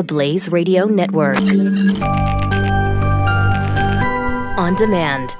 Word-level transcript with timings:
the 0.00 0.04
Blaze 0.04 0.48
Radio 0.50 0.86
Network. 0.86 1.36
On 4.56 4.74
demand. 4.76 5.36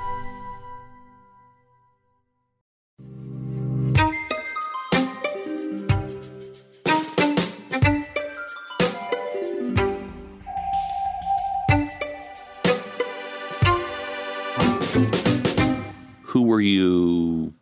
Who 16.25 16.43
were 16.43 16.61
you 16.61 17.55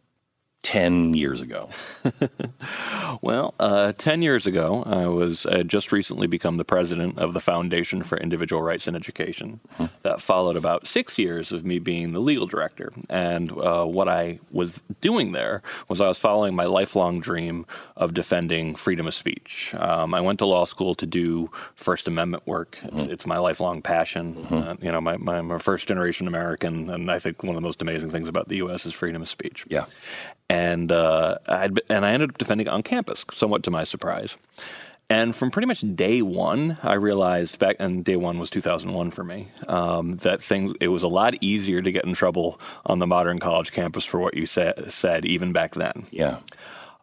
10 0.64 1.14
years 1.14 1.40
ago? 1.40 1.70
Well, 3.20 3.54
uh, 3.58 3.92
10 3.96 4.22
years 4.22 4.46
ago, 4.46 4.82
I 4.86 5.06
was 5.06 5.44
uh, 5.46 5.62
just 5.64 5.90
recently 5.92 6.26
become 6.26 6.56
the 6.56 6.64
president 6.64 7.18
of 7.18 7.34
the 7.34 7.40
Foundation 7.40 8.02
for 8.02 8.16
Individual 8.18 8.62
Rights 8.62 8.86
in 8.86 8.94
Education. 8.94 9.60
That 10.02 10.20
followed 10.20 10.56
about 10.56 10.86
six 10.86 11.18
years 11.18 11.50
of 11.50 11.64
me 11.64 11.78
being 11.78 12.12
the 12.12 12.20
legal 12.20 12.46
director. 12.46 12.92
And 13.10 13.50
uh, 13.52 13.84
what 13.84 14.08
I 14.08 14.38
was 14.52 14.80
doing 15.00 15.32
there 15.32 15.62
was 15.88 16.00
I 16.00 16.06
was 16.08 16.18
following 16.18 16.54
my 16.54 16.64
lifelong 16.66 17.20
dream 17.20 17.66
of 17.96 18.14
defending 18.14 18.74
freedom 18.76 19.06
of 19.06 19.14
speech. 19.14 19.74
Um, 19.74 20.14
I 20.14 20.20
went 20.20 20.38
to 20.38 20.46
law 20.46 20.64
school 20.64 20.94
to 20.96 21.06
do 21.06 21.50
First 21.74 22.06
Amendment 22.06 22.46
work. 22.46 22.78
It's, 22.84 23.06
it's 23.06 23.26
my 23.26 23.38
lifelong 23.38 23.82
passion. 23.82 24.36
Uh, 24.50 24.76
you 24.80 24.92
know, 24.92 25.00
my, 25.00 25.16
my, 25.16 25.38
I'm 25.38 25.50
a 25.50 25.58
first 25.58 25.88
generation 25.88 26.28
American, 26.28 26.90
and 26.90 27.10
I 27.10 27.18
think 27.18 27.42
one 27.42 27.50
of 27.50 27.56
the 27.56 27.66
most 27.66 27.82
amazing 27.82 28.10
things 28.10 28.28
about 28.28 28.48
the 28.48 28.56
U.S. 28.58 28.86
is 28.86 28.94
freedom 28.94 29.22
of 29.22 29.28
speech 29.28 29.64
Yeah. 29.68 29.86
and 30.50 30.92
uh, 30.92 31.38
I'd, 31.46 31.80
and 31.90 32.04
I 32.04 32.12
ended 32.12 32.30
up 32.30 32.38
defending 32.38 32.68
on 32.68 32.82
campus, 32.82 33.07
somewhat 33.14 33.62
to 33.64 33.70
my 33.70 33.84
surprise. 33.84 34.36
And 35.10 35.34
from 35.34 35.50
pretty 35.50 35.64
much 35.66 35.80
day 35.80 36.20
one, 36.20 36.76
I 36.82 36.92
realized 36.94 37.58
back, 37.58 37.76
and 37.78 38.04
day 38.04 38.16
one 38.16 38.38
was 38.38 38.50
2001 38.50 39.10
for 39.10 39.24
me, 39.24 39.48
um, 39.66 40.16
that 40.18 40.42
things 40.42 40.74
it 40.80 40.88
was 40.88 41.02
a 41.02 41.08
lot 41.08 41.32
easier 41.40 41.80
to 41.80 41.90
get 41.90 42.04
in 42.04 42.12
trouble 42.12 42.60
on 42.84 42.98
the 42.98 43.06
modern 43.06 43.38
college 43.38 43.72
campus 43.72 44.04
for 44.04 44.20
what 44.20 44.34
you 44.36 44.44
sa- 44.44 44.74
said, 44.88 45.24
even 45.24 45.52
back 45.54 45.72
then. 45.74 46.06
Yeah. 46.10 46.40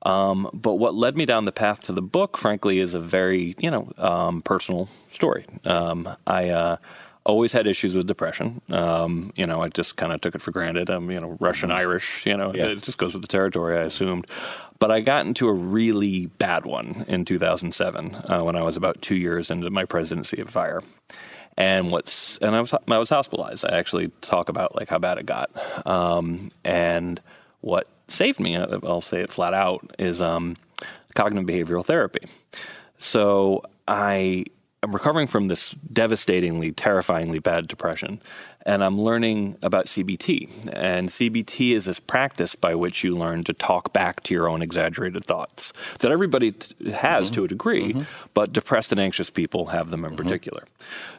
Um, 0.03 0.51
but 0.53 0.73
what 0.75 0.93
led 0.93 1.17
me 1.17 1.25
down 1.25 1.45
the 1.45 1.51
path 1.51 1.81
to 1.81 1.93
the 1.93 2.01
book, 2.03 2.37
frankly, 2.37 2.77
is 2.77 2.93
a 2.93 2.99
very 2.99 3.55
you 3.57 3.71
know 3.71 3.91
um, 3.97 4.43
personal 4.43 4.87
story. 5.09 5.47
Um, 5.63 6.07
I 6.27 6.49
uh, 6.49 6.77
always 7.25 7.53
had 7.53 7.65
issues 7.65 7.95
with 7.95 8.05
depression. 8.05 8.61
Um, 8.69 9.33
you 9.35 9.47
know, 9.47 9.63
I 9.63 9.69
just 9.69 9.97
kind 9.97 10.13
of 10.13 10.21
took 10.21 10.35
it 10.35 10.43
for 10.43 10.51
granted. 10.51 10.91
I'm 10.91 11.09
you 11.09 11.19
know 11.19 11.37
Russian 11.39 11.71
Irish. 11.71 12.23
You 12.27 12.37
know, 12.37 12.53
Yeah. 12.53 12.65
it 12.67 12.83
just 12.83 12.99
goes 12.99 13.13
with 13.13 13.23
the 13.23 13.27
territory. 13.27 13.79
I 13.79 13.81
assumed. 13.85 14.27
But 14.79 14.91
I 14.91 14.99
got 14.99 15.25
into 15.25 15.47
a 15.47 15.53
really 15.53 16.25
bad 16.25 16.65
one 16.65 17.05
in 17.07 17.25
2007 17.25 18.15
uh, 18.15 18.43
when 18.43 18.55
I 18.55 18.63
was 18.63 18.75
about 18.75 19.01
two 19.01 19.15
years 19.15 19.49
into 19.49 19.69
my 19.69 19.85
presidency 19.85 20.41
of 20.41 20.49
Fire. 20.49 20.81
And 21.57 21.89
what's 21.89 22.37
and 22.39 22.53
I 22.53 22.59
was 22.59 22.73
I 22.73 22.97
was 22.97 23.09
hospitalized. 23.09 23.63
I 23.65 23.77
actually 23.77 24.09
talk 24.19 24.49
about 24.49 24.75
like 24.75 24.89
how 24.89 24.99
bad 24.99 25.17
it 25.17 25.25
got. 25.25 25.49
Um, 25.87 26.49
and 26.65 27.21
what 27.61 27.87
saved 28.09 28.39
me, 28.39 28.57
uh, 28.57 28.79
I'll 28.83 29.01
say 29.01 29.21
it 29.21 29.31
flat 29.31 29.53
out, 29.53 29.95
is 29.97 30.19
um, 30.19 30.57
cognitive 31.15 31.47
behavioral 31.47 31.85
therapy. 31.85 32.27
So 32.97 33.63
I 33.87 34.45
am 34.83 34.91
recovering 34.91 35.27
from 35.27 35.47
this 35.47 35.71
devastatingly, 35.91 36.71
terrifyingly 36.71 37.39
bad 37.39 37.67
depression, 37.67 38.19
and 38.65 38.83
I'm 38.83 38.99
learning 38.99 39.57
about 39.61 39.85
CBT. 39.85 40.69
And 40.73 41.09
CBT 41.09 41.71
is 41.71 41.85
this 41.85 41.99
practice 41.99 42.55
by 42.55 42.73
which 42.75 43.03
you 43.03 43.15
learn 43.15 43.43
to 43.45 43.53
talk 43.53 43.93
back 43.93 44.23
to 44.23 44.33
your 44.33 44.49
own 44.49 44.61
exaggerated 44.61 45.23
thoughts 45.23 45.71
that 45.99 46.11
everybody 46.11 46.51
t- 46.53 46.91
has 46.91 47.29
to 47.31 47.43
a 47.43 47.47
degree, 47.47 47.95
but 48.33 48.51
depressed 48.53 48.91
and 48.91 48.99
anxious 48.99 49.29
people 49.29 49.67
have 49.67 49.89
them 49.91 50.03
in 50.05 50.15
particular. 50.15 50.63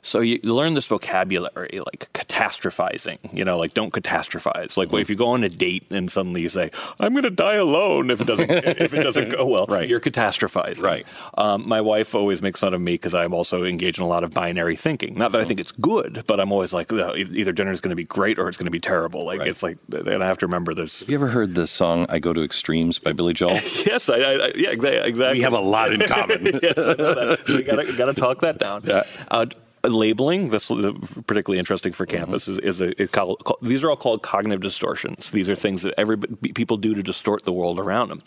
So 0.03 0.21
you 0.21 0.39
learn 0.43 0.75
this 0.75 0.87
vocabulary 0.87 1.81
like 1.93 2.09
catastrophizing, 2.13 3.19
you 3.33 3.45
know, 3.45 3.59
like 3.59 3.75
don't 3.75 3.93
catastrophize. 3.93 4.77
Like 4.77 4.93
if 4.93 5.11
you 5.11 5.17
go 5.17 5.29
on 5.29 5.45
a 5.45 5.49
date 5.49 5.85
and 5.91 6.11
suddenly 6.11 6.43
you 6.43 6.49
say, 6.49 6.71
"I'm 7.01 7.13
going 7.13 7.25
to 7.25 7.31
die 7.31 7.55
alone" 7.57 8.11
if 8.11 8.21
it 8.21 8.27
doesn't 8.27 8.51
if 8.51 8.95
it 8.95 9.03
doesn't 9.03 9.31
go 9.31 9.47
well, 9.47 9.67
Right. 9.69 9.89
you're 9.89 10.01
catastrophizing. 10.01 10.83
Right. 10.83 11.07
Um, 11.37 11.67
my 11.69 11.81
wife 11.81 12.15
always 12.15 12.43
makes 12.43 12.61
fun 12.61 12.75
of 12.75 12.81
me 12.81 12.93
because 12.95 13.15
I'm 13.15 13.35
also 13.35 13.65
engaged 13.65 13.99
in 13.99 14.05
a 14.05 14.09
lot 14.09 14.25
of 14.25 14.33
binary 14.33 14.77
thinking. 14.77 15.15
Not 15.17 15.33
that 15.33 15.41
I 15.41 15.45
think 15.45 15.61
it's 15.61 15.73
good, 15.73 16.25
but 16.27 16.41
I'm 16.41 16.53
always 16.53 16.73
like, 16.73 16.93
"Uh, 16.93 17.13
either 17.37 17.53
dinner 17.53 17.71
is 17.71 17.81
going 17.81 17.91
to 17.91 17.97
be 17.97 18.05
great 18.05 18.39
or 18.39 18.49
it's 18.49 18.59
going 18.59 18.67
to 18.67 18.71
be 18.71 18.81
terrible. 18.81 19.25
Like 19.25 19.41
Right. 19.41 19.49
it's 19.49 19.63
like, 19.63 19.77
and 19.93 20.23
I 20.23 20.27
have 20.27 20.39
to 20.39 20.47
remember 20.47 20.75
this. 20.75 21.01
Have 21.01 21.09
you 21.09 21.15
ever 21.17 21.29
heard 21.29 21.55
the 21.55 21.67
song 21.67 22.07
"I 22.09 22.19
Go 22.19 22.33
to 22.33 22.43
Extremes" 22.43 22.99
by 22.99 23.13
Billy 23.13 23.35
Joel? 23.35 23.61
Yes, 23.87 24.09
I, 24.09 24.17
I, 24.17 24.33
I 24.33 24.53
yeah, 24.57 24.71
exactly. 24.71 25.09
exactly. 25.09 25.39
we 25.39 25.43
have 25.43 25.53
a 25.53 25.61
lot 25.61 25.93
in 25.93 26.01
common. 26.01 26.45
yes, 26.63 26.79
I 26.79 26.95
know 26.95 27.15
that. 27.15 27.43
So 27.47 27.53
you 27.59 27.63
gotta 27.63 27.93
gotta 27.97 28.15
talk 28.15 28.41
that 28.41 28.59
down. 28.59 28.83
Yeah. 28.85 29.03
Uh, 29.31 29.47
labeling 29.85 30.49
this 30.51 30.69
is 30.69 30.85
particularly 31.29 31.61
interesting 31.61 31.93
for 31.93 32.07
campus 32.07 32.49
is, 32.49 32.59
is 32.59 32.81
a, 32.81 33.01
it 33.01 33.13
called, 33.13 33.45
call- 33.45 33.59
these 33.63 33.85
are 33.85 33.91
all 33.91 33.97
called 33.97 34.21
cognitive 34.21 34.61
distortions 34.61 35.31
these 35.31 35.49
are 35.49 35.55
things 35.55 35.83
that 35.83 35.95
every 35.97 36.17
people 36.55 36.77
do 36.77 36.93
to 36.93 37.05
distort 37.05 37.45
the 37.45 37.53
world 37.53 37.79
around 37.79 38.09
them 38.09 38.21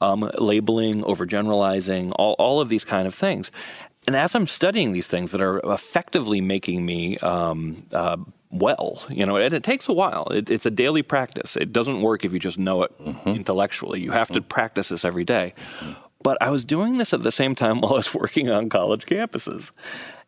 um, 0.00 0.30
labeling 0.38 1.02
overgeneralizing 1.02 2.12
all, 2.16 2.32
all 2.38 2.62
of 2.62 2.70
these 2.70 2.82
kind 2.84 3.06
of 3.06 3.14
things 3.14 3.50
and 4.06 4.16
as 4.16 4.34
i'm 4.34 4.46
studying 4.46 4.92
these 4.92 5.06
things 5.06 5.32
that 5.32 5.42
are 5.42 5.58
effectively 5.70 6.40
making 6.40 6.86
me 6.86 7.18
um, 7.18 7.82
uh, 7.92 8.16
well 8.52 9.02
you 9.08 9.26
know 9.26 9.36
and 9.36 9.54
it 9.54 9.62
takes 9.62 9.88
a 9.88 9.92
while. 9.92 10.28
It, 10.30 10.50
it's 10.50 10.66
a 10.66 10.70
daily 10.70 11.02
practice. 11.02 11.56
It 11.56 11.72
doesn't 11.72 12.00
work 12.00 12.24
if 12.24 12.32
you 12.32 12.38
just 12.38 12.58
know 12.58 12.82
it 12.84 12.98
mm-hmm. 12.98 13.28
intellectually. 13.30 14.00
You 14.00 14.12
have 14.12 14.28
to 14.28 14.40
mm-hmm. 14.40 14.48
practice 14.48 14.90
this 14.90 15.04
every 15.04 15.24
day. 15.24 15.54
Mm-hmm. 15.80 15.92
But 16.22 16.38
I 16.40 16.50
was 16.50 16.64
doing 16.64 16.96
this 16.96 17.12
at 17.12 17.22
the 17.22 17.32
same 17.32 17.54
time 17.54 17.80
while 17.80 17.94
I 17.94 17.96
was 17.96 18.14
working 18.14 18.50
on 18.50 18.68
college 18.68 19.06
campuses. 19.06 19.72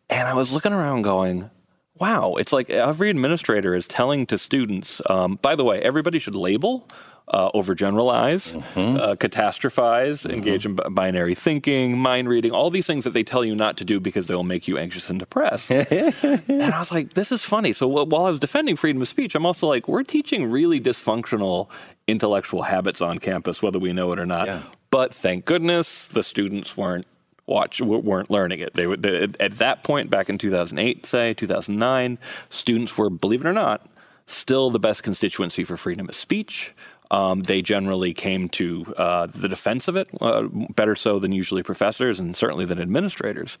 And 0.09 0.27
I 0.27 0.33
was 0.33 0.51
looking 0.51 0.73
around 0.73 1.01
going, 1.01 1.49
wow, 1.95 2.35
it's 2.35 2.53
like 2.53 2.69
every 2.69 3.09
administrator 3.09 3.75
is 3.75 3.87
telling 3.87 4.25
to 4.27 4.37
students, 4.37 5.01
um, 5.09 5.39
by 5.41 5.55
the 5.55 5.63
way, 5.63 5.81
everybody 5.81 6.19
should 6.19 6.35
label. 6.35 6.87
Uh, 7.27 7.49
overgeneralize, 7.53 8.55
uh, 8.77 9.15
catastrophize, 9.15 10.31
engage 10.31 10.63
in 10.63 10.75
b- 10.75 10.83
binary 10.91 11.33
thinking, 11.33 11.97
mind 11.97 12.29
reading, 12.29 12.51
all 12.51 12.69
these 12.69 12.85
things 12.85 13.03
that 13.03 13.13
they 13.13 13.23
tell 13.23 13.43
you 13.43 13.55
not 13.55 13.77
to 13.77 13.83
do 13.83 13.99
because 13.99 14.27
they'll 14.27 14.43
make 14.43 14.67
you 14.67 14.77
anxious 14.77 15.09
and 15.09 15.17
depressed. 15.17 15.71
and 15.71 16.61
I 16.61 16.77
was 16.77 16.91
like, 16.91 17.15
this 17.15 17.31
is 17.31 17.43
funny. 17.43 17.73
So 17.73 17.89
wh- 17.89 18.07
while 18.07 18.27
I 18.27 18.29
was 18.29 18.37
defending 18.37 18.75
freedom 18.75 19.01
of 19.01 19.07
speech, 19.07 19.33
I'm 19.33 19.43
also 19.43 19.65
like, 19.65 19.87
we're 19.87 20.03
teaching 20.03 20.51
really 20.51 20.79
dysfunctional 20.79 21.67
intellectual 22.07 22.61
habits 22.61 23.01
on 23.01 23.17
campus, 23.17 23.59
whether 23.59 23.79
we 23.79 23.91
know 23.91 24.11
it 24.11 24.19
or 24.19 24.27
not. 24.27 24.45
Yeah. 24.45 24.61
But 24.91 25.11
thank 25.11 25.45
goodness 25.45 26.07
the 26.07 26.21
students 26.21 26.77
weren't 26.77 27.07
watch 27.47 27.81
weren't 27.81 28.31
learning 28.31 28.59
it. 28.59 28.73
They, 28.73 28.87
were 28.87 28.97
they 28.97 29.23
at 29.39 29.57
that 29.57 29.83
point 29.83 30.09
back 30.09 30.29
in 30.29 30.37
2008, 30.37 31.05
say 31.05 31.33
2009, 31.33 32.17
students 32.49 32.97
were, 32.97 33.09
believe 33.09 33.41
it 33.43 33.47
or 33.47 33.53
not, 33.53 33.87
still 34.25 34.69
the 34.69 34.79
best 34.79 35.03
constituency 35.03 35.63
for 35.63 35.77
freedom 35.77 36.09
of 36.09 36.15
speech. 36.15 36.73
Um, 37.11 37.43
they 37.43 37.61
generally 37.61 38.13
came 38.13 38.49
to 38.49 38.93
uh, 38.97 39.27
the 39.27 39.47
defense 39.47 39.87
of 39.87 39.95
it 39.95 40.09
uh, 40.21 40.43
better 40.75 40.95
so 40.95 41.19
than 41.19 41.31
usually 41.31 41.63
professors 41.63 42.19
and 42.19 42.35
certainly 42.35 42.65
than 42.65 42.79
administrators. 42.79 43.57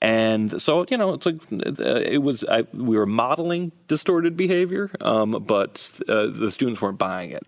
And 0.00 0.60
so, 0.60 0.84
you 0.90 0.96
know, 0.96 1.14
it's 1.14 1.26
like 1.26 1.36
uh, 1.52 2.00
it 2.04 2.22
was 2.22 2.44
I, 2.44 2.64
we 2.72 2.96
were 2.96 3.06
modeling 3.06 3.72
distorted 3.86 4.36
behavior, 4.36 4.90
um, 5.00 5.30
but 5.46 6.00
uh, 6.08 6.26
the 6.26 6.50
students 6.50 6.80
weren't 6.80 6.98
buying 6.98 7.30
it. 7.30 7.42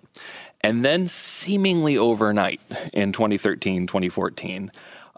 And 0.63 0.85
then, 0.85 1.07
seemingly 1.07 1.97
overnight 1.97 2.61
in 2.93 3.13
2013, 3.13 3.87
2014, 3.87 4.71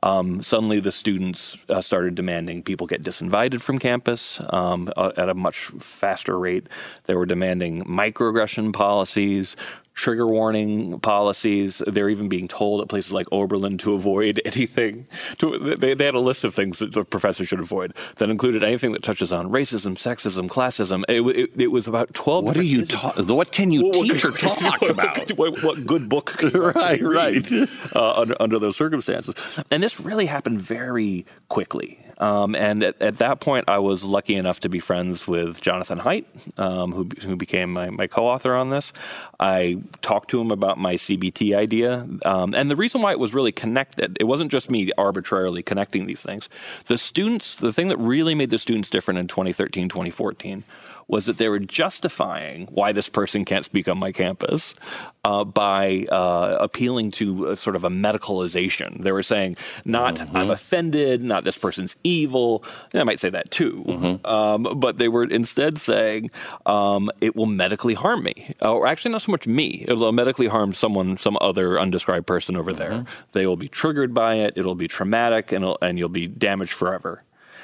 um, 0.05 0.43
suddenly 0.43 0.81
the 0.81 0.91
students 0.91 1.57
uh, 1.69 1.81
started 1.81 2.15
demanding 2.15 2.63
people 2.63 2.87
get 2.87 3.03
disinvited 3.03 3.61
from 3.61 3.79
campus 3.79 4.41
um, 4.51 4.93
at 4.97 5.29
a 5.29 5.35
much 5.35 5.67
faster 5.79 6.39
rate. 6.39 6.69
They 7.05 7.15
were 7.15 7.27
demanding 7.27 7.85
microaggression 7.85 8.73
policies, 8.73 9.57
trigger 9.95 10.27
warning 10.27 10.99
policies. 11.01 11.83
They're 11.87 12.09
even 12.09 12.29
being 12.29 12.49
told 12.49 12.81
at 12.81 12.89
places 12.89 13.13
like 13.13 13.27
Oberlin 13.33 13.79
to 13.79 13.95
avoid 13.95 14.41
anything. 14.47 15.07
To, 15.39 15.75
they, 15.77 15.95
they 15.95 16.05
had 16.05 16.15
a 16.15 16.21
list 16.21 16.45
of 16.45 16.55
things 16.55 16.79
that 16.79 16.93
the 16.93 17.05
professor 17.05 17.45
should 17.45 17.61
avoid 17.61 17.93
that 18.17 18.31
included 18.31 18.63
anything 18.65 18.93
that 18.93 19.03
touches 19.03 19.33
on 19.33 19.51
racism, 19.51 19.93
sexism, 19.95 20.49
classism. 20.49 21.03
It, 21.09 21.21
it, 21.37 21.51
it 21.63 21.67
was 21.69 21.87
about 21.87 22.15
12 22.15 22.45
What 22.45 22.57
are 22.57 22.63
you 22.63 22.85
ta- 22.87 23.13
What 23.27 23.53
can 23.53 23.71
you 23.71 23.83
what- 23.87 23.95
teach 24.07 24.25
or 24.25 24.31
talk 24.31 24.61
what- 24.81 24.91
about? 24.91 25.31
What, 25.39 25.63
what 25.63 25.87
good 25.87 26.09
book 26.09 26.41
Right, 26.55 27.01
right. 27.03 27.47
uh, 27.95 28.21
under, 28.21 28.37
under 28.41 28.59
those 28.59 28.77
circumstances? 28.77 29.35
And 29.71 29.83
this 29.83 30.01
really 30.01 30.27
happened 30.27 30.61
very 30.61 31.27
quickly. 31.49 31.99
Um, 32.23 32.55
and 32.55 32.85
at, 32.85 33.03
at 33.03 33.19
that 33.19 33.41
point, 33.41 33.65
I 33.67 33.79
was 33.79 34.05
lucky 34.05 34.37
enough 34.37 34.61
to 34.61 34.69
be 34.69 34.79
friends 34.79 35.27
with 35.27 35.61
Jonathan 35.61 35.99
Haidt, 35.99 36.25
um, 36.57 36.93
who, 36.93 37.09
who 37.23 37.35
became 37.35 37.73
my, 37.73 37.91
my 37.91 38.07
co-author 38.07 38.55
on 38.55 38.71
this. 38.71 38.93
I 39.41 39.79
talked 40.03 40.31
to 40.31 40.41
him 40.41 40.53
about 40.53 40.79
my 40.79 40.95
CBT 40.95 41.57
idea, 41.57 42.07
um, 42.25 42.55
and 42.55 42.71
the 42.71 42.77
reason 42.77 43.03
why 43.03 43.11
it 43.11 43.19
was 43.19 43.35
really 43.35 43.51
connected, 43.51 44.17
it 44.21 44.25
wasn't 44.25 44.53
just 44.53 44.71
me 44.71 44.91
arbitrarily 44.97 45.65
connecting 45.65 46.07
these 46.07 46.23
things. 46.23 46.49
The 46.85 46.97
students, 46.97 47.57
the 47.57 47.73
thing 47.73 47.89
that 47.89 47.99
really 47.99 48.37
made 48.37 48.51
the 48.51 48.59
students 48.59 48.89
different 48.89 49.19
in 49.19 49.27
2013, 49.27 49.89
2014 49.89 50.63
was 51.09 51.27
that 51.27 51.37
they 51.37 51.49
were 51.49 51.59
justifying 51.59 52.67
why 52.71 52.93
this 52.93 53.09
person 53.09 53.45
can't 53.45 53.65
speak 53.65 53.89
on 53.89 53.99
my 53.99 54.13
campus 54.13 54.75
uh, 55.25 55.45
by 55.45 56.07
uh, 56.11 56.57
appealing 56.61 57.11
to 57.13 57.51
a, 57.51 57.57
sort 57.57 57.77
of 57.77 57.85
a 57.85 57.91
medicalization. 57.91 59.03
They 59.03 59.13
were 59.13 59.23
saying, 59.23 59.57
not 59.85 60.23
Mm-hmm. 60.23 60.37
I'm 60.37 60.51
offended, 60.51 61.23
not 61.23 61.45
this 61.45 61.59
person's 61.59 61.97
evil. 62.05 62.65
I 62.95 63.05
might 63.05 63.21
say 63.21 63.31
that 63.31 63.51
too. 63.51 63.85
Mm-hmm. 63.87 64.27
Um, 64.27 64.79
but 64.79 64.99
they 64.99 65.09
were 65.09 65.25
instead 65.25 65.79
saying 65.79 66.31
um, 66.67 67.11
it 67.21 67.37
will 67.37 67.47
medically 67.47 67.95
harm 67.95 68.23
me. 68.23 68.55
Uh, 68.63 68.73
or 68.73 68.87
actually, 68.87 69.13
not 69.13 69.23
so 69.23 69.33
much 69.33 69.47
me. 69.47 69.85
It 69.89 69.95
will 69.95 70.13
medically 70.13 70.47
harm 70.47 70.73
someone, 70.73 71.17
some 71.17 71.37
other 71.41 71.79
undescribed 71.79 72.27
person 72.27 72.57
over 72.57 72.73
there. 72.73 72.93
Mm-hmm. 72.93 73.13
They 73.33 73.47
will 73.47 73.57
be 73.57 73.69
triggered 73.69 74.15
by 74.15 74.35
it. 74.37 74.55
It'll 74.57 74.75
be 74.75 74.89
traumatic, 74.89 75.53
and, 75.53 75.77
and 75.83 75.99
you'll 75.99 76.09
be 76.09 76.27
damaged 76.27 76.73
forever. 76.73 77.23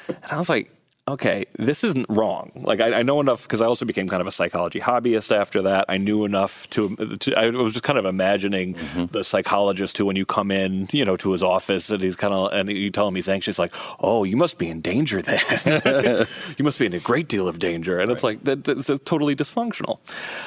And 0.08 0.32
I 0.32 0.38
was 0.38 0.48
like, 0.48 0.70
okay, 1.08 1.46
this 1.58 1.84
isn't 1.84 2.06
wrong. 2.08 2.52
Like 2.54 2.80
I, 2.80 3.00
I 3.00 3.02
know 3.02 3.20
enough 3.20 3.42
because 3.42 3.60
I 3.60 3.66
also 3.66 3.84
became 3.84 4.08
kind 4.08 4.20
of 4.20 4.26
a 4.26 4.32
psychology 4.32 4.80
hobbyist 4.80 5.34
after 5.34 5.62
that. 5.62 5.86
I 5.88 5.98
knew 5.98 6.24
enough 6.24 6.68
to, 6.70 6.94
to 6.96 7.34
I 7.34 7.50
was 7.50 7.72
just 7.72 7.84
kind 7.84 7.98
of 7.98 8.04
imagining 8.04 8.74
mm-hmm. 8.74 9.06
the 9.06 9.24
psychologist 9.24 9.96
who, 9.98 10.06
when 10.06 10.16
you 10.16 10.26
come 10.26 10.50
in, 10.50 10.88
you 10.92 11.04
know, 11.04 11.16
to 11.16 11.32
his 11.32 11.42
office 11.42 11.90
and 11.90 12.02
he's 12.02 12.16
kind 12.16 12.34
of 12.34 12.52
and 12.52 12.68
you 12.68 12.90
tell 12.90 13.08
him 13.08 13.14
he's 13.14 13.28
anxious, 13.28 13.58
like, 13.58 13.72
oh, 14.00 14.24
you 14.24 14.36
must 14.36 14.58
be 14.58 14.68
in 14.68 14.80
danger 14.80 15.22
then. 15.22 15.40
you 16.58 16.64
must 16.64 16.78
be 16.78 16.86
in 16.86 16.94
a 16.94 17.00
great 17.00 17.28
deal 17.28 17.48
of 17.48 17.58
danger, 17.58 17.98
and 17.98 18.10
it's 18.10 18.22
like 18.22 18.44
that, 18.44 18.64
that's 18.64 18.86
totally 19.04 19.34
dysfunctional. 19.34 19.98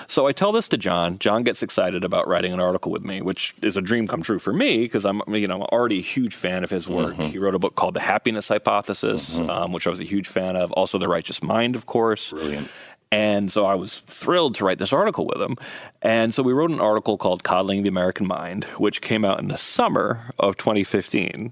So 0.07 0.27
I 0.27 0.31
tell 0.31 0.51
this 0.51 0.67
to 0.69 0.77
Jon. 0.77 1.19
Jon 1.19 1.43
gets 1.43 1.63
excited 1.63 2.03
about 2.03 2.27
writing 2.27 2.53
an 2.53 2.59
article 2.59 2.91
with 2.91 3.03
me, 3.03 3.21
which 3.21 3.55
is 3.61 3.77
a 3.77 3.81
dream 3.81 4.07
come 4.07 4.21
true 4.21 4.39
for 4.39 4.53
me 4.53 4.79
because 4.79 5.05
I'm, 5.05 5.21
you 5.27 5.47
know, 5.47 5.55
I'm 5.55 5.61
already 5.63 5.99
a 5.99 6.03
huge 6.03 6.35
fan 6.35 6.63
of 6.63 6.69
his 6.69 6.87
work. 6.87 7.15
Mm-hmm. 7.15 7.31
He 7.31 7.37
wrote 7.37 7.55
a 7.55 7.59
book 7.59 7.75
called 7.75 7.93
The 7.93 8.01
Happiness 8.01 8.47
Hypothesis, 8.47 9.37
mm-hmm. 9.37 9.49
um, 9.49 9.71
which 9.71 9.87
I 9.87 9.89
was 9.89 9.99
a 9.99 10.05
huge 10.05 10.27
fan 10.27 10.50
of. 10.57 10.71
Also, 10.74 10.98
The 10.98 11.07
Righteous 11.07 11.42
Mind, 11.42 11.75
of 11.75 11.86
course. 11.86 12.30
Brilliant. 12.31 12.69
And 13.11 13.51
so 13.51 13.65
I 13.65 13.75
was 13.75 13.99
thrilled 14.07 14.55
to 14.55 14.63
write 14.65 14.79
this 14.79 14.93
article 14.93 15.25
with 15.25 15.41
him. 15.41 15.57
And 16.01 16.33
so 16.33 16.41
we 16.43 16.53
wrote 16.53 16.71
an 16.71 16.79
article 16.79 17.17
called 17.17 17.43
Coddling 17.43 17.83
the 17.83 17.89
American 17.89 18.25
Mind, 18.25 18.63
which 18.77 19.01
came 19.01 19.25
out 19.25 19.39
in 19.39 19.49
the 19.49 19.57
summer 19.57 20.31
of 20.39 20.55
2015. 20.57 21.51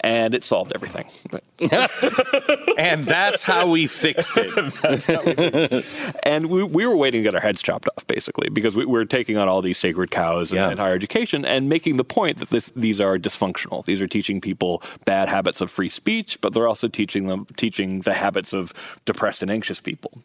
And 0.00 0.34
it 0.34 0.44
solved 0.44 0.72
everything. 0.74 1.06
And 2.78 3.02
that's 3.04 3.42
how 3.42 3.68
we 3.68 3.88
fixed 3.88 4.34
it. 4.36 5.84
And 6.22 6.46
we, 6.48 6.62
we 6.62 6.86
were 6.86 6.96
waiting 6.96 7.20
to 7.20 7.24
get 7.24 7.34
our 7.34 7.40
heads 7.40 7.60
chopped 7.60 7.88
off, 7.96 8.06
basically, 8.06 8.48
because 8.48 8.76
we, 8.76 8.84
we're 8.86 9.04
taking 9.04 9.36
on 9.36 9.48
all 9.48 9.60
these 9.60 9.76
sacred 9.78 10.12
cows 10.12 10.52
Yeah. 10.52 10.66
in, 10.66 10.72
in 10.72 10.78
higher 10.78 10.94
education 10.94 11.44
and 11.44 11.68
making 11.68 11.96
the 11.96 12.04
point 12.04 12.38
that 12.38 12.50
this, 12.50 12.70
these 12.76 13.00
are 13.00 13.18
dysfunctional. 13.18 13.84
These 13.84 14.00
are 14.00 14.06
teaching 14.06 14.40
people 14.40 14.82
bad 15.04 15.28
habits 15.28 15.60
of 15.60 15.68
free 15.70 15.88
speech, 15.88 16.40
but 16.40 16.54
they're 16.54 16.68
also 16.68 16.86
teaching 16.86 17.26
them 17.26 17.46
teaching 17.56 18.00
the 18.02 18.14
habits 18.14 18.52
of 18.52 18.72
depressed 19.04 19.42
and 19.42 19.50
anxious 19.50 19.80
people. 19.80 20.22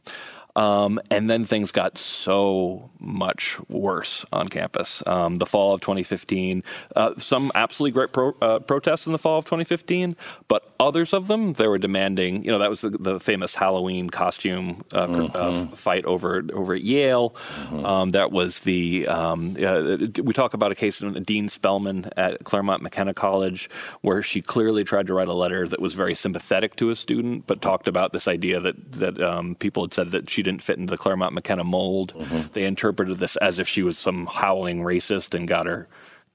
Um, 0.55 0.99
and 1.09 1.29
then 1.29 1.45
things 1.45 1.71
got 1.71 1.97
so 1.97 2.91
much 2.99 3.57
worse 3.69 4.25
on 4.31 4.47
campus. 4.49 5.01
Um, 5.07 5.35
the 5.35 5.45
fall 5.45 5.73
of 5.73 5.81
2015, 5.81 6.63
uh, 6.95 7.13
some 7.17 7.51
absolutely 7.55 7.91
great 7.91 8.13
pro, 8.13 8.35
uh, 8.41 8.59
protests 8.59 9.07
in 9.07 9.13
the 9.13 9.17
fall 9.17 9.39
of 9.39 9.45
2015, 9.45 10.15
but 10.47 10.73
others 10.79 11.13
of 11.13 11.27
them, 11.27 11.53
they 11.53 11.67
were 11.67 11.77
demanding, 11.77 12.43
you 12.43 12.51
know, 12.51 12.59
that 12.59 12.69
was 12.69 12.81
the, 12.81 12.91
the 12.91 13.19
famous 13.19 13.55
Halloween 13.55 14.09
costume 14.09 14.83
uh, 14.91 15.29
uh, 15.33 15.65
fight 15.67 16.05
over 16.05 16.43
over 16.53 16.75
at 16.75 16.83
Yale. 16.83 17.35
Um, 17.83 18.09
that 18.11 18.31
was 18.31 18.61
the, 18.61 19.07
um, 19.07 19.55
uh, 19.61 19.97
we 20.21 20.33
talk 20.33 20.53
about 20.53 20.71
a 20.71 20.75
case 20.75 21.01
in 21.01 21.13
Dean 21.23 21.47
Spellman 21.47 22.09
at 22.15 22.43
Claremont 22.43 22.83
McKenna 22.83 23.13
College, 23.13 23.69
where 24.01 24.21
she 24.21 24.41
clearly 24.41 24.83
tried 24.83 25.07
to 25.07 25.13
write 25.13 25.27
a 25.27 25.33
letter 25.33 25.67
that 25.67 25.81
was 25.81 25.93
very 25.93 26.15
sympathetic 26.15 26.75
to 26.75 26.91
a 26.91 26.95
student, 26.95 27.47
but 27.47 27.61
talked 27.61 27.87
about 27.87 28.13
this 28.13 28.27
idea 28.27 28.59
that, 28.59 28.91
that 28.93 29.21
um, 29.21 29.55
people 29.55 29.83
had 29.83 29.93
said 29.93 30.11
that 30.11 30.29
she 30.29 30.42
didn't 30.43 30.61
fit 30.61 30.77
into 30.77 30.91
the 30.91 30.97
Claremont 30.97 31.33
McKenna 31.33 31.63
mold. 31.63 32.13
Mm-hmm. 32.15 32.47
They 32.53 32.65
interpreted 32.65 33.17
this 33.19 33.35
as 33.37 33.59
if 33.59 33.67
she 33.67 33.83
was 33.83 33.97
some 33.97 34.27
howling 34.27 34.81
racist 34.81 35.33
and 35.33 35.47
got 35.47 35.65
her 35.65 35.87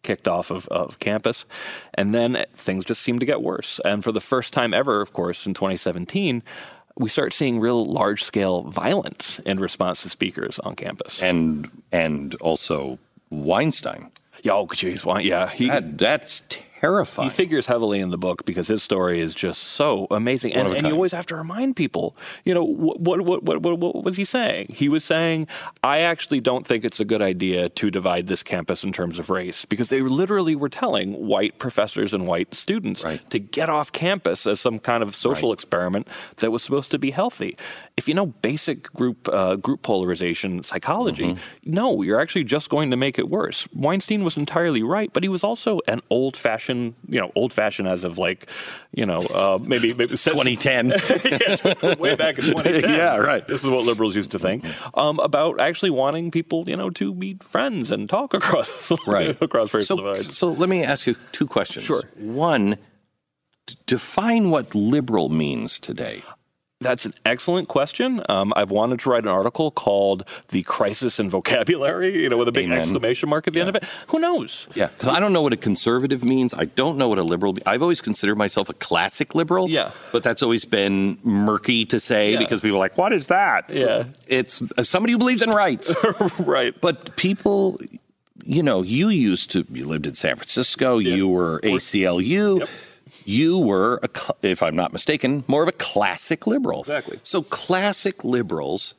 kicked 0.03 0.29
off 0.29 0.51
of, 0.51 0.69
of 0.69 0.99
campus. 1.01 1.45
And 1.95 2.15
then 2.15 2.45
things 2.53 2.85
just 2.85 3.03
seemed 3.03 3.21
to 3.21 3.27
get 3.27 3.43
worse. 3.43 3.81
And 3.85 4.03
for 4.03 4.13
the 4.13 4.21
first 4.21 4.53
time 4.53 4.73
ever, 4.73 5.01
of 5.01 5.13
course, 5.13 5.47
in 5.47 5.55
2017, 5.55 6.43
we 6.97 7.09
start 7.09 7.33
seeing 7.33 7.61
real 7.61 7.85
large 7.87 8.25
scale 8.25 8.63
violence 8.63 9.39
in 9.41 9.61
response 9.61 10.03
to 10.03 10.09
speakers 10.09 10.59
on 10.61 10.75
campus. 10.75 11.23
and 11.23 11.71
and 11.93 12.35
also 12.37 12.99
Weinstein. 13.31 14.11
Yo, 14.43 14.67
geez, 14.67 15.05
why? 15.05 15.21
Yeah, 15.21 15.49
he 15.49 15.69
That, 15.69 15.99
that's 15.99 16.43
terrifying. 16.81 17.29
he 17.29 17.35
figures 17.35 17.67
heavily 17.67 18.01
in 18.01 18.11
the 18.11 18.19
book 18.19 18.45
because 18.45 18.69
his 18.69 18.83
story 18.83 19.21
is 19.21 19.35
just 19.35 19.63
so 19.63 20.07
amazing, 20.11 20.53
and, 20.55 20.69
and 20.69 20.87
you 20.87 20.93
always 20.93 21.13
have 21.13 21.27
to 21.27 21.37
remind 21.37 21.77
people. 21.77 22.17
You 22.45 22.55
know 22.55 22.65
what, 22.65 23.01
what 23.01 23.21
what 23.45 23.63
what 23.63 23.79
what 23.79 24.05
was 24.05 24.17
he 24.17 24.25
saying? 24.25 24.67
He 24.71 24.89
was 24.89 25.05
saying, 25.05 25.47
"I 25.83 26.01
actually 26.01 26.41
don't 26.41 26.67
think 26.67 26.85
it's 26.85 27.01
a 27.01 27.05
good 27.05 27.23
idea 27.23 27.69
to 27.69 27.91
divide 27.91 28.27
this 28.27 28.43
campus 28.43 28.85
in 28.85 28.93
terms 28.93 29.19
of 29.19 29.31
race," 29.31 29.65
because 29.65 29.89
they 29.89 30.01
literally 30.03 30.57
were 30.57 30.69
telling 30.69 31.13
white 31.27 31.59
professors 31.59 32.13
and 32.15 32.27
white 32.27 32.55
students 32.55 33.05
Right. 33.05 33.21
to 33.31 33.39
get 33.39 33.69
off 33.69 33.93
campus 33.93 34.47
as 34.47 34.61
some 34.61 34.79
kind 34.79 35.03
of 35.03 35.15
social 35.15 35.53
experiment 35.53 36.09
that 36.37 36.51
was 36.51 36.63
supposed 36.63 36.91
to 36.93 36.99
be 36.99 37.11
healthy. 37.11 37.57
If 37.97 38.09
you 38.09 38.15
know 38.15 38.27
basic 38.27 38.85
group 38.93 39.29
uh, 39.33 39.57
group 39.57 39.83
polarization 39.83 40.63
psychology, 40.63 41.19
Mm-hmm. 41.19 41.73
no, 41.81 42.03
you're 42.03 42.21
actually 42.21 42.45
just 42.45 42.69
going 42.69 42.91
to 42.91 42.97
make 42.97 43.19
it 43.19 43.29
worse. 43.29 43.67
Weinstein 43.75 44.23
was 44.25 44.37
entirely 44.37 44.83
right, 44.83 45.11
but 45.13 45.23
he 45.23 45.29
was 45.29 45.43
also 45.45 45.81
an 45.89 46.01
old 46.11 46.37
fashioned, 46.37 46.68
you 46.69 46.95
know, 47.21 47.33
old 47.35 47.53
fashioned 47.53 47.89
as 47.89 48.05
of 48.05 48.19
like, 48.19 48.49
you 48.93 49.05
know, 49.07 49.19
uh, 49.19 49.59
maybe, 49.61 49.93
maybe 49.95 50.17
2010. 50.17 50.89
yeah, 51.25 51.95
way 51.97 52.15
back 52.17 52.39
in 52.39 52.45
2010. 52.45 52.91
Yeah, 52.99 53.17
right. 53.17 53.47
This 53.47 53.63
is 53.65 53.71
what 53.71 53.85
liberals 53.85 54.17
used 54.17 54.31
to 54.33 54.39
think 54.39 54.65
um, 54.95 55.19
about 55.21 55.61
actually 55.61 55.91
wanting 55.91 56.31
people, 56.31 56.69
you 56.69 56.77
know, 56.77 56.91
to 56.91 57.15
be 57.15 57.37
friends 57.41 57.91
and 57.93 58.09
talk 58.09 58.35
across 58.35 58.93
right 59.07 59.41
across 59.41 59.73
racial 59.75 59.97
so, 59.97 60.03
divides. 60.03 60.37
so 60.37 60.49
let 60.49 60.69
me 60.69 60.83
ask 60.85 61.07
you 61.07 61.15
two 61.33 61.47
questions 61.47 61.85
Sure. 61.85 62.03
one 62.17 62.77
define 63.87 64.51
what 64.51 64.75
liberal 64.75 65.29
means 65.29 65.79
today 65.79 66.23
That's 66.81 67.05
an 67.07 67.13
excellent 67.25 67.67
question. 67.67 68.23
Um, 68.29 68.53
I've 68.55 68.71
wanted 68.71 69.01
to 69.01 69.11
write 69.11 69.25
an 69.25 69.29
article 69.31 69.73
called 69.73 70.23
"The 70.51 70.63
Crisis 70.63 71.19
in 71.19 71.29
Vocabulary," 71.29 72.23
you 72.23 72.29
know, 72.29 72.37
with 72.37 72.47
a 72.47 72.53
big 72.53 72.67
Amen. 72.67 72.79
exclamation 72.79 73.29
mark 73.29 73.49
at 73.49 73.55
the 73.55 73.59
end 73.61 73.69
of 73.69 73.75
it. 73.75 73.83
Who 74.09 74.21
knows? 74.21 74.69
yeah 74.77 74.87
because 74.87 75.09
i 75.09 75.19
don't 75.21 75.33
know 75.33 75.43
what 75.43 75.53
a 75.53 75.57
conservative 75.57 76.23
means 76.25 76.53
i 76.55 76.65
don't 76.67 76.97
know 76.99 77.09
what 77.09 77.19
a 77.19 77.23
liberal 77.23 77.53
be- 77.53 77.63
i've 77.67 77.83
always 77.83 78.01
considered 78.01 78.37
myself 78.37 78.69
a 78.69 78.75
classic 78.75 79.35
liberal 79.35 79.69
Yeah. 79.69 79.91
but 80.13 80.23
that's 80.23 80.43
always 80.43 80.65
been 80.65 81.19
murky 81.25 81.85
to 81.87 81.99
say 82.01 82.33
Yeah. 82.33 82.39
because 82.39 82.61
people 82.61 82.77
are 82.77 82.81
like 82.81 82.97
what 82.99 83.13
is 83.13 83.27
that 83.29 83.69
Yeah. 83.71 84.05
it's 84.27 84.63
uh, 84.79 84.83
somebody 84.85 85.13
who 85.13 85.19
believes 85.19 85.43
in 85.43 85.51
rights 85.51 85.95
right. 86.39 86.79
but 86.81 87.17
people 87.17 87.81
you 88.45 88.63
know 88.63 88.83
you 88.83 89.09
used 89.09 89.51
to 89.53 89.65
you 89.71 89.87
lived 89.87 90.07
in 90.07 90.15
san 90.15 90.37
francisco 90.37 90.99
you 90.99 91.27
were 91.29 91.61
aclu 91.61 92.59
Yep. 92.61 92.69
You 93.29 93.59
were 93.59 94.01
a, 94.03 94.09
if 94.43 94.63
i'm 94.63 94.75
not 94.75 94.93
mistaken 94.93 95.45
more 95.47 95.63
of 95.63 95.69
a 95.69 95.73
classic 95.73 96.47
liberal 96.47 96.81
Exactly. 96.81 97.21
so 97.23 97.43
classic 97.43 98.25
liberals 98.25 98.95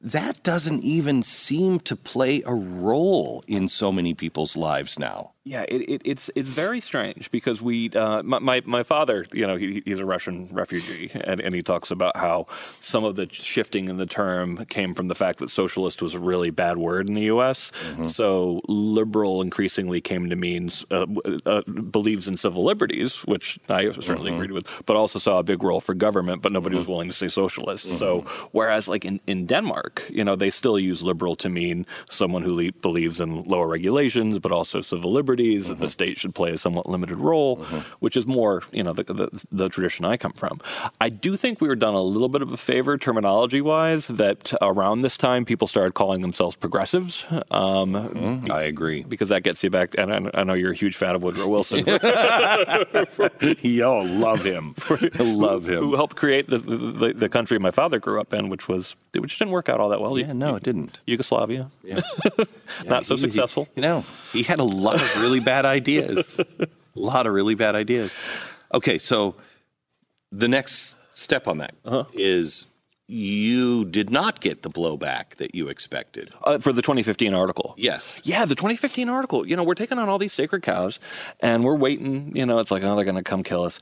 that 0.00 0.42
doesn't 0.42 0.82
even 0.84 1.22
seem 1.22 1.80
to 1.80 1.96
play 1.96 2.42
a 2.44 2.54
role 2.54 3.42
in 3.46 3.66
so 3.68 3.90
many 3.90 4.12
people's 4.14 4.56
lives 4.56 4.98
now 4.98 5.32
Yeah, 5.46 5.64
it, 5.68 5.82
it, 5.88 6.02
it's 6.04 6.28
it's 6.34 6.48
very 6.48 6.80
strange 6.80 7.30
because 7.30 7.62
we 7.62 7.88
uh, 7.90 8.20
my, 8.24 8.40
my 8.40 8.62
my 8.64 8.82
father, 8.82 9.24
you 9.32 9.46
know, 9.46 9.54
he, 9.54 9.80
he's 9.84 10.00
a 10.00 10.04
Russian 10.04 10.48
refugee, 10.50 11.08
and, 11.22 11.40
and 11.40 11.54
he 11.54 11.62
talks 11.62 11.92
about 11.92 12.16
how 12.16 12.46
some 12.80 13.04
of 13.04 13.14
the 13.14 13.28
shifting 13.30 13.88
in 13.88 13.96
the 13.96 14.06
term 14.06 14.64
came 14.66 14.92
from 14.92 15.06
the 15.06 15.14
fact 15.14 15.38
that 15.38 15.50
socialist 15.50 16.02
was 16.02 16.14
a 16.14 16.18
really 16.18 16.50
bad 16.50 16.78
word 16.78 17.08
in 17.08 17.14
the 17.14 17.26
U.S. 17.26 17.70
So 18.08 18.60
liberal 18.66 19.40
increasingly 19.40 20.00
came 20.00 20.28
to 20.30 20.34
mean 20.36 20.68
uh, 20.90 21.06
uh, 21.46 21.62
believes 21.92 22.26
in 22.26 22.36
civil 22.36 22.64
liberties, 22.64 23.22
which 23.24 23.60
I 23.68 23.92
certainly 23.92 24.34
agreed 24.34 24.50
with, 24.50 24.66
but 24.84 24.96
also 24.96 25.20
saw 25.20 25.38
a 25.38 25.44
big 25.44 25.62
role 25.62 25.80
for 25.80 25.94
government, 25.94 26.42
but 26.42 26.50
nobody 26.50 26.74
was 26.76 26.88
willing 26.88 27.08
to 27.08 27.14
say 27.14 27.28
socialist. 27.28 27.86
So 27.98 28.22
whereas 28.50 28.88
like 28.88 29.04
in, 29.04 29.20
in 29.28 29.46
Denmark, 29.46 30.02
you 30.10 30.24
know, 30.24 30.34
they 30.34 30.50
still 30.50 30.76
use 30.76 31.02
liberal 31.04 31.36
to 31.36 31.48
mean 31.48 31.86
someone 32.10 32.42
who 32.42 32.52
le- 32.52 32.72
believes 32.82 33.20
in 33.20 33.44
lower 33.44 33.68
regulations, 33.68 34.40
but 34.40 34.50
also 34.50 34.80
civil 34.80 35.12
liberties, 35.12 35.35
that 35.36 35.74
the 35.74 35.74
mm-hmm. 35.74 35.86
state 35.88 36.18
should 36.18 36.34
play 36.34 36.50
a 36.50 36.58
somewhat 36.58 36.88
limited 36.88 37.16
role, 37.16 37.58
mm-hmm. 37.58 37.78
which 38.00 38.16
is 38.16 38.26
more, 38.26 38.62
you 38.72 38.82
know, 38.82 38.92
the, 38.92 39.04
the, 39.04 39.44
the 39.50 39.68
tradition 39.68 40.04
I 40.04 40.16
come 40.16 40.32
from. 40.32 40.60
I 41.00 41.08
do 41.08 41.36
think 41.36 41.60
we 41.60 41.68
were 41.68 41.76
done 41.76 41.94
a 41.94 42.02
little 42.02 42.28
bit 42.28 42.42
of 42.42 42.52
a 42.52 42.56
favor 42.56 42.96
terminology 42.98 43.60
wise 43.60 44.08
that 44.08 44.52
around 44.60 45.02
this 45.02 45.16
time 45.16 45.44
people 45.44 45.66
started 45.66 45.94
calling 45.94 46.22
themselves 46.22 46.56
progressives. 46.56 47.24
Um, 47.50 47.92
mm-hmm. 47.92 48.50
i 48.50 48.62
agree 48.62 49.02
because 49.04 49.28
that 49.28 49.42
gets 49.42 49.62
you 49.62 49.70
back, 49.70 49.94
and 49.98 50.12
I, 50.12 50.40
I 50.40 50.44
know 50.44 50.54
you're 50.54 50.72
a 50.72 50.76
huge 50.76 50.96
fan 50.96 51.14
of 51.14 51.22
Woodrow 51.22 51.48
Wilson, 51.48 51.84
yo 53.60 53.98
love 54.02 54.44
him 54.44 54.74
love 55.18 55.68
him 55.68 55.80
who 55.82 55.94
helped 55.96 56.16
create 56.16 56.48
the, 56.48 56.58
the 56.58 57.12
the 57.14 57.28
country 57.28 57.58
my 57.58 57.70
father 57.70 57.98
grew 57.98 58.20
up 58.20 58.32
in, 58.34 58.48
which 58.48 58.68
was 58.68 58.96
which 59.18 59.38
didn't 59.38 59.52
work 59.52 59.68
out 59.68 59.80
all 59.80 59.88
that 59.88 60.00
well. 60.00 60.18
yeah 60.18 60.32
no 60.32 60.56
it 60.56 60.62
didn't 60.62 61.00
Yugoslavia, 61.06 61.70
Yeah. 61.82 62.00
not 62.84 63.06
so 63.06 63.14
he- 63.14 63.22
he- 63.22 63.26
successful. 63.28 63.68
you 63.74 63.82
know, 63.82 64.04
he 64.32 64.42
had 64.42 64.58
a 64.58 64.64
lot 64.64 64.96
of 64.96 65.16
really 65.26 65.40
bad 65.40 65.64
ideas. 65.64 66.38
a 66.40 66.66
lot 66.94 67.26
of 67.26 67.32
really 67.32 67.54
bad 67.54 67.74
ideas. 67.74 68.16
Okay, 68.72 68.98
so 68.98 69.34
the 70.32 70.48
next 70.48 70.96
step 71.14 71.46
on 71.48 71.58
that 71.58 71.74
is 72.14 72.62
Uh-huh. 72.64 72.70
you 73.08 73.84
did 73.84 74.10
not 74.10 74.40
get 74.40 74.62
the 74.62 74.70
blowback 74.70 75.36
that 75.36 75.54
you 75.54 75.68
expected. 75.68 76.30
Uh, 76.44 76.58
for 76.58 76.72
the 76.72 76.82
2015 76.82 77.32
article. 77.34 77.74
Yes. 77.76 78.20
Yeah, 78.24 78.44
the 78.44 78.54
2015 78.56 79.08
article. 79.08 79.46
You 79.46 79.56
know, 79.56 79.64
we're 79.64 79.74
taking 79.74 79.98
on 79.98 80.08
all 80.08 80.18
these 80.18 80.32
sacred 80.32 80.62
cows 80.62 80.98
and 81.40 81.64
we're 81.64 81.76
waiting. 81.76 82.36
You 82.36 82.44
know, 82.46 82.58
it's 82.58 82.70
like, 82.70 82.82
oh, 82.82 82.96
they're 82.96 83.04
going 83.04 83.16
to 83.16 83.22
come 83.22 83.42
kill 83.42 83.64
us. 83.64 83.78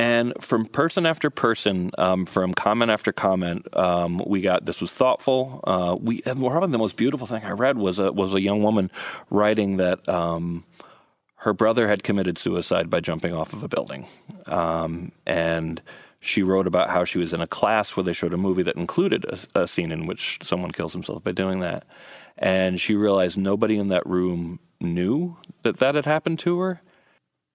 And 0.00 0.32
from 0.40 0.64
person 0.66 1.06
after 1.06 1.28
person, 1.28 1.90
um, 1.98 2.24
from 2.24 2.54
comment 2.54 2.92
after 2.92 3.10
comment, 3.10 3.66
um, 3.76 4.22
we 4.24 4.40
got 4.40 4.64
this 4.64 4.80
was 4.80 4.92
thoughtful. 4.94 5.60
Uh, 5.66 5.96
we 6.00 6.22
and 6.24 6.38
probably 6.40 6.70
the 6.70 6.78
most 6.78 6.94
beautiful 6.96 7.26
thing 7.26 7.42
I 7.42 7.50
read 7.50 7.76
was 7.76 7.98
a 7.98 8.12
was 8.12 8.32
a 8.32 8.40
young 8.40 8.62
woman 8.62 8.92
writing 9.28 9.78
that 9.78 10.08
um, 10.08 10.62
her 11.38 11.52
brother 11.52 11.88
had 11.88 12.02
committed 12.02 12.38
suicide 12.38 12.90
by 12.90 13.00
jumping 13.00 13.32
off 13.32 13.52
of 13.52 13.62
a 13.62 13.68
building, 13.68 14.06
um, 14.46 15.12
and 15.26 15.82
she 16.20 16.42
wrote 16.42 16.66
about 16.66 16.90
how 16.90 17.04
she 17.04 17.18
was 17.18 17.32
in 17.32 17.40
a 17.40 17.46
class 17.46 17.96
where 17.96 18.04
they 18.04 18.12
showed 18.12 18.34
a 18.34 18.38
movie 18.38 18.62
that 18.62 18.76
included 18.76 19.24
a, 19.24 19.62
a 19.62 19.66
scene 19.66 19.92
in 19.92 20.06
which 20.06 20.38
someone 20.42 20.72
kills 20.72 20.92
himself 20.92 21.22
by 21.22 21.32
doing 21.32 21.60
that, 21.60 21.84
and 22.36 22.80
she 22.80 22.94
realized 22.94 23.38
nobody 23.38 23.78
in 23.78 23.88
that 23.88 24.06
room 24.06 24.58
knew 24.80 25.36
that 25.62 25.78
that 25.78 25.94
had 25.94 26.06
happened 26.06 26.38
to 26.38 26.58
her 26.60 26.80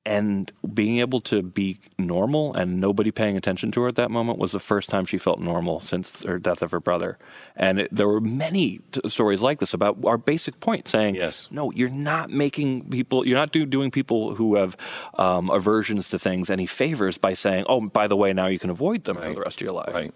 and 0.05 0.51
being 0.73 0.99
able 0.99 1.21
to 1.21 1.41
be 1.41 1.79
normal 1.97 2.53
and 2.53 2.79
nobody 2.79 3.09
paying 3.09 3.37
attention 3.37 3.71
to 3.71 3.81
her 3.81 3.87
at 3.87 3.95
that 3.95 4.11
moment 4.11 4.37
was 4.37 4.51
the 4.51 4.59
first 4.59 4.89
time 4.89 5.05
she 5.05 5.17
felt 5.17 5.39
normal 5.39 5.79
since 5.79 6.23
her 6.23 6.37
death 6.37 6.61
of 6.61 6.71
her 6.71 6.81
brother. 6.81 7.17
And 7.55 7.79
it, 7.79 7.89
there 7.89 8.07
were 8.07 8.19
many 8.19 8.79
t- 8.91 9.01
stories 9.07 9.41
like 9.41 9.59
this 9.59 9.73
about 9.73 9.97
our 10.03 10.17
basic 10.17 10.59
point 10.59 10.89
saying, 10.89 11.15
yes. 11.15 11.47
no, 11.51 11.71
you're 11.71 11.89
not 11.89 12.29
making 12.29 12.89
people, 12.89 13.25
you're 13.25 13.37
not 13.37 13.53
do, 13.53 13.65
doing 13.65 13.91
people 13.91 14.35
who 14.35 14.55
have 14.55 14.75
um, 15.17 15.49
aversions 15.49 16.09
to 16.09 16.19
things 16.19 16.49
any 16.49 16.65
favors 16.65 17.17
by 17.17 17.33
saying, 17.33 17.63
oh, 17.69 17.79
by 17.79 18.07
the 18.07 18.17
way, 18.17 18.33
now 18.33 18.47
you 18.47 18.59
can 18.59 18.69
avoid 18.69 19.05
them 19.05 19.17
right. 19.17 19.27
for 19.27 19.33
the 19.33 19.41
rest 19.41 19.61
of 19.61 19.65
your 19.65 19.75
life. 19.75 19.93
Right. 19.93 20.13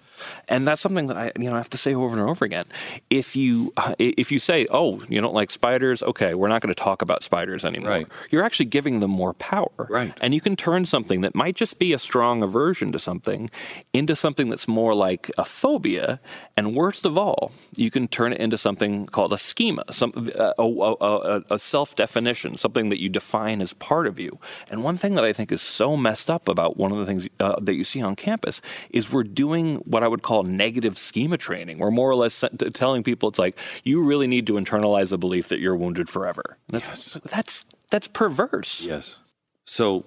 And 0.47 0.67
that's 0.67 0.81
something 0.81 1.07
that 1.07 1.17
I, 1.17 1.31
you 1.37 1.49
know, 1.49 1.53
I 1.53 1.57
have 1.57 1.69
to 1.71 1.77
say 1.77 1.93
over 1.93 2.17
and 2.17 2.29
over 2.29 2.45
again. 2.45 2.65
If 3.09 3.35
you, 3.35 3.73
uh, 3.77 3.95
if 3.99 4.31
you 4.31 4.39
say, 4.39 4.65
oh, 4.71 5.03
you 5.09 5.21
don't 5.21 5.33
like 5.33 5.51
spiders, 5.51 6.03
okay, 6.03 6.33
we're 6.33 6.47
not 6.47 6.61
going 6.61 6.73
to 6.73 6.81
talk 6.81 7.01
about 7.01 7.23
spiders 7.23 7.65
anymore. 7.65 7.89
Right. 7.89 8.07
You're 8.31 8.43
actually 8.43 8.65
giving 8.65 8.99
them 8.99 9.11
more 9.11 9.33
power. 9.33 9.87
Right. 9.89 10.13
And 10.21 10.33
you 10.33 10.41
can 10.41 10.55
turn 10.55 10.85
something 10.85 11.21
that 11.21 11.35
might 11.35 11.55
just 11.55 11.79
be 11.79 11.93
a 11.93 11.99
strong 11.99 12.43
aversion 12.43 12.91
to 12.91 12.99
something 12.99 13.49
into 13.93 14.15
something 14.15 14.49
that's 14.49 14.67
more 14.67 14.93
like 14.93 15.31
a 15.37 15.45
phobia. 15.45 16.19
And 16.55 16.75
worst 16.75 17.05
of 17.05 17.17
all, 17.17 17.51
you 17.75 17.91
can 17.91 18.07
turn 18.07 18.33
it 18.33 18.39
into 18.39 18.57
something 18.57 19.05
called 19.05 19.33
a 19.33 19.37
schema, 19.37 19.83
some, 19.91 20.29
uh, 20.37 20.53
a, 20.57 20.63
a, 20.63 21.43
a 21.51 21.59
self 21.59 21.95
definition, 21.95 22.57
something 22.57 22.89
that 22.89 23.01
you 23.01 23.09
define 23.09 23.61
as 23.61 23.73
part 23.73 24.07
of 24.07 24.19
you. 24.19 24.39
And 24.69 24.83
one 24.83 24.97
thing 24.97 25.15
that 25.15 25.23
I 25.23 25.33
think 25.33 25.51
is 25.51 25.61
so 25.61 25.97
messed 25.97 26.29
up 26.29 26.47
about 26.47 26.77
one 26.77 26.91
of 26.91 26.97
the 26.97 27.05
things 27.05 27.27
uh, 27.39 27.59
that 27.61 27.75
you 27.75 27.83
see 27.83 28.01
on 28.01 28.15
campus 28.15 28.61
is 28.89 29.11
we're 29.11 29.23
doing 29.23 29.75
what 29.85 30.03
I 30.03 30.06
would 30.07 30.21
call 30.21 30.43
negative 30.43 30.97
schema 30.97 31.37
training. 31.37 31.77
We're 31.77 31.91
more 31.91 32.09
or 32.09 32.15
less 32.15 32.43
telling 32.73 33.03
people 33.03 33.29
it's 33.29 33.39
like, 33.39 33.57
you 33.83 34.03
really 34.03 34.27
need 34.27 34.47
to 34.47 34.53
internalize 34.53 35.09
the 35.09 35.17
belief 35.17 35.49
that 35.49 35.59
you're 35.59 35.75
wounded 35.75 36.09
forever. 36.09 36.57
That's, 36.67 37.15
yes. 37.15 37.17
that's, 37.25 37.65
that's 37.89 38.07
perverse. 38.07 38.81
Yes. 38.81 39.17
So 39.65 40.05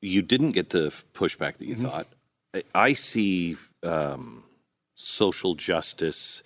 you 0.00 0.22
didn't 0.22 0.52
get 0.52 0.70
the 0.70 0.92
pushback 1.14 1.56
that 1.58 1.66
you 1.66 1.76
mm-hmm. 1.76 1.86
thought. 1.86 2.06
I 2.74 2.94
see 2.94 3.56
um, 3.82 4.44
social 4.94 5.54
justice 5.54 6.42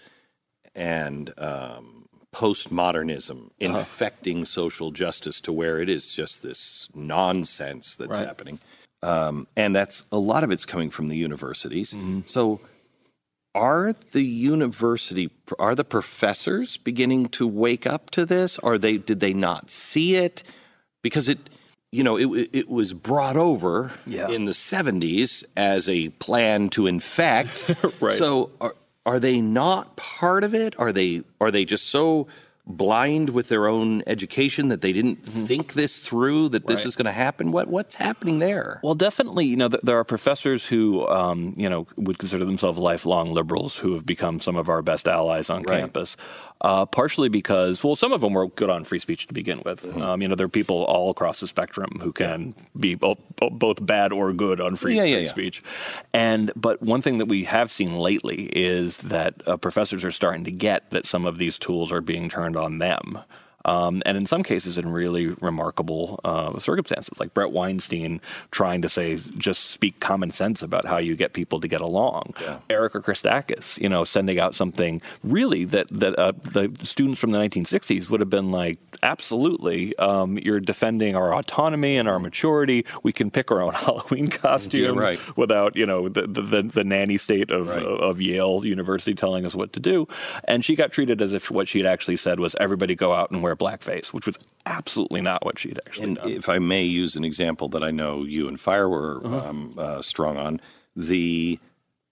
and 0.74 1.32
um, 1.38 2.08
postmodernism 2.32 3.46
uh-huh. 3.46 3.78
infecting 3.78 4.44
social 4.44 4.90
justice 4.90 5.40
to 5.40 5.52
where 5.52 5.80
it 5.80 5.88
is 5.88 6.12
just 6.12 6.42
this 6.42 6.88
nonsense 6.94 7.96
that's 7.96 8.18
right. 8.18 8.26
happening. 8.26 8.58
Um, 9.02 9.46
and 9.56 9.74
that's 9.74 10.04
a 10.10 10.18
lot 10.18 10.44
of 10.44 10.50
it's 10.50 10.64
coming 10.66 10.90
from 10.90 11.08
the 11.08 11.16
universities. 11.16 11.92
Mm-hmm. 11.92 12.20
So 12.26 12.60
are 13.54 13.92
the 14.12 14.22
university 14.22 15.30
are 15.58 15.74
the 15.74 15.84
professors 15.84 16.76
beginning 16.76 17.28
to 17.30 17.46
wake 17.46 17.86
up 17.86 18.10
to 18.10 18.26
this? 18.26 18.58
Are 18.60 18.78
they 18.78 18.98
did 18.98 19.20
they 19.20 19.32
not 19.32 19.70
see 19.70 20.16
it? 20.16 20.42
Because 21.02 21.28
it 21.28 21.38
you 21.94 22.02
know, 22.02 22.16
it, 22.16 22.50
it 22.52 22.68
was 22.68 22.92
brought 22.92 23.36
over 23.36 23.92
yeah. 24.04 24.28
in 24.28 24.46
the 24.46 24.52
70s 24.52 25.44
as 25.56 25.88
a 25.88 26.08
plan 26.08 26.68
to 26.70 26.88
infect. 26.88 27.72
right. 28.00 28.16
So 28.16 28.50
are, 28.60 28.74
are 29.06 29.20
they 29.20 29.40
not 29.40 29.94
part 29.94 30.42
of 30.42 30.54
it? 30.54 30.74
Are 30.76 30.92
they 30.92 31.22
are 31.40 31.52
they 31.52 31.64
just 31.64 31.86
so 31.86 32.26
blind 32.66 33.30
with 33.30 33.48
their 33.48 33.66
own 33.66 34.02
education 34.06 34.68
that 34.68 34.80
they 34.80 34.92
didn't 34.92 35.22
mm-hmm. 35.22 35.44
think 35.44 35.74
this 35.74 36.00
through 36.00 36.48
that 36.48 36.66
this 36.66 36.80
right. 36.80 36.86
is 36.86 36.96
going 36.96 37.04
to 37.04 37.12
happen 37.12 37.52
what 37.52 37.68
what's 37.68 37.94
happening 37.94 38.38
there 38.38 38.80
well 38.82 38.94
definitely 38.94 39.44
you 39.44 39.56
know 39.56 39.68
there 39.68 39.98
are 39.98 40.04
professors 40.04 40.64
who 40.66 41.06
um, 41.08 41.52
you 41.58 41.68
know 41.68 41.86
would 41.96 42.18
consider 42.18 42.44
themselves 42.46 42.78
lifelong 42.78 43.34
liberals 43.34 43.76
who 43.76 43.92
have 43.92 44.06
become 44.06 44.40
some 44.40 44.56
of 44.56 44.70
our 44.70 44.80
best 44.80 45.06
allies 45.06 45.50
on 45.50 45.62
right. 45.64 45.80
campus 45.80 46.16
uh, 46.60 46.86
partially 46.86 47.28
because, 47.28 47.82
well, 47.84 47.96
some 47.96 48.12
of 48.12 48.20
them 48.20 48.32
were 48.32 48.48
good 48.48 48.70
on 48.70 48.84
free 48.84 48.98
speech 48.98 49.26
to 49.26 49.34
begin 49.34 49.62
with. 49.64 49.82
Mm-hmm. 49.82 50.02
Um, 50.02 50.22
you 50.22 50.28
know, 50.28 50.34
there 50.34 50.46
are 50.46 50.48
people 50.48 50.84
all 50.84 51.10
across 51.10 51.40
the 51.40 51.46
spectrum 51.46 51.98
who 52.00 52.12
can 52.12 52.54
yeah. 52.56 52.64
be 52.78 52.94
both, 52.94 53.18
both 53.52 53.84
bad 53.84 54.12
or 54.12 54.32
good 54.32 54.60
on 54.60 54.76
free, 54.76 54.96
yeah, 54.96 55.02
free 55.02 55.24
yeah, 55.24 55.30
speech. 55.30 55.62
And 56.12 56.50
but 56.56 56.80
one 56.82 57.02
thing 57.02 57.18
that 57.18 57.26
we 57.26 57.44
have 57.44 57.70
seen 57.70 57.92
lately 57.92 58.44
is 58.52 58.98
that 58.98 59.46
uh, 59.46 59.56
professors 59.56 60.04
are 60.04 60.10
starting 60.10 60.44
to 60.44 60.52
get 60.52 60.90
that 60.90 61.06
some 61.06 61.26
of 61.26 61.38
these 61.38 61.58
tools 61.58 61.92
are 61.92 62.00
being 62.00 62.28
turned 62.28 62.56
on 62.56 62.78
them. 62.78 63.18
Um, 63.64 64.02
and 64.04 64.16
in 64.16 64.26
some 64.26 64.42
cases 64.42 64.78
in 64.78 64.88
really 64.88 65.28
remarkable 65.28 66.20
uh, 66.24 66.58
circumstances, 66.58 67.18
like 67.18 67.34
Bret 67.34 67.50
Weinstein 67.50 68.20
trying 68.50 68.82
to 68.82 68.88
say, 68.88 69.16
just 69.38 69.70
speak 69.70 70.00
common 70.00 70.30
sense 70.30 70.62
about 70.62 70.86
how 70.86 70.98
you 70.98 71.16
get 71.16 71.32
people 71.32 71.60
to 71.60 71.68
get 71.68 71.80
along. 71.80 72.34
Yeah. 72.40 72.58
Erika 72.68 73.00
Christakis, 73.00 73.80
you 73.80 73.88
know, 73.88 74.04
sending 74.04 74.38
out 74.38 74.54
something 74.54 75.00
really 75.22 75.64
that 75.64 75.88
that 75.88 76.18
uh, 76.18 76.32
the 76.42 76.70
students 76.82 77.20
from 77.20 77.30
the 77.30 77.38
1960s 77.38 78.10
would 78.10 78.20
have 78.20 78.30
been 78.30 78.50
like, 78.50 78.78
absolutely, 79.02 79.96
um, 79.96 80.38
you're 80.38 80.60
defending 80.60 81.16
our 81.16 81.34
autonomy 81.34 81.96
and 81.96 82.08
our 82.08 82.18
maturity. 82.18 82.84
We 83.02 83.12
can 83.12 83.30
pick 83.30 83.50
our 83.50 83.62
own 83.62 83.72
Halloween 83.84 84.28
costumes 84.28 84.74
yeah, 84.74 84.88
right. 84.90 85.36
without, 85.36 85.76
you 85.76 85.86
know, 85.86 86.08
the, 86.08 86.26
the, 86.26 86.62
the 86.62 86.84
nanny 86.84 87.16
state 87.16 87.50
of, 87.50 87.68
right. 87.68 87.82
of 87.82 88.20
Yale 88.20 88.64
University 88.64 89.14
telling 89.14 89.46
us 89.46 89.54
what 89.54 89.72
to 89.72 89.80
do. 89.80 90.08
And 90.44 90.64
she 90.64 90.74
got 90.74 90.92
treated 90.92 91.22
as 91.22 91.34
if 91.34 91.50
what 91.50 91.68
she 91.68 91.78
had 91.78 91.86
actually 91.86 92.16
said 92.16 92.40
was 92.40 92.54
everybody 92.60 92.94
go 92.94 93.12
out 93.12 93.30
and 93.30 93.42
wear 93.42 93.53
blackface, 93.56 94.12
which 94.12 94.26
was 94.26 94.36
absolutely 94.66 95.20
not 95.20 95.44
what 95.44 95.58
she'd 95.58 95.80
actually 95.86 96.04
and 96.04 96.16
done. 96.16 96.30
If 96.30 96.48
I 96.48 96.58
may 96.58 96.84
use 96.84 97.16
an 97.16 97.24
example 97.24 97.68
that 97.70 97.82
I 97.82 97.90
know 97.90 98.24
you 98.24 98.48
and 98.48 98.60
Fire 98.60 98.88
were 98.88 99.20
uh-huh. 99.24 99.48
um, 99.48 99.74
uh, 99.78 100.02
strong 100.02 100.36
on, 100.36 100.60
the 100.96 101.58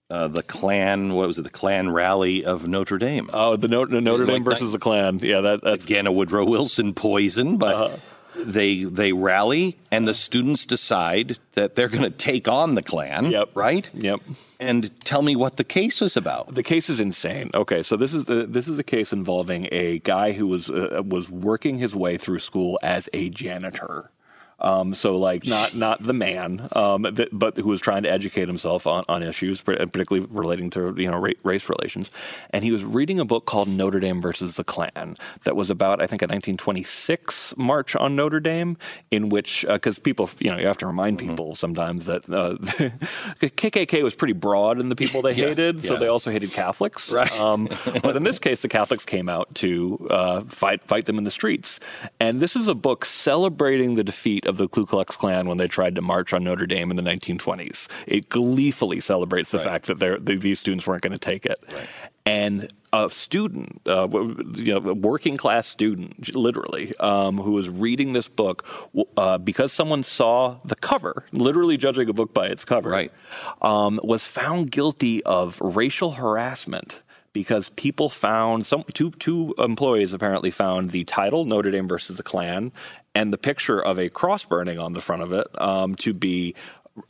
uh, 0.09 0.27
the 0.27 0.43
Klan, 0.43 1.13
what 1.13 1.27
was 1.27 1.39
it, 1.39 1.43
the 1.43 1.49
Klan 1.49 1.89
rally 1.89 2.45
of 2.45 2.67
Notre 2.67 2.97
Dame? 2.97 3.29
Oh, 3.33 3.55
the, 3.55 3.67
no- 3.67 3.85
the 3.85 4.01
Notre 4.01 4.25
Dame 4.25 4.43
versus 4.43 4.71
the 4.71 4.79
Klan. 4.79 5.19
Yeah, 5.19 5.41
that, 5.41 5.63
that's 5.63 5.85
again 5.85 6.07
a 6.07 6.11
Woodrow 6.11 6.45
Wilson 6.45 6.93
poison, 6.93 7.57
but. 7.57 7.75
Uh-huh 7.75 7.97
they 8.35 8.83
they 8.83 9.13
rally 9.13 9.77
and 9.91 10.07
the 10.07 10.13
students 10.13 10.65
decide 10.65 11.37
that 11.53 11.75
they're 11.75 11.87
going 11.87 12.03
to 12.03 12.09
take 12.09 12.47
on 12.47 12.75
the 12.75 12.83
Klan. 12.83 13.31
Yep. 13.31 13.49
Right. 13.53 13.89
Yep. 13.93 14.21
And 14.59 14.99
tell 15.01 15.21
me 15.21 15.35
what 15.35 15.57
the 15.57 15.63
case 15.63 16.01
is 16.01 16.15
about. 16.15 16.55
The 16.55 16.63
case 16.63 16.89
is 16.89 16.99
insane. 16.99 17.51
Okay, 17.53 17.83
so 17.83 17.97
this 17.97 18.13
is 18.13 18.25
the 18.25 18.45
this 18.45 18.67
is 18.67 18.79
a 18.79 18.83
case 18.83 19.11
involving 19.11 19.67
a 19.71 19.99
guy 19.99 20.31
who 20.31 20.47
was 20.47 20.69
uh, 20.69 21.01
was 21.05 21.29
working 21.29 21.77
his 21.77 21.95
way 21.95 22.17
through 22.17 22.39
school 22.39 22.79
as 22.81 23.09
a 23.13 23.29
janitor. 23.29 24.09
Um, 24.63 24.93
so 24.93 25.17
like 25.17 25.45
not 25.45 25.75
not 25.75 26.01
the 26.01 26.13
man, 26.13 26.67
um, 26.73 27.01
but, 27.01 27.29
but, 27.31 27.57
who 27.57 27.69
was 27.69 27.81
trying 27.81 28.03
to 28.03 28.11
educate 28.11 28.47
himself 28.47 28.87
on, 28.87 29.03
on 29.09 29.21
issues, 29.21 29.61
particularly 29.61 30.25
relating 30.31 30.69
to 30.71 30.95
you 30.97 31.11
know 31.11 31.17
race 31.17 31.69
relations. 31.69 32.09
And 32.51 32.63
he 32.63 32.71
was 32.71 32.83
reading 32.83 33.19
a 33.19 33.25
book 33.25 33.45
called 33.45 33.67
Notre 33.67 33.99
Dame 33.99 34.21
versus 34.21 34.55
the 34.55 34.63
Klan 34.63 35.15
that 35.43 35.55
was 35.55 35.69
about 35.69 36.01
I 36.01 36.07
think 36.07 36.21
a 36.21 36.25
1926 36.25 37.55
march 37.57 37.95
on 37.95 38.15
Notre 38.15 38.39
Dame, 38.39 38.77
in 39.11 39.29
which 39.29 39.65
because 39.67 39.99
uh, 39.99 40.01
people 40.01 40.29
you 40.39 40.49
know 40.49 40.57
you 40.57 40.67
have 40.67 40.77
to 40.77 40.87
remind 40.87 41.17
mm-hmm. 41.17 41.29
people 41.29 41.55
sometimes 41.55 42.05
that 42.05 42.29
uh, 42.29 42.55
KKK 43.41 44.03
was 44.03 44.15
pretty 44.15 44.33
broad 44.33 44.79
in 44.79 44.89
the 44.89 44.95
people 44.95 45.21
they 45.21 45.33
yeah, 45.35 45.47
hated, 45.47 45.83
yeah. 45.83 45.89
so 45.89 45.97
they 45.97 46.07
also 46.07 46.31
hated 46.31 46.51
Catholics. 46.51 47.11
Right. 47.11 47.39
Um, 47.39 47.67
but 48.01 48.15
in 48.15 48.23
this 48.23 48.39
case, 48.39 48.61
the 48.61 48.69
Catholics 48.69 49.05
came 49.05 49.27
out 49.27 49.53
to 49.55 50.07
uh, 50.09 50.41
fight 50.41 50.83
fight 50.83 51.05
them 51.05 51.17
in 51.17 51.23
the 51.23 51.31
streets. 51.31 51.79
And 52.19 52.39
this 52.39 52.55
is 52.55 52.67
a 52.67 52.75
book 52.75 53.05
celebrating 53.05 53.95
the 53.95 54.03
defeat 54.03 54.45
of 54.45 54.52
of 54.53 54.57
the 54.57 54.67
Ku 54.67 54.85
Klux 54.85 55.15
Klan 55.17 55.47
when 55.47 55.57
they 55.57 55.67
tried 55.67 55.95
to 55.95 56.01
march 56.01 56.31
on 56.33 56.43
Notre 56.43 56.65
Dame 56.65 56.91
in 56.91 56.97
the 56.97 57.03
1920s. 57.03 57.87
It 58.07 58.29
gleefully 58.29 58.99
celebrates 58.99 59.51
the 59.51 59.57
right. 59.57 59.67
fact 59.67 59.85
that 59.87 59.99
the, 59.99 60.35
these 60.35 60.59
students 60.59 60.87
weren't 60.87 61.01
going 61.01 61.13
to 61.13 61.19
take 61.19 61.45
it. 61.45 61.59
Right. 61.71 61.87
And 62.25 62.71
a 62.93 63.09
student, 63.09 63.81
uh, 63.85 64.07
you 64.55 64.79
know, 64.79 64.91
a 64.91 64.93
working 64.93 65.35
class 65.35 65.67
student, 65.67 66.33
literally, 66.35 66.95
um, 66.97 67.37
who 67.37 67.51
was 67.51 67.69
reading 67.69 68.13
this 68.13 68.29
book 68.29 68.65
uh, 69.17 69.37
because 69.39 69.73
someone 69.73 70.03
saw 70.03 70.57
the 70.63 70.75
cover, 70.75 71.25
literally 71.33 71.75
judging 71.75 72.07
a 72.07 72.13
book 72.13 72.33
by 72.33 72.47
its 72.47 72.63
cover, 72.63 72.91
right. 72.91 73.11
um, 73.61 73.99
was 74.03 74.25
found 74.25 74.71
guilty 74.71 75.21
of 75.23 75.59
racial 75.59 76.11
harassment 76.11 77.01
because 77.33 77.69
people 77.69 78.09
found 78.09 78.65
some 78.65 78.83
two 78.93 79.11
two 79.11 79.53
employees 79.57 80.13
apparently 80.13 80.51
found 80.51 80.91
the 80.91 81.03
title 81.03 81.45
Notre 81.45 81.71
Dame 81.71 81.87
versus 81.87 82.17
the 82.17 82.23
Klan 82.23 82.71
and 83.13 83.33
the 83.33 83.37
picture 83.37 83.83
of 83.83 83.99
a 83.99 84.09
cross 84.09 84.45
burning 84.45 84.79
on 84.79 84.93
the 84.93 85.01
front 85.01 85.23
of 85.23 85.33
it 85.33 85.47
um, 85.59 85.95
to 85.95 86.13
be 86.13 86.55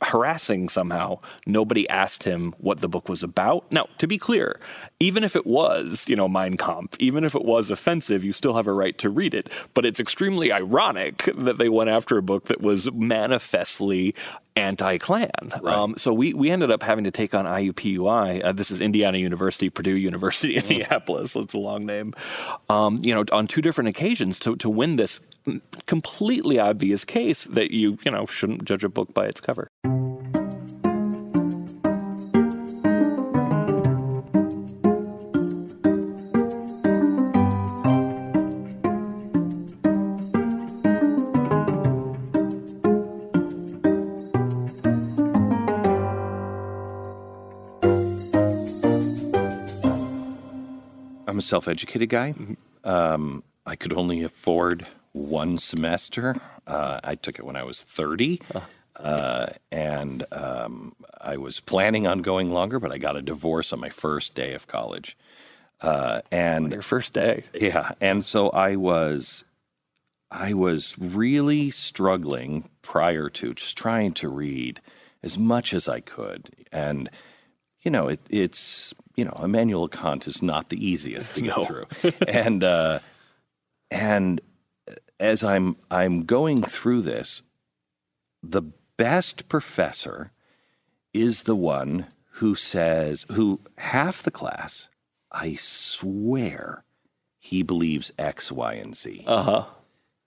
harassing 0.02 0.68
somehow. 0.68 1.18
Nobody 1.46 1.88
asked 1.88 2.22
him 2.22 2.54
what 2.58 2.80
the 2.80 2.88
book 2.88 3.08
was 3.08 3.22
about. 3.22 3.70
Now, 3.70 3.86
to 3.98 4.06
be 4.06 4.18
clear, 4.18 4.58
even 4.98 5.24
if 5.24 5.36
it 5.36 5.46
was, 5.46 6.06
you 6.08 6.16
know, 6.16 6.28
Mein 6.28 6.56
Kampf, 6.56 6.96
even 6.98 7.24
if 7.24 7.34
it 7.34 7.44
was 7.44 7.70
offensive, 7.70 8.24
you 8.24 8.32
still 8.32 8.54
have 8.54 8.66
a 8.66 8.72
right 8.72 8.96
to 8.98 9.10
read 9.10 9.34
it. 9.34 9.50
But 9.74 9.84
it's 9.84 10.00
extremely 10.00 10.50
ironic 10.52 11.28
that 11.36 11.58
they 11.58 11.68
went 11.68 11.90
after 11.90 12.16
a 12.16 12.22
book 12.22 12.46
that 12.46 12.62
was 12.62 12.90
manifestly 12.92 14.14
anti-Klan. 14.56 15.30
Right. 15.62 15.76
Um, 15.76 15.96
so 15.96 16.12
we, 16.12 16.32
we 16.34 16.50
ended 16.50 16.70
up 16.70 16.82
having 16.82 17.04
to 17.04 17.10
take 17.10 17.34
on 17.34 17.44
IUPUI. 17.44 18.44
Uh, 18.44 18.52
this 18.52 18.70
is 18.70 18.80
Indiana 18.80 19.18
University, 19.18 19.70
Purdue 19.70 19.96
University, 19.96 20.54
Indianapolis. 20.56 21.36
It's 21.36 21.54
a 21.54 21.58
long 21.58 21.86
name. 21.86 22.14
Um, 22.68 22.98
you 23.02 23.14
know, 23.14 23.24
on 23.32 23.46
two 23.46 23.62
different 23.62 23.88
occasions 23.88 24.38
to, 24.40 24.56
to 24.56 24.70
win 24.70 24.96
this 24.96 25.20
completely 25.86 26.58
obvious 26.58 27.04
case 27.04 27.44
that 27.44 27.70
you, 27.70 27.98
you 28.04 28.10
know, 28.10 28.26
shouldn't 28.26 28.64
judge 28.64 28.84
a 28.84 28.88
book 28.88 29.12
by 29.12 29.26
its 29.26 29.40
cover. 29.40 29.68
I'm 51.44 51.46
a 51.46 51.50
self-educated 51.50 52.08
guy. 52.08 52.32
Mm-hmm. 52.32 52.88
Um, 52.88 53.42
I 53.66 53.76
could 53.76 53.92
only 53.92 54.22
afford 54.22 54.86
one 55.12 55.58
semester. 55.58 56.36
Uh, 56.66 57.00
I 57.04 57.16
took 57.16 57.38
it 57.38 57.44
when 57.44 57.54
I 57.54 57.64
was 57.64 57.82
30, 57.82 58.40
uh, 58.96 59.46
and 59.70 60.24
um, 60.32 60.94
I 61.20 61.36
was 61.36 61.60
planning 61.60 62.06
on 62.06 62.22
going 62.22 62.48
longer, 62.50 62.80
but 62.80 62.92
I 62.92 62.96
got 62.96 63.18
a 63.18 63.20
divorce 63.20 63.74
on 63.74 63.80
my 63.80 63.90
first 63.90 64.34
day 64.34 64.54
of 64.54 64.66
college. 64.66 65.18
Uh, 65.82 66.22
and 66.32 66.72
Your 66.72 66.80
first 66.80 67.12
day. 67.12 67.44
yeah, 67.52 67.90
and 68.00 68.24
so 68.24 68.48
I 68.48 68.76
was, 68.76 69.44
I 70.30 70.54
was 70.54 70.96
really 70.98 71.68
struggling 71.68 72.70
prior 72.80 73.28
to 73.28 73.52
just 73.52 73.76
trying 73.76 74.14
to 74.14 74.30
read 74.30 74.80
as 75.22 75.38
much 75.38 75.74
as 75.74 75.88
I 75.88 76.00
could, 76.00 76.48
and 76.72 77.10
you 77.82 77.90
know, 77.90 78.08
it, 78.08 78.20
it's 78.30 78.94
you 79.14 79.24
know, 79.24 79.38
Immanuel 79.42 79.88
Kant 79.88 80.26
is 80.26 80.42
not 80.42 80.68
the 80.70 80.84
easiest 80.86 81.34
to 81.34 81.42
get 81.42 81.56
No. 81.56 81.64
through, 81.64 81.86
and 82.26 82.62
uh, 82.64 82.98
and 83.90 84.40
as 85.20 85.42
I'm 85.44 85.76
I'm 85.90 86.24
going 86.24 86.62
through 86.62 87.02
this, 87.02 87.42
the 88.42 88.62
best 88.96 89.48
professor 89.48 90.32
is 91.12 91.44
the 91.44 91.56
one 91.56 92.06
who 92.38 92.54
says 92.54 93.24
who 93.32 93.60
half 93.78 94.22
the 94.22 94.30
class, 94.30 94.88
I 95.30 95.54
swear, 95.54 96.84
he 97.38 97.62
believes 97.62 98.12
X, 98.18 98.50
Y, 98.50 98.74
and 98.74 98.96
Z. 98.96 99.24
Uh 99.26 99.42
huh. 99.42 99.64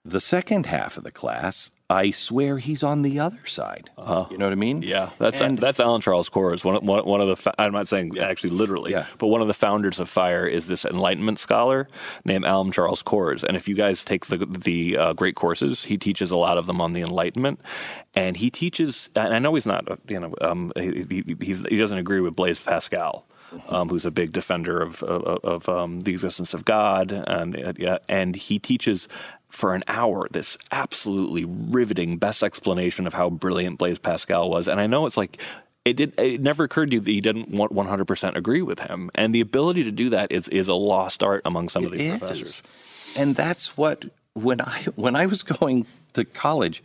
The 0.04 0.20
second 0.20 0.66
half 0.66 0.96
of 0.96 1.04
the 1.04 1.10
class, 1.10 1.70
I 1.90 2.10
swear 2.10 2.58
he's 2.58 2.82
on 2.82 3.00
the 3.00 3.18
other 3.18 3.46
side. 3.46 3.88
You 3.96 4.36
know 4.36 4.44
what 4.44 4.52
I 4.52 4.56
mean? 4.56 4.82
Yeah, 4.82 5.08
that's 5.18 5.40
And- 5.40 5.56
that's 5.58 5.80
Alan 5.80 6.02
Charles 6.02 6.28
Kors. 6.28 6.62
One, 6.62 6.84
one, 6.84 7.06
one 7.06 7.22
of 7.22 7.28
the 7.28 7.36
fa- 7.36 7.54
I'm 7.58 7.72
not 7.72 7.88
saying 7.88 8.18
actually 8.18 8.50
literally, 8.50 8.90
Yeah. 8.92 9.06
but 9.16 9.28
one 9.28 9.40
of 9.40 9.48
the 9.48 9.54
founders 9.54 9.98
of 9.98 10.08
Fire 10.08 10.46
is 10.46 10.66
this 10.68 10.84
Enlightenment 10.84 11.38
scholar 11.38 11.88
named 12.26 12.44
Alan 12.44 12.72
Charles 12.72 13.02
Kors. 13.02 13.42
And 13.42 13.56
if 13.56 13.68
you 13.68 13.74
guys 13.74 14.04
take 14.04 14.26
the 14.26 14.36
the 14.44 14.98
uh, 14.98 15.12
great 15.14 15.34
courses, 15.34 15.84
he 15.84 15.96
teaches 15.96 16.30
a 16.30 16.36
lot 16.38 16.58
of 16.58 16.66
them 16.66 16.78
on 16.80 16.92
the 16.92 17.00
Enlightenment, 17.00 17.58
and 18.14 18.36
he 18.36 18.50
teaches. 18.50 19.08
And 19.16 19.32
I 19.32 19.38
know 19.38 19.54
he's 19.54 19.64
not, 19.66 19.90
uh, 19.90 19.96
you 20.06 20.20
know, 20.20 20.34
um, 20.42 20.72
he, 20.76 21.06
he, 21.08 21.36
he's, 21.40 21.62
he 21.68 21.76
doesn't 21.78 21.98
agree 21.98 22.20
with 22.20 22.36
Blaise 22.36 22.60
Pascal. 22.60 23.24
Um, 23.70 23.88
who's 23.88 24.04
a 24.04 24.10
big 24.10 24.32
defender 24.32 24.82
of 24.82 25.02
of, 25.02 25.42
of 25.42 25.68
um, 25.70 26.00
the 26.00 26.10
existence 26.10 26.52
of 26.52 26.66
God, 26.66 27.12
and 27.26 27.56
uh, 27.56 27.72
yeah, 27.78 27.96
and 28.06 28.36
he 28.36 28.58
teaches 28.58 29.08
for 29.48 29.74
an 29.74 29.82
hour 29.88 30.28
this 30.30 30.58
absolutely 30.72 31.44
riveting 31.44 32.18
best 32.18 32.42
explanation 32.42 33.06
of 33.06 33.14
how 33.14 33.30
brilliant 33.30 33.78
Blaise 33.78 33.98
Pascal 33.98 34.50
was. 34.50 34.68
And 34.68 34.80
I 34.80 34.86
know 34.86 35.06
it's 35.06 35.16
like 35.16 35.38
it 35.84 35.96
did. 35.96 36.18
It 36.18 36.40
never 36.40 36.64
occurred 36.64 36.90
to 36.90 36.96
you 36.96 37.00
that 37.00 37.12
you 37.12 37.20
didn't 37.20 37.50
want 37.50 37.72
100 37.72 38.04
percent 38.06 38.36
agree 38.36 38.62
with 38.62 38.80
him, 38.80 39.10
and 39.14 39.34
the 39.34 39.40
ability 39.40 39.84
to 39.84 39.92
do 39.92 40.10
that 40.10 40.30
is 40.30 40.48
is 40.48 40.68
a 40.68 40.74
lost 40.74 41.22
art 41.22 41.42
among 41.44 41.68
some 41.68 41.84
of 41.84 41.92
these 41.92 42.12
It 42.12 42.18
professors. 42.18 42.62
And 43.16 43.34
that's 43.34 43.76
what 43.76 44.04
when 44.34 44.60
I 44.60 44.86
when 44.96 45.16
I 45.16 45.26
was 45.26 45.42
going 45.42 45.86
to 46.12 46.24
college, 46.24 46.82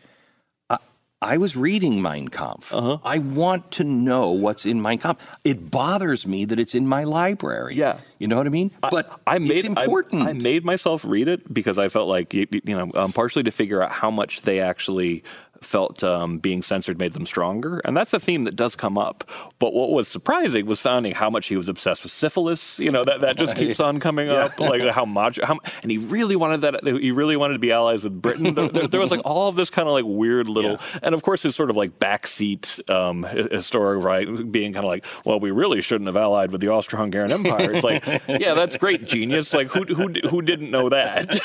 I, 1.23 1.33
I 1.33 1.37
was 1.37 1.55
reading 1.55 2.01
Mein 2.01 2.27
Kampf. 2.27 2.73
Uh-huh. 2.73 2.97
I 3.03 3.19
want 3.19 3.71
to 3.71 3.83
know 3.83 4.31
what's 4.31 4.65
in 4.65 4.81
Mein 4.81 4.99
Kampf. 4.99 5.25
It 5.43 5.71
bothers 5.71 6.27
me 6.27 6.45
that 6.45 6.59
it's 6.59 6.75
in 6.75 6.87
my 6.87 7.03
library. 7.03 7.75
Yeah. 7.75 7.99
you 8.19 8.27
know 8.27 8.37
what 8.37 8.45
I 8.45 8.49
mean. 8.49 8.71
But 8.81 9.19
I 9.25 9.39
made 9.39 9.59
it's 9.59 9.67
important. 9.67 10.23
I, 10.23 10.29
I 10.29 10.33
made 10.33 10.65
myself 10.65 11.03
read 11.05 11.27
it 11.27 11.53
because 11.53 11.77
I 11.77 11.89
felt 11.89 12.07
like 12.07 12.33
you 12.33 12.47
know, 12.65 12.91
um, 12.95 13.11
partially 13.13 13.43
to 13.43 13.51
figure 13.51 13.81
out 13.81 13.91
how 13.91 14.11
much 14.11 14.41
they 14.41 14.59
actually 14.59 15.23
felt 15.65 16.03
um, 16.03 16.37
being 16.37 16.61
censored 16.61 16.99
made 16.99 17.13
them 17.13 17.25
stronger, 17.25 17.79
and 17.79 17.95
that's 17.95 18.13
a 18.13 18.19
theme 18.19 18.43
that 18.43 18.55
does 18.55 18.75
come 18.75 18.97
up. 18.97 19.29
But 19.59 19.73
what 19.73 19.89
was 19.89 20.07
surprising 20.07 20.65
was 20.65 20.79
finding 20.79 21.13
how 21.13 21.29
much 21.29 21.47
he 21.47 21.55
was 21.55 21.67
obsessed 21.67 22.03
with 22.03 22.11
syphilis. 22.11 22.79
You 22.79 22.91
know 22.91 23.05
that 23.05 23.21
that 23.21 23.37
just 23.37 23.55
keeps 23.55 23.79
on 23.79 23.99
coming 23.99 24.29
up. 24.29 24.59
Like 24.59 24.83
how 24.89 25.05
much, 25.05 25.39
how, 25.41 25.59
and 25.81 25.91
he 25.91 25.97
really 25.97 26.35
wanted 26.35 26.61
that. 26.61 26.83
He 26.83 27.11
really 27.11 27.37
wanted 27.37 27.53
to 27.53 27.59
be 27.59 27.71
allies 27.71 28.03
with 28.03 28.21
Britain. 28.21 28.53
There, 28.53 28.69
there, 28.69 28.87
there 28.87 28.99
was 28.99 29.11
like 29.11 29.21
all 29.25 29.49
of 29.49 29.55
this 29.55 29.69
kind 29.69 29.87
of 29.87 29.93
like 29.93 30.05
weird 30.05 30.47
little, 30.47 30.79
and 31.01 31.13
of 31.13 31.21
course 31.21 31.43
his 31.43 31.55
sort 31.55 31.69
of 31.69 31.75
like 31.75 31.99
backseat 31.99 32.89
um, 32.89 33.23
historic 33.23 34.03
right 34.03 34.51
being 34.51 34.73
kind 34.73 34.85
of 34.85 34.89
like, 34.89 35.05
well, 35.25 35.39
we 35.39 35.51
really 35.51 35.81
shouldn't 35.81 36.07
have 36.07 36.17
allied 36.17 36.51
with 36.51 36.61
the 36.61 36.69
Austro-Hungarian 36.69 37.31
Empire. 37.31 37.73
It's 37.73 37.83
like, 37.83 38.05
yeah, 38.27 38.53
that's 38.53 38.77
great, 38.77 39.05
genius. 39.05 39.53
Like 39.53 39.67
who 39.67 39.83
who 39.85 40.13
who 40.29 40.41
didn't 40.41 40.71
know 40.71 40.89
that? 40.89 41.39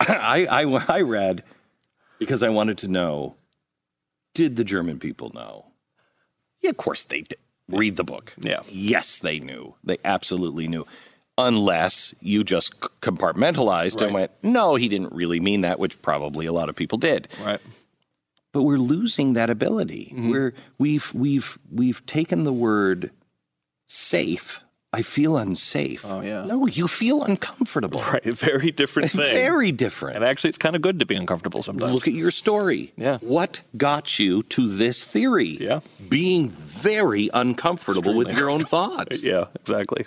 I, 0.00 0.46
I 0.46 0.62
I 0.88 1.00
read 1.02 1.44
because 2.20 2.44
I 2.44 2.48
wanted 2.50 2.78
to 2.78 2.88
know: 2.88 3.34
Did 4.34 4.54
the 4.54 4.62
German 4.62 5.00
people 5.00 5.32
know? 5.34 5.66
Yeah, 6.60 6.70
of 6.70 6.76
course 6.76 7.02
they 7.02 7.22
did. 7.22 7.38
Read 7.68 7.96
the 7.96 8.04
book. 8.04 8.34
Yeah. 8.38 8.60
Yes, 8.68 9.18
they 9.18 9.40
knew. 9.40 9.74
They 9.82 9.98
absolutely 10.04 10.68
knew. 10.68 10.86
Unless 11.38 12.14
you 12.20 12.44
just 12.44 12.78
compartmentalized 13.00 14.02
and 14.02 14.12
went, 14.12 14.30
no, 14.42 14.74
he 14.74 14.88
didn't 14.88 15.12
really 15.14 15.40
mean 15.40 15.62
that, 15.62 15.78
which 15.78 16.02
probably 16.02 16.46
a 16.46 16.52
lot 16.52 16.68
of 16.68 16.76
people 16.76 16.98
did. 16.98 17.28
right. 17.42 17.60
But 18.52 18.64
we're 18.64 18.78
losing 18.78 19.34
that 19.34 19.48
ability. 19.48 20.12
Mm-hmm. 20.12 20.30
We're 20.30 20.54
we've 20.78 21.14
we've 21.14 21.58
we've 21.70 22.04
taken 22.06 22.42
the 22.42 22.52
word 22.52 23.12
safe. 23.86 24.60
I 24.92 25.02
feel 25.02 25.36
unsafe. 25.36 26.04
Oh, 26.04 26.20
yeah. 26.20 26.44
No, 26.44 26.66
you 26.66 26.88
feel 26.88 27.22
uncomfortable. 27.22 28.02
Right. 28.10 28.24
Very 28.24 28.72
different 28.72 29.12
thing. 29.12 29.32
Very 29.34 29.70
different. 29.70 30.16
And 30.16 30.24
actually, 30.24 30.48
it's 30.48 30.58
kind 30.58 30.74
of 30.74 30.82
good 30.82 30.98
to 30.98 31.06
be 31.06 31.14
uncomfortable 31.14 31.62
sometimes. 31.62 31.92
Look 31.92 32.08
at 32.08 32.14
your 32.14 32.32
story. 32.32 32.92
Yeah. 32.96 33.18
What 33.20 33.62
got 33.76 34.18
you 34.18 34.42
to 34.42 34.68
this 34.68 35.04
theory? 35.04 35.56
Yeah. 35.60 35.80
Being 36.08 36.48
very 36.50 37.30
uncomfortable 37.32 38.14
with 38.14 38.32
your 38.36 38.50
own 38.50 38.64
thoughts. 38.64 39.22
Yeah, 39.30 39.44
exactly. 39.54 40.06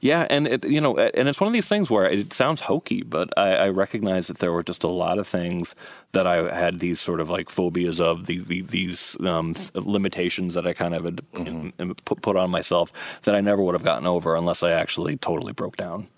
Yeah, 0.00 0.26
and 0.28 0.48
it, 0.48 0.64
you 0.64 0.80
know, 0.80 0.96
and 0.98 1.28
it's 1.28 1.40
one 1.40 1.46
of 1.46 1.52
these 1.52 1.68
things 1.68 1.88
where 1.88 2.06
it 2.10 2.32
sounds 2.32 2.62
hokey, 2.62 3.02
but 3.02 3.28
I, 3.36 3.54
I 3.54 3.68
recognize 3.68 4.26
that 4.26 4.38
there 4.38 4.50
were 4.50 4.64
just 4.64 4.82
a 4.82 4.88
lot 4.88 5.18
of 5.18 5.28
things 5.28 5.74
that 6.16 6.26
I 6.26 6.36
had 6.54 6.80
these 6.80 6.98
sort 7.00 7.20
of 7.20 7.28
like 7.30 7.48
phobias 7.50 8.00
of 8.00 8.26
these 8.26 8.44
these 8.44 9.16
um, 9.20 9.54
limitations 9.74 10.54
that 10.54 10.66
I 10.66 10.72
kind 10.72 10.94
of 10.94 11.04
had 11.04 11.20
Mm-hmm. 11.34 11.92
put, 12.04 12.22
put 12.22 12.36
on 12.36 12.50
myself 12.50 12.92
that 13.24 13.34
I 13.34 13.40
never 13.40 13.62
would 13.62 13.74
have 13.74 13.84
gotten 13.84 14.06
over 14.06 14.34
unless 14.34 14.62
I 14.62 14.70
actually 14.70 15.16
totally 15.16 15.52
broke 15.52 15.76
down. 15.76 16.08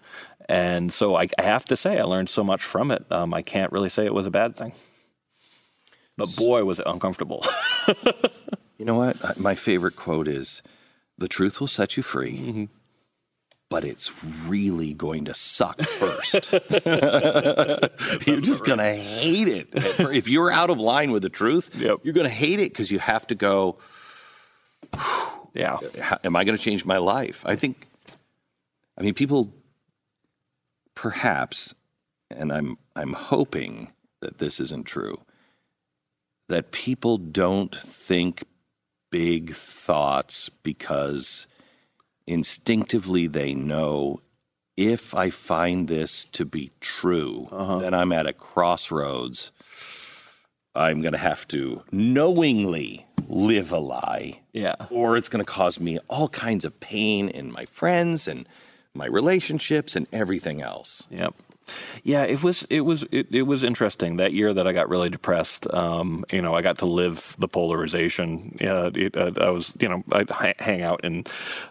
And 0.49 0.91
so 0.91 1.17
I, 1.17 1.27
I 1.39 1.43
have 1.43 1.65
to 1.67 1.77
say, 1.77 1.99
I 1.99 2.05
learned 2.05 2.31
so 2.31 2.43
much 2.43 2.63
from 2.63 2.91
it. 2.91 3.05
Um, 3.11 3.35
I 3.35 3.43
can't 3.43 3.71
really 3.73 3.91
say 3.91 4.05
it 4.07 4.15
was 4.15 4.25
a 4.27 4.31
bad 4.31 4.57
thing. 4.57 4.73
But 6.17 6.35
boy, 6.37 6.65
was 6.65 6.81
it 6.81 6.87
uncomfortable. 6.87 7.45
You 8.79 8.85
know 8.85 8.95
what? 8.97 9.37
My 9.41 9.57
favorite 9.57 9.97
quote 9.97 10.29
is 10.29 10.63
The 11.19 11.27
truth 11.27 11.59
will 11.59 11.67
set 11.67 11.97
you 11.97 12.03
free, 12.05 12.39
Mm-hmm. 12.39 12.65
But 13.71 13.85
it's 13.85 14.13
really 14.47 14.95
going 14.95 15.27
to 15.27 15.35
suck 15.35 15.81
first. 15.83 16.53
you're 18.27 18.41
just 18.41 18.65
going 18.65 18.79
to 18.79 18.95
hate 18.95 19.49
it. 19.49 19.69
If 19.75 20.29
you're 20.29 20.51
out 20.51 20.71
of 20.71 20.79
line 20.79 21.11
with 21.13 21.23
the 21.23 21.29
truth, 21.29 21.75
Yep. 21.77 21.99
you're 22.03 22.15
going 22.15 22.27
to 22.29 22.33
hate 22.33 22.61
it 22.61 22.73
because 22.73 22.91
you 22.91 22.99
have 22.99 23.27
to 23.29 23.35
go, 23.35 23.79
yeah. 25.55 25.79
am 26.25 26.35
I 26.37 26.45
going 26.45 26.57
to 26.57 26.63
change 26.63 26.85
my 26.85 26.97
life? 26.99 27.43
I 27.47 27.57
think, 27.57 27.87
I 28.97 29.03
mean, 29.03 29.15
people 29.15 29.53
perhaps, 30.95 31.75
and 32.31 32.53
I'm 32.53 32.77
I'm 32.97 33.13
hoping 33.13 33.93
that 34.21 34.39
this 34.39 34.59
isn't 34.61 34.85
true, 34.87 35.21
that 36.49 36.73
people 36.73 37.19
don't 37.19 37.75
think 37.75 38.45
big 39.11 39.53
thoughts 39.55 40.49
because 40.49 41.47
instinctively 42.29 43.27
they 43.27 43.55
know 43.55 44.21
if 44.77 45.15
I 45.15 45.31
find 45.31 45.89
this 45.89 46.25
to 46.27 46.45
be 46.45 46.71
true, 46.81 47.49
uh-huh. 47.51 47.79
then 47.79 47.95
I'm 47.95 48.13
at 48.13 48.27
a 48.27 48.33
crossroads 48.33 49.51
I'm 50.79 51.03
going 51.03 51.13
to 51.13 51.19
have 51.19 51.49
to 51.49 51.83
knowingly 51.91 53.05
live 53.27 53.73
a 53.73 53.79
lie. 53.79 54.41
Yeah. 54.53 54.77
Or 54.91 55.17
it's 55.17 55.29
going 55.29 55.45
to 55.45 55.51
cause 55.51 55.81
me 55.81 55.99
all 56.09 56.29
kinds 56.29 56.65
of 56.65 56.79
pain 56.79 57.29
in 57.29 57.51
my 57.51 57.65
friends 57.65 58.29
and 58.29 58.49
my 58.95 59.07
relationships 59.07 59.97
and 59.97 60.07
everything 60.13 60.63
else. 60.63 61.09
Yep. 61.11 61.35
Yeah, 62.03 62.25
it 62.25 62.43
was 62.43 62.65
it 62.71 62.81
was 62.83 63.05
it, 63.11 63.29
it 63.31 63.43
was 63.43 63.63
interesting 63.63 64.17
that 64.17 64.33
year 64.33 64.53
that 64.55 64.67
I 64.67 64.73
got 64.73 64.89
really 64.89 65.11
depressed. 65.11 65.67
Um, 65.73 66.25
you 66.31 66.43
know, 66.43 66.55
I 66.55 66.63
got 66.63 66.79
to 66.79 66.87
live 66.87 67.37
the 67.39 67.49
polarization. 67.49 68.57
It, 68.61 69.17
uh, 69.17 69.33
I 69.41 69.51
was 69.51 69.75
you 69.81 69.89
know 69.89 70.03
I 70.13 70.55
hang 70.59 70.83
out 70.83 71.05
in 71.05 71.25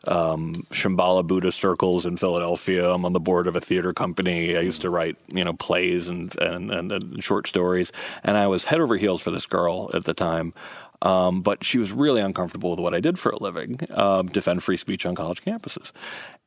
um, 0.07 0.65
Shambhala 0.71 1.25
Buddhist 1.25 1.59
circles 1.59 2.05
in 2.05 2.17
Philadelphia. 2.17 2.89
I'm 2.89 3.05
on 3.05 3.13
the 3.13 3.19
board 3.19 3.47
of 3.47 3.55
a 3.55 3.61
theater 3.61 3.93
company. 3.93 4.57
I 4.57 4.61
used 4.61 4.81
to 4.81 4.89
write 4.89 5.17
you 5.33 5.43
know 5.43 5.53
plays 5.53 6.09
and 6.09 6.37
and, 6.39 6.71
and, 6.71 6.91
and 6.91 7.23
short 7.23 7.47
stories, 7.47 7.91
and 8.23 8.37
I 8.37 8.47
was 8.47 8.65
head 8.65 8.81
over 8.81 8.97
heels 8.97 9.21
for 9.21 9.31
this 9.31 9.45
girl 9.45 9.89
at 9.93 10.05
the 10.05 10.13
time. 10.13 10.53
Um, 11.01 11.41
but 11.41 11.63
she 11.63 11.77
was 11.77 11.91
really 11.91 12.21
uncomfortable 12.21 12.71
with 12.71 12.79
what 12.79 12.95
I 12.95 12.99
did 12.99 13.19
for 13.19 13.29
a 13.29 13.37
living, 13.37 13.79
um, 13.91 14.27
defend 14.27 14.63
free 14.63 14.77
speech 14.77 15.05
on 15.05 15.13
college 15.13 15.43
campuses. 15.43 15.91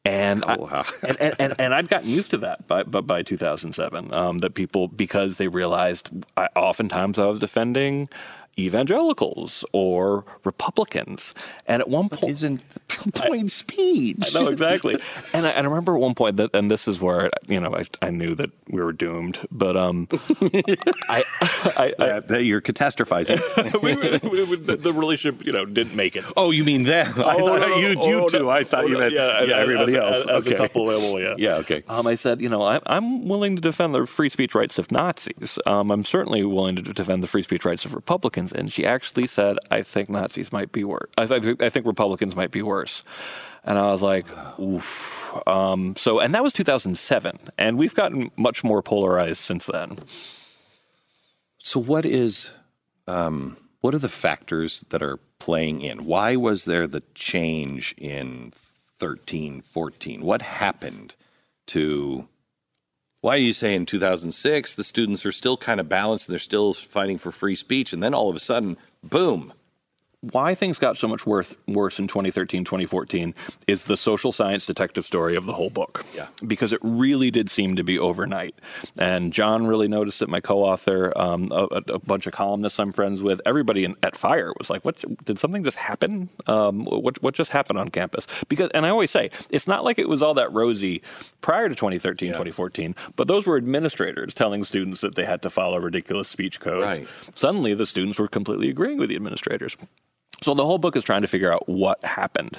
And, 0.05 0.45
Oh, 0.47 0.57
wow. 0.57 0.85
I, 1.03 1.07
and, 1.09 1.21
and, 1.21 1.35
and, 1.39 1.55
and 1.59 1.75
I'd 1.75 1.89
gotten 1.89 2.09
used 2.09 2.31
to 2.31 2.39
that 2.39 2.67
by, 2.67 2.85
by, 2.85 3.01
by 3.03 3.23
2007, 3.23 4.15
um, 4.17 4.39
that 4.39 4.55
people, 4.55 4.89
because 4.89 5.37
they 5.37 5.49
realized 5.49 6.11
I, 6.37 6.49
oftentimes 6.57 7.19
I 7.19 7.27
was 7.27 7.39
defending 7.39 8.09
evangelicals 8.67 9.65
or 9.73 10.25
Republicans. 10.45 11.35
And 11.67 11.81
at 11.81 11.89
one 11.89 12.09
point, 12.11 12.33
Isn't 12.33 12.65
point 13.15 13.51
speech? 13.51 14.35
I 14.35 14.41
know 14.41 14.49
exactly. 14.49 14.97
and, 15.35 15.47
I, 15.47 15.51
and 15.51 15.67
I 15.67 15.71
remember 15.71 15.95
at 15.95 16.01
one 16.01 16.15
point 16.15 16.37
that, 16.39 16.55
and 16.55 16.71
this 16.71 16.87
is 16.89 17.01
where 17.01 17.31
you 17.49 17.61
know 17.61 17.75
I, 17.75 17.85
I 18.07 18.11
knew 18.11 18.35
that 18.37 18.51
we 18.69 18.83
were 18.83 18.93
doomed. 18.93 19.39
But 19.51 19.77
um, 19.77 20.09
I, 21.11 21.25
I, 21.77 21.95
I 21.99 22.21
that 22.21 22.45
you're 22.45 22.61
catastrophizing. 22.61 23.41
we, 23.83 23.97
we, 24.31 24.45
we, 24.45 24.57
the 24.57 24.77
the 24.77 24.93
relationship, 24.93 25.47
you 25.47 25.53
know, 25.53 25.65
didn't 25.65 25.95
make 25.97 26.17
it. 26.17 26.25
oh, 26.37 26.51
you 26.51 26.65
mean 26.65 26.85
them? 26.85 27.07
I 27.17 27.35
Oh, 27.35 27.39
thought 27.47 27.61
no, 27.61 27.69
no, 27.69 27.77
you, 27.77 27.97
oh, 27.99 28.07
you 28.09 28.17
no. 28.17 28.29
two. 28.29 28.51
I 28.51 28.65
thought 28.65 28.85
Oh, 28.85 28.87
you 28.87 28.99
meant 28.99 29.13
yeah, 29.15 29.39
as- 29.41 29.51
everybody 29.51 29.95
as, 29.97 30.01
else. 30.03 30.17
As, 30.23 30.27
as 30.29 30.47
okay. 30.47 30.55
a 30.55 30.59
couple, 30.59 30.85
well, 30.85 31.21
yeah. 31.21 31.35
Yeah, 31.37 31.55
okay. 31.57 31.83
Um, 31.89 32.07
I 32.07 32.15
said, 32.15 32.41
you 32.41 32.49
know, 32.49 32.63
I, 32.63 32.81
I'm 32.87 33.29
willing 33.29 33.57
to 33.57 33.63
defend 33.63 33.95
the 33.95 34.07
free 34.07 34.29
speech 34.29 34.55
rights 34.55 34.79
of 34.79 34.91
Nazis. 34.91 35.59
Um, 35.67 35.91
I'm 35.91 36.05
certainly 36.05 36.45
willing 36.45 36.77
to 36.77 36.83
defend 36.83 37.23
the 37.23 37.27
free 37.27 37.43
speech 37.43 37.65
rights 37.65 37.85
of 37.85 37.95
Republicans. 38.51 38.61
And 38.61 38.73
she 38.73 38.87
actually 38.87 39.27
said, 39.27 39.59
I 39.71 39.83
think 39.83 40.09
Nazis 40.09 40.53
might 40.53 40.73
be 40.73 40.85
worse. 40.85 41.11
I, 41.17 41.27
th- 41.27 41.61
I 41.61 41.71
think 41.71 41.87
Republicans 41.87 42.37
might 42.37 42.51
be 42.51 42.63
worse. 42.63 43.03
And 43.65 43.79
I 43.79 43.91
was 43.91 44.03
like, 44.03 44.27
oof. 44.59 45.37
Um, 45.47 45.95
so, 45.97 46.19
and 46.19 46.35
that 46.35 46.43
was 46.43 46.53
2007. 46.53 47.37
And 47.59 47.79
we've 47.79 47.95
gotten 47.95 48.31
much 48.37 48.65
more 48.65 48.83
polarized 48.83 49.41
since 49.41 49.67
then. 49.67 49.99
So, 51.63 51.79
what 51.79 52.07
is, 52.07 52.51
um, 53.07 53.59
what 53.83 53.95
are 53.95 53.99
the 53.99 54.09
factors 54.09 54.85
that 54.89 55.03
are 55.03 55.19
playing 55.39 55.83
in? 55.83 56.07
Why 56.07 56.37
was 56.37 56.65
there 56.65 56.87
the 56.87 57.03
change 57.15 57.95
in 57.99 58.51
13, 58.55 59.61
14? 59.61 60.23
What 60.23 60.41
happened 60.43 61.17
to, 61.67 62.29
why 63.21 63.37
do 63.37 63.43
you 63.43 63.53
say 63.53 63.75
in 63.75 63.85
2006 63.85 64.75
the 64.75 64.85
students 64.85 65.27
are 65.27 65.33
still 65.33 65.57
kind 65.57 65.79
of 65.79 65.89
balanced 65.89 66.29
and 66.29 66.33
they're 66.33 66.39
still 66.39 66.73
fighting 66.73 67.19
for 67.19 67.31
free 67.31 67.55
speech? 67.55 67.93
And 67.93 68.03
then 68.03 68.15
all 68.15 68.31
of 68.31 68.37
a 68.37 68.41
sudden, 68.41 68.79
boom, 69.03 69.53
why 70.23 70.55
things 70.55 70.79
got 70.79 70.99
so 70.99 71.09
much 71.09 71.27
worse, 71.27 71.55
worse 71.67 71.99
in 71.99 72.07
2013, 72.07 72.65
2014 72.65 73.35
is 73.67 73.85
the 73.85 73.97
social 73.97 74.33
science 74.33 74.67
detective 74.67 75.07
story 75.07 75.35
of 75.35 75.47
the 75.47 75.55
whole 75.55 75.71
book. 75.71 76.05
Yeah. 76.15 76.27
Because 76.47 76.75
it 76.75 76.81
really 76.83 77.31
did 77.31 77.51
seem 77.51 77.77
to 77.77 77.83
be 77.83 77.99
overnight. 77.99 78.55
And 78.99 79.33
Jon 79.33 79.67
really 79.67 79.89
noticed 79.89 80.21
it, 80.21 80.29
my 80.29 80.41
co 80.41 80.63
author, 80.63 81.17
um, 81.17 81.49
a, 81.51 81.65
a 81.89 81.99
bunch 81.99 82.27
of 82.27 82.35
columnists 82.35 82.79
I'm 82.79 82.93
friends 82.93 83.23
with, 83.23 83.41
everybody 83.47 83.85
in, 83.85 83.97
at 84.03 84.15
Fire 84.15 84.53
was 84.59 84.69
like, 84.69 84.85
what, 84.85 85.03
did 85.25 85.39
something 85.39 85.65
just 85.65 85.79
happen? 85.79 86.29
Um, 86.47 86.85
what, 86.85 87.23
what 87.23 87.35
just 87.35 87.53
happened 87.53 87.79
on 87.79 87.89
campus? 87.89 88.27
Because, 88.49 88.69
and 88.75 88.85
I 88.85 88.91
always 88.91 89.11
say, 89.11 89.31
it's 89.49 89.67
not 89.67 89.85
like 89.85 89.99
it 89.99 90.09
was 90.09 90.21
all 90.21 90.35
that 90.35 90.53
rosy 90.53 91.03
prior 91.41 91.69
to 91.71 91.75
2013, 91.75 92.29
2014, 92.29 92.95
but 93.17 93.27
those 93.27 93.47
were 93.47 93.57
administrators 93.57 94.35
telling 94.35 94.65
students 94.65 95.01
that 95.01 95.15
they 95.15 95.25
had 95.25 95.41
to 95.43 95.51
follow 95.51 95.79
ridiculous 95.79 96.29
speech 96.29 96.61
codes. 96.61 96.85
Right. 96.85 97.09
Suddenly, 97.33 97.73
the 97.73 97.87
students 97.87 98.19
were 98.19 98.29
completely 98.29 98.69
agreeing 98.69 98.99
with 98.99 99.09
the 99.09 99.17
administrators. 99.17 99.77
So 100.43 100.55
the 100.55 100.65
whole 100.65 100.79
book 100.79 100.97
is 100.97 101.05
trying 101.05 101.23
to 101.23 101.29
figure 101.29 101.53
out 101.53 101.69
what 101.69 102.03
happened. 102.05 102.59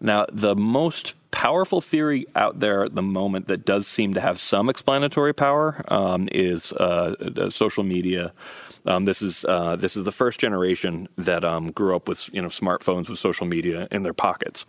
Now, 0.00 0.26
the 0.32 0.56
most 0.56 1.14
powerful 1.30 1.80
theory 1.80 2.26
out 2.34 2.60
there 2.60 2.82
at 2.82 2.94
the 2.94 3.02
moment 3.02 3.48
that 3.48 3.64
does 3.64 3.86
seem 3.86 4.14
to 4.14 4.20
have 4.20 4.38
some 4.38 4.68
explanatory 4.68 5.32
power 5.32 5.82
um, 5.88 6.28
is 6.32 6.72
uh, 6.72 7.14
uh, 7.36 7.50
social 7.50 7.84
media. 7.84 8.32
Um, 8.84 9.04
this 9.04 9.22
is 9.22 9.44
uh, 9.44 9.76
this 9.76 9.96
is 9.96 10.04
the 10.04 10.12
first 10.12 10.40
generation 10.40 11.08
that 11.16 11.44
um, 11.44 11.70
grew 11.70 11.94
up 11.94 12.08
with 12.08 12.28
you 12.34 12.42
know 12.42 12.48
smartphones 12.48 13.08
with 13.08 13.20
social 13.20 13.46
media 13.46 13.86
in 13.92 14.02
their 14.02 14.12
pockets, 14.12 14.66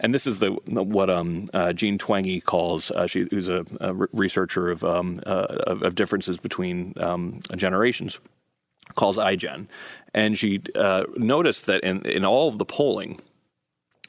and 0.00 0.12
this 0.12 0.26
is 0.26 0.40
the 0.40 0.50
what 0.50 1.08
um, 1.08 1.46
uh, 1.54 1.72
Jean 1.72 1.96
Twenge 1.96 2.42
calls 2.42 2.90
uh, 2.90 3.06
she, 3.06 3.28
who's 3.30 3.48
a, 3.48 3.64
a 3.80 3.94
researcher 4.12 4.68
of, 4.68 4.82
um, 4.82 5.20
uh, 5.24 5.46
of 5.68 5.82
of 5.84 5.94
differences 5.94 6.38
between 6.38 6.94
um, 6.96 7.38
generations 7.54 8.18
calls 8.94 9.16
iGen, 9.16 9.66
and 10.14 10.38
she 10.38 10.62
uh, 10.74 11.04
noticed 11.16 11.66
that 11.66 11.82
in 11.82 12.02
in 12.02 12.24
all 12.24 12.48
of 12.48 12.58
the 12.58 12.64
polling, 12.64 13.20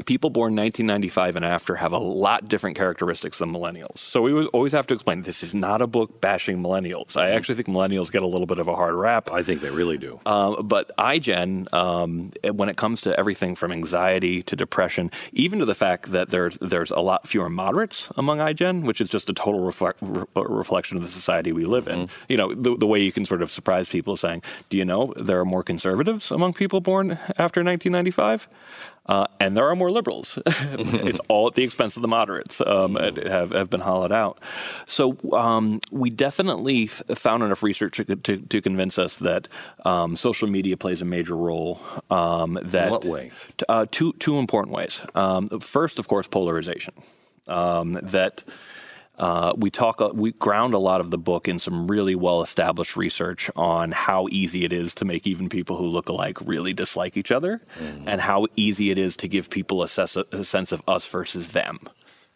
people 0.06 0.32
born 0.32 0.56
1995 0.56 1.36
and 1.36 1.46
after 1.46 1.76
have 1.76 1.94
a 1.94 1.98
lot 2.00 2.48
different 2.48 2.76
characteristics 2.76 3.38
than 3.38 3.52
millennials. 3.52 4.00
So 4.00 4.24
we 4.24 4.46
always 4.48 4.72
have 4.72 4.88
to 4.88 4.94
explain 4.94 5.22
this 5.22 5.44
is 5.44 5.54
not 5.54 5.82
a 5.82 5.88
book 5.88 6.20
bashing 6.20 6.58
millennials. 6.58 7.16
I 7.16 7.30
actually 7.30 7.56
think 7.56 7.68
millennials 7.68 8.12
get 8.12 8.24
a 8.24 8.28
little 8.28 8.48
bit 8.48 8.58
of 8.58 8.68
a 8.68 8.76
hard 8.76 8.96
rap. 8.96 9.32
I 9.32 9.44
think 9.44 9.62
they 9.62 9.70
really 9.70 10.00
do. 10.00 10.20
Um, 10.26 10.68
but 10.68 10.92
iGen, 10.98 11.72
um, 11.74 12.32
when 12.52 12.70
it 12.70 12.76
comes 12.76 13.02
to 13.02 13.18
everything 13.18 13.56
from 13.56 13.72
anxiety 13.72 14.42
to 14.44 14.56
depression, 14.56 15.12
even 15.32 15.60
to 15.60 15.66
the 15.66 15.76
fact 15.76 16.12
that 16.12 16.32
there's 16.32 16.58
there's 16.58 16.92
a 16.92 17.00
lot 17.00 17.28
fewer 17.28 17.50
moderates 17.50 18.10
among 18.18 18.40
iGen, 18.40 18.84
which 18.84 19.00
is 19.00 19.10
just 19.10 19.30
a 19.30 19.34
total 19.34 19.62
reflect, 19.62 20.00
re- 20.02 20.26
reflection 20.36 20.98
of 20.98 21.04
the 21.04 21.10
society 21.10 21.52
we 21.52 21.66
live 21.66 21.88
in. 21.88 22.10
You 22.28 22.38
know, 22.38 22.54
the, 22.54 22.76
the 22.76 22.88
way 22.88 23.00
you 23.00 23.12
can 23.12 23.26
sort 23.26 23.44
of 23.44 23.52
surprise 23.52 23.90
people 23.90 24.18
saying, 24.18 24.42
"Do 24.70 24.78
you 24.78 24.86
know 24.86 25.14
there 25.16 25.40
are 25.40 25.46
more 25.46 25.64
conservatives 25.64 26.32
among 26.32 26.54
people 26.54 26.82
born 26.82 27.12
after 27.38 27.64
1995?" 27.64 28.48
Uh, 29.06 29.28
and 29.40 29.58
there 29.58 29.68
are 29.68 29.76
more 29.76 29.83
liberals. 29.92 30.40
it's 30.46 31.20
all 31.28 31.48
at 31.48 31.56
the 31.56 31.64
expense 31.64 31.96
of 31.96 32.02
the 32.02 32.08
moderates. 32.08 32.62
Um, 32.62 32.96
and 32.98 33.18
have 33.18 33.52
have 33.52 33.70
been 33.70 33.82
hollowed 33.82 34.12
out. 34.12 34.40
So 34.88 35.18
um, 35.34 35.80
we 35.92 36.10
definitely 36.10 36.86
f- 36.86 37.04
found 37.18 37.44
enough 37.44 37.64
research 37.64 37.98
to, 37.98 38.16
to, 38.16 38.38
to 38.38 38.62
convince 38.62 38.98
us 38.98 39.18
that 39.18 39.48
um, 39.86 40.16
social 40.16 40.48
media 40.48 40.78
plays 40.78 41.02
a 41.02 41.06
major 41.06 41.36
role. 41.36 41.80
Um, 42.10 42.60
that 42.62 42.92
what 42.92 43.06
way? 43.06 43.32
T- 43.58 43.66
uh, 43.70 43.86
two 43.92 44.14
two 44.20 44.38
important 44.38 44.74
ways. 44.74 45.02
Um, 45.16 45.48
first, 45.60 46.00
of 46.00 46.08
course, 46.08 46.28
polarization. 46.28 46.94
Um, 47.48 48.00
that 48.02 48.44
uh, 49.18 49.54
we 49.56 49.70
talk, 49.70 50.02
uh, 50.02 50.10
we 50.14 50.32
ground 50.32 50.74
a 50.74 50.80
lot 50.80 51.00
of 51.00 51.12
the 51.12 51.18
book 51.18 51.48
in 51.48 51.60
some 51.60 51.90
really 51.90 52.16
well 52.16 52.42
established 52.42 52.96
research 52.96 53.50
on 53.56 53.92
how 53.92 54.28
easy 54.32 54.66
it 54.66 54.74
is 54.74 54.96
to 54.96 55.06
make 55.06 55.28
even 55.28 55.50
people 55.50 55.76
who 55.78 55.86
look 55.86 56.10
alike 56.10 56.38
really 56.44 56.74
dislike 56.74 57.16
each 57.16 57.32
other, 57.32 57.62
and 58.08 58.22
how 58.22 58.48
easy 58.56 58.90
it 58.90 58.98
is 58.98 59.16
to 59.18 59.28
give 59.28 59.50
people 59.50 59.84
a, 59.84 59.88
ses- 59.88 60.18
a 60.32 60.44
sense 60.44 60.72
of 60.72 60.82
us 60.88 61.06
versus 61.08 61.50
them. 61.50 61.80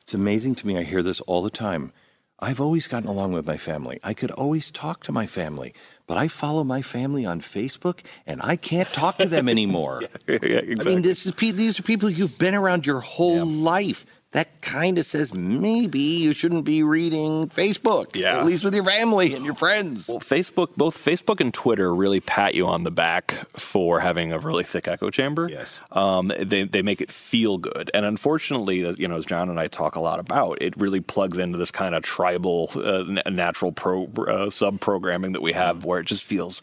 It's 0.02 0.14
amazing 0.14 0.56
to 0.56 0.68
me. 0.68 0.78
I 0.78 0.84
hear 0.84 1.02
this 1.02 1.20
all 1.22 1.42
the 1.42 1.50
time. 1.50 1.92
I've 2.40 2.62
always 2.62 2.88
gotten 2.88 3.10
along 3.10 3.34
with 3.34 3.48
my 3.48 3.58
family. 3.58 4.00
I 4.04 4.14
could 4.14 4.30
always 4.30 4.70
talk 4.70 5.04
to 5.06 5.12
my 5.12 5.26
family, 5.26 5.74
but 6.06 6.18
I 6.18 6.28
follow 6.28 6.64
my 6.64 6.84
family 6.84 7.26
on 7.26 7.42
Facebook 7.42 8.02
and 8.28 8.40
I 8.44 8.56
can't 8.56 8.88
talk 8.90 9.18
to 9.18 9.28
them 9.28 9.50
anymore. 9.58 10.04
yeah, 10.28 10.38
I 10.42 10.46
exactly. 10.46 10.94
mean, 10.94 11.02
this 11.02 11.26
is, 11.26 11.34
these 11.34 11.80
are 11.80 11.84
people 11.84 12.12
you've 12.12 12.38
been 12.38 12.54
around 12.54 12.86
your 12.86 13.00
whole 13.00 13.44
life. 13.46 14.06
That 14.34 14.62
kind 14.62 15.00
of 15.00 15.06
says 15.06 15.34
maybe 15.34 16.00
you 16.00 16.34
shouldn't 16.34 16.66
be 16.66 16.84
reading 16.84 17.48
Facebook, 17.48 18.14
Yeah. 18.14 18.38
at 18.40 18.46
least 18.46 18.66
with 18.66 18.76
your 18.76 18.84
family 18.84 19.34
and 19.34 19.46
your 19.46 19.54
friends. 19.56 20.10
Well, 20.10 20.20
Facebook, 20.20 20.76
both 20.76 20.98
Facebook 20.98 21.40
and 21.40 21.54
Twitter 21.54 21.96
really 21.96 22.20
pat 22.20 22.54
you 22.54 22.68
on 22.68 22.84
the 22.84 22.92
back 22.92 23.32
for 23.58 24.02
having 24.02 24.34
a 24.34 24.38
really 24.40 24.66
thick 24.66 24.90
echo 24.90 25.10
chamber. 25.10 25.48
Yes. 25.50 25.80
Um, 25.94 26.32
they, 26.40 26.64
they 26.64 26.82
make 26.82 27.00
it 27.00 27.10
feel 27.10 27.58
good. 27.58 27.90
And 27.94 28.06
unfortunately, 28.06 28.86
as- 28.86 29.00
you 29.00 29.08
know, 29.08 29.16
as 29.16 29.26
Jon 29.26 29.50
and 29.50 29.60
I 29.62 29.68
talk 29.68 29.96
a 29.96 30.02
lot 30.02 30.20
about, 30.20 30.62
it 30.62 30.76
really 30.76 31.00
plugs 31.00 31.38
into 31.38 31.58
this 31.58 31.72
kind 31.72 31.96
of 31.96 32.04
tribal, 32.04 32.70
uh, 32.76 33.04
natural 33.30 33.72
pro, 33.72 34.08
uh, 34.28 34.50
sub 34.50 34.82
programming 34.82 35.32
that 35.32 35.42
we 35.42 35.54
have 35.54 35.86
where 35.86 36.02
it 36.02 36.06
just 36.06 36.24
feels 36.26 36.62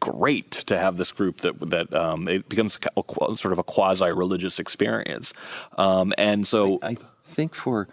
great 0.00 0.50
to 0.50 0.78
have 0.78 0.96
this 0.96 1.12
group 1.12 1.38
that 1.42 1.58
that 1.70 1.94
um, 1.94 2.28
it 2.28 2.48
becomes 2.48 2.78
a, 2.96 3.02
qu- 3.02 3.34
sort 3.36 3.52
of 3.52 3.58
a 3.58 3.62
quasi 3.62 4.10
religious 4.12 4.58
experience. 4.58 5.32
Um, 5.78 6.12
and 6.18 6.46
so 6.46 6.78
I 6.82 6.96
think 7.24 7.54
for 7.54 7.88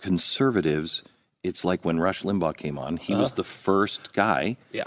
conservatives, 0.00 1.02
it's 1.42 1.64
like 1.64 1.84
when 1.84 1.98
Rush 2.00 2.22
Limbaugh 2.22 2.56
came 2.56 2.78
on, 2.78 2.96
he 2.96 3.14
was 3.14 3.32
the 3.34 3.44
first 3.44 4.12
guy. 4.12 4.56
yeah. 4.72 4.84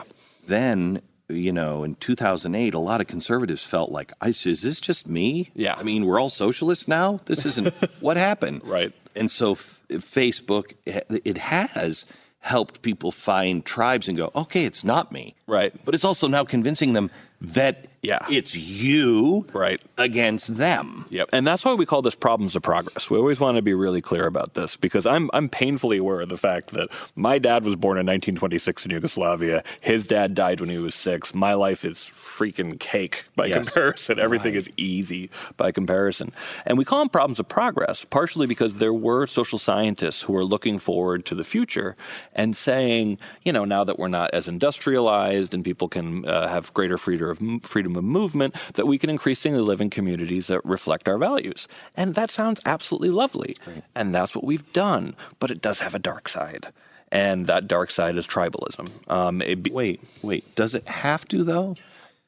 Then, 0.47 1.01
you 1.27 1.51
know, 1.51 1.83
in 1.83 1.95
2008, 1.95 2.73
a 2.73 2.79
lot 2.79 3.01
of 3.01 3.07
conservatives 3.07 3.61
felt 3.63 3.91
like, 3.91 4.13
is 4.25 4.61
this 4.61 4.79
just 4.79 5.09
me? 5.09 5.51
Yeah. 5.53 5.75
I 5.77 5.83
mean, 5.83 6.05
we're 6.05 6.21
all 6.21 6.29
socialists 6.29 6.87
now? 6.87 7.19
This 7.25 7.45
isn't 7.45 7.73
what 7.99 8.15
happened. 8.15 8.61
Right. 8.63 8.93
And 9.13 9.29
so 9.29 9.51
f- 9.51 9.77
Facebook, 9.89 10.73
it 10.85 11.37
has 11.37 12.05
helped 12.47 12.81
people 12.81 13.11
find 13.11 13.65
tribes 13.65 14.07
and 14.07 14.17
go, 14.17 14.31
okay, 14.33 14.63
it's 14.63 14.83
not 14.83 15.11
me. 15.11 15.35
Right. 15.47 15.73
But 15.85 15.93
it's 15.93 16.05
also 16.05 16.27
now 16.27 16.43
convincing 16.45 16.93
them 16.93 17.11
that 17.41 17.87
Yeah. 18.07 18.25
it's 18.29 18.55
you 18.55 19.45
Right. 19.53 19.81
against 19.97 20.55
them. 20.57 21.05
Yep. 21.09 21.29
And 21.33 21.45
that's 21.45 21.65
why 21.65 21.73
we 21.73 21.85
call 21.85 22.01
this 22.01 22.15
problems 22.15 22.55
of 22.55 22.61
progress. 22.61 23.09
We 23.09 23.17
always 23.17 23.39
want 23.39 23.55
to 23.57 23.61
be 23.61 23.73
really 23.73 24.01
clear 24.01 24.25
about 24.27 24.53
this 24.53 24.77
because 24.77 25.05
I'm 25.05 25.29
I'm 25.33 25.49
painfully 25.49 25.97
aware 25.97 26.21
of 26.21 26.29
the 26.29 26.37
fact 26.37 26.71
that 26.71 26.87
my 27.15 27.37
dad 27.37 27.65
was 27.65 27.75
born 27.75 27.97
in 27.97 28.05
1926 28.05 28.85
in 28.85 28.91
Yugoslavia. 28.91 29.63
His 29.81 30.07
dad 30.07 30.33
died 30.35 30.59
when 30.61 30.69
he 30.69 30.77
was 30.77 30.95
6. 30.95 31.33
My 31.35 31.53
life 31.53 31.83
is 31.83 31.97
freaking 31.97 32.79
cake 32.79 33.25
by 33.35 33.47
Yes. 33.47 33.65
comparison. 33.69 34.19
Everything 34.19 34.53
is 34.55 34.69
easy 34.77 35.29
by 35.57 35.71
comparison. 35.71 36.31
And 36.65 36.77
we 36.77 36.85
call 36.85 36.99
them 36.99 37.09
problems 37.09 37.39
of 37.39 37.47
progress 37.49 38.05
partially 38.05 38.47
because 38.47 38.77
there 38.77 38.93
were 38.93 39.27
social 39.27 39.59
scientists 39.59 40.21
who 40.23 40.33
were 40.33 40.45
looking 40.45 40.79
forward 40.79 41.25
to 41.25 41.35
the 41.35 41.43
future 41.43 41.95
and 42.33 42.55
saying, 42.55 43.17
you 43.43 43.51
know, 43.51 43.65
now 43.65 43.83
that 43.83 43.99
we're 43.99 44.07
not 44.07 44.29
as 44.33 44.47
industrialized 44.47 45.53
and 45.53 45.63
people 45.65 45.89
can 45.89 46.25
uh, 46.27 46.47
have 46.47 46.73
greater 46.73 46.97
freedom 46.97 47.27
of 47.31 47.39
freedom 47.63 47.96
movement, 48.01 48.55
that 48.75 48.85
we 48.87 48.97
can 48.97 49.09
increasingly 49.09 49.59
live 49.61 49.81
in 49.81 49.89
communities 49.89 50.47
that 50.47 50.63
reflect 50.65 51.07
our 51.07 51.17
values. 51.17 51.67
And 51.95 52.15
that 52.15 52.29
sounds 52.31 52.61
absolutely 52.65 53.09
lovely. 53.09 53.55
And 53.95 54.13
that's 54.13 54.35
what 54.35 54.43
we've 54.43 54.71
done. 54.73 55.15
But 55.39 55.51
it 55.51 55.61
does 55.61 55.79
have 55.81 55.95
a 55.95 55.99
dark 55.99 56.27
side. 56.29 56.67
And 57.11 57.47
that 57.47 57.67
dark 57.67 57.89
side 57.91 58.17
is 58.17 58.27
tribalism. 58.27 58.89
Um, 59.09 59.37
be- 59.39 59.71
Wait, 59.71 60.01
wait. 60.21 60.55
Does 60.55 60.73
it 60.75 60.87
have 60.87 61.25
to 61.29 61.43
though? 61.43 61.75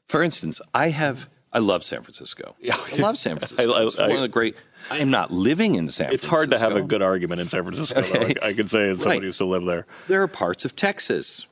For 0.07 0.23
instance, 0.23 0.61
I 0.73 0.89
have. 0.89 1.27
I 1.51 1.59
love 1.59 1.83
San 1.83 2.01
Francisco. 2.03 2.55
I 2.71 2.95
love 2.97 3.17
San 3.17 3.37
Francisco. 3.37 3.73
I- 3.73 3.79
I- 3.81 3.85
it's 3.85 3.97
one 3.97 4.11
of 4.11 4.21
the 4.21 4.27
great. 4.29 4.55
I 4.89 4.99
am 4.99 5.09
not 5.09 5.31
living 5.31 5.75
in 5.75 5.89
San 5.89 6.07
Francisco. 6.07 6.13
it's 6.13 6.25
Francisco. 6.25 6.35
hard 6.35 6.51
to 6.51 6.59
have 6.59 6.75
a 6.77 6.87
good 6.87 7.01
argument 7.01 7.41
in 7.41 7.47
San 7.47 7.63
Francisco. 7.63 7.99
Okay. 7.99 8.33
I, 8.41 8.47
I 8.49 8.53
can 8.53 8.69
say 8.69 8.89
as 8.89 8.97
somebody 8.99 9.17
Right. 9.17 9.19
who 9.21 9.25
used 9.27 9.39
to 9.39 9.45
live 9.45 9.65
there. 9.65 9.85
There 10.07 10.21
are 10.23 10.27
parts 10.29 10.63
of 10.63 10.75
Texas. 10.77 11.45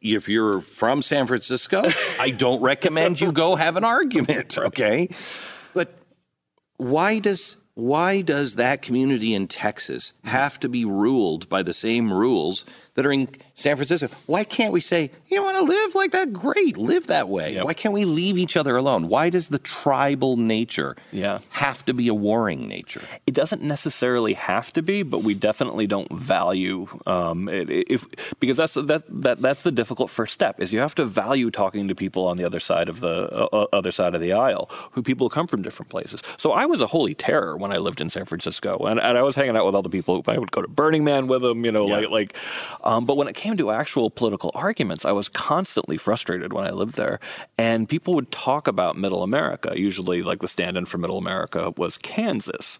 If 0.00 0.28
you're 0.28 0.60
from 0.60 1.02
San 1.02 1.26
Francisco, 1.26 1.82
I 2.20 2.30
don't 2.30 2.60
recommend 2.60 3.20
you 3.20 3.32
go 3.32 3.56
have 3.56 3.76
an 3.76 3.84
argument, 3.84 4.56
okay? 4.58 5.08
But 5.74 5.92
why 6.76 7.18
does 7.18 7.56
why 7.74 8.22
does 8.22 8.56
that 8.56 8.82
community 8.82 9.34
in 9.34 9.46
Texas 9.46 10.12
have 10.24 10.58
to 10.60 10.68
be 10.68 10.84
ruled 10.84 11.48
by 11.48 11.62
the 11.62 11.72
same 11.72 12.12
rules 12.12 12.64
that 12.98 13.06
are 13.06 13.12
in 13.12 13.28
San 13.54 13.76
Francisco? 13.76 14.08
Why 14.26 14.42
can't 14.42 14.72
we 14.72 14.80
say, 14.80 15.12
you 15.28 15.40
want 15.40 15.56
to 15.56 15.62
live 15.62 15.94
like 15.94 16.10
that? 16.10 16.32
Great, 16.32 16.76
live 16.76 17.06
that 17.06 17.28
way. 17.28 17.54
Yep. 17.54 17.64
Why 17.64 17.72
can't 17.72 17.94
we 17.94 18.04
leave 18.04 18.36
each 18.36 18.56
other 18.56 18.76
alone? 18.76 19.06
Why 19.08 19.30
does 19.30 19.48
the 19.50 19.60
tribal 19.60 20.36
nature 20.36 20.96
Yeah. 21.12 21.38
have 21.50 21.84
to 21.86 21.94
be 21.94 22.08
a 22.08 22.14
warring 22.14 22.66
nature? 22.66 23.02
It 23.24 23.34
doesn't 23.34 23.62
necessarily 23.62 24.34
have 24.34 24.72
to 24.72 24.82
be, 24.82 25.04
but 25.04 25.22
we 25.22 25.34
definitely 25.34 25.86
don't 25.86 26.10
value 26.12 26.88
um, 27.06 27.48
it, 27.48 27.70
if 27.70 28.04
because 28.40 28.56
that's 28.56 28.74
that, 28.74 29.04
that 29.08 29.40
that's 29.40 29.62
the 29.62 29.70
difficult 29.70 30.10
first 30.10 30.34
step 30.34 30.60
is 30.60 30.72
you 30.72 30.80
have 30.80 30.96
to 30.96 31.04
value 31.04 31.48
talking 31.52 31.86
to 31.86 31.94
people 31.94 32.26
on 32.26 32.36
the 32.36 32.42
other 32.44 32.58
side 32.58 32.88
of 32.88 32.98
the 32.98 33.30
uh, 33.32 33.66
other 33.72 33.92
side 33.92 34.16
of 34.16 34.20
the 34.20 34.32
aisle 34.32 34.68
who 34.92 35.04
people 35.04 35.30
come 35.30 35.46
from 35.46 35.62
different 35.62 35.88
places. 35.88 36.20
So 36.36 36.50
I 36.50 36.66
was 36.66 36.80
a 36.80 36.88
holy 36.88 37.14
terror 37.14 37.56
when 37.56 37.70
I 37.72 37.76
lived 37.78 38.00
in 38.00 38.10
San 38.10 38.24
Francisco, 38.24 38.76
and, 38.86 38.98
and 38.98 39.16
I 39.16 39.22
was 39.22 39.36
hanging 39.36 39.56
out 39.56 39.66
with 39.66 39.76
all 39.76 39.82
the 39.82 39.88
people. 39.88 40.20
I 40.26 40.36
would 40.38 40.50
go 40.50 40.62
to 40.62 40.68
Burning 40.68 41.04
Man 41.04 41.28
with 41.28 41.42
them, 41.42 41.64
you 41.64 41.70
know, 41.70 41.86
Yeah. 41.86 41.98
like 42.08 42.10
like. 42.10 42.36
Um, 42.88 43.04
but 43.04 43.18
when 43.18 43.28
it 43.28 43.34
came 43.34 43.58
to 43.58 43.70
actual 43.70 44.08
political 44.08 44.50
arguments, 44.54 45.04
I 45.04 45.12
was 45.12 45.28
constantly 45.28 45.98
frustrated 45.98 46.54
when 46.54 46.66
I 46.66 46.70
lived 46.70 46.96
there, 46.96 47.20
and 47.58 47.86
people 47.86 48.14
would 48.14 48.32
talk 48.32 48.66
about 48.66 48.96
Middle 48.96 49.22
America. 49.22 49.74
Usually, 49.76 50.22
like 50.22 50.40
the 50.40 50.48
stand-in 50.48 50.86
for 50.86 50.96
Middle 50.96 51.18
America 51.18 51.74
was 51.76 51.98
Kansas, 51.98 52.78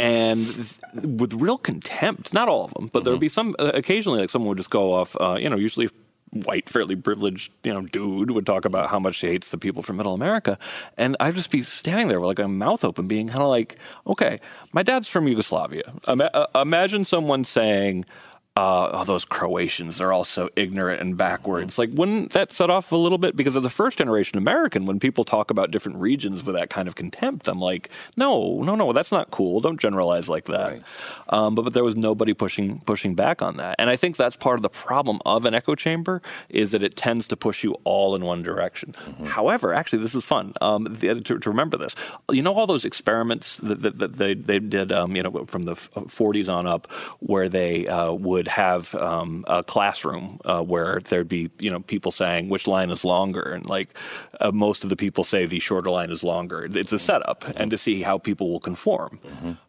and 0.00 0.46
th- 0.46 0.74
with 0.94 1.34
real 1.34 1.58
contempt. 1.58 2.32
Not 2.32 2.48
all 2.48 2.64
of 2.64 2.72
them, 2.72 2.88
but 2.90 3.04
there 3.04 3.12
would 3.12 3.20
be 3.20 3.28
some. 3.28 3.54
Uh, 3.58 3.72
occasionally, 3.74 4.20
like 4.20 4.30
someone 4.30 4.48
would 4.48 4.56
just 4.56 4.70
go 4.70 4.94
off. 4.94 5.14
Uh, 5.20 5.36
you 5.38 5.50
know, 5.50 5.56
usually 5.56 5.90
white, 6.32 6.68
fairly 6.68 6.96
privileged, 6.96 7.52
you 7.62 7.72
know, 7.72 7.82
dude 7.82 8.30
would 8.30 8.46
talk 8.46 8.64
about 8.64 8.88
how 8.88 8.98
much 8.98 9.18
he 9.18 9.26
hates 9.26 9.50
the 9.50 9.58
people 9.58 9.82
from 9.82 9.98
Middle 9.98 10.14
America, 10.14 10.58
and 10.96 11.16
I'd 11.20 11.34
just 11.34 11.50
be 11.50 11.62
standing 11.62 12.08
there 12.08 12.18
with 12.18 12.28
like 12.28 12.38
a 12.38 12.48
mouth 12.48 12.82
open, 12.82 13.06
being 13.06 13.28
kind 13.28 13.42
of 13.42 13.50
like, 13.50 13.76
okay, 14.06 14.40
my 14.72 14.82
dad's 14.82 15.06
from 15.06 15.28
Yugoslavia. 15.28 15.92
Ima- 16.08 16.30
uh, 16.32 16.46
imagine 16.62 17.04
someone 17.04 17.44
saying. 17.44 18.06
Uh, 18.56 18.88
oh, 18.92 19.02
those 19.02 19.24
Croatians, 19.24 19.98
they're 19.98 20.12
all 20.12 20.22
so 20.22 20.48
ignorant 20.54 21.00
and 21.00 21.16
backwards. 21.16 21.76
Like, 21.76 21.90
wouldn't 21.92 22.30
that 22.34 22.52
set 22.52 22.70
off 22.70 22.92
a 22.92 22.96
little 22.96 23.18
bit? 23.18 23.34
Because 23.34 23.56
as 23.56 23.64
a 23.64 23.68
first 23.68 23.98
generation 23.98 24.38
American, 24.38 24.86
when 24.86 25.00
people 25.00 25.24
talk 25.24 25.50
about 25.50 25.72
different 25.72 25.98
regions 25.98 26.44
with 26.44 26.54
that 26.54 26.70
kind 26.70 26.86
of 26.86 26.94
contempt, 26.94 27.48
I'm 27.48 27.58
like, 27.58 27.90
no, 28.16 28.62
no, 28.62 28.76
no, 28.76 28.92
that's 28.92 29.10
not 29.10 29.32
cool. 29.32 29.60
Don't 29.60 29.80
generalize 29.80 30.28
like 30.28 30.44
that. 30.44 30.70
Right. 30.70 30.82
Um, 31.30 31.56
but, 31.56 31.62
but 31.62 31.74
there 31.74 31.82
was 31.82 31.96
nobody 31.96 32.32
pushing 32.32 32.78
pushing 32.86 33.16
back 33.16 33.42
on 33.42 33.56
that, 33.56 33.74
and 33.80 33.90
I 33.90 33.96
think 33.96 34.16
that's 34.16 34.36
part 34.36 34.60
of 34.60 34.62
the 34.62 34.68
problem 34.68 35.18
of 35.26 35.46
an 35.46 35.54
echo 35.54 35.74
chamber 35.74 36.22
is 36.48 36.70
that 36.70 36.84
it 36.84 36.94
tends 36.94 37.26
to 37.28 37.36
push 37.36 37.64
you 37.64 37.74
all 37.82 38.14
in 38.14 38.24
one 38.24 38.44
direction. 38.44 38.94
However, 39.24 39.74
actually, 39.74 40.02
this 40.02 40.14
is 40.14 40.22
fun. 40.22 40.52
Um, 40.60 40.84
the, 40.84 41.20
to, 41.20 41.40
to 41.40 41.50
remember 41.50 41.76
this, 41.76 41.96
you 42.30 42.42
know, 42.42 42.54
all 42.54 42.68
those 42.68 42.84
experiments 42.84 43.56
that, 43.56 43.82
that, 43.82 43.98
that 43.98 44.12
they 44.12 44.34
they 44.34 44.60
did, 44.60 44.92
um, 44.92 45.16
you 45.16 45.24
know, 45.24 45.44
from 45.46 45.62
the 45.62 45.74
40s 45.74 46.48
on 46.48 46.68
up, 46.68 46.86
where 47.18 47.48
they 47.48 47.88
uh, 47.88 48.12
would 48.12 48.43
have 48.48 48.94
um, 48.94 49.44
a 49.48 49.62
classroom 49.62 50.40
uh, 50.44 50.62
where 50.62 51.00
there'd 51.08 51.28
be 51.28 51.50
you 51.58 51.70
know 51.70 51.80
people 51.80 52.12
saying 52.12 52.48
which 52.48 52.66
line 52.66 52.90
is 52.90 53.04
longer, 53.04 53.42
and 53.42 53.68
like 53.68 53.96
uh, 54.40 54.50
most 54.52 54.84
of 54.84 54.90
the 54.90 54.96
people 54.96 55.24
say 55.24 55.46
the 55.46 55.58
shorter 55.58 55.90
line 55.90 56.10
is 56.10 56.22
longer. 56.22 56.68
It's 56.70 56.92
a 56.92 56.98
setup, 56.98 57.44
and 57.56 57.70
to 57.70 57.78
see 57.78 58.02
how 58.02 58.18
people 58.18 58.50
will 58.50 58.60
conform. 58.60 59.20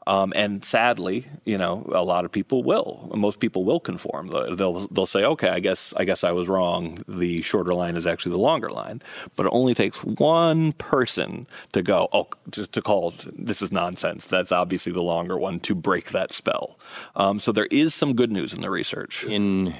Um, 0.08 0.34
and 0.36 0.64
sadly, 0.64 1.26
you 1.46 1.58
know, 1.58 1.90
a 1.94 2.04
lot 2.04 2.26
of 2.26 2.32
people 2.32 2.64
will. 2.64 3.12
Most 3.16 3.40
people 3.40 3.64
will 3.64 3.80
conform. 3.80 4.30
They'll 4.30 4.88
they'll 4.88 5.06
say, 5.06 5.24
okay, 5.24 5.50
I 5.50 5.60
guess 5.60 5.94
I 5.98 6.06
guess 6.06 6.24
I 6.24 6.32
was 6.32 6.48
wrong. 6.48 7.00
The 7.08 7.42
shorter 7.42 7.74
line 7.74 7.96
is 7.96 8.06
actually 8.06 8.34
the 8.34 8.42
longer 8.42 8.70
line. 8.70 9.02
But 9.36 9.48
it 9.48 9.52
only 9.52 9.74
takes 9.74 10.04
one 10.04 10.74
person 10.74 11.48
to 11.74 11.82
go, 11.82 12.08
oh, 12.14 12.28
to, 12.52 12.68
to 12.68 12.82
call 12.82 13.14
this 13.34 13.62
is 13.62 13.72
nonsense. 13.72 14.28
That's 14.28 14.52
obviously 14.52 14.92
the 14.92 15.04
longer 15.04 15.38
one 15.38 15.60
to 15.62 15.76
break 15.76 16.12
that 16.12 16.32
spell. 16.32 16.78
Um, 17.16 17.40
so 17.40 17.52
there 17.52 17.68
is 17.68 17.94
some 17.94 18.14
good 18.14 18.32
news 18.32 18.54
in 18.54 18.62
the 18.66 18.72
research. 18.72 19.24
In 19.24 19.76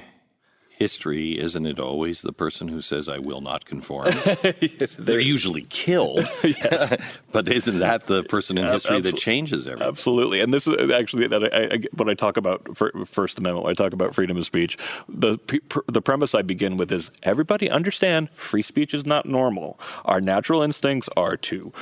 history, 0.76 1.38
isn't 1.38 1.64
it 1.66 1.78
always 1.80 2.20
the 2.22 2.32
person 2.32 2.68
who 2.68 2.80
says, 2.82 3.08
I 3.08 3.18
will 3.18 3.40
not 3.40 3.64
conform? 3.64 4.12
They're 4.98 5.18
usually 5.20 5.62
killed. 5.62 6.28
yes. 6.44 6.94
but 7.32 7.48
isn't 7.48 7.78
that 7.78 8.06
the 8.06 8.22
person 8.24 8.58
in 8.58 8.66
history 8.66 9.00
that 9.00 9.16
changes 9.16 9.66
everything? 9.66 9.88
Absolutely, 9.88 10.40
and 10.40 10.52
this 10.52 10.66
is 10.66 10.90
actually 10.90 11.28
that 11.28 11.44
I, 11.44 11.74
I, 11.76 11.78
when 11.94 12.08
I 12.10 12.14
talk 12.14 12.36
about 12.36 12.76
First 12.76 13.38
Amendment, 13.38 13.64
when 13.64 13.70
I 13.70 13.74
talk 13.74 13.92
about 13.94 14.14
freedom 14.14 14.36
of 14.36 14.44
speech, 14.44 14.76
the 15.08 15.38
the 15.86 16.02
premise 16.02 16.34
I 16.34 16.42
begin 16.42 16.76
with 16.76 16.92
is 16.92 17.10
everybody 17.22 17.70
understand 17.70 18.30
free 18.30 18.62
speech 18.62 18.92
is 18.92 19.06
not 19.06 19.26
normal. 19.26 19.80
Our 20.04 20.20
natural 20.20 20.62
instincts 20.62 21.08
are 21.16 21.36
to 21.38 21.72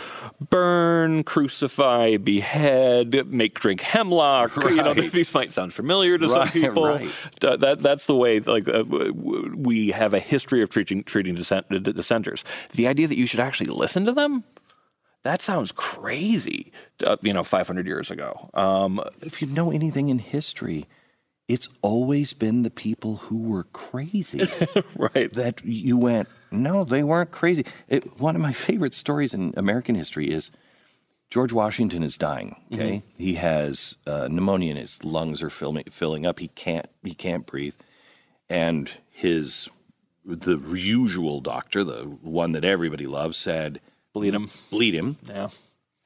burn, 0.50 1.24
crucify, 1.24 2.16
behead, 2.16 3.26
make 3.26 3.54
drink 3.58 3.80
hemlock. 3.80 4.56
You 4.56 4.76
know, 4.76 4.94
these 4.94 5.34
might 5.34 5.52
sound 5.52 5.72
familiar 5.74 6.16
to 6.18 6.28
Right, 6.28 6.48
some 6.48 6.62
people. 6.62 6.84
right. 6.84 7.08
That 7.40 7.82
that's 7.82 8.06
the 8.06 8.14
way. 8.16 8.40
Like 8.40 8.68
uh, 8.68 8.83
we 8.84 9.90
have 9.90 10.14
a 10.14 10.20
history 10.20 10.62
of 10.62 10.70
treating 10.70 11.04
treating 11.04 11.34
dissent, 11.34 11.68
dissenters. 11.68 12.44
The 12.72 12.86
idea 12.86 13.08
that 13.08 13.18
you 13.18 13.26
should 13.26 13.40
actually 13.40 13.70
listen 13.70 14.04
to 14.06 14.12
them. 14.12 14.44
That 15.22 15.40
sounds 15.40 15.72
crazy, 15.72 16.70
uh, 17.02 17.16
you 17.22 17.32
know, 17.32 17.42
500 17.42 17.86
years 17.86 18.10
ago. 18.10 18.50
Um, 18.52 19.00
If 19.22 19.40
you 19.40 19.48
know 19.48 19.70
anything 19.72 20.10
in 20.10 20.18
history, 20.18 20.84
it's 21.48 21.68
always 21.80 22.34
been 22.34 22.62
the 22.62 22.70
people 22.70 23.16
who 23.16 23.42
were 23.42 23.64
crazy 23.64 24.46
right. 24.96 25.32
that 25.32 25.64
you 25.64 25.96
went, 25.96 26.28
no, 26.50 26.84
they 26.84 27.02
weren't 27.02 27.30
crazy. 27.30 27.64
It, 27.88 28.20
one 28.20 28.36
of 28.36 28.42
my 28.42 28.52
favorite 28.52 28.92
stories 28.92 29.32
in 29.32 29.54
American 29.56 29.94
history 29.94 30.30
is 30.30 30.50
George 31.30 31.52
Washington 31.52 32.02
is 32.02 32.16
dying. 32.16 32.56
Okay, 32.72 33.02
he 33.18 33.34
has 33.34 33.96
uh, 34.06 34.28
pneumonia 34.30 34.70
in 34.70 34.76
his 34.76 35.02
lungs 35.04 35.42
are 35.42 35.50
filling 35.50 35.84
filling 35.90 36.24
up. 36.26 36.38
He 36.38 36.48
can't 36.48 36.86
he 37.02 37.14
can't 37.14 37.44
breathe, 37.44 37.74
and 38.48 38.90
his 39.10 39.68
the 40.24 40.56
usual 40.58 41.40
doctor, 41.40 41.84
the 41.84 42.04
one 42.22 42.52
that 42.52 42.64
everybody 42.64 43.06
loves, 43.06 43.36
said, 43.36 43.80
Bleed 44.14 44.34
him. 44.34 44.48
bleed 44.70 44.94
him. 44.94 45.16
Yeah. 45.28 45.48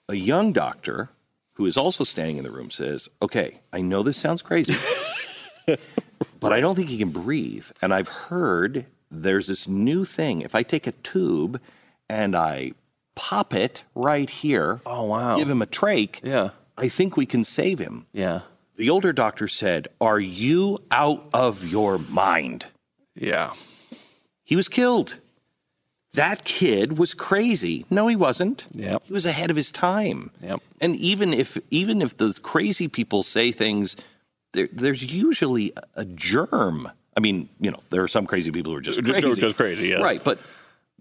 A 0.08 0.14
young 0.14 0.52
doctor 0.52 1.10
who 1.54 1.66
is 1.66 1.76
also 1.76 2.02
standing 2.04 2.36
in 2.38 2.44
the 2.44 2.50
room 2.50 2.70
says, 2.70 3.08
Okay, 3.22 3.60
I 3.72 3.80
know 3.80 4.02
this 4.02 4.16
sounds 4.16 4.42
crazy, 4.42 4.74
but 6.40 6.52
I 6.52 6.60
don't 6.60 6.74
think 6.74 6.88
he 6.88 6.98
can 6.98 7.10
breathe. 7.10 7.66
And 7.82 7.92
I've 7.92 8.08
heard 8.08 8.86
there's 9.10 9.46
this 9.46 9.68
new 9.68 10.04
thing. 10.04 10.40
If 10.42 10.54
I 10.54 10.62
take 10.62 10.86
a 10.86 10.92
tube 10.92 11.60
and 12.08 12.34
I 12.36 12.72
pop 13.14 13.54
it 13.54 13.84
right 13.94 14.28
here, 14.30 14.80
Oh, 14.86 15.04
wow. 15.04 15.36
give 15.36 15.50
him 15.50 15.62
a 15.62 15.66
trach, 15.66 16.20
Yeah. 16.22 16.50
I 16.76 16.88
think 16.88 17.16
we 17.16 17.26
can 17.26 17.42
save 17.44 17.78
him. 17.80 18.06
Yeah. 18.12 18.40
The 18.78 18.88
older 18.90 19.12
doctor 19.12 19.48
said, 19.48 19.88
Are 20.00 20.20
you 20.20 20.78
out 20.90 21.28
of 21.34 21.66
your 21.66 21.98
mind? 21.98 22.66
Yeah. 23.14 23.52
He 24.44 24.56
was 24.56 24.68
killed. 24.68 25.18
That 26.14 26.44
kid 26.44 26.96
was 26.96 27.12
crazy. 27.12 27.84
No, 27.90 28.06
he 28.06 28.16
wasn't. 28.16 28.66
Yep. 28.72 29.02
He 29.04 29.12
was 29.12 29.26
ahead 29.26 29.50
of 29.50 29.56
his 29.56 29.70
time. 29.70 30.30
Yep. 30.42 30.60
And 30.80 30.96
even 30.96 31.34
if 31.34 31.58
even 31.70 32.00
if 32.00 32.16
the 32.16 32.38
crazy 32.42 32.88
people 32.88 33.22
say 33.22 33.52
things, 33.52 33.94
there, 34.54 34.68
there's 34.72 35.04
usually 35.12 35.72
a- 35.96 36.04
germ. 36.06 36.90
I 37.16 37.20
mean, 37.20 37.48
you 37.60 37.70
know, 37.70 37.80
there 37.90 38.02
are 38.02 38.08
some 38.08 38.26
crazy 38.26 38.50
people 38.52 38.72
who 38.72 38.78
are 38.78 38.80
just 38.80 39.00
Ju- 39.00 39.12
ju- 39.12 39.20
crazy. 39.20 39.40
just 39.40 39.56
crazy, 39.56 39.88
yeah. 39.88 39.96
Right, 39.96 40.22
but 40.24 40.38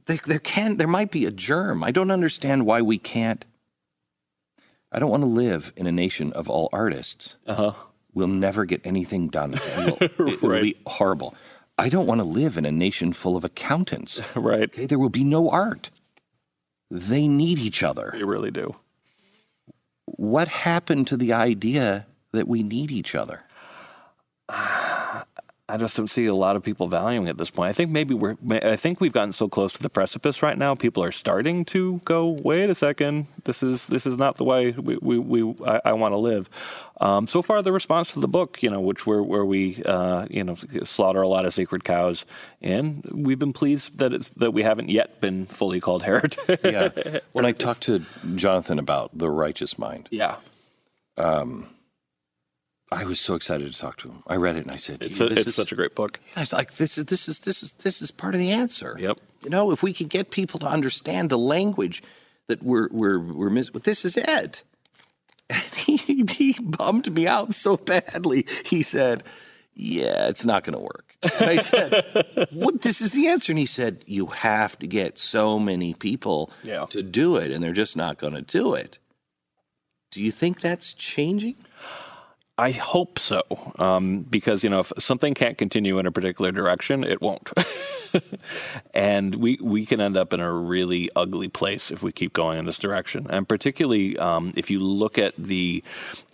there, 0.07 0.17
there 0.25 0.39
can 0.39 0.77
there 0.77 0.87
might 0.87 1.11
be 1.11 1.25
a 1.25 1.31
germ. 1.31 1.83
I 1.83 1.91
don't 1.91 2.11
understand 2.11 2.65
why 2.65 2.81
we 2.81 2.97
can't. 2.97 3.45
I 4.91 4.99
don't 4.99 5.09
want 5.11 5.23
to 5.23 5.27
live 5.27 5.73
in 5.75 5.85
a 5.87 5.91
nation 5.91 6.31
of 6.33 6.49
all 6.49 6.69
artists. 6.71 7.37
Uh-huh. 7.45 7.73
We'll 8.13 8.27
never 8.27 8.65
get 8.65 8.81
anything 8.85 9.27
done. 9.27 9.51
We'll- 9.77 9.97
it 10.01 10.41
will 10.41 10.61
be 10.61 10.75
horrible. 10.87 11.35
I 11.77 11.89
don't 11.89 12.07
want 12.07 12.19
to 12.19 12.25
live 12.25 12.57
in 12.57 12.65
a 12.65 12.71
nation 12.71 13.13
full 13.13 13.35
of 13.37 13.43
accountants. 13.43 14.21
Right. 14.35 14.63
Okay, 14.63 14.85
there 14.85 14.97
will 14.99 15.09
be 15.09 15.23
no 15.23 15.49
art. 15.49 15.91
They 16.89 17.27
need 17.27 17.59
each 17.59 17.83
other. 17.83 18.11
They 18.13 18.23
really 18.23 18.49
do. 18.51 18.75
What 20.05 20.47
happened 20.47 21.07
to 21.07 21.17
the 21.17 21.33
idea 21.33 22.07
that 22.31 22.47
we 22.47 22.63
need 22.63 22.91
each 22.91 23.13
other? 23.13 23.43
I 25.69 25.75
just 25.75 25.97
don't 25.97 26.07
see 26.07 26.25
a 26.27 26.33
lot 26.33 26.55
of 26.55 26.63
people 26.63 26.87
valuing 26.87 27.27
it 27.27 27.31
at 27.31 27.37
this 27.37 27.49
point. 27.49 27.69
I 27.69 27.73
think 27.73 27.91
maybe 27.91 28.13
we're. 28.13 28.37
I 28.49 28.77
think 28.77 29.01
we've 29.01 29.11
gotten 29.11 29.33
so 29.33 29.49
close 29.49 29.73
to 29.73 29.83
the 29.83 29.89
precipice 29.89 30.41
right 30.41 30.57
now. 30.57 30.75
People 30.75 31.03
are 31.03 31.11
starting 31.11 31.65
to 31.65 31.99
go. 32.05 32.37
Wait 32.41 32.69
a 32.69 32.75
second. 32.75 33.27
This 33.43 33.61
is 33.61 33.87
this 33.87 34.05
is 34.05 34.15
not 34.15 34.37
the 34.37 34.45
way 34.45 34.71
we 34.71 34.97
we, 34.97 35.19
we 35.19 35.55
I, 35.65 35.81
I 35.85 35.93
want 35.93 36.13
to 36.13 36.17
live. 36.17 36.49
Um, 37.01 37.27
so 37.27 37.41
far, 37.41 37.61
the 37.61 37.73
response 37.73 38.13
to 38.13 38.21
the 38.21 38.29
book, 38.29 38.63
you 38.63 38.69
know, 38.69 38.79
which 38.79 39.05
where 39.05 39.21
where 39.21 39.43
we 39.45 39.83
uh, 39.83 40.25
you 40.29 40.43
know 40.43 40.55
slaughter 40.83 41.21
a 41.21 41.27
lot 41.27 41.43
of 41.43 41.53
sacred 41.53 41.83
cows, 41.83 42.25
and 42.61 43.03
we've 43.11 43.39
been 43.39 43.53
pleased 43.53 43.97
that 43.97 44.13
it's 44.13 44.29
that 44.29 44.51
we 44.51 44.63
haven't 44.63 44.89
yet 44.89 45.19
been 45.19 45.47
fully 45.47 45.81
called 45.81 46.03
heretic. 46.03 46.61
Yeah. 46.63 47.19
when 47.33 47.45
I 47.45 47.51
talked 47.51 47.81
to 47.83 48.05
Jonathan 48.35 48.79
about 48.79 49.17
the 49.17 49.29
righteous 49.29 49.77
mind, 49.77 50.07
yeah. 50.11 50.35
I 52.91 53.03
was 53.03 53.19
so 53.19 53.35
excited 53.35 53.71
to 53.71 53.77
talk 53.77 53.97
to 53.97 54.09
him. 54.09 54.23
I 54.27 54.35
read 54.37 54.55
it 54.55 54.63
and 54.63 54.71
I 54.71 54.77
said, 54.77 55.01
It's 55.01 55.19
a, 55.19 55.27
this 55.27 55.39
it's 55.39 55.47
is- 55.49 55.55
such 55.55 55.71
a 55.71 55.75
great 55.75 55.93
book. 55.95 56.19
I 56.35 56.39
was 56.41 56.53
like, 56.53 56.73
this 56.75 56.97
is 56.97 57.05
this 57.05 57.27
is 57.27 57.39
this 57.39 57.61
is 57.63 57.73
this 57.73 58.01
is 58.01 58.11
part 58.11 58.33
of 58.33 58.39
the 58.39 58.51
answer. 58.51 58.95
Yep. 58.99 59.19
You 59.43 59.49
know, 59.49 59.71
if 59.71 59.83
we 59.83 59.93
could 59.93 60.09
get 60.09 60.31
people 60.31 60.59
to 60.61 60.67
understand 60.67 61.29
the 61.29 61.37
language 61.37 62.01
that 62.47 62.63
we're 62.63 62.87
we're 62.91 63.19
we're 63.19 63.49
mis- 63.49 63.69
this 63.83 64.05
is 64.05 64.15
it. 64.17 64.63
And 65.49 65.73
he 65.75 66.25
he 66.29 66.55
bummed 66.61 67.11
me 67.13 67.25
out 67.27 67.53
so 67.53 67.77
badly. 67.77 68.45
He 68.65 68.83
said, 68.83 69.23
"Yeah, 69.75 70.27
it's 70.27 70.43
not 70.45 70.63
going 70.65 70.73
to 70.73 70.79
work." 70.79 71.15
And 71.23 71.49
I 71.49 71.57
said, 71.57 72.47
"What? 72.51 72.81
This 72.81 72.99
is 73.01 73.13
the 73.13 73.27
answer." 73.27 73.53
And 73.53 73.59
he 73.59 73.65
said, 73.65 74.03
"You 74.05 74.25
have 74.27 74.77
to 74.79 74.87
get 74.87 75.17
so 75.17 75.57
many 75.57 75.93
people 75.93 76.51
Yeah. 76.63 76.85
to 76.89 77.01
do 77.01 77.37
it, 77.37 77.51
and 77.51 77.63
they're 77.63 77.71
just 77.71 77.95
not 77.95 78.17
going 78.17 78.33
to 78.33 78.41
do 78.41 78.73
it." 78.73 78.99
Do 80.11 80.21
you 80.21 80.31
think 80.31 80.59
that's 80.59 80.93
changing? 80.93 81.55
I 82.59 82.71
hope 82.71 83.19
so, 83.19 83.43
um, 83.77 84.23
because 84.23 84.63
you 84.63 84.69
know 84.71 84.79
if 84.79 84.91
something 84.97 85.35
can't 85.35 85.59
continue 85.59 85.99
in 85.99 86.07
a 86.07 86.11
particular 86.11 86.51
direction, 86.51 87.03
it 87.03 87.21
won't, 87.21 87.51
and 88.95 89.35
we 89.35 89.59
we 89.61 89.85
can 89.85 90.01
end 90.01 90.17
up 90.17 90.33
in 90.33 90.39
a 90.39 90.51
really 90.51 91.07
ugly 91.15 91.49
place 91.49 91.91
if 91.91 92.01
we 92.01 92.11
keep 92.11 92.33
going 92.33 92.57
in 92.57 92.65
this 92.65 92.79
direction. 92.79 93.27
And 93.29 93.47
particularly 93.47 94.17
um, 94.17 94.53
if 94.55 94.71
you 94.71 94.79
look 94.79 95.19
at 95.19 95.35
the 95.37 95.83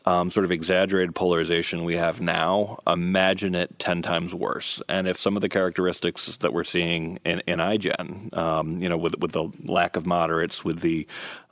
um, 0.06 0.30
sort 0.30 0.46
of 0.46 0.52
exaggerated 0.52 1.14
polarization 1.14 1.84
we 1.84 1.98
have 1.98 2.22
now, 2.22 2.80
imagine 2.88 3.54
it 3.54 3.78
ten 3.78 4.02
times 4.02 4.34
worse. 4.34 4.82
And 4.88 5.10
if 5.10 5.20
some 5.20 5.36
of 5.36 5.42
the 5.42 5.50
characteristics 5.50 6.38
that 6.38 6.54
we're 6.54 6.64
seeing 6.64 7.20
in, 7.26 7.42
in 7.48 7.60
iGen, 7.60 8.36
um, 8.38 8.78
you 8.78 8.88
know, 8.88 8.98
with 8.98 9.20
with 9.20 9.34
the 9.34 9.50
lack 9.66 9.98
of 9.98 10.06
moderates, 10.06 10.64
with 10.64 10.80
the 10.80 11.06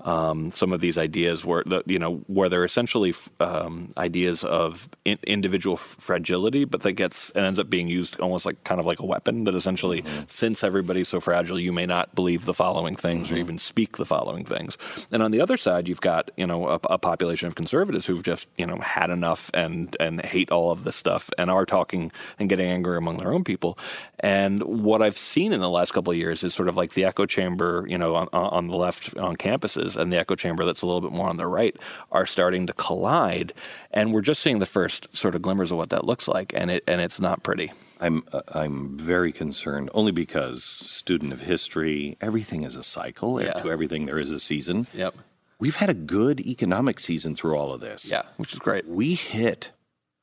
um, 0.06 0.52
some 0.52 0.74
of 0.74 0.82
these 0.82 0.98
ideas 0.98 1.46
where 1.46 1.64
the, 1.66 1.84
you 1.86 2.00
know 2.00 2.18
where 2.28 2.50
they're 2.50 2.66
essentially 2.66 3.14
um, 3.40 3.90
ideas 3.98 4.44
of 4.44 4.90
in, 5.06 5.18
individual 5.26 5.78
fragility, 5.78 6.66
but 6.66 6.82
that 6.82 6.94
gets 6.94 7.30
and 7.32 7.46
ends 7.46 7.60
up 7.60 7.70
being 7.70 7.88
used 7.88 8.20
almost 8.20 8.46
like 8.46 8.64
kind 8.64 8.80
of 8.80 8.86
like 8.86 9.00
a 9.00 9.06
weapon. 9.06 9.44
That 9.46 9.56
essentially, 9.56 10.04
since 10.28 10.64
everybody's 10.64 11.08
so 11.08 11.20
fragile, 11.20 11.60
you 11.60 11.72
may 11.72 11.86
not 11.86 12.14
believe 12.16 12.46
the 12.46 12.54
following 12.54 12.96
things 12.96 13.32
or 13.32 13.38
even 13.38 13.58
speak 13.58 13.98
the 13.98 14.06
following 14.06 14.46
things. 14.46 14.78
And 15.12 15.22
on 15.22 15.32
the 15.32 15.42
other 15.42 15.58
side, 15.58 15.88
you've 15.88 16.02
got 16.02 16.32
you 16.38 16.48
know 16.48 16.68
a, 16.68 16.80
a 16.90 16.98
population 16.98 17.48
of 17.48 17.56
conservatives 17.56 18.06
who've 18.06 18.24
just 18.24 18.48
you 18.58 18.66
know 18.66 18.78
had 18.80 19.10
enough 19.10 19.52
and 19.54 19.96
and 20.00 20.24
hate 20.26 20.52
all 20.52 20.72
of 20.72 20.84
this 20.84 20.96
stuff 20.96 21.30
and 21.38 21.50
are 21.50 21.66
talking 21.66 22.12
and 22.40 22.50
getting 22.50 22.68
angry 22.68 22.98
among 22.98 23.18
their 23.18 23.34
own 23.34 23.44
people. 23.44 23.78
And 24.20 24.62
what 24.64 25.02
I've 25.02 25.18
seen 25.18 25.54
in 25.54 25.60
the 25.60 25.70
last 25.70 25.94
couple 25.94 26.12
of 26.12 26.18
years 26.18 26.44
is 26.44 26.54
sort 26.54 26.70
of 26.70 26.78
like 26.78 26.94
the 26.94 27.06
echo 27.06 27.26
chamber, 27.26 27.86
you 27.88 27.98
know, 27.98 28.16
on, 28.16 28.28
on 28.34 28.68
the 28.68 28.76
left 28.76 29.18
on 29.18 29.36
campuses 29.36 29.91
and 29.96 30.12
the 30.12 30.18
echo 30.18 30.36
chamber 30.36 30.66
that's 30.66 30.82
a 30.82 30.86
little 30.86 31.02
bit 31.02 31.12
more 31.12 31.30
on 31.30 31.38
the 31.38 31.48
right 31.48 31.76
are 32.12 32.26
starting 32.26 32.68
to 32.68 32.74
collide, 32.74 33.54
and 33.92 34.14
we're 34.14 34.22
just 34.22 34.42
seeing 34.42 34.60
the 34.60 34.66
first 34.66 35.08
sort 35.16 35.36
of 35.36 35.42
glimmers 35.42 35.72
of 35.72 35.78
what 35.78 35.90
that 35.90 36.06
looks 36.06 36.28
like, 36.28 36.54
and 36.56 36.72
it 36.72 36.84
and 36.88 37.02
it's 37.02 37.20
not 37.20 37.44
pretty. 37.44 37.72
I'm 38.00 38.24
uh, 38.34 38.42
I'm 38.54 38.98
very 38.98 39.32
concerned 39.32 39.90
only 39.94 40.12
because 40.12 40.64
student 40.64 41.32
of 41.32 41.42
history, 41.42 42.18
everything 42.20 42.64
is 42.64 42.76
a 42.76 42.84
cycle. 42.84 43.42
Yeah. 43.42 43.54
To 43.54 43.72
everything 43.72 44.06
there 44.06 44.20
is 44.20 44.32
a 44.32 44.40
season. 44.40 44.88
Yep. 44.94 45.16
We've 45.60 45.76
had 45.76 45.92
a 45.92 45.94
good 45.94 46.40
economic 46.42 47.00
season 47.00 47.36
through 47.36 47.56
all 47.56 47.72
of 47.72 47.82
this. 47.82 48.10
Yeah, 48.10 48.24
which 48.38 48.54
is 48.54 48.60
great. 48.60 48.88
We 48.88 49.14
hit 49.14 49.72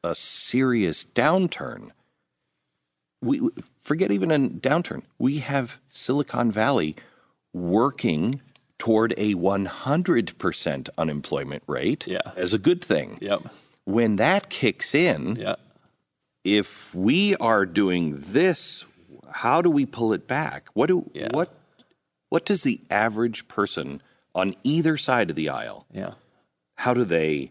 a 0.02 0.14
serious 0.14 1.04
downturn. 1.04 1.90
We 3.22 3.48
forget 3.80 4.10
even 4.10 4.32
a 4.32 4.38
downturn. 4.38 5.02
We 5.18 5.38
have 5.38 5.78
Silicon 5.90 6.50
Valley 6.50 6.96
working 7.52 8.40
toward 8.78 9.12
a 9.16 9.34
100% 9.34 10.88
unemployment 10.96 11.62
rate 11.66 12.06
Yeah. 12.06 12.20
as 12.36 12.52
a 12.54 12.58
good 12.58 12.84
thing. 12.84 13.18
Yep. 13.20 13.42
When 13.84 14.16
that 14.16 14.48
kicks 14.50 14.94
in, 14.94 15.36
Yeah. 15.36 15.56
if 16.44 16.94
we 16.94 17.34
are 17.36 17.66
doing 17.66 18.16
this, 18.18 18.84
how 19.32 19.62
do 19.62 19.70
we 19.70 19.84
pull 19.86 20.12
it 20.12 20.26
back? 20.26 20.68
What 20.74 20.86
do 20.88 21.10
Yeah. 21.14 21.28
what 21.32 21.52
what 22.30 22.44
does 22.44 22.62
the 22.62 22.80
average 22.90 23.48
person 23.48 24.02
on 24.34 24.54
either 24.62 24.98
side 24.98 25.30
of 25.30 25.36
the 25.36 25.48
aisle? 25.48 25.86
Yeah. 25.92 26.12
How 26.76 26.92
do 26.94 27.04
they 27.04 27.50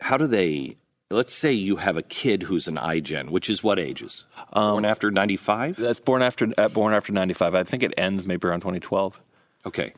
how 0.00 0.16
do 0.16 0.26
they 0.26 0.76
let's 1.10 1.34
say 1.34 1.52
you 1.52 1.76
have 1.76 1.96
a 1.96 2.02
kid 2.02 2.44
who's 2.44 2.68
an 2.68 2.76
iGen, 2.76 3.30
which 3.30 3.50
is 3.50 3.62
what 3.62 3.78
ages? 3.78 4.24
Um, 4.52 4.72
Born 4.74 4.84
after 4.84 5.10
95? 5.10 5.76
That's 5.76 5.98
born 6.00 6.22
after 6.22 6.48
uh, 6.56 6.68
born 6.68 6.94
after 6.94 7.12
ninety 7.12 7.34
five. 7.34 7.54
I 7.54 7.64
think 7.64 7.82
it 7.82 7.92
ends 7.98 8.24
maybe 8.24 8.46
around 8.46 8.60
twenty 8.60 8.80
twelve. 8.80 9.20
Okay. 9.66 9.92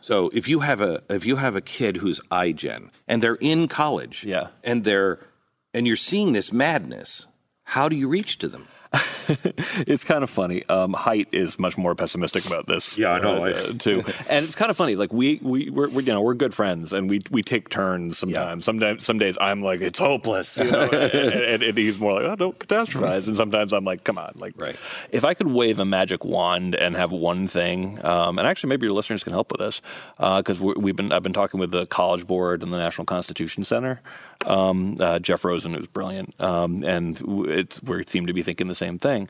So 0.00 0.30
if 0.32 0.48
you 0.48 0.60
have 0.60 0.80
a 0.80 1.02
if 1.10 1.24
you 1.24 1.36
have 1.36 1.56
a 1.56 1.60
kid 1.60 1.98
who's 1.98 2.20
iGen 2.30 2.90
and 3.06 3.22
they're 3.22 3.34
in 3.40 3.68
college, 3.68 4.24
Yeah. 4.24 4.48
and 4.64 4.84
they're 4.84 5.18
and 5.74 5.86
you're 5.86 5.96
seeing 5.96 6.32
this 6.32 6.52
madness, 6.52 7.26
how 7.64 7.88
do 7.88 7.96
you 7.96 8.08
reach 8.08 8.38
to 8.38 8.48
them? 8.48 8.68
it's 9.86 10.04
kind 10.04 10.24
of 10.24 10.30
funny. 10.30 10.64
Um, 10.68 10.94
Haidt 10.94 11.26
is 11.32 11.58
much 11.58 11.76
more 11.76 11.94
pessimistic 11.94 12.46
about 12.46 12.66
this. 12.66 12.96
Yeah, 12.96 13.10
I 13.12 13.20
know. 13.20 13.44
uh, 13.44 13.72
too. 13.78 14.02
and 14.30 14.44
it's 14.44 14.54
kind 14.54 14.70
of 14.70 14.76
funny. 14.76 14.96
Like 14.96 15.12
we 15.12 15.38
we 15.42 15.68
we're, 15.70 15.88
we're 15.88 16.00
you 16.00 16.12
know 16.12 16.22
we're 16.22 16.34
good 16.34 16.54
friends, 16.54 16.92
and 16.92 17.10
we 17.10 17.20
we 17.30 17.42
take 17.42 17.68
turns 17.68 18.18
sometimes. 18.18 18.64
Sometimes 18.64 19.04
some 19.04 19.18
days 19.18 19.36
I'm 19.40 19.62
like 19.62 19.80
it's 19.80 19.98
hopeless, 19.98 20.56
you 20.56 20.70
know, 20.70 20.82
and, 20.92 21.12
and, 21.34 21.62
and 21.62 21.76
he's 21.78 22.00
more 22.00 22.14
like 22.14 22.24
oh 22.24 22.36
don't 22.36 22.58
catastrophize, 22.58 23.26
and 23.26 23.36
sometimes 23.36 23.72
I'm 23.74 23.84
like 23.84 24.04
come 24.04 24.18
on, 24.18 24.32
like 24.36 24.54
Right. 24.56 24.76
if 25.10 25.24
I 25.24 25.34
could 25.34 25.48
wave 25.48 25.78
a 25.78 25.84
magic 25.84 26.24
wand 26.24 26.74
and 26.74 26.96
have 26.96 27.12
one 27.12 27.46
thing, 27.48 28.02
um, 28.04 28.38
and 28.38 28.48
actually 28.48 28.70
maybe 28.70 28.86
your 28.86 28.94
listeners 28.94 29.22
can 29.22 29.34
help 29.34 29.52
with 29.52 29.60
this 29.60 29.82
because 30.16 30.60
we've 30.60 30.96
been 30.96 31.12
I've 31.12 31.22
been 31.22 31.32
talking 31.34 31.60
with 31.60 31.70
the 31.70 31.86
College 31.86 32.26
Board 32.26 32.62
and 32.62 32.72
the 32.72 32.78
National 32.78 33.04
Constitution 33.04 33.64
Center. 33.64 34.00
Um, 34.46 34.94
uh, 35.00 35.18
Jeff 35.18 35.44
Rosen, 35.44 35.74
who's 35.74 35.88
brilliant, 35.88 36.40
um, 36.40 36.84
and 36.84 37.20
we 37.22 37.66
seem 38.06 38.26
to 38.28 38.32
be 38.32 38.42
thinking 38.42 38.68
the 38.68 38.74
same 38.78 38.98
thing. 38.98 39.28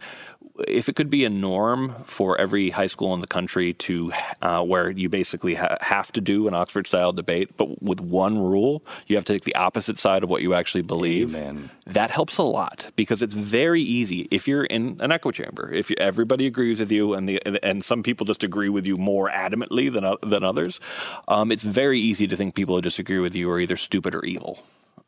If 0.66 0.88
it 0.88 0.96
could 0.96 1.08
be 1.08 1.24
a 1.24 1.30
norm 1.30 1.94
for 2.04 2.36
every 2.40 2.70
high 2.70 2.86
school 2.86 3.14
in 3.14 3.20
the 3.20 3.28
country 3.28 3.74
to 3.74 4.12
uh, 4.42 4.62
where 4.62 4.90
you 4.90 5.08
basically 5.08 5.54
ha- 5.54 5.76
have 5.80 6.10
to 6.12 6.20
do 6.20 6.48
an 6.48 6.54
Oxford 6.54 6.88
style 6.88 7.12
debate, 7.12 7.56
but 7.56 7.80
with 7.80 8.00
one 8.00 8.38
rule, 8.38 8.82
you 9.06 9.14
have 9.14 9.24
to 9.26 9.32
take 9.32 9.44
the 9.44 9.54
opposite 9.54 9.98
side 9.98 10.24
of 10.24 10.30
what 10.30 10.42
you 10.42 10.54
actually 10.54 10.82
believe 10.82 11.34
Amen. 11.34 11.70
that 11.86 12.10
helps 12.10 12.38
a 12.38 12.42
lot 12.42 12.90
because 12.96 13.22
it's 13.22 13.34
very 13.34 13.82
easy 13.82 14.26
if 14.30 14.48
you're 14.48 14.64
in 14.64 14.96
an 15.00 15.12
echo 15.12 15.30
chamber 15.30 15.72
if 15.72 15.90
you, 15.90 15.96
everybody 15.98 16.46
agrees 16.46 16.80
with 16.80 16.90
you 16.90 17.14
and 17.14 17.28
the 17.28 17.40
and 17.64 17.84
some 17.84 18.02
people 18.02 18.26
just 18.26 18.42
agree 18.42 18.68
with 18.68 18.86
you 18.86 18.96
more 18.96 19.30
adamantly 19.30 19.92
than 19.92 20.04
than 20.28 20.42
others 20.42 20.80
um, 21.28 21.52
it's 21.52 21.62
very 21.62 22.00
easy 22.00 22.26
to 22.26 22.36
think 22.36 22.54
people 22.54 22.74
who 22.74 22.82
disagree 22.82 23.18
with 23.18 23.34
you 23.36 23.50
are 23.50 23.60
either 23.60 23.76
stupid 23.76 24.14
or 24.14 24.24
evil 24.24 24.58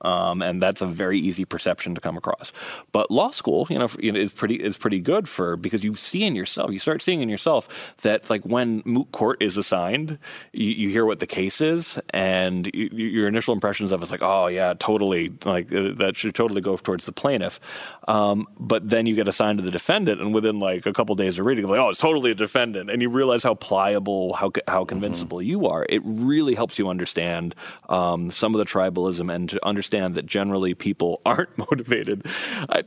um, 0.02 0.42
and 0.42 0.62
that's 0.62 0.80
a 0.80 0.86
very 0.86 1.18
easy 1.18 1.44
perception 1.44 1.94
to 1.94 2.00
come 2.00 2.16
across. 2.16 2.52
But 2.92 3.10
law 3.10 3.30
school, 3.30 3.66
you 3.70 3.78
know, 3.78 3.88
you 3.98 4.12
know, 4.12 4.18
is 4.18 4.32
pretty 4.32 4.56
is 4.56 4.76
pretty 4.76 5.00
good 5.00 5.28
for 5.28 5.56
because 5.56 5.84
you 5.84 5.94
see 5.94 6.24
in 6.24 6.34
yourself, 6.34 6.70
you 6.70 6.78
start 6.78 7.02
seeing 7.02 7.20
in 7.20 7.28
yourself 7.28 7.94
that 8.02 8.30
like 8.30 8.44
when 8.44 8.82
moot 8.84 9.12
court 9.12 9.42
is 9.42 9.56
assigned, 9.56 10.18
you, 10.52 10.70
you 10.70 10.88
hear 10.88 11.04
what 11.04 11.20
the 11.20 11.26
case 11.26 11.60
is, 11.60 11.98
and 12.10 12.70
you, 12.72 12.88
your 12.88 13.28
initial 13.28 13.54
impressions 13.54 13.92
of 13.92 14.02
it's 14.02 14.10
like, 14.10 14.22
oh 14.22 14.46
yeah, 14.46 14.74
totally, 14.78 15.32
like 15.44 15.72
uh, 15.72 15.92
that 15.96 16.16
should 16.16 16.34
totally 16.34 16.60
go 16.60 16.76
towards 16.76 17.06
the 17.06 17.12
plaintiff. 17.12 17.60
Um, 18.08 18.46
but 18.58 18.88
then 18.88 19.06
you 19.06 19.14
get 19.14 19.28
assigned 19.28 19.58
to 19.58 19.64
the 19.64 19.70
defendant, 19.70 20.20
and 20.20 20.34
within 20.34 20.58
like 20.58 20.86
a 20.86 20.92
couple 20.92 21.14
days 21.14 21.38
of 21.38 21.46
reading, 21.46 21.68
like, 21.68 21.78
oh, 21.78 21.90
it's 21.90 21.98
totally 21.98 22.30
a 22.30 22.34
defendant, 22.34 22.90
and 22.90 23.02
you 23.02 23.10
realize 23.10 23.42
how 23.42 23.54
pliable, 23.54 24.32
how 24.34 24.50
how 24.66 24.84
convincible 24.84 25.42
you 25.42 25.66
are. 25.66 25.84
It 25.88 26.02
really 26.04 26.54
helps 26.54 26.78
you 26.78 26.88
understand 26.88 27.54
um, 27.88 28.30
some 28.30 28.54
of 28.54 28.58
the 28.58 28.64
tribalism 28.64 29.32
and 29.32 29.48
to 29.50 29.66
understand 29.66 29.89
that 30.14 30.26
generally 30.26 30.74
people 30.74 31.20
aren't 31.26 31.56
motivated. 31.58 32.26
I, 32.68 32.82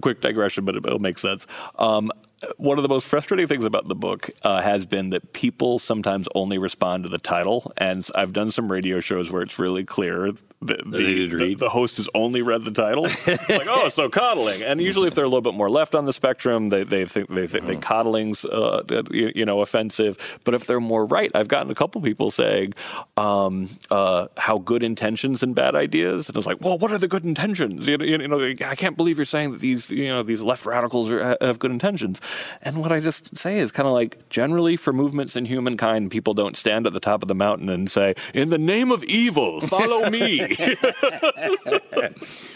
quick 0.00 0.20
digression, 0.20 0.64
but 0.64 0.76
it'll 0.76 0.98
make 0.98 1.18
sense. 1.18 1.46
Um, 1.78 2.10
one 2.56 2.78
of 2.78 2.82
the 2.82 2.88
most 2.88 3.06
frustrating 3.06 3.46
things 3.46 3.64
about 3.64 3.88
the 3.88 3.94
book 3.94 4.30
uh, 4.42 4.62
has 4.62 4.86
been 4.86 5.10
that 5.10 5.32
people 5.32 5.78
sometimes 5.78 6.26
only 6.34 6.58
respond 6.58 7.04
to 7.04 7.08
the 7.08 7.18
title, 7.18 7.72
and 7.76 8.06
I've 8.14 8.32
done 8.32 8.50
some 8.50 8.70
radio 8.70 9.00
shows 9.00 9.30
where 9.30 9.42
it's 9.42 9.58
really 9.58 9.84
clear 9.84 10.32
that 10.62 10.90
the, 10.90 11.26
the, 11.26 11.54
the, 11.54 11.68
host 11.70 11.96
has 11.96 12.08
only 12.14 12.42
read 12.42 12.62
the 12.62 12.70
title. 12.70 13.04
like, 13.48 13.66
oh, 13.66 13.88
so 13.88 14.10
coddling. 14.10 14.62
And 14.62 14.80
usually, 14.80 15.08
if 15.08 15.14
they're 15.14 15.24
a 15.24 15.28
little 15.28 15.40
bit 15.40 15.54
more 15.54 15.70
left 15.70 15.94
on 15.94 16.04
the 16.04 16.12
spectrum, 16.12 16.68
they 16.68 16.84
they 16.84 17.06
think 17.06 17.30
they 17.30 17.46
think 17.46 17.64
uh-huh. 17.64 17.80
coddling's 17.80 18.44
uh, 18.44 18.82
you, 19.10 19.32
you, 19.34 19.44
know 19.46 19.60
offensive. 19.60 20.38
But 20.44 20.54
if 20.54 20.66
they're 20.66 20.80
more 20.80 21.06
right, 21.06 21.30
I've 21.34 21.48
gotten 21.48 21.70
a 21.70 21.74
couple 21.74 22.02
people 22.02 22.30
saying 22.30 22.74
um, 23.16 23.70
uh, 23.90 24.26
how 24.36 24.58
good 24.58 24.82
intentions 24.82 25.42
and 25.42 25.54
bad 25.54 25.74
ideas. 25.74 26.28
And 26.28 26.36
I 26.36 26.38
was 26.38 26.46
like, 26.46 26.60
well, 26.60 26.76
what 26.76 26.92
are 26.92 26.98
the 26.98 27.08
good 27.08 27.24
intentions? 27.24 27.86
You 27.86 27.96
know, 27.96 28.04
you 28.04 28.28
know, 28.28 28.54
I 28.66 28.74
can't 28.74 28.96
believe 28.98 29.16
you're 29.16 29.24
saying 29.24 29.52
that 29.52 29.60
these 29.60 29.90
you 29.90 30.08
know 30.08 30.22
these 30.22 30.42
left 30.42 30.66
radicals 30.66 31.10
are, 31.10 31.38
have 31.40 31.58
good 31.58 31.70
intentions. 31.70 32.20
And 32.62 32.78
what 32.78 32.92
I 32.92 33.00
just 33.00 33.36
say 33.36 33.58
is 33.58 33.72
kind 33.72 33.86
of 33.86 33.92
like 33.92 34.28
generally 34.28 34.76
for 34.76 34.92
movements 34.92 35.36
in 35.36 35.44
humankind, 35.44 36.10
people 36.10 36.34
don't 36.34 36.56
stand 36.56 36.86
at 36.86 36.92
the 36.92 37.00
top 37.00 37.22
of 37.22 37.28
the 37.28 37.34
mountain 37.34 37.68
and 37.68 37.90
say, 37.90 38.14
"In 38.34 38.50
the 38.50 38.58
name 38.58 38.90
of 38.90 39.02
evil, 39.04 39.60
follow 39.60 40.08
me." 40.10 40.38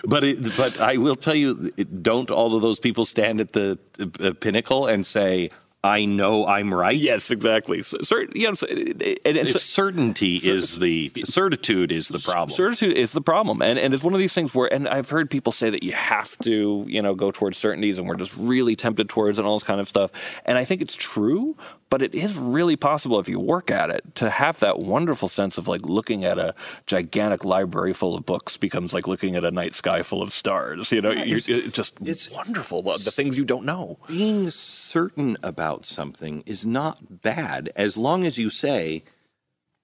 but 0.04 0.24
it, 0.24 0.56
but 0.56 0.80
I 0.80 0.96
will 0.96 1.16
tell 1.16 1.34
you, 1.34 1.70
don't 2.02 2.30
all 2.30 2.54
of 2.54 2.62
those 2.62 2.78
people 2.78 3.04
stand 3.04 3.40
at 3.40 3.52
the 3.52 3.78
uh, 4.20 4.32
pinnacle 4.40 4.86
and 4.86 5.06
say, 5.06 5.50
I 5.84 6.06
know 6.06 6.46
I'm 6.46 6.72
right. 6.72 6.96
Yes, 6.96 7.30
exactly. 7.30 7.82
So, 7.82 7.98
you 8.34 8.50
know, 8.50 8.54
and, 8.70 9.02
and 9.02 9.36
it's, 9.36 9.62
certainty 9.62 10.36
is 10.36 10.78
the 10.78 11.12
certitude 11.24 11.92
is 11.92 12.08
the 12.08 12.20
problem. 12.20 12.56
Certitude 12.56 12.96
is 12.96 13.12
the 13.12 13.20
problem, 13.20 13.60
and 13.60 13.78
and 13.78 13.92
it's 13.92 14.02
one 14.02 14.14
of 14.14 14.18
these 14.18 14.32
things 14.32 14.54
where, 14.54 14.72
and 14.72 14.88
I've 14.88 15.10
heard 15.10 15.30
people 15.30 15.52
say 15.52 15.68
that 15.68 15.82
you 15.82 15.92
have 15.92 16.38
to, 16.38 16.86
you 16.88 17.02
know, 17.02 17.14
go 17.14 17.30
towards 17.30 17.58
certainties, 17.58 17.98
and 17.98 18.08
we're 18.08 18.16
just 18.16 18.34
really 18.34 18.76
tempted 18.76 19.10
towards 19.10 19.38
and 19.38 19.46
all 19.46 19.56
this 19.56 19.62
kind 19.62 19.78
of 19.78 19.86
stuff. 19.86 20.10
And 20.46 20.56
I 20.56 20.64
think 20.64 20.80
it's 20.80 20.96
true, 20.96 21.54
but 21.94 22.02
it 22.02 22.12
is 22.12 22.36
really 22.36 22.74
possible 22.74 23.20
if 23.20 23.28
you 23.28 23.38
work 23.38 23.70
at 23.70 23.88
it 23.88 24.16
to 24.16 24.28
have 24.28 24.58
that 24.58 24.80
wonderful 24.80 25.28
sense 25.28 25.58
of 25.58 25.68
like 25.68 25.82
looking 25.82 26.24
at 26.24 26.40
a 26.40 26.52
gigantic 26.86 27.44
library 27.44 27.92
full 27.92 28.16
of 28.16 28.26
books 28.26 28.56
becomes 28.56 28.92
like 28.92 29.06
looking 29.06 29.36
at 29.36 29.44
a 29.44 29.50
night 29.52 29.76
sky 29.76 30.02
full 30.02 30.20
of 30.20 30.32
stars. 30.32 30.90
You 30.90 31.00
know, 31.00 31.12
yeah, 31.12 31.36
it's, 31.36 31.48
it's, 31.48 31.72
just 31.72 31.94
it's 32.04 32.28
wonderful 32.32 32.82
the 32.82 33.12
things 33.12 33.38
you 33.38 33.44
don't 33.44 33.64
know. 33.64 34.00
Being 34.08 34.50
certain 34.50 35.36
about 35.40 35.86
something 35.86 36.42
is 36.46 36.66
not 36.66 37.22
bad 37.22 37.70
as 37.76 37.96
long 37.96 38.26
as 38.26 38.38
you 38.38 38.50
say 38.50 39.04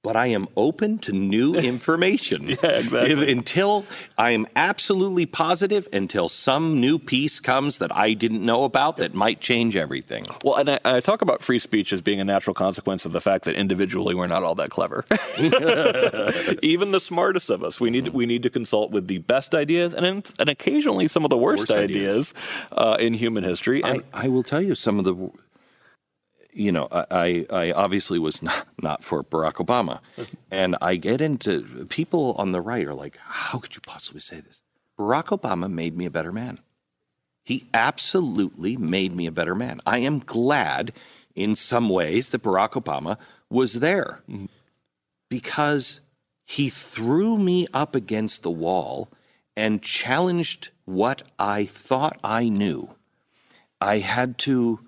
but 0.02 0.16
I 0.16 0.26
am 0.28 0.48
open 0.56 0.98
to 1.00 1.12
new 1.12 1.54
information. 1.70 2.48
yeah, 2.62 2.66
exactly. 2.66 3.12
If, 3.12 3.28
until 3.28 3.84
I 4.16 4.30
am 4.30 4.46
absolutely 4.56 5.26
positive, 5.26 5.88
until 5.92 6.28
some 6.28 6.80
new 6.80 6.98
piece 6.98 7.40
comes 7.40 7.78
that 7.78 7.94
I 7.94 8.14
didn't 8.14 8.44
know 8.44 8.64
about 8.64 8.98
that 8.98 9.14
might 9.14 9.40
change 9.40 9.76
everything. 9.76 10.24
Well, 10.44 10.56
and 10.56 10.70
I, 10.70 10.80
I, 10.84 11.00
talk 11.00 11.22
about 11.22 11.42
free 11.42 11.58
speech 11.58 11.92
as 11.92 12.02
being 12.02 12.20
a 12.20 12.24
natural 12.24 12.54
consequence 12.54 13.04
of 13.04 13.12
the 13.12 13.20
fact 13.20 13.44
that 13.44 13.54
individually 13.54 14.14
we're 14.14 14.26
not 14.26 14.42
all 14.42 14.54
that 14.56 14.70
clever. 14.70 15.04
Even 16.62 16.92
the 16.92 17.00
smartest 17.00 17.50
of 17.50 17.62
us, 17.62 17.80
we 17.80 17.90
need 17.90 18.08
we 18.08 18.26
need 18.26 18.42
to 18.42 18.50
consult 18.50 18.90
with 18.90 19.08
the 19.08 19.18
best 19.18 19.54
ideas 19.54 19.94
and 19.94 20.06
and 20.38 20.48
occasionally 20.48 21.08
some 21.08 21.24
of 21.24 21.30
the 21.30 21.38
worst, 21.38 21.62
worst 21.62 21.72
ideas, 21.72 22.32
ideas. 22.32 22.72
Uh, 22.72 22.96
in 22.98 23.14
human 23.14 23.44
history. 23.44 23.82
And 23.82 24.04
I, 24.12 24.24
I 24.24 24.28
will 24.28 24.42
tell 24.42 24.62
you 24.62 24.74
some 24.74 24.98
of 24.98 25.04
the 25.04 25.30
you 26.52 26.72
know, 26.72 26.88
I, 26.90 27.46
I 27.50 27.72
obviously 27.72 28.18
was 28.18 28.42
not, 28.42 28.66
not 28.80 29.04
for 29.04 29.22
Barack 29.22 29.54
Obama. 29.54 30.00
and 30.50 30.76
I 30.80 30.96
get 30.96 31.20
into 31.20 31.86
people 31.86 32.34
on 32.38 32.52
the 32.52 32.60
right 32.60 32.86
are 32.86 32.94
like, 32.94 33.18
how 33.18 33.58
could 33.58 33.74
you 33.74 33.80
possibly 33.80 34.20
say 34.20 34.40
this? 34.40 34.60
Barack 34.98 35.26
Obama 35.26 35.70
made 35.70 35.96
me 35.96 36.06
a 36.06 36.10
better 36.10 36.32
man. 36.32 36.58
He 37.44 37.66
absolutely 37.72 38.76
made 38.76 39.14
me 39.14 39.26
a 39.26 39.32
better 39.32 39.54
man. 39.54 39.80
I 39.86 39.98
am 39.98 40.18
glad 40.18 40.92
in 41.34 41.54
some 41.54 41.88
ways 41.88 42.30
that 42.30 42.42
Barack 42.42 42.72
Obama 42.72 43.16
was 43.48 43.74
there 43.74 44.22
mm-hmm. 44.30 44.46
because 45.28 46.00
he 46.44 46.68
threw 46.68 47.38
me 47.38 47.66
up 47.72 47.94
against 47.94 48.42
the 48.42 48.50
wall 48.50 49.08
and 49.56 49.82
challenged 49.82 50.70
what 50.84 51.22
I 51.38 51.64
thought 51.64 52.18
I 52.22 52.48
knew. 52.48 52.94
I 53.80 53.98
had 53.98 54.36
to 54.38 54.80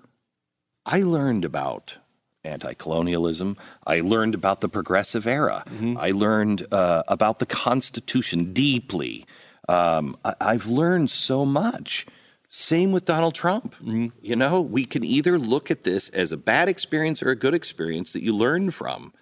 I 0.85 1.01
learned 1.01 1.45
about 1.45 1.97
anti 2.43 2.73
colonialism. 2.73 3.57
I 3.85 4.01
learned 4.01 4.35
about 4.35 4.61
the 4.61 4.69
progressive 4.69 5.25
era. 5.27 5.63
Mm-hmm. 5.67 5.97
I 5.97 6.11
learned 6.11 6.67
uh, 6.71 7.03
about 7.07 7.39
the 7.39 7.45
Constitution 7.45 8.53
deeply. 8.53 9.25
Um, 9.69 10.17
I- 10.25 10.53
have 10.53 10.67
learned 10.67 11.09
so 11.09 11.45
much. 11.45 12.05
Same 12.49 12.91
with 12.91 13.05
Donald 13.05 13.33
Trump. 13.33 13.73
Mm-hmm. 13.75 14.07
You 14.21 14.35
know, 14.35 14.61
we 14.61 14.85
can 14.85 15.03
either 15.03 15.39
look 15.39 15.71
at 15.71 15.83
this 15.83 16.09
as 16.09 16.31
a 16.31 16.37
bad 16.37 16.69
experience 16.69 17.23
or 17.23 17.29
a 17.29 17.35
good 17.35 17.55
experience 17.55 18.13
that 18.13 18.21
you 18.21 18.35
learn 18.35 18.69
from. 18.69 19.13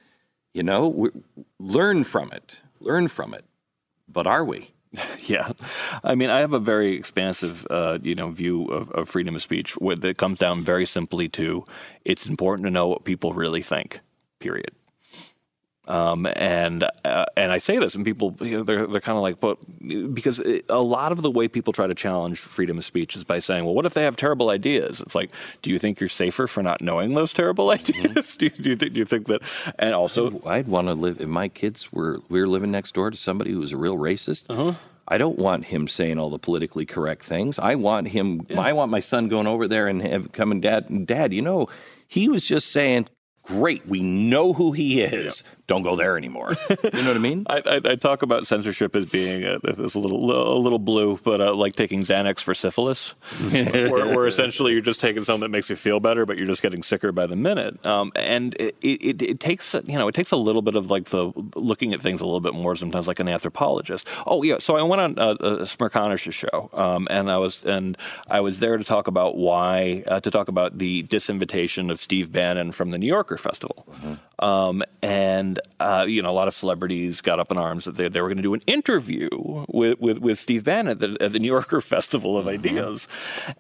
You 0.54 0.64
know, 0.64 1.10
learn 1.58 2.04
from 2.04 2.32
it. 2.34 2.60
Learn 2.82 3.08
from 3.08 3.34
it. 3.34 3.46
But 4.10 4.28
are 4.28 4.44
we? 4.44 4.72
Yeah, 5.24 5.50
I 6.04 6.16
mean, 6.16 6.30
I 6.30 6.40
have 6.40 6.52
a 6.54 6.60
very 6.60 6.96
expansive, 6.96 7.66
uh, 7.70 8.00
you 8.02 8.16
know, 8.16 8.30
view 8.32 8.66
of, 8.66 8.92
of 8.92 9.08
freedom 9.08 9.36
of 9.36 9.42
speech 9.42 9.76
that 9.76 10.18
comes 10.18 10.40
down 10.40 10.62
very 10.64 10.86
simply 10.86 11.30
to 11.30 11.64
it's 12.04 12.26
important 12.26 12.66
to 12.66 12.72
know 12.72 12.88
what 12.88 13.06
people 13.06 13.34
really 13.34 13.62
think. 13.62 14.02
Period. 14.40 14.72
Um, 15.92 16.26
and 16.38 16.86
uh, 17.04 17.26
and 17.36 17.52
I 17.52 17.58
say 17.58 17.78
this, 17.78 17.96
and 17.96 18.06
people 18.06 18.34
you 18.40 18.60
know, 18.60 18.64
they're 18.64 18.88
they're 18.88 19.02
kind 19.02 19.18
of 19.18 19.24
like, 19.24 19.42
but 19.42 19.58
because 20.14 20.40
it, 20.40 20.64
a 20.70 20.80
lot 20.80 21.12
of 21.12 21.22
the 21.22 21.30
way 21.30 21.50
people 21.50 21.74
try 21.74 21.86
to 21.86 21.94
challenge 21.94 22.40
freedom 22.40 22.78
of 22.78 22.86
speech 22.86 23.18
is 23.18 23.26
by 23.26 23.40
saying, 23.40 23.66
well, 23.66 23.74
what 23.74 23.86
if 23.86 23.94
they 23.94 24.04
have 24.04 24.16
terrible 24.16 24.52
ideas? 24.52 25.02
It's 25.02 25.16
like, 25.16 25.32
do 25.62 25.70
you 25.70 25.78
think 25.78 26.00
you're 26.00 26.08
safer 26.08 26.48
for 26.48 26.64
not 26.64 26.80
knowing 26.80 27.14
those 27.14 27.34
terrible 27.34 27.72
ideas? 27.72 28.38
Mm-hmm. 28.38 28.38
do, 28.38 28.46
you, 28.46 28.52
do, 28.52 28.70
you 28.70 28.76
think, 28.78 28.94
do 28.94 29.00
you 29.00 29.06
think 29.06 29.28
that? 29.28 29.42
And 29.78 29.94
also, 29.94 30.40
I'd, 30.46 30.60
I'd 30.60 30.68
want 30.70 30.88
to 30.88 30.94
live 30.94 31.20
if 31.20 31.28
my 31.28 31.50
kids 31.50 31.92
were 31.92 32.22
we 32.30 32.40
were 32.40 32.48
living 32.48 32.72
next 32.72 32.94
door 32.94 33.12
to 33.12 33.18
somebody 33.18 33.52
who 33.52 33.60
was 33.60 33.74
a 33.74 33.78
real 33.78 33.98
racist. 33.98 34.46
Uh-huh. 34.48 34.76
I 35.10 35.18
don't 35.18 35.38
want 35.38 35.66
him 35.66 35.90
saying 35.90 36.20
all 36.20 36.30
the 36.30 36.40
politically 36.40 36.86
correct 36.86 37.24
things. 37.24 37.60
I 37.60 37.76
want 37.76 38.08
him. 38.08 38.46
Yeah. 38.48 38.62
I 38.62 38.72
want 38.72 38.92
my 38.92 39.02
son 39.02 39.28
going 39.28 39.46
over 39.46 39.68
there 39.68 39.90
and 39.90 40.02
have, 40.02 40.32
coming, 40.32 40.62
dad, 40.62 41.06
dad. 41.06 41.34
You 41.34 41.42
know, 41.42 41.68
he 42.08 42.30
was 42.30 42.48
just 42.48 42.72
saying 42.72 43.10
great. 43.44 43.86
We 43.86 44.02
know 44.02 44.54
who 44.54 44.72
he 44.72 45.02
is. 45.02 45.44
Don't 45.68 45.84
go 45.84 45.96
there 45.96 46.18
anymore. 46.18 46.54
You 46.70 47.04
know 47.04 47.08
what 47.08 47.16
I 47.16 47.20
mean? 47.20 47.46
I, 47.50 47.62
I, 47.66 47.82
I, 47.92 47.96
talk 47.96 48.22
about 48.22 48.48
censorship 48.48 48.96
as 48.96 49.10
being 49.10 49.44
a, 49.44 49.56
a 49.64 49.72
little 49.82 50.58
a 50.58 50.60
little 50.60 50.80
blue, 50.80 51.20
but 51.24 51.42
uh, 51.42 51.54
like 51.54 51.74
taking 51.74 52.02
Xanax 52.02 52.40
for 52.40 52.54
syphilis, 52.54 53.10
where, 53.52 54.16
where, 54.16 54.28
essentially 54.28 54.74
you're 54.74 54.82
just 54.82 55.00
taking 55.00 55.24
something 55.24 55.42
that 55.42 55.50
makes 55.50 55.70
you 55.70 55.76
feel 55.76 56.00
better, 56.00 56.26
but 56.26 56.38
you're 56.38 56.48
just 56.48 56.62
getting 56.62 56.84
sicker 56.84 57.12
by 57.12 57.26
the 57.26 57.36
minute. 57.36 57.86
Um, 57.86 58.12
and 58.16 58.56
it, 58.60 58.76
it, 58.82 59.22
it, 59.22 59.40
takes 59.40 59.74
you 59.74 59.98
know 59.98 60.08
it 60.08 60.16
takes 60.16 60.32
a 60.32 60.38
little 60.38 60.62
bit 60.62 60.76
of 60.76 60.90
like 60.90 61.06
the 61.06 61.32
looking 61.56 61.94
at 61.94 62.02
things 62.02 62.22
a 62.22 62.26
little 62.26 62.42
bit 62.42 62.54
more 62.54 62.76
sometimes 62.76 63.08
like 63.08 63.20
an 63.20 63.28
anthropologist. 63.28 64.08
Oh 64.26 64.44
yeah, 64.44 64.60
so 64.60 64.76
I 64.76 64.82
went 64.82 65.02
on 65.02 65.16
a, 65.18 65.30
a 65.32 65.66
Smerconish's 65.66 66.36
show, 66.36 66.70
um, 66.74 67.08
and 67.10 67.32
I 67.32 67.38
was 67.38 67.64
and 67.66 67.98
I 68.30 68.42
was 68.42 68.60
there 68.60 68.78
to 68.78 68.84
talk 68.84 69.08
about 69.08 69.38
why 69.38 70.04
uh, 70.08 70.20
to 70.20 70.32
talk 70.32 70.48
about 70.48 70.78
the 70.78 71.04
disinvitation 71.04 71.92
of 71.92 72.00
Steve 72.00 72.32
Bannon 72.32 72.72
from 72.72 72.92
the 72.92 72.98
New 72.98 73.08
Yorker 73.08 73.38
Festival. 73.38 73.86
Mm-hmm. 73.90 74.14
Um, 74.42 74.84
and 75.02 75.60
uh, 75.80 76.06
you 76.08 76.22
know, 76.22 76.30
a 76.30 76.34
lot 76.34 76.48
of 76.48 76.54
celebrities 76.54 77.22
got 77.22 77.40
up 77.40 77.52
in 77.52 77.58
arms 77.58 77.86
that 77.86 77.96
they, 77.96 78.08
they 78.08 78.22
were 78.22 78.28
going 78.28 78.38
to 78.38 78.44
do 78.44 78.54
an 78.54 78.62
interview 78.68 79.30
with, 79.68 80.00
with, 80.00 80.20
with 80.20 80.40
Steve 80.40 80.64
Bannon 80.64 80.92
at 80.92 81.00
the, 81.00 81.18
at 81.20 81.34
the, 81.34 81.40
New 81.40 81.48
Yorker 81.48 81.82
Festival 81.92 82.38
of 82.38 82.46
mm-hmm. 82.46 82.54
Ideas, 82.54 83.08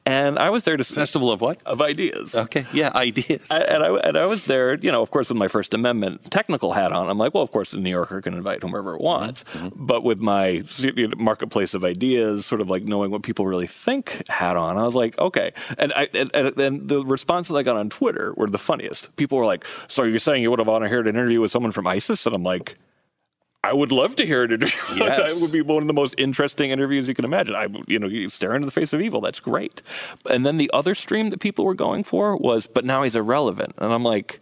and 0.05 0.38
I 0.38 0.49
was 0.49 0.63
there 0.63 0.77
to 0.77 0.84
Festival 0.84 1.32
of 1.32 1.41
what? 1.41 1.61
Of 1.63 1.82
Ideas. 1.82 2.36
Okay, 2.36 2.65
yeah, 2.73 2.91
ideas. 2.95 3.49
I, 3.51 3.61
and 3.61 3.84
I 3.84 3.95
and 3.99 4.17
I 4.17 4.25
was 4.25 4.45
there, 4.45 4.77
you 4.77 4.91
know, 4.91 5.01
of 5.01 5.11
course, 5.11 5.29
with 5.29 5.38
my 5.38 5.47
First 5.47 5.73
Amendment 5.73 6.32
technical 6.32 6.73
hat 6.73 6.91
on. 6.91 7.09
I'm 7.09 7.17
like, 7.17 7.34
well, 7.34 7.43
of 7.43 7.51
course, 7.51 7.71
the 7.71 7.77
New 7.77 7.89
Yorker 7.89 8.21
can 8.21 8.34
invite 8.34 8.61
whomever 8.61 8.95
it 8.95 9.01
wants, 9.01 9.43
mm-hmm. 9.43 9.86
but 9.86 10.03
with 10.03 10.19
my 10.19 10.63
marketplace 11.17 11.73
of 11.73 11.84
ideas, 11.84 12.45
sort 12.45 12.61
of 12.61 12.69
like 12.69 12.84
knowing 12.84 13.11
what 13.11 13.23
people 13.23 13.45
really 13.47 13.67
think 13.67 14.27
hat 14.27 14.57
on, 14.57 14.77
I 14.77 14.84
was 14.84 14.95
like, 14.95 15.17
okay. 15.19 15.53
And 15.77 15.93
I 15.93 16.09
and, 16.13 16.57
and 16.57 16.88
the 16.88 17.03
responses 17.05 17.55
I 17.55 17.63
got 17.63 17.77
on 17.77 17.89
Twitter 17.89 18.34
were 18.36 18.47
the 18.47 18.57
funniest. 18.57 19.15
People 19.15 19.38
were 19.38 19.45
like, 19.45 19.65
"So 19.88 20.03
you're 20.03 20.19
saying 20.19 20.41
you 20.41 20.49
would 20.49 20.59
have 20.59 20.69
want 20.72 20.84
to 20.84 20.89
hear 20.89 21.01
an 21.01 21.07
interview 21.07 21.41
with 21.41 21.51
someone 21.51 21.72
from 21.72 21.88
ISIS? 21.88 22.26
And 22.26 22.36
I'm 22.36 22.43
like, 22.43 22.78
I 23.63 23.74
would 23.74 23.91
love 23.91 24.15
to 24.15 24.26
hear 24.26 24.43
interview. 24.43 24.67
Yes. 24.95 25.34
that 25.34 25.41
would 25.41 25.51
be 25.51 25.61
one 25.61 25.84
of 25.84 25.88
the 25.88 25.93
most 25.93 26.15
interesting 26.17 26.72
interviews 26.72 27.07
you 27.07 27.13
can 27.13 27.26
imagine. 27.26 27.55
I, 27.55 27.67
you 27.88 27.99
know, 27.99 28.07
you 28.07 28.28
stare 28.30 28.55
into 28.55 28.65
the 28.65 28.72
face 28.72 28.91
of 28.93 29.01
evil. 29.01 29.22
That's 29.22 29.39
great. 29.39 29.82
And 30.30 30.45
then 30.45 30.57
the 30.57 30.69
other 30.74 30.95
stream 30.95 31.30
that 31.30 31.39
people 31.39 31.63
were 31.65 31.76
going 31.76 32.03
for 32.03 32.36
was, 32.36 32.67
but 32.67 32.86
now 32.86 33.03
he's 33.03 33.15
irrelevant. 33.15 33.76
And 33.78 33.93
I'm 33.93 34.03
like, 34.03 34.39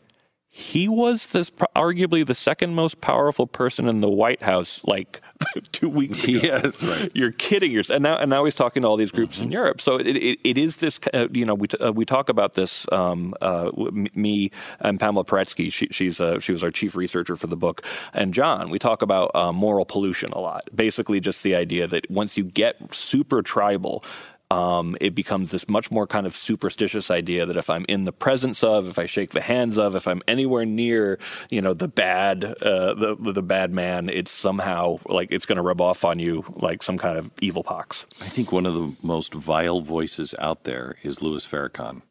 he 0.52 0.88
was 0.89 1.28
this 1.28 1.52
arguably 1.76 2.26
the 2.26 2.34
second 2.34 2.74
most 2.74 3.02
powerful 3.02 3.45
person 3.45 3.88
in 3.88 4.02
the 4.02 4.10
White 4.10 4.41
House 4.41 4.82
like 4.84 5.22
two 5.72 5.88
weeks 5.88 6.24
ago. 6.24 6.39
Yes, 6.41 6.82
right. 6.82 7.12
You're 7.14 7.32
kidding 7.32 7.72
yourself. 7.72 7.97
And 7.97 8.04
now, 8.04 8.18
and 8.18 8.32
now 8.32 8.45
he's 8.45 8.56
talking 8.56 8.82
to 8.82 8.88
all 8.88 8.97
these 8.97 9.12
groups 9.12 9.36
mm-hmm. 9.36 9.45
in 9.45 9.52
Europe. 9.52 9.80
So 9.80 9.97
it, 9.97 10.08
it, 10.08 10.39
it 10.43 10.58
is 10.58 10.78
this, 10.78 11.00
uh, 11.14 11.28
you 11.32 11.45
know, 11.45 11.54
we, 11.54 11.68
t- 11.68 11.78
uh, 11.78 11.91
we 11.91 12.04
talk 12.04 12.30
about 12.30 12.56
this, 12.56 12.88
um, 12.91 13.36
uh, 13.41 13.70
me 14.16 14.50
and 14.80 15.00
Pamela 15.00 15.24
Paresky, 15.24 15.72
she, 15.72 15.88
she's, 15.91 16.20
uh, 16.20 16.39
she 16.39 16.52
was 16.52 16.64
our 16.64 16.72
chief 16.72 16.95
researcher 16.95 17.36
for 17.36 17.47
the 17.47 17.58
book, 17.58 17.86
and 18.14 18.34
John, 18.34 18.72
we 18.72 18.80
talk 18.80 19.04
about 19.04 19.32
uh, 19.36 19.52
moral 19.52 19.86
pollution 19.86 20.32
a 20.32 20.39
lot. 20.39 20.64
Basically 20.74 21.20
just 21.20 21.43
the 21.43 21.56
idea 21.56 21.86
that 21.86 22.10
once 22.10 22.38
you 22.38 22.43
get 22.43 22.93
super 22.93 23.43
tribal, 23.43 24.04
um, 24.52 24.95
it 25.00 25.14
becomes 25.14 25.52
this 25.52 25.70
much 25.70 25.91
more 25.91 26.08
kind 26.08 26.26
of 26.26 26.36
superstitious 26.36 27.12
idea 27.12 27.45
that 27.45 27.56
if 27.56 27.70
I'm 27.70 27.86
in 27.88 28.06
the 28.06 28.12
presence 28.12 28.64
of, 28.64 28.88
if 28.88 28.97
I 28.97 29.06
shake 29.06 29.32
the 29.32 29.41
hands 29.41 29.78
of, 29.78 29.95
if 29.95 30.08
I'm 30.08 30.24
anywhere 30.28 30.66
near, 30.66 31.20
you 31.52 31.62
know, 31.62 31.74
the 31.74 31.88
bad, 31.88 32.43
uh, 32.43 32.93
the 32.95 33.16
the 33.20 33.43
bad 33.43 33.72
man, 33.72 34.10
it's 34.10 34.32
somehow 34.32 35.00
like 35.06 35.32
it's 35.32 35.45
going 35.45 35.58
to 35.58 35.62
rub 35.62 35.82
off 35.82 36.04
on 36.04 36.18
you 36.20 36.43
like 36.56 36.82
some 36.82 36.97
kind 36.97 37.18
of 37.18 37.30
evil 37.41 37.64
pox. 37.64 38.06
I 38.22 38.26
think 38.26 38.52
one 38.52 38.66
of 38.66 38.74
the 38.74 38.95
most 39.04 39.34
vile 39.34 39.82
voices 39.82 40.34
out 40.39 40.64
there 40.64 40.95
is 41.04 41.22
Louis 41.22 41.45
Farrakhan. 41.45 42.02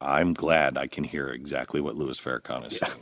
I'm 0.00 0.34
glad 0.34 0.76
I 0.76 0.88
can 0.88 1.04
hear 1.04 1.28
exactly 1.28 1.80
what 1.80 1.94
Louis 1.94 2.20
Farrakhan 2.20 2.66
is 2.66 2.78
saying. 2.78 2.92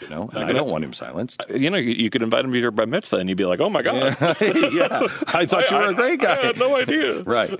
You 0.00 0.08
know, 0.08 0.28
and 0.32 0.44
I 0.44 0.52
don't 0.52 0.68
want 0.68 0.84
him 0.84 0.92
silenced. 0.92 1.42
You 1.48 1.70
know, 1.70 1.76
you, 1.76 2.10
could 2.10 2.22
invite 2.22 2.44
him 2.44 2.52
to 2.52 2.58
your 2.58 2.70
bar 2.70 2.86
mitzvah, 2.86 3.16
and 3.16 3.28
you'd 3.28 3.38
be 3.38 3.44
like, 3.44 3.60
"Oh 3.60 3.70
my 3.70 3.82
god, 3.82 4.16
yeah, 4.40 5.06
I 5.28 5.46
thought 5.46 5.70
you 5.70 5.76
were 5.76 5.88
a 5.90 5.94
great 5.94 6.20
guy." 6.20 6.36
I 6.36 6.46
had 6.46 6.58
no 6.58 6.76
idea." 6.76 7.22
Right. 7.24 7.58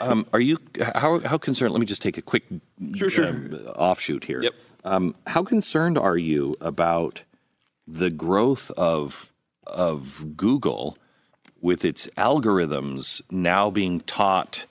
Um, 0.00 0.26
are 0.32 0.40
you 0.40 0.58
how 0.94 1.20
how 1.20 1.38
concerned? 1.38 1.72
Let 1.72 1.80
me 1.80 1.86
just 1.86 2.02
take 2.02 2.18
a 2.18 2.22
quick 2.22 2.44
Sure, 2.94 3.10
sure. 3.10 3.26
um, 3.26 3.54
offshoot 3.76 4.24
here. 4.24 4.42
Yep. 4.42 4.54
Um, 4.84 5.14
how 5.26 5.42
concerned 5.44 5.98
are 5.98 6.16
you 6.16 6.54
about 6.60 7.24
the 7.86 8.10
growth 8.10 8.70
of 8.72 9.32
of 9.66 10.36
Google 10.36 10.98
with 11.60 11.84
its 11.84 12.06
algorithms 12.16 13.22
now 13.30 13.70
being 13.70 14.00
taught 14.00 14.66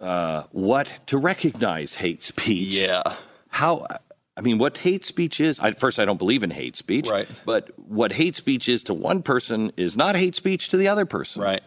uh, 0.00 0.44
what 0.50 1.00
to 1.06 1.16
recognize 1.18 1.94
hate 1.96 2.22
speech? 2.22 2.74
Yeah. 2.74 3.02
How? 3.48 3.86
I 4.36 4.40
mean, 4.40 4.58
what 4.58 4.78
hate 4.78 5.04
speech 5.04 5.40
is? 5.40 5.60
I, 5.60 5.72
first, 5.72 5.98
I 5.98 6.04
don't 6.04 6.16
believe 6.18 6.42
in 6.42 6.50
hate 6.50 6.76
speech. 6.76 7.08
Right. 7.08 7.28
But 7.44 7.70
what 7.78 8.12
hate 8.12 8.34
speech 8.34 8.68
is 8.68 8.82
to 8.84 8.94
one 8.94 9.22
person 9.22 9.72
is 9.76 9.96
not 9.96 10.16
hate 10.16 10.34
speech 10.34 10.70
to 10.70 10.76
the 10.78 10.88
other 10.88 11.04
person. 11.04 11.42
Right. 11.42 11.62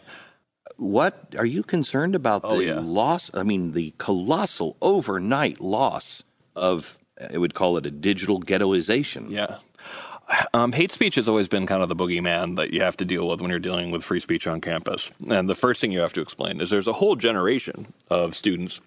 What 0.77 1.35
are 1.37 1.45
you 1.45 1.61
concerned 1.63 2.15
about 2.15 2.41
Oh, 2.43 2.57
the 2.57 2.65
yeah. 2.65 2.79
loss? 2.79 3.29
I 3.33 3.43
mean, 3.43 3.71
the 3.73 3.93
colossal 3.97 4.77
overnight 4.81 5.61
loss 5.61 6.23
of, 6.55 6.97
I 7.33 7.37
would 7.37 7.53
call 7.53 7.77
it 7.77 7.85
a 7.85 7.91
digital 7.91 8.41
ghettoization. 8.41 9.29
Yeah. 9.29 9.57
Um, 10.55 10.71
hate 10.71 10.91
speech 10.91 11.15
has 11.15 11.29
always 11.29 11.47
been 11.47 11.67
kind 11.67 11.83
of 11.83 11.87
the 11.89 11.95
boogeyman 11.95 12.55
that 12.55 12.73
you 12.73 12.81
have 12.81 12.97
to 12.97 13.05
deal 13.05 13.27
with 13.27 13.41
when 13.41 13.51
you're 13.51 13.59
dealing 13.59 13.91
with 13.91 14.03
free 14.03 14.19
speech 14.19 14.47
on 14.47 14.59
campus. 14.59 15.11
And 15.29 15.47
the 15.47 15.53
first 15.53 15.79
thing 15.79 15.91
you 15.91 15.99
have 15.99 16.13
to 16.13 16.21
explain 16.21 16.59
is 16.61 16.71
there's 16.71 16.87
a 16.87 16.93
whole 16.93 17.15
generation 17.15 17.93
of 18.09 18.35
students 18.35 18.81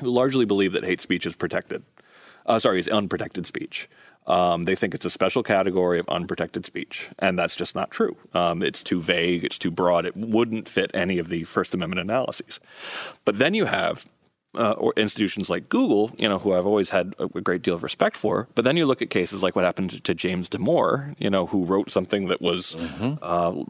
who 0.00 0.08
largely 0.08 0.44
believe 0.44 0.72
that 0.72 0.84
hate 0.84 1.00
speech 1.00 1.26
is 1.26 1.34
protected. 1.34 1.82
Uh, 2.46 2.58
sorry, 2.58 2.78
is 2.78 2.88
unprotected 2.88 3.46
speech. 3.46 3.88
Um, 4.26 4.64
they 4.64 4.76
think 4.76 4.94
it's 4.94 5.04
a 5.04 5.10
special 5.10 5.42
category 5.42 5.98
of 5.98 6.08
unprotected 6.08 6.64
speech, 6.64 7.10
and 7.18 7.38
that's 7.38 7.56
just 7.56 7.74
not 7.74 7.90
true. 7.90 8.16
Um, 8.34 8.62
it's 8.62 8.82
too 8.84 9.00
vague, 9.02 9.42
it's 9.42 9.58
too 9.58 9.70
broad, 9.70 10.06
it 10.06 10.16
wouldn't 10.16 10.68
fit 10.68 10.92
any 10.94 11.18
of 11.18 11.28
the 11.28 11.42
First 11.44 11.74
Amendment 11.74 12.00
analyses. 12.00 12.60
But 13.24 13.38
then 13.38 13.54
you 13.54 13.64
have 13.64 14.06
uh, 14.54 14.72
or 14.72 14.92
institutions 14.96 15.48
like 15.48 15.68
Google, 15.68 16.12
you 16.18 16.28
know, 16.28 16.38
who 16.38 16.52
I've 16.54 16.66
always 16.66 16.90
had 16.90 17.14
a 17.18 17.26
great 17.26 17.62
deal 17.62 17.74
of 17.74 17.82
respect 17.82 18.16
for. 18.16 18.48
But 18.54 18.64
then 18.64 18.76
you 18.76 18.86
look 18.86 19.02
at 19.02 19.10
cases 19.10 19.42
like 19.42 19.56
what 19.56 19.64
happened 19.64 20.04
to 20.04 20.14
James 20.14 20.48
Damore, 20.48 21.14
you 21.18 21.30
know, 21.30 21.46
who 21.46 21.64
wrote 21.64 21.90
something 21.90 22.28
that 22.28 22.40
was, 22.42 22.76
uh, 23.22 23.64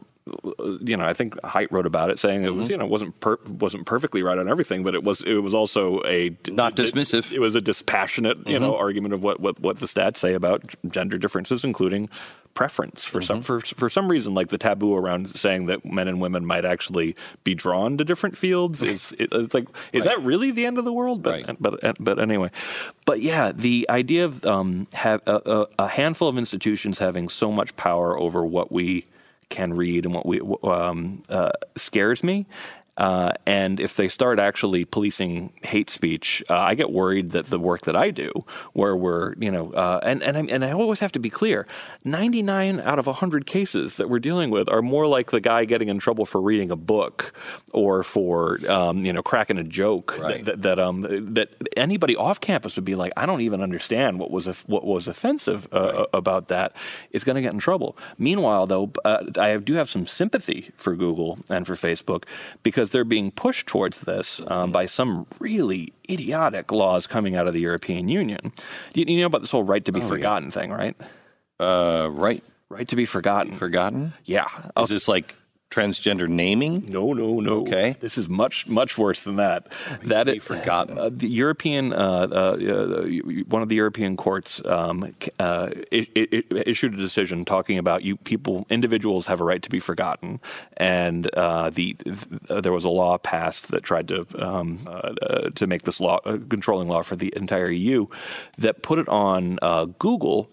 you 0.81 0.95
know, 0.95 1.05
I 1.05 1.13
think 1.13 1.35
Haidt 1.41 1.71
wrote 1.71 1.85
about 1.85 2.09
it, 2.09 2.17
saying 2.17 2.43
it 2.43 2.53
was, 2.53 2.65
mm-hmm. 2.65 2.71
you 2.71 2.77
know, 2.77 2.85
wasn't 2.85 3.19
per- 3.19 3.39
wasn't 3.47 3.85
perfectly 3.85 4.23
right 4.23 4.37
on 4.37 4.47
everything, 4.47 4.83
but 4.83 4.95
it 4.95 5.03
was 5.03 5.21
it 5.21 5.35
was 5.35 5.53
also 5.53 6.01
a 6.05 6.35
Not 6.49 6.75
dismissive. 6.75 7.31
It, 7.33 7.39
was 7.39 7.55
a 7.55 7.61
dispassionate, 7.61 8.47
you 8.47 8.59
know, 8.59 8.71
mm-hmm. 8.71 8.81
argument 8.81 9.13
of 9.13 9.23
what, 9.23 9.39
what 9.39 9.59
what 9.59 9.77
the 9.77 9.85
stats 9.85 10.17
say 10.17 10.33
about 10.33 10.75
gender 10.89 11.17
differences, 11.17 11.63
including 11.63 12.09
preference 12.53 13.03
for 13.03 13.19
some 13.19 13.37
mm-hmm. 13.39 13.45
for 13.45 13.75
for 13.75 13.89
some 13.89 14.09
reason 14.09 14.35
like 14.35 14.49
the 14.49 14.59
taboo 14.59 14.95
around 14.95 15.35
saying 15.35 15.65
that 15.65 15.83
men 15.83 16.07
and 16.07 16.21
women 16.21 16.45
might 16.45 16.65
actually 16.65 17.15
be 17.43 17.55
drawn 17.55 17.97
to 17.97 18.05
different 18.05 18.37
fields 18.37 18.83
is 18.83 19.11
it, 19.17 19.29
it's 19.31 19.55
like 19.55 19.67
is 19.91 20.03
that 20.03 20.21
really 20.21 20.51
the 20.51 20.65
end 20.65 20.77
of 20.77 20.85
the 20.85 20.93
world? 20.93 21.23
But 21.23 21.33
Right. 21.33 21.57
but 21.59 21.79
but 21.99 22.19
anyway. 22.19 22.51
But 23.05 23.21
yeah 23.21 23.51
the 23.51 23.87
idea 23.89 24.25
of 24.25 24.45
um 24.45 24.87
have 24.93 25.21
a, 25.25 25.67
a 25.79 25.87
handful 25.87 26.29
of 26.29 26.37
institutions 26.37 26.99
having 26.99 27.27
so 27.27 27.51
much 27.51 27.75
power 27.75 28.17
over 28.17 28.45
what 28.45 28.71
we 28.71 29.05
can 29.53 29.71
read 29.73 30.05
and 30.05 30.15
what 30.15 30.25
we 30.25 30.41
um, 30.63 31.21
uh, 31.29 31.51
scares 31.75 32.23
me 32.23 32.47
uh, 32.97 33.31
and 33.45 33.79
if 33.79 33.95
they 33.95 34.07
start 34.07 34.39
actually 34.39 34.85
policing 34.85 35.53
hate 35.63 35.89
speech, 35.89 36.43
uh, 36.49 36.57
I 36.57 36.75
get 36.75 36.91
worried 36.91 37.31
that 37.31 37.47
the 37.47 37.59
work 37.59 37.81
that 37.81 37.95
I 37.95 38.11
do, 38.11 38.31
where 38.73 38.95
we're, 38.95 39.33
you 39.39 39.49
know, 39.51 39.71
uh, 39.73 39.99
and 40.03 40.21
and 40.21 40.37
I, 40.37 40.41
and 40.41 40.63
I 40.65 40.71
always 40.71 40.99
have 40.99 41.11
to 41.13 41.19
be 41.19 41.29
clear: 41.29 41.65
ninety 42.03 42.41
nine 42.43 42.79
out 42.79 42.99
of 42.99 43.05
hundred 43.07 43.45
cases 43.45 43.97
that 43.97 44.09
we're 44.09 44.19
dealing 44.19 44.49
with 44.49 44.69
are 44.69 44.81
more 44.81 45.07
like 45.07 45.31
the 45.31 45.39
guy 45.41 45.65
getting 45.65 45.89
in 45.89 45.99
trouble 45.99 46.25
for 46.25 46.41
reading 46.41 46.71
a 46.71 46.75
book 46.75 47.33
or 47.71 48.03
for, 48.03 48.59
um, 48.69 48.99
you 48.99 49.11
know, 49.13 49.21
cracking 49.23 49.57
a 49.57 49.63
joke 49.63 50.17
Right. 50.19 50.45
that 50.45 50.61
that 50.61 50.79
um 50.79 51.01
that 51.33 51.49
anybody 51.75 52.15
off 52.15 52.39
campus 52.41 52.75
would 52.75 52.85
be 52.85 52.95
like, 52.95 53.11
I 53.17 53.25
don't 53.25 53.41
even 53.41 53.61
understand 53.61 54.19
what 54.19 54.31
was 54.31 54.45
what 54.67 54.85
was 54.85 55.07
offensive 55.07 55.67
uh, 55.71 56.05
about 56.13 56.47
that 56.49 56.75
is 57.11 57.23
going 57.23 57.35
to 57.35 57.41
get 57.41 57.53
in 57.53 57.59
trouble. 57.59 57.97
Meanwhile, 58.17 58.67
though, 58.67 58.91
uh, 59.03 59.25
I 59.37 59.57
do 59.57 59.73
have 59.73 59.89
some 59.89 60.05
sympathy 60.05 60.71
for 60.75 60.95
Google 60.95 61.39
and 61.49 61.65
for 61.65 61.73
Facebook 61.75 62.25
because 62.61 62.82
they're 62.91 63.03
being 63.03 63.31
pushed 63.31 63.67
towards 63.67 64.01
this 64.01 64.41
um, 64.47 64.71
by 64.71 64.85
some 64.85 65.27
really 65.39 65.93
idiotic 66.09 66.71
laws 66.71 67.07
coming 67.07 67.35
out 67.35 67.47
of 67.47 67.53
the 67.53 67.61
European 67.61 68.07
Union. 68.07 68.51
You, 68.93 69.05
you 69.07 69.19
know 69.21 69.27
about 69.27 69.41
this 69.41 69.51
whole 69.51 69.63
right 69.63 69.83
to 69.85 69.91
be 69.91 70.01
forgotten 70.01 70.51
thing, 70.51 70.71
right? 70.71 70.95
Uh, 71.59 72.09
right. 72.11 72.43
Right 72.69 72.87
to 72.87 72.95
be 72.95 73.05
forgotten. 73.05 73.53
Forgotten? 73.53 74.13
yeah. 74.25 74.47
Is 74.77 74.89
this 74.89 75.07
like 75.07 75.35
transgender 75.73 76.27
naming? 76.27 76.85
No, 76.87 77.13
no, 77.13 77.39
no. 77.39 77.61
Okay. 77.61 77.95
This 77.99 78.17
is 78.17 78.27
much, 78.29 78.67
much 78.67 78.97
worse 78.97 79.23
than 79.23 79.37
that. 79.37 79.67
that 80.03 80.27
it- 80.27 80.41
forgotten. 80.41 80.97
Uh, 80.97 81.09
the 81.11 81.27
European, 81.27 81.93
uh, 81.93 81.97
uh, 81.97 82.57
uh, 82.57 83.43
one 83.47 83.61
of 83.61 83.69
the 83.69 83.75
European 83.75 84.15
courts 84.17 84.61
um, 84.65 85.13
c- 85.21 85.31
uh, 85.39 85.69
i 85.91 86.07
i 86.21 86.43
issued 86.65 86.93
a 86.93 86.97
decision 86.97 87.45
talking 87.45 87.77
about 87.77 88.03
you 88.03 88.17
people, 88.17 88.65
individuals 88.69 89.27
have 89.27 89.39
a 89.41 89.43
right 89.43 89.61
to 89.63 89.69
be 89.69 89.79
forgotten, 89.79 90.39
and 90.77 91.33
uh, 91.35 91.69
the 91.69 91.93
th- 91.93 92.61
there 92.63 92.73
was 92.73 92.83
a 92.85 92.89
law 92.89 93.17
passed 93.17 93.69
that 93.71 93.83
tried 93.83 94.07
to 94.09 94.25
um, 94.37 94.79
uh, 94.87 95.49
to 95.55 95.65
make 95.67 95.83
this 95.83 95.99
law 95.99 96.19
uh, 96.25 96.37
controlling 96.49 96.87
law 96.87 97.01
for 97.01 97.15
the 97.15 97.33
entire 97.35 97.71
EU 97.71 98.05
that 98.57 98.81
put 98.81 98.99
it 98.99 99.07
on 99.09 99.57
uh, 99.61 99.85
Google 99.99 100.49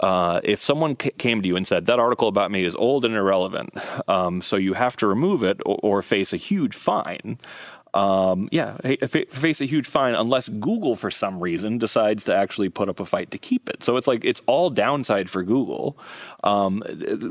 uh, 0.00 0.40
if 0.44 0.62
someone 0.62 0.96
ca- 0.96 1.10
came 1.18 1.42
to 1.42 1.48
you 1.48 1.56
and 1.56 1.66
said 1.66 1.86
that 1.86 1.98
article 1.98 2.28
about 2.28 2.50
me 2.50 2.64
is 2.64 2.74
old 2.76 3.04
and 3.04 3.14
irrelevant, 3.14 3.70
um, 4.08 4.42
so 4.42 4.56
you 4.56 4.74
have 4.74 4.96
to 4.96 5.06
remove 5.06 5.42
it 5.42 5.60
or, 5.64 5.78
or 5.82 6.02
face 6.02 6.32
a 6.32 6.36
huge 6.36 6.74
fine. 6.74 7.38
Um, 7.94 8.50
yeah, 8.52 8.76
fa- 8.82 9.08
fa- 9.08 9.26
face 9.30 9.62
a 9.62 9.64
huge 9.64 9.86
fine 9.86 10.14
unless 10.14 10.50
Google, 10.50 10.96
for 10.96 11.10
some 11.10 11.40
reason, 11.40 11.78
decides 11.78 12.24
to 12.24 12.36
actually 12.36 12.68
put 12.68 12.90
up 12.90 13.00
a 13.00 13.06
fight 13.06 13.30
to 13.30 13.38
keep 13.38 13.70
it. 13.70 13.82
So 13.82 13.96
it's 13.96 14.06
like 14.06 14.22
it's 14.22 14.42
all 14.46 14.68
downside 14.68 15.30
for 15.30 15.42
Google. 15.42 15.98
Um, 16.44 16.82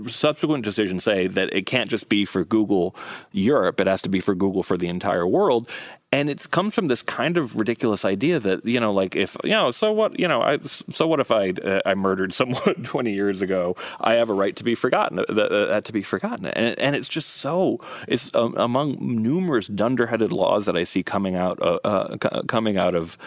subsequent 0.07 0.65
decisions 0.65 1.03
say 1.03 1.27
that 1.27 1.53
it 1.53 1.67
can't 1.67 1.87
just 1.89 2.09
be 2.09 2.25
for 2.25 2.43
Google 2.43 2.95
Europe; 3.31 3.79
it 3.79 3.85
has 3.85 4.01
to 4.03 4.09
be 4.09 4.19
for 4.19 4.33
Google 4.33 4.63
for 4.63 4.75
the 4.75 4.87
entire 4.87 5.27
world. 5.27 5.69
And 6.15 6.29
it 6.29 6.49
comes 6.49 6.73
from 6.73 6.87
this 6.87 7.01
kind 7.01 7.37
of 7.37 7.57
ridiculous 7.57 8.05
idea 8.05 8.39
that 8.39 8.65
you 8.65 8.79
know, 8.79 8.91
like 8.93 9.17
if 9.17 9.35
you 9.43 9.49
know, 9.49 9.69
so 9.71 9.91
what? 9.91 10.17
You 10.17 10.29
know, 10.29 10.41
I, 10.41 10.59
so 10.59 11.07
what 11.07 11.19
if 11.19 11.29
I 11.29 11.49
uh, 11.49 11.81
I 11.85 11.93
murdered 11.93 12.31
someone 12.31 12.75
twenty 12.83 13.11
years 13.11 13.41
ago? 13.41 13.75
I 13.99 14.13
have 14.13 14.29
a 14.29 14.33
right 14.33 14.55
to 14.55 14.63
be 14.63 14.75
forgotten. 14.75 15.17
That, 15.17 15.27
that 15.35 15.83
to 15.83 15.91
be 15.91 16.03
forgotten, 16.03 16.45
and, 16.45 16.79
and 16.79 16.95
it's 16.95 17.09
just 17.09 17.31
so 17.31 17.81
it's 18.07 18.33
um, 18.33 18.55
among 18.55 18.95
numerous 19.01 19.67
dunderheaded 19.67 20.31
laws 20.31 20.65
that 20.67 20.77
I 20.77 20.83
see 20.83 21.03
coming 21.03 21.35
out 21.35 21.61
uh, 21.61 21.79
uh, 21.83 22.15
co- 22.15 22.43
coming 22.43 22.77
out 22.77 22.95
of 22.95 23.17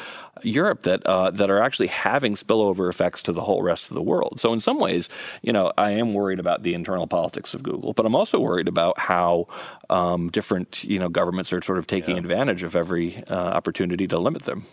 Europe 0.43 0.82
that 0.82 1.05
uh, 1.07 1.30
that 1.30 1.51
are 1.51 1.62
actually 1.62 1.89
having 1.89 2.34
spillover 2.34 2.89
effects 2.89 3.22
to 3.22 3.32
the 3.32 3.43
whole 3.43 3.62
rest 3.62 3.91
of 3.91 3.95
the 3.95 4.03
world. 4.03 4.41
So 4.41 4.53
in 4.53 4.61
some 4.61 4.78
ways, 4.78 5.09
you 5.43 5.53
know, 5.53 5.72
I 5.78 5.91
am 5.93 6.12
worried 6.12 6.41
about 6.41 6.62
the 6.62 6.74
internal 6.74 7.07
politics 7.07 7.55
of 7.55 7.62
Google, 7.62 7.93
but 7.93 8.07
I'm 8.07 8.14
also 8.14 8.39
worried 8.39 8.68
about 8.68 8.99
how 8.99 9.49
um, 9.91 10.30
different 10.30 10.84
you 10.84 10.99
know 10.99 11.09
governments 11.09 11.53
are 11.53 11.62
sort 11.62 11.78
of 11.78 11.86
taking 11.86 12.18
advantage 12.18 12.62
of 12.62 12.76
every 12.76 13.22
uh, 13.28 13.34
opportunity 13.34 14.07
to 14.07 14.18
limit 14.18 14.43
them. 14.43 14.64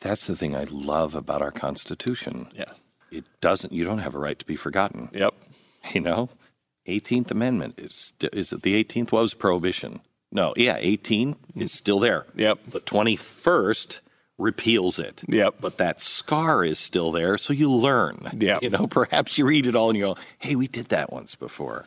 That's 0.00 0.26
the 0.26 0.36
thing 0.36 0.56
I 0.56 0.64
love 0.64 1.14
about 1.14 1.42
our 1.42 1.50
Constitution. 1.50 2.48
Yeah. 2.54 2.72
It 3.10 3.24
doesn't. 3.40 3.72
You 3.72 3.84
don't 3.84 3.98
have 3.98 4.14
a 4.14 4.18
right 4.18 4.38
to 4.38 4.46
be 4.46 4.56
forgotten. 4.56 5.10
Yep. 5.12 5.34
You 5.94 6.02
know, 6.02 6.28
Eighteenth 6.84 7.30
Amendment 7.30 7.76
is 7.78 8.12
is 8.34 8.52
it 8.52 8.60
the 8.60 8.74
Eighteenth 8.74 9.12
was 9.12 9.32
prohibition? 9.32 10.00
No, 10.32 10.54
yeah, 10.56 10.76
eighteen 10.78 11.36
is 11.56 11.72
still 11.72 11.98
there. 11.98 12.26
Yep. 12.36 12.58
The 12.68 12.80
twenty 12.80 13.16
first 13.16 14.00
repeals 14.40 14.98
it. 14.98 15.22
Yep. 15.28 15.56
But 15.60 15.76
that 15.76 16.00
scar 16.00 16.64
is 16.64 16.78
still 16.78 17.10
there, 17.10 17.38
so 17.38 17.52
you 17.52 17.70
learn. 17.70 18.30
Yep. 18.36 18.62
You 18.62 18.70
know, 18.70 18.86
perhaps 18.90 19.38
you 19.38 19.46
read 19.46 19.66
it 19.66 19.76
all 19.76 19.90
and 19.90 19.98
you 19.98 20.04
go, 20.06 20.16
"Hey, 20.38 20.56
we 20.56 20.66
did 20.66 20.86
that 20.86 21.12
once 21.12 21.34
before." 21.34 21.86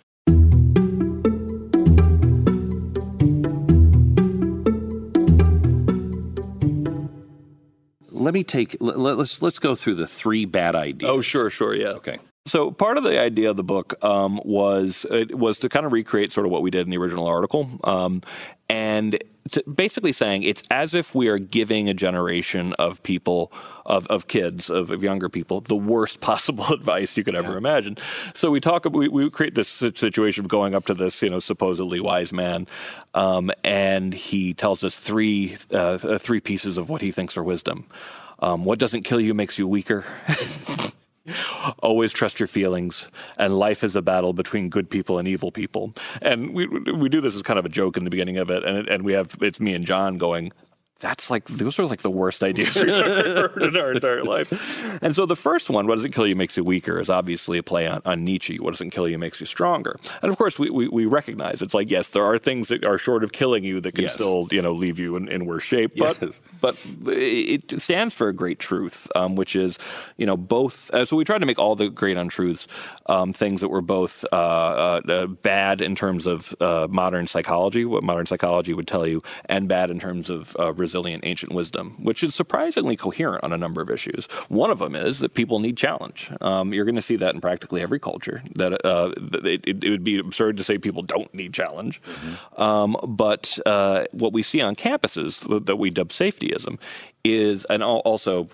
Let 8.10 8.34
me 8.34 8.44
take. 8.46 8.78
Let, 8.80 8.98
let's 8.98 9.42
let's 9.42 9.60
go 9.60 9.76
through 9.76 9.96
the 9.96 10.08
three 10.08 10.46
bad 10.46 10.76
ideas. 10.76 11.10
Oh, 11.10 11.20
sure, 11.20 11.50
sure, 11.50 11.76
yeah. 11.76 11.90
Okay. 11.90 12.20
So 12.46 12.72
part 12.72 12.98
of 12.98 13.06
the 13.06 13.18
idea 13.20 13.50
of 13.50 13.56
the 13.56 13.64
book 13.64 13.96
um, 14.04 14.42
was 14.44 15.06
it 15.10 15.38
was 15.38 15.60
to 15.60 15.70
kind 15.70 15.86
of 15.86 15.94
recreate 15.94 16.34
sort 16.34 16.46
of 16.46 16.52
what 16.52 16.62
we 16.62 16.72
did 16.72 16.82
in 16.82 16.90
the 16.90 16.98
original 16.98 17.26
article, 17.26 17.80
um, 17.86 18.22
and 18.68 19.18
to 19.52 19.64
basically 19.64 20.12
saying 20.12 20.44
it's 20.44 20.62
as 20.70 20.94
if 20.94 21.16
we 21.16 21.30
are 21.30 21.38
giving 21.38 21.88
a 21.88 21.94
generation 21.94 22.74
of 22.74 23.02
people, 23.02 23.50
of, 23.86 24.08
of 24.08 24.28
kids, 24.28 24.70
of, 24.70 24.92
of 24.92 25.02
younger 25.04 25.30
people, 25.30 25.62
the 25.62 25.76
worst 25.76 26.20
possible 26.22 26.68
advice 26.74 27.16
you 27.16 27.24
could 27.24 27.36
ever 27.36 27.56
imagine. 27.56 27.98
So 28.34 28.52
we 28.52 28.60
talk, 28.60 28.84
we, 28.92 29.08
we 29.08 29.30
create 29.30 29.56
this 29.56 29.70
situation 29.70 30.44
of 30.44 30.50
going 30.50 30.76
up 30.76 30.86
to 30.88 30.94
this, 30.94 31.22
you 31.22 31.30
know, 31.30 31.40
supposedly 31.40 32.02
wise 32.02 32.34
man, 32.34 32.68
um, 33.14 33.52
and 33.64 34.14
he 34.14 34.54
tells 34.54 34.84
us 34.84 35.00
three 35.00 35.56
uh, 35.72 35.98
three 36.18 36.42
pieces 36.42 36.78
of 36.78 36.90
what 36.90 37.02
he 37.02 37.12
thinks 37.12 37.38
are 37.38 37.44
wisdom. 37.44 37.86
Um, 38.40 38.66
what 38.66 38.80
doesn't 38.80 39.04
kill 39.04 39.22
you 39.22 39.34
makes 39.34 39.58
you 39.58 39.66
weaker. 39.66 40.04
Always 41.80 42.12
trust 42.12 42.40
your 42.40 42.48
feelings, 42.48 43.08
and 43.38 43.58
life 43.58 43.84
is 43.84 43.96
a 43.96 44.02
battle 44.02 44.34
between 44.34 44.70
good 44.70 44.90
people 44.90 45.18
and 45.18 45.28
evil 45.28 45.52
people. 45.52 45.94
And 46.22 46.54
we 46.54 46.68
we 46.68 47.08
do 47.08 47.22
this 47.22 47.36
as 47.36 47.42
kind 47.44 47.58
of 47.58 47.66
a 47.66 47.70
joke 47.70 47.96
in 47.96 48.04
the 48.04 48.10
beginning 48.10 48.38
of 48.38 48.50
it, 48.50 48.64
and 48.64 48.88
and 48.90 49.04
we 49.04 49.14
have 49.14 49.38
it's 49.40 49.60
me 49.60 49.74
and 49.74 49.86
John 49.86 50.18
going, 50.18 50.52
that's 51.00 51.30
like 51.30 51.46
those 51.46 51.78
are 51.80 51.86
like 51.86 52.02
the 52.02 52.10
worst 52.10 52.42
ideas 52.50 52.76
we've 52.76 52.90
ever 52.90 53.50
heard 53.50 53.64
in 53.64 53.78
our 53.78 53.92
entire 53.92 54.24
life. 54.24 55.02
And 55.04 55.16
so 55.16 55.26
the 55.26 55.36
first 55.36 55.70
one, 55.70 55.86
what 55.86 55.96
doesn't 55.96 56.14
kill 56.14 56.26
you 56.26 56.36
makes 56.36 56.56
you 56.56 56.64
weaker, 56.64 57.00
is 57.00 57.10
obviously 57.10 57.58
a 57.58 57.64
play 57.64 57.88
on, 57.88 58.02
on 58.06 58.24
Nietzsche. 58.24 58.58
What 58.58 58.72
doesn't 58.72 58.92
kill 58.92 59.08
you 59.08 59.18
makes 59.18 59.40
you 59.40 59.46
stronger. 59.46 60.00
And 60.22 60.32
of 60.32 60.38
course, 60.38 60.58
we, 60.58 60.70
we, 60.70 60.88
we, 60.88 61.06
recognize 61.06 61.62
it's 61.62 61.74
like 61.74 61.92
yes, 61.92 62.08
there 62.08 62.24
are 62.24 62.38
things 62.38 62.70
that 62.70 62.86
are 62.86 62.98
short 62.98 63.24
of 63.24 63.34
killing 63.34 63.64
you 63.64 63.82
that 63.82 63.94
can 63.94 64.04
yes. 64.04 64.14
still 64.14 64.48
you 64.52 64.62
know 64.62 64.72
leave 64.72 64.98
you 64.98 65.16
in, 65.16 65.28
in 65.28 65.46
worse 65.46 65.64
shape. 65.64 65.94
But 65.98 66.22
yes. 66.22 66.42
but 66.62 66.78
it 67.06 67.82
stands 67.82 68.14
for 68.14 68.30
a 68.30 68.34
great 68.34 68.60
truth, 68.60 69.08
um, 69.16 69.36
which 69.36 69.56
is 69.56 69.78
you 70.18 70.26
know 70.26 70.38
both. 70.38 70.90
Uh, 70.94 71.06
so 71.06 71.18
we 71.18 71.26
tried 71.26 71.40
to 71.40 71.46
make 71.46 71.60
all 71.60 71.76
the 71.76 71.90
great 71.90 72.18
untruths 72.18 72.68
um, 73.08 73.34
things 73.34 73.62
that 73.62 73.70
were 73.70 73.82
both 73.82 74.26
uh, 74.32 74.36
uh, 74.36 75.28
bad 75.28 75.82
in 75.82 75.96
terms 75.96 76.26
of 76.26 76.56
uh, 76.62 76.88
modern 76.90 77.28
psychology, 77.28 77.86
what 77.86 78.04
modern 78.04 78.26
psychology 78.26 78.74
would 78.74 78.88
tell 78.88 79.06
you, 79.06 79.22
and 79.46 79.68
bad 79.68 79.90
in 79.90 80.00
terms 80.00 80.30
of 80.30 80.56
resilient 80.84 81.26
ancient 81.26 81.54
wisdom, 81.54 81.96
which 81.98 82.24
is 82.24 82.36
surprisingly 82.36 82.98
coherent 82.98 83.42
on 83.44 83.54
a 83.54 83.58
number 83.58 83.82
of 83.82 83.90
issues. 83.90 84.26
One 84.50 84.70
of 84.70 84.80
them 84.80 84.96
is 84.96 85.20
that 85.20 85.34
people 85.34 85.62
need 85.62 85.78
challenge. 85.78 86.30
Um, 86.42 86.74
you're 86.74 86.84
going 86.84 86.96
to 87.04 87.08
see 87.12 87.16
that 87.16 87.34
in 87.34 87.40
practically 87.40 87.82
every 87.82 88.00
culture. 88.00 88.44
That 88.56 88.86
uh, 88.86 89.14
it, 89.46 89.66
it, 89.66 89.90
would 89.90 90.04
be 90.04 90.20
absurd 90.20 90.58
to 90.58 90.64
say 90.64 90.78
people 90.78 91.04
don't 91.04 91.34
need 91.34 91.54
challenge. 91.54 92.02
Mm-hmm. 92.02 92.62
Um, 92.62 92.98
but 93.08 93.58
uh, 93.66 94.04
what 94.12 94.34
we 94.34 94.44
see 94.44 94.62
on 94.62 94.76
campuses 94.76 95.66
that 95.66 95.78
we 95.78 95.90
dub 95.90 96.10
safetyism 96.10 96.78
is, 97.24 97.64
and 97.66 97.82
also 97.82 98.50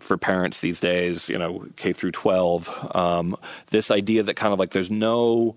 for 0.00 0.16
parents 0.16 0.62
these 0.62 0.80
days, 0.80 1.28
you 1.28 1.36
know, 1.36 1.66
K 1.76 1.92
through 1.92 2.12
12, 2.12 2.96
um, 2.96 3.36
this 3.68 3.90
idea 3.90 4.22
that 4.22 4.34
kind 4.34 4.54
of 4.54 4.58
like 4.58 4.70
there's 4.70 4.90
no 4.90 5.54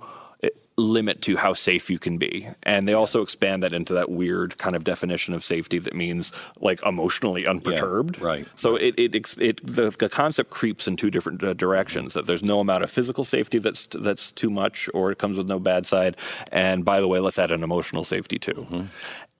limit 0.77 1.23
to 1.23 1.35
how 1.37 1.53
safe 1.53 1.89
you 1.89 1.97
can 1.97 2.17
be. 2.17 2.47
And 2.63 2.87
they 2.87 2.93
also 2.93 3.21
expand 3.21 3.63
that 3.63 3.73
into 3.73 3.93
that 3.93 4.11
weird 4.11 4.59
kind 4.59 4.75
of 4.75 4.83
definition 4.83 5.33
of 5.33 5.43
safety 5.43 5.79
that 5.79 5.95
means 5.95 6.31
like 6.59 6.85
emotionally 6.85 7.47
unperturbed. 7.47 8.17
Yeah, 8.19 8.23
right. 8.25 8.47
So 8.55 8.75
It, 8.75 8.93
it, 8.97 9.15
it, 9.39 9.65
the, 9.65 9.89
the, 9.89 10.07
concept 10.07 10.51
creeps 10.51 10.87
in 10.87 10.95
two 10.95 11.09
different 11.09 11.43
uh, 11.43 11.53
directions 11.53 12.13
that 12.13 12.27
there's 12.27 12.43
no 12.43 12.59
amount 12.59 12.83
of 12.83 12.91
physical 12.91 13.23
safety 13.23 13.57
that's 13.59 13.87
that's 13.87 14.31
too 14.31 14.49
much 14.49 14.89
or 14.93 15.11
it 15.11 15.17
comes 15.17 15.37
with 15.37 15.49
no 15.49 15.59
bad 15.59 15.85
side. 15.85 16.15
And 16.51 16.85
by 16.85 17.01
the 17.01 17.07
way, 17.07 17.19
let's 17.19 17.39
add 17.39 17.51
an 17.51 17.63
emotional 17.63 18.03
safety 18.03 18.37
too. 18.37 18.53
Mm-hmm. 18.53 18.81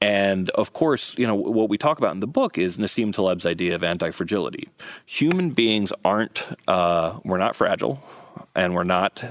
And 0.01 0.49
of 0.51 0.73
course, 0.73 1.17
you 1.17 1.25
know, 1.25 1.35
what 1.35 1.69
we 1.69 1.77
talk 1.77 1.97
about 1.97 2.13
in 2.13 2.19
the 2.19 2.27
book 2.27 2.57
is 2.57 2.77
Nassim 2.77 3.13
Taleb's 3.13 3.45
idea 3.45 3.75
of 3.75 3.83
anti-fragility. 3.83 4.69
Human 5.05 5.51
beings 5.51 5.91
aren't, 6.05 6.43
uh, 6.67 7.19
we're 7.23 7.39
not 7.39 7.55
fragile 7.55 8.03
and 8.55 8.75
we're 8.75 8.83
not 8.83 9.23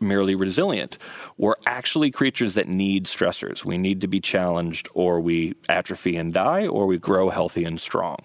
merely 0.00 0.34
resilient. 0.34 0.98
We're 1.36 1.54
actually 1.66 2.10
creatures 2.10 2.54
that 2.54 2.68
need 2.68 3.04
stressors. 3.04 3.64
We 3.64 3.78
need 3.78 4.00
to 4.00 4.08
be 4.08 4.20
challenged, 4.20 4.88
or 4.94 5.20
we 5.20 5.54
atrophy 5.68 6.16
and 6.16 6.32
die, 6.32 6.66
or 6.66 6.86
we 6.86 6.98
grow 6.98 7.30
healthy 7.30 7.64
and 7.64 7.80
strong. 7.80 8.18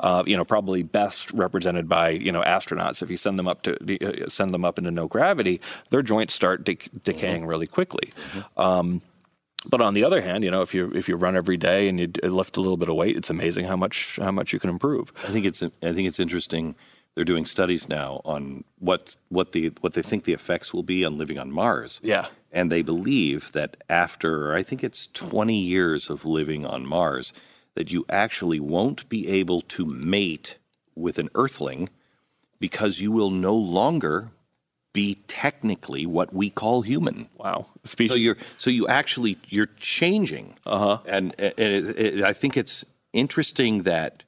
Uh, 0.00 0.22
you 0.26 0.36
know, 0.36 0.44
probably 0.44 0.82
best 0.82 1.32
represented 1.32 1.88
by 1.88 2.10
you 2.10 2.32
know 2.32 2.42
astronauts. 2.42 3.02
If 3.02 3.10
you 3.10 3.16
send 3.16 3.38
them 3.38 3.48
up 3.48 3.62
to 3.62 4.24
uh, 4.24 4.28
send 4.28 4.50
them 4.50 4.64
up 4.64 4.78
into 4.78 4.90
no 4.90 5.08
gravity, 5.08 5.60
their 5.90 6.02
joints 6.02 6.34
start 6.34 6.64
de- 6.64 6.78
decaying 7.04 7.46
really 7.46 7.66
quickly. 7.66 8.12
Mm-hmm. 8.32 8.60
Um, 8.60 9.02
but 9.66 9.80
on 9.80 9.94
the 9.94 10.04
other 10.04 10.22
hand, 10.22 10.44
you 10.44 10.50
know, 10.50 10.62
if 10.62 10.72
you 10.74 10.90
if 10.94 11.08
you 11.08 11.16
run 11.16 11.36
every 11.36 11.56
day 11.56 11.88
and 11.88 11.98
you 11.98 12.08
lift 12.22 12.56
a 12.56 12.60
little 12.60 12.76
bit 12.76 12.88
of 12.88 12.96
weight, 12.96 13.16
it's 13.16 13.30
amazing 13.30 13.66
how 13.66 13.76
much 13.76 14.16
how 14.16 14.30
much 14.30 14.52
you 14.52 14.58
can 14.58 14.70
improve. 14.70 15.12
I 15.24 15.28
think 15.28 15.44
it's 15.46 15.62
I 15.62 15.68
think 15.92 16.06
it's 16.08 16.20
interesting 16.20 16.74
they're 17.14 17.24
doing 17.24 17.46
studies 17.46 17.88
now 17.88 18.20
on 18.24 18.64
what 18.78 19.16
what 19.28 19.52
the 19.52 19.72
what 19.80 19.94
they 19.94 20.02
think 20.02 20.24
the 20.24 20.32
effects 20.32 20.72
will 20.72 20.82
be 20.82 21.04
on 21.04 21.18
living 21.18 21.38
on 21.38 21.50
Mars. 21.50 22.00
Yeah. 22.02 22.26
And 22.52 22.70
they 22.70 22.82
believe 22.82 23.52
that 23.52 23.76
after 23.88 24.54
I 24.54 24.62
think 24.62 24.84
it's 24.84 25.06
20 25.08 25.58
years 25.58 26.10
of 26.10 26.24
living 26.24 26.64
on 26.64 26.86
Mars 26.86 27.32
that 27.74 27.90
you 27.90 28.04
actually 28.08 28.60
won't 28.60 29.08
be 29.08 29.28
able 29.28 29.60
to 29.62 29.84
mate 29.84 30.58
with 30.94 31.18
an 31.18 31.28
earthling 31.34 31.88
because 32.58 33.00
you 33.00 33.12
will 33.12 33.30
no 33.30 33.54
longer 33.54 34.30
be 34.92 35.16
technically 35.28 36.06
what 36.06 36.32
we 36.32 36.50
call 36.50 36.82
human. 36.82 37.28
Wow. 37.36 37.66
So 37.84 38.14
you're 38.14 38.36
so 38.56 38.70
you 38.70 38.88
actually 38.88 39.38
you're 39.48 39.70
changing. 39.76 40.54
Uh-huh. 40.66 40.98
And, 41.06 41.34
and 41.38 41.54
it, 41.58 41.98
it, 41.98 42.24
I 42.24 42.32
think 42.32 42.56
it's 42.56 42.84
interesting 43.12 43.82
that 43.82 44.24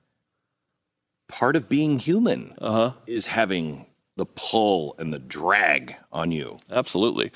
part 1.30 1.56
of 1.56 1.68
being 1.68 1.98
human 1.98 2.54
uh-huh. 2.60 2.92
is 3.06 3.26
having 3.26 3.86
the 4.16 4.26
pull 4.26 4.94
and 4.98 5.14
the 5.14 5.18
drag 5.18 5.96
on 6.12 6.30
you. 6.30 6.60
Absolutely. 6.70 7.32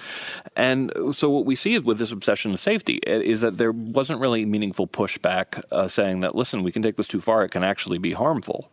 And 0.54 0.92
so 1.12 1.30
what 1.30 1.46
we 1.46 1.56
see 1.56 1.78
with 1.78 1.98
this 1.98 2.12
obsession 2.12 2.50
with 2.50 2.60
safety 2.60 3.00
is 3.06 3.40
that 3.40 3.56
there 3.56 3.72
wasn't 3.72 4.20
really 4.20 4.44
meaningful 4.44 4.86
pushback 4.86 5.62
uh, 5.72 5.88
saying 5.88 6.20
that, 6.20 6.34
listen, 6.34 6.62
we 6.62 6.72
can 6.72 6.82
take 6.82 6.96
this 6.96 7.08
too 7.08 7.22
far. 7.22 7.42
It 7.42 7.52
can 7.52 7.64
actually 7.64 7.96
be 7.96 8.12
harmful. 8.12 8.70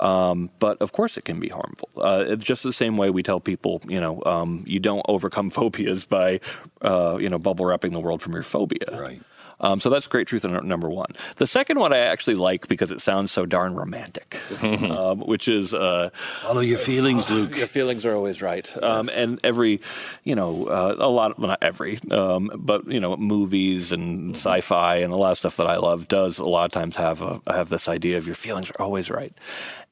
Um, 0.00 0.50
but 0.58 0.82
of 0.82 0.90
course, 0.90 1.16
it 1.16 1.24
can 1.24 1.38
be 1.38 1.48
harmful. 1.48 1.88
Uh, 1.96 2.24
it's 2.26 2.44
just 2.44 2.64
the 2.64 2.72
same 2.72 2.96
way 2.96 3.10
we 3.10 3.22
tell 3.22 3.38
people, 3.38 3.80
you 3.86 4.00
know, 4.00 4.20
um, 4.26 4.64
you 4.66 4.80
don't 4.80 5.06
overcome 5.08 5.48
phobias 5.58 6.04
by, 6.04 6.40
uh, 6.80 7.16
you 7.20 7.28
know, 7.28 7.38
bubble 7.38 7.66
wrapping 7.66 7.92
the 7.92 8.00
world 8.00 8.20
from 8.20 8.32
your 8.32 8.42
phobia. 8.42 8.88
Right. 8.90 9.22
Um, 9.62 9.80
so 9.80 9.88
that's 9.90 10.06
great 10.06 10.26
truth 10.26 10.44
number 10.44 10.90
one. 10.90 11.10
The 11.36 11.46
second 11.46 11.78
one 11.78 11.92
I 11.92 11.98
actually 11.98 12.34
like 12.34 12.68
because 12.68 12.90
it 12.90 13.00
sounds 13.00 13.30
so 13.30 13.46
darn 13.46 13.74
romantic, 13.74 14.38
um, 14.62 15.20
which 15.20 15.48
is 15.48 15.72
uh, 15.72 16.10
follow 16.40 16.60
your 16.60 16.78
feelings, 16.78 17.30
Luke. 17.30 17.56
Your 17.56 17.66
feelings 17.66 18.04
are 18.04 18.14
always 18.14 18.42
right. 18.42 18.68
Um, 18.82 19.06
yes. 19.06 19.16
And 19.16 19.40
every, 19.44 19.80
you 20.24 20.34
know, 20.34 20.66
uh, 20.66 20.96
a 20.98 21.08
lot, 21.08 21.38
well, 21.38 21.48
not 21.48 21.58
every, 21.62 21.98
um, 22.10 22.50
but 22.56 22.86
you 22.86 23.00
know, 23.00 23.16
movies 23.16 23.92
and 23.92 24.20
mm-hmm. 24.20 24.34
sci-fi 24.34 24.96
and 24.96 25.12
a 25.12 25.16
lot 25.16 25.30
of 25.30 25.38
stuff 25.38 25.56
that 25.56 25.68
I 25.68 25.76
love 25.76 26.08
does 26.08 26.38
a 26.38 26.44
lot 26.44 26.64
of 26.64 26.72
times 26.72 26.96
have 26.96 27.22
a, 27.22 27.40
have 27.46 27.68
this 27.68 27.88
idea 27.88 28.18
of 28.18 28.26
your 28.26 28.34
feelings 28.34 28.70
are 28.70 28.82
always 28.82 29.10
right. 29.10 29.32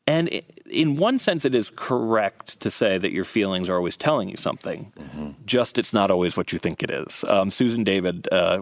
And 0.06 0.42
in 0.68 0.96
one 0.96 1.18
sense, 1.18 1.44
it 1.44 1.54
is 1.54 1.70
correct 1.70 2.58
to 2.60 2.70
say 2.70 2.98
that 2.98 3.12
your 3.12 3.24
feelings 3.24 3.68
are 3.68 3.76
always 3.76 3.96
telling 3.96 4.28
you 4.28 4.36
something. 4.36 4.92
Mm-hmm. 4.98 5.30
Just 5.46 5.78
it's 5.78 5.92
not 5.92 6.10
always 6.10 6.36
what 6.36 6.52
you 6.52 6.58
think 6.58 6.82
it 6.82 6.90
is. 6.90 7.24
Um, 7.28 7.50
Susan 7.50 7.84
David 7.84 8.28
uh, 8.32 8.60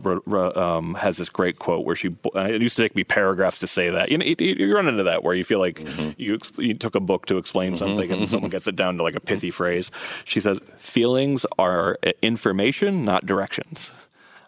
um, 0.57 0.95
has 0.97 1.17
this 1.17 1.29
great 1.29 1.59
quote 1.59 1.87
where 1.87 1.97
she. 1.97 2.15
Uh, 2.35 2.41
it 2.41 2.61
used 2.61 2.77
to 2.77 2.83
take 2.83 2.95
me 2.95 3.05
paragraphs 3.05 3.59
to 3.61 3.67
say 3.67 3.89
that. 3.89 4.11
You 4.11 4.19
know, 4.19 4.27
you, 4.27 4.37
you 4.39 4.75
run 4.75 4.89
into 4.89 5.05
that 5.05 5.23
where 5.23 5.35
you 5.35 5.45
feel 5.45 5.59
like 5.59 5.77
mm-hmm. 5.77 6.11
you 6.21 6.39
you 6.59 6.75
took 6.75 6.95
a 6.95 7.01
book 7.01 7.27
to 7.27 7.39
explain 7.39 7.73
mm-hmm. 7.73 7.79
something, 7.79 8.13
and 8.13 8.29
someone 8.29 8.51
gets 8.51 8.67
it 8.67 8.77
down 8.77 8.99
to 8.99 9.03
like 9.03 9.17
a 9.17 9.21
pithy 9.21 9.51
phrase. 9.51 9.91
She 10.25 10.41
says, 10.41 10.59
"Feelings 10.77 11.47
are 11.59 11.99
information, 12.21 13.05
not 13.05 13.25
directions." 13.25 13.91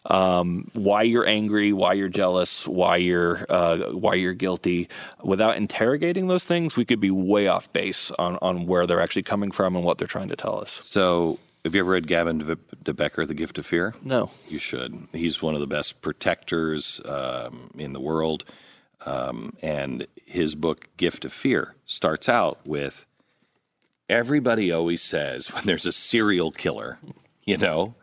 Um, 0.06 0.70
why 0.72 1.02
you're 1.02 1.28
angry, 1.28 1.72
why 1.72 1.92
you're 1.92 2.08
jealous, 2.08 2.66
why 2.66 2.96
you're 2.96 3.44
uh, 3.48 3.90
why 3.92 4.14
you're 4.14 4.34
guilty. 4.34 4.88
Without 5.22 5.56
interrogating 5.56 6.28
those 6.28 6.44
things, 6.44 6.76
we 6.76 6.84
could 6.84 7.00
be 7.00 7.10
way 7.10 7.48
off 7.48 7.72
base 7.72 8.10
on 8.18 8.38
on 8.40 8.66
where 8.66 8.86
they're 8.86 9.00
actually 9.00 9.22
coming 9.22 9.50
from 9.50 9.76
and 9.76 9.84
what 9.84 9.98
they're 9.98 10.08
trying 10.08 10.28
to 10.28 10.36
tell 10.36 10.58
us. 10.58 10.80
So. 10.82 11.38
Have 11.62 11.74
you 11.74 11.82
ever 11.82 11.90
read 11.90 12.06
Gavin 12.06 12.56
de 12.82 12.94
Becker, 12.94 13.26
The 13.26 13.34
Gift 13.34 13.58
of 13.58 13.66
Fear? 13.66 13.92
No. 14.02 14.30
You 14.48 14.58
should. 14.58 15.08
He's 15.12 15.42
one 15.42 15.52
of 15.52 15.60
the 15.60 15.66
best 15.66 16.00
protectors 16.00 17.02
um, 17.04 17.70
in 17.76 17.92
the 17.92 18.00
world. 18.00 18.46
Um, 19.04 19.54
and 19.60 20.06
his 20.24 20.54
book, 20.54 20.88
Gift 20.96 21.26
of 21.26 21.34
Fear, 21.34 21.74
starts 21.84 22.30
out 22.30 22.66
with 22.66 23.04
everybody 24.08 24.72
always 24.72 25.02
says 25.02 25.52
when 25.52 25.64
there's 25.64 25.86
a 25.86 25.92
serial 25.92 26.50
killer, 26.50 26.98
you 27.44 27.56
know, 27.58 27.94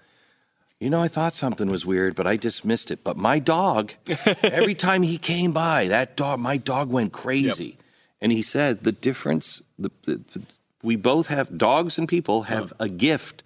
you 0.80 0.90
know, 0.90 1.02
I 1.02 1.08
thought 1.08 1.34
something 1.34 1.70
was 1.70 1.86
weird, 1.86 2.16
but 2.16 2.28
I 2.28 2.38
dismissed 2.38 2.92
it. 2.92 3.04
But 3.04 3.18
my 3.18 3.40
dog, 3.40 3.94
every 4.44 4.76
time 4.76 5.02
he 5.02 5.18
came 5.18 5.52
by, 5.52 5.88
that 5.88 6.16
dog, 6.16 6.40
my 6.40 6.58
dog 6.58 6.92
went 6.92 7.14
crazy. 7.14 7.66
Yep. 7.66 7.76
And 8.22 8.32
he 8.32 8.42
said 8.42 8.84
the 8.84 8.92
difference, 8.92 9.62
the, 9.80 9.90
the, 10.04 10.16
the, 10.18 10.44
we 10.84 10.96
both 10.96 11.28
have, 11.28 11.58
dogs 11.58 11.98
and 11.98 12.08
people 12.08 12.44
have 12.44 12.72
uh-huh. 12.74 12.86
a 12.86 12.90
gift, 12.90 13.44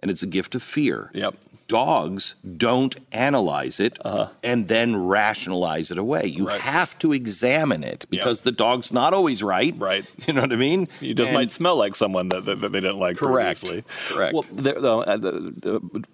and 0.00 0.10
it's 0.10 0.22
a 0.22 0.26
gift 0.26 0.54
of 0.54 0.62
fear. 0.62 1.10
Yep. 1.14 1.36
Dogs 1.72 2.34
don't 2.56 2.94
analyze 3.12 3.80
it 3.80 3.98
and 4.42 4.68
then 4.68 4.94
rationalize 4.96 5.90
it 5.90 5.98
away. 5.98 6.26
You 6.26 6.44
Uh-huh. 6.46 6.52
Right. 6.56 6.60
have 6.60 6.98
to 6.98 7.12
examine 7.12 7.82
it 7.82 8.04
because 8.10 8.42
the 8.42 8.52
dog's 8.52 8.92
not 8.92 9.14
always 9.14 9.42
right. 9.42 9.74
Right. 9.78 10.04
You 10.26 10.34
know 10.34 10.42
what 10.42 10.52
I 10.52 10.56
mean? 10.56 10.88
You 11.00 11.14
just 11.14 11.28
And- 11.28 11.36
might 11.38 11.50
smell 11.50 11.76
like 11.76 11.94
someone 11.96 12.28
that, 12.28 12.44
that, 12.44 12.60
that 12.60 12.72
they 12.72 12.80
didn't 12.80 12.98
like 12.98 13.16
Correct. 13.16 13.60
previously. 13.60 13.84
Correct. 14.14 14.34
Well, 14.34 14.44
there, 14.52 14.76
uh, 14.78 15.16
the, 15.16 15.32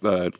the, 0.01 0.09
uh, 0.09 0.31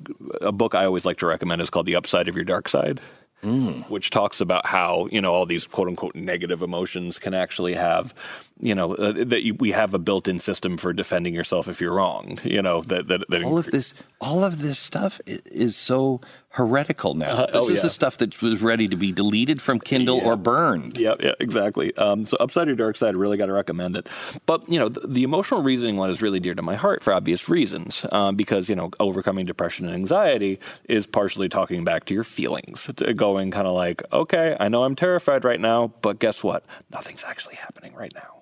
a 0.47 0.53
book 0.53 0.75
I 0.75 0.85
always 0.85 1.05
like 1.05 1.19
to 1.19 1.27
recommend 1.27 1.61
is 1.63 1.71
called 1.71 1.87
"The 1.87 1.97
Upside 1.97 2.29
of 2.29 2.35
Your 2.37 2.45
Dark 2.45 2.69
Side," 2.69 3.01
Mm. 3.43 3.89
which 3.89 4.11
talks 4.11 4.41
about 4.41 4.67
how 4.67 5.07
you 5.13 5.21
know 5.21 5.33
all 5.33 5.47
these 5.47 5.65
quote 5.65 5.87
unquote 5.87 6.17
negative 6.17 6.61
emotions 6.61 7.21
can 7.21 7.35
actually 7.35 7.75
have, 7.75 8.13
you 8.59 8.75
know, 8.75 8.95
uh, 8.97 9.13
that 9.27 9.45
you, 9.45 9.55
we 9.55 9.71
have 9.71 9.95
a 9.95 9.99
built-in 10.01 10.41
system 10.41 10.77
for 10.77 10.93
defending 10.93 11.35
yourself 11.35 11.69
if 11.69 11.81
you're 11.81 11.95
wronged. 11.95 12.45
You 12.45 12.61
know 12.63 12.83
that 12.83 13.07
that, 13.07 13.25
that 13.29 13.45
all 13.45 13.57
of 13.57 13.67
this 13.67 13.95
all 14.21 14.43
of 14.43 14.61
this 14.61 14.81
stuff 14.81 15.21
is 15.27 15.77
so 15.77 16.21
heretical 16.59 17.15
now. 17.15 17.47
this 17.47 17.55
oh, 17.55 17.71
is 17.71 17.77
yeah. 17.77 17.83
the 17.83 17.91
stuff 17.91 18.19
that 18.19 18.43
was 18.43 18.61
ready 18.61 18.89
to 18.89 18.97
be 18.97 19.13
deleted 19.13 19.63
from 19.63 19.79
Kindle 19.79 20.19
or 20.19 20.37
burned. 20.37 20.99
Yeah, 20.99 21.15
yeah, 21.21 21.33
exactly. 21.39 21.97
Um, 21.97 22.25
so 22.25 22.37
Upside 22.41 22.67
Your 22.67 22.75
Dark 22.75 22.97
Side, 22.97 23.15
really 23.15 23.37
got 23.37 23.47
to 23.47 23.53
recommend 23.53 23.97
it. 23.97 24.09
But 24.45 24.69
you 24.69 24.77
know, 24.77 24.89
the, 24.89 25.07
the 25.07 25.23
emotional 25.23 25.63
reasoning 25.63 25.97
one 25.97 26.11
is 26.11 26.21
really 26.21 26.41
dear 26.41 26.57
to 26.57 26.63
my 26.63 26.75
heart 26.75 27.05
for 27.05 27.13
obvious 27.13 27.49
reasons. 27.49 28.05
Um, 28.11 28.35
because 28.35 28.69
you 28.69 28.75
know, 28.75 28.91
overcoming 28.99 29.47
depression 29.47 29.87
and 29.87 29.95
anxiety 29.95 30.59
is 30.89 31.07
partially 31.07 31.49
talking 31.49 31.85
back 31.85 32.05
to 32.07 32.15
your 32.15 32.25
feelings, 32.25 32.91
going 33.15 33.53
kind 33.53 33.69
of 33.69 33.75
like, 33.75 34.03
okay, 34.13 34.57
I 34.59 34.69
know 34.69 34.83
I'm 34.83 34.97
terrified 34.97 35.45
right 35.45 35.61
now, 35.61 35.93
but 36.03 36.19
guess 36.19 36.43
what? 36.43 36.65
Nothing's 36.91 37.23
actually 37.23 37.55
happening 37.55 37.95
right 37.95 38.13
now. 38.15 38.38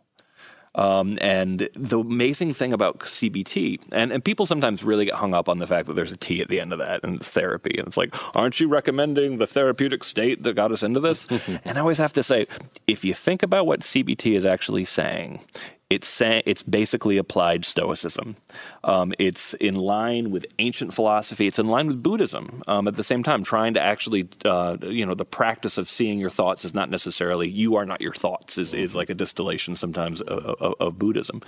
Um, 0.77 1.19
and 1.23 1.69
the 1.75 1.99
amazing 1.99 2.53
thing 2.53 2.73
about 2.73 3.01
CBT, 3.01 3.81
and, 3.93 4.13
and 4.13 4.25
people 4.25 4.47
sometimes 4.47 4.85
really 4.85 5.07
get 5.07 5.15
hung 5.15 5.35
up 5.35 5.49
on 5.49 5.59
the 5.59 5.67
fact 5.67 5.87
that 5.89 5.95
there's 5.95 6.13
a 6.13 6.17
T 6.17 6.43
at 6.43 6.49
the 6.49 6.61
end 6.61 6.73
of 6.73 6.79
that, 6.79 7.03
and 7.03 7.17
it's 7.17 7.31
therapy. 7.31 7.75
And 7.79 7.89
it's 7.89 7.97
like, 7.97 8.15
aren't 8.37 8.61
you 8.61 8.69
recommending 8.69 9.39
the 9.39 9.47
therapeutic 9.47 10.05
state 10.05 10.43
that 10.43 10.55
got 10.55 10.71
us 10.71 10.83
into 10.83 11.01
this? 11.01 11.27
and 11.65 11.79
I 11.79 11.81
always 11.81 11.99
have 11.99 12.13
to 12.13 12.23
say, 12.23 12.47
if 12.87 13.05
you 13.05 13.15
think 13.15 13.43
about 13.43 13.67
what 13.67 13.81
CBT 13.81 14.37
is 14.37 14.45
actually 14.45 14.85
saying, 14.85 15.41
it's 15.89 16.09
saying 16.09 16.43
it's 16.47 16.65
basically 16.65 17.17
applied 17.17 17.65
Stoicism. 17.65 18.35
Um, 18.83 19.15
it's 19.21 19.55
in 19.55 19.77
line 19.77 20.33
with 20.33 20.45
ancient 20.59 20.93
philosophy. 20.93 21.47
It's 21.47 21.61
in 21.61 21.69
line 21.69 21.87
with 21.87 22.03
Buddhism. 22.03 22.63
Um, 22.67 22.89
at 22.89 22.97
the 22.97 23.05
same 23.05 23.23
time, 23.23 23.45
trying 23.45 23.75
to 23.75 23.81
actually, 23.81 24.29
uh, 24.45 24.79
you 24.83 25.07
know, 25.07 25.15
the 25.15 25.25
practice 25.25 25.79
of 25.79 25.89
seeing 25.89 26.19
your 26.19 26.31
thoughts 26.31 26.65
is 26.65 26.75
not 26.75 26.91
necessarily 26.91 27.49
you 27.49 27.77
are 27.77 27.87
not 27.87 28.01
your 28.01 28.15
thoughts. 28.15 28.59
Is 28.59 28.75
is 28.75 28.97
like 28.97 29.11
a 29.11 29.15
distillation 29.15 29.77
sometimes 29.77 30.21
of, 30.23 30.45
of, 30.61 30.75
of 30.81 30.99
Buddhism. 30.99 31.41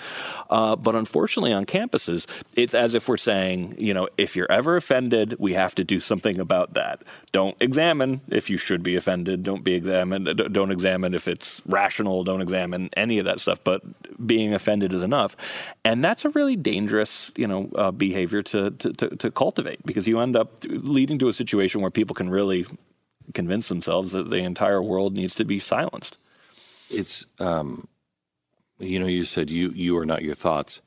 Uh, 0.49 0.77
but 0.77 0.95
unfortunately, 0.95 1.53
on 1.53 1.67
campuses, 1.67 2.27
it's 2.55 2.75
as 2.75 2.95
if 2.95 3.09
we're 3.09 3.17
saying, 3.17 3.75
you 3.79 3.93
know, 3.93 4.09
if 4.19 4.37
you're 4.37 4.51
ever 4.53 4.77
offended, 4.77 5.35
we 5.41 5.55
have 5.55 5.75
to 5.75 5.83
do 5.83 5.99
something 5.99 6.39
about 6.39 6.75
that. 6.75 7.03
Don't 7.33 7.61
examine 7.61 8.21
if 8.29 8.49
you 8.49 8.57
should 8.57 8.85
be 8.85 8.95
offended. 8.95 9.43
Don't 9.43 9.65
be 9.65 9.75
examined. 9.75 10.27
Don't 10.53 10.71
examine 10.71 11.13
if 11.13 11.27
it's 11.27 11.61
rational. 11.67 12.23
Don't 12.23 12.41
examine 12.41 12.89
any 12.97 13.19
of 13.19 13.25
that 13.25 13.41
stuff. 13.41 13.59
But 13.65 13.83
being 14.29 14.55
offended 14.55 14.93
is 14.93 15.03
enough, 15.03 15.37
and 15.85 16.05
that's 16.05 16.25
a 16.25 16.31
really 16.31 16.55
dangerous, 16.55 17.33
you 17.35 17.49
know, 17.49 17.69
uh, 17.75 17.91
behavior 17.91 18.43
to, 18.43 18.71
to 18.71 18.93
to 18.93 19.09
to 19.17 19.31
cultivate 19.33 19.85
because 19.85 20.07
you 20.07 20.21
end 20.21 20.37
up 20.37 20.53
leading 20.69 21.19
to 21.19 21.29
a 21.29 21.33
situation 21.33 21.81
where 21.81 21.91
people 21.91 22.15
can 22.15 22.31
really 22.31 22.65
convince 23.35 23.69
themselves 23.69 24.13
that 24.13 24.31
the 24.31 24.37
entire 24.37 24.83
world 24.83 25.17
needs 25.17 25.35
to 25.35 25.45
be 25.45 25.59
silenced. 25.59 26.19
It's 26.91 27.27
um, 27.41 27.89
you 28.79 29.01
know, 29.01 29.07
you 29.07 29.25
said 29.25 29.51
you 29.51 29.71
you 29.71 29.99
are 29.99 30.07
not 30.07 30.23
your 30.23 30.35
thoughts. 30.35 30.81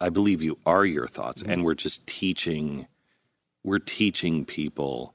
I 0.00 0.08
believe 0.08 0.42
you 0.42 0.58
are 0.66 0.84
your 0.84 1.06
thoughts, 1.06 1.42
and 1.42 1.64
we're 1.64 1.74
just 1.74 2.06
teaching 2.06 2.88
we're 3.62 3.78
teaching 3.78 4.44
people 4.44 5.14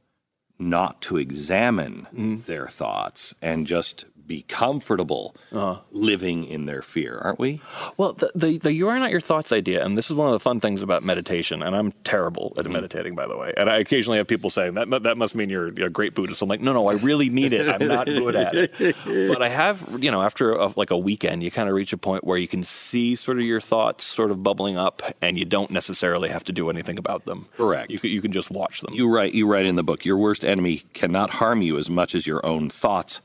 not 0.58 1.02
to 1.02 1.18
examine 1.18 2.08
their 2.46 2.68
thoughts 2.68 3.34
and 3.42 3.68
just 3.68 4.06
be 4.28 4.44
comfortable 4.44 5.36
uh-huh. 5.52 5.80
living 5.92 6.46
in 6.46 6.66
their 6.66 6.82
fear, 6.82 7.20
aren't 7.24 7.40
we? 7.40 7.62
Well, 7.98 8.14
the, 8.14 8.32
the 8.36 8.58
the 8.58 8.74
you 8.74 8.88
are 8.88 9.00
not 9.00 9.12
your 9.12 9.22
thoughts 9.22 9.52
idea, 9.52 9.84
and 9.84 9.98
this 9.98 10.10
is 10.10 10.16
one 10.16 10.28
of 10.28 10.34
the 10.34 10.40
fun 10.40 10.60
things 10.60 10.82
about 10.82 11.04
meditation. 11.04 11.62
And 11.62 11.76
I'm 11.76 11.92
terrible 12.04 12.54
at 12.58 12.64
mm-hmm. 12.64 12.74
meditating, 12.74 13.16
by 13.16 13.28
the 13.28 13.38
way. 13.38 13.54
And 13.58 13.70
I 13.70 13.78
occasionally 13.78 14.18
have 14.18 14.28
people 14.28 14.50
saying 14.50 14.74
that 14.76 14.90
that 15.04 15.18
must 15.18 15.36
mean 15.36 15.50
you're, 15.50 15.68
a 15.68 15.90
great 15.90 16.16
Buddhist. 16.16 16.42
I'm 16.42 16.50
like, 16.50 16.62
no, 16.62 16.74
no, 16.74 16.88
I 16.88 16.94
really 16.94 17.30
mean 17.30 17.54
it. 17.54 17.68
I'm 17.70 17.88
not 17.88 18.08
good 18.08 18.36
at 18.36 18.56
it. 18.56 18.96
But 19.36 19.42
I 19.42 19.50
have, 19.50 19.98
you 20.04 20.12
know, 20.12 20.22
after 20.22 20.52
a, 20.52 20.72
like 20.76 20.92
a 20.92 20.98
weekend, 20.98 21.44
you 21.44 21.52
kind 21.52 21.70
of 21.70 21.76
reach 21.76 21.94
a 21.94 21.98
point 21.98 22.24
where 22.24 22.38
you 22.38 22.48
can 22.48 22.64
see 22.64 23.16
sort 23.16 23.38
of 23.38 23.44
your 23.44 23.62
thoughts 23.62 24.04
sort 24.04 24.32
of 24.32 24.44
bubbling 24.44 24.78
up, 24.78 25.02
and 25.22 25.38
you 25.38 25.46
don't 25.46 25.72
necessarily 25.72 26.30
have 26.30 26.44
to 26.46 26.52
do 26.52 26.70
anything 26.70 26.98
about 26.98 27.26
them. 27.26 27.48
Correct. 27.56 27.92
You 27.92 28.00
you 28.04 28.22
can 28.22 28.32
just 28.32 28.52
watch 28.52 28.82
them. 28.82 28.94
You 28.94 29.14
write 29.14 29.34
you 29.34 29.48
write 29.48 29.66
in 29.66 29.76
the 29.76 29.84
book, 29.84 30.06
your 30.06 30.18
worst 30.18 30.46
enemy 30.46 30.84
cannot 30.94 31.30
harm 31.32 31.62
you 31.62 31.78
as 31.78 31.90
much 31.90 32.16
as 32.16 32.28
your 32.28 32.46
own 32.46 32.70
thoughts 32.70 33.22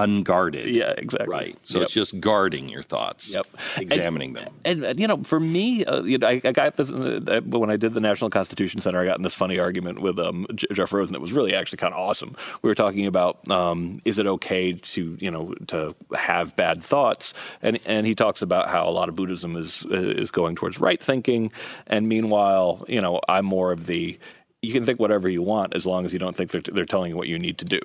unguarded. 0.00 0.66
yeah, 0.74 0.92
exactly. 0.96 1.32
Right. 1.32 1.58
So 1.64 1.78
Yep. 1.78 1.84
it's 1.84 1.92
just 1.94 2.20
guarding 2.20 2.68
your 2.68 2.82
thoughts. 2.82 3.32
Yep. 3.32 3.46
Examining 3.78 4.32
them. 4.34 4.52
And, 4.64 4.84
uh, 4.84 4.94
you 4.96 5.06
know, 5.06 5.22
for 5.24 5.38
me, 5.40 5.84
uh, 5.84 6.02
you 6.02 6.18
know, 6.18 6.26
I, 6.26 6.40
I 6.44 6.52
got 6.52 6.76
this 6.76 6.90
uh, 6.90 7.40
when 7.44 7.70
I 7.70 7.76
did 7.76 7.94
the 7.94 8.00
National 8.00 8.30
Constitution 8.30 8.80
Center. 8.80 9.00
I 9.00 9.04
got 9.06 9.16
in 9.16 9.22
this 9.22 9.34
funny 9.34 9.58
argument 9.58 10.00
with 10.00 10.18
um, 10.18 10.46
J- 10.54 10.66
Jeff 10.72 10.92
Rosen 10.92 11.12
that 11.12 11.20
was 11.20 11.32
really 11.32 11.54
actually 11.54 11.78
kind 11.78 11.94
of 11.94 12.00
awesome. 12.00 12.34
We 12.62 12.68
were 12.68 12.74
talking 12.74 13.06
about 13.06 13.48
um, 13.50 14.00
is 14.04 14.18
it 14.18 14.26
okay 14.26 14.72
to 14.72 15.16
you 15.20 15.30
know 15.30 15.54
to 15.68 15.94
have 16.14 16.56
bad 16.56 16.82
thoughts, 16.82 17.32
and 17.62 17.78
and 17.86 18.06
he 18.06 18.14
talks 18.14 18.42
about 18.42 18.68
how 18.68 18.88
a 18.88 18.90
lot 18.90 19.08
of 19.08 19.16
Buddhism 19.16 19.56
is 19.56 19.84
is 19.90 20.30
going 20.30 20.56
towards 20.56 20.80
right 20.80 21.00
thinking, 21.02 21.52
and 21.86 22.08
meanwhile, 22.08 22.84
you 22.88 23.00
know, 23.00 23.20
I'm 23.28 23.44
more 23.46 23.72
of 23.72 23.86
the 23.86 24.18
you 24.64 24.72
can 24.72 24.84
think 24.84 24.98
whatever 24.98 25.28
you 25.28 25.42
want 25.42 25.74
as 25.74 25.86
long 25.86 26.04
as 26.04 26.12
you 26.12 26.18
don't 26.18 26.36
think 26.36 26.50
they're, 26.50 26.60
they're 26.60 26.84
telling 26.84 27.10
you 27.10 27.16
what 27.16 27.28
you 27.28 27.38
need 27.38 27.58
to 27.58 27.64
do. 27.64 27.80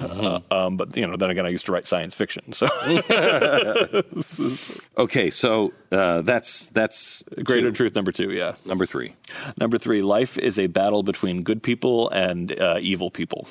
Uh, 0.00 0.40
um, 0.50 0.76
but 0.76 0.96
you 0.96 1.06
know, 1.06 1.16
then 1.16 1.30
again, 1.30 1.46
I 1.46 1.50
used 1.50 1.66
to 1.66 1.72
write 1.72 1.86
science 1.86 2.14
fiction, 2.14 2.52
so 2.52 2.66
Okay, 4.98 5.30
so 5.30 5.72
uh, 5.92 6.22
that's 6.22 6.68
that's 6.68 7.22
greater 7.42 7.70
two. 7.70 7.76
truth 7.76 7.94
number 7.94 8.12
two, 8.12 8.30
yeah. 8.32 8.54
number 8.64 8.86
three. 8.86 9.14
Number 9.58 9.78
three, 9.78 10.02
life 10.02 10.38
is 10.38 10.58
a 10.58 10.66
battle 10.66 11.02
between 11.02 11.42
good 11.42 11.62
people 11.62 12.10
and 12.10 12.58
uh, 12.60 12.78
evil 12.80 13.10
people. 13.10 13.46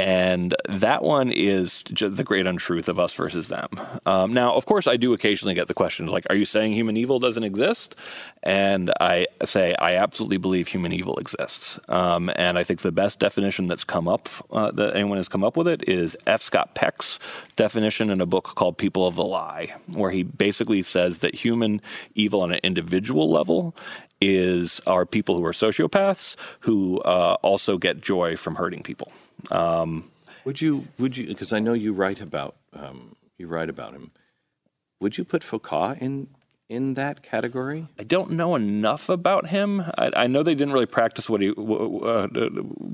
And 0.00 0.54
that 0.66 1.02
one 1.02 1.30
is 1.30 1.82
the 1.82 2.24
great 2.24 2.46
untruth 2.46 2.88
of 2.88 2.98
us 2.98 3.12
versus 3.12 3.48
them. 3.48 3.68
Um, 4.06 4.32
now, 4.32 4.54
of 4.54 4.64
course, 4.64 4.86
I 4.86 4.96
do 4.96 5.12
occasionally 5.12 5.54
get 5.54 5.68
the 5.68 5.74
question 5.74 6.06
like, 6.06 6.24
are 6.30 6.34
you 6.34 6.46
saying 6.46 6.72
human 6.72 6.96
evil 6.96 7.18
doesn't 7.18 7.44
exist? 7.44 7.96
And 8.42 8.90
I 8.98 9.26
say, 9.44 9.74
I 9.78 9.96
absolutely 9.96 10.38
believe 10.38 10.68
human 10.68 10.94
evil 10.94 11.18
exists. 11.18 11.78
Um, 11.90 12.30
and 12.34 12.58
I 12.58 12.64
think 12.64 12.80
the 12.80 12.90
best 12.90 13.18
definition 13.18 13.66
that's 13.66 13.84
come 13.84 14.08
up, 14.08 14.30
uh, 14.50 14.70
that 14.70 14.96
anyone 14.96 15.18
has 15.18 15.28
come 15.28 15.44
up 15.44 15.54
with 15.54 15.68
it, 15.68 15.86
is 15.86 16.16
M. 16.26 16.38
Scott 16.38 16.74
Peck's 16.74 17.18
definition 17.56 18.08
in 18.08 18.22
a 18.22 18.26
book 18.26 18.54
called 18.54 18.78
People 18.78 19.06
of 19.06 19.16
the 19.16 19.24
Lie, 19.24 19.74
where 19.86 20.10
he 20.10 20.22
basically 20.22 20.80
says 20.82 21.18
that 21.18 21.34
human 21.34 21.82
evil 22.14 22.40
on 22.40 22.52
an 22.52 22.60
individual 22.62 23.30
level 23.30 23.76
is 24.20 24.80
are 24.86 25.06
people 25.06 25.36
who 25.36 25.44
are 25.44 25.52
sociopaths 25.52 26.36
who 26.60 26.98
uh, 27.00 27.36
also 27.42 27.78
get 27.78 28.00
joy 28.00 28.36
from 28.36 28.56
hurting 28.56 28.82
people. 28.82 29.10
Um, 29.50 30.10
Would 30.44 30.60
you 30.60 30.88
would 30.98 31.16
you 31.16 31.26
because 31.26 31.52
I 31.52 31.60
know 31.60 31.72
you 31.72 31.92
write 31.92 32.20
about 32.20 32.56
um, 32.72 33.16
you 33.38 33.46
write 33.46 33.68
about 33.70 33.92
him. 33.94 34.10
Would 35.00 35.16
you 35.18 35.24
put 35.24 35.42
Foucault 35.42 35.96
in 36.00 36.28
in 36.68 36.94
that 36.94 37.22
category? 37.22 37.88
I 37.98 38.04
don't 38.04 38.30
know 38.32 38.54
enough 38.54 39.08
about 39.08 39.48
him. 39.48 39.80
I, 39.98 40.10
I 40.14 40.26
know 40.26 40.42
they 40.42 40.54
didn't 40.54 40.72
really 40.74 40.86
practice 40.86 41.28
what 41.30 41.40
he 41.40 41.50
uh, 41.50 42.28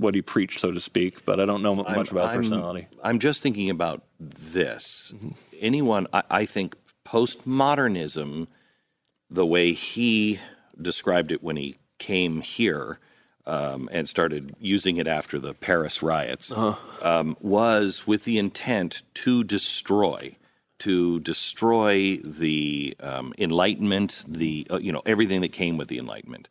what 0.02 0.14
he 0.14 0.22
preached, 0.22 0.60
so 0.60 0.70
to 0.70 0.80
speak, 0.80 1.24
but 1.24 1.40
I 1.40 1.44
don't 1.44 1.62
know 1.62 1.74
much 1.74 1.88
I'm- 1.88 2.00
about 2.12 2.28
I'm- 2.30 2.38
personality. 2.38 2.86
I'm 3.02 3.18
just 3.18 3.42
thinking 3.42 3.68
about 3.70 4.02
this. 4.20 5.12
Anyone, 5.60 6.06
I, 6.12 6.22
I 6.30 6.44
think 6.46 6.76
postmodernism, 7.06 8.46
the 9.30 9.46
way 9.46 9.72
he 9.72 10.38
described 10.80 11.30
it 11.32 11.42
when 11.42 11.56
he 11.56 11.76
came 11.98 12.40
here 12.42 12.98
um, 13.46 13.88
and 13.92 14.08
started 14.08 14.54
using 14.60 14.96
it 14.96 15.06
after 15.06 15.38
the 15.38 15.54
Paris 15.54 16.02
riots, 16.02 16.52
um, 17.02 17.36
was 17.40 18.06
with 18.06 18.24
the 18.24 18.38
intent 18.38 19.02
to 19.14 19.44
destroy. 19.44 20.36
To 20.80 21.20
destroy 21.20 22.16
the 22.18 22.94
um, 23.00 23.32
Enlightenment, 23.38 24.24
the 24.28 24.66
uh, 24.70 24.76
you 24.76 24.92
know 24.92 25.00
everything 25.06 25.40
that 25.40 25.52
came 25.52 25.78
with 25.78 25.88
the 25.88 25.96
Enlightenment, 25.98 26.48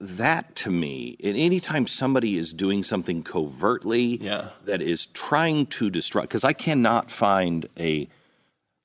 that 0.00 0.54
to 0.56 0.70
me, 0.70 1.16
and 1.24 1.36
anytime 1.36 1.86
somebody 1.86 2.36
is 2.36 2.52
doing 2.52 2.82
something 2.82 3.22
covertly 3.22 4.18
Yeah. 4.22 4.48
that 4.64 4.82
is 4.82 5.06
trying 5.06 5.66
to 5.66 5.88
destroy, 5.88 6.22
because 6.22 6.44
I 6.44 6.52
cannot 6.52 7.10
find 7.10 7.66
a, 7.78 8.08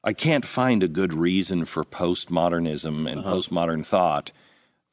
I 0.04 0.14
can't 0.14 0.46
find 0.46 0.82
a 0.82 0.88
good 0.88 1.14
reason 1.14 1.66
for 1.66 1.84
postmodernism 1.84 3.12
and 3.12 3.24
postmodern 3.24 3.86
thought 3.86 4.32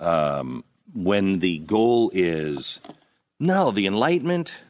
um, 0.01 0.65
when 0.95 1.39
the 1.39 1.59
goal 1.59 2.11
is 2.13 2.81
no, 3.39 3.71
the 3.71 3.87
Enlightenment, 3.87 4.61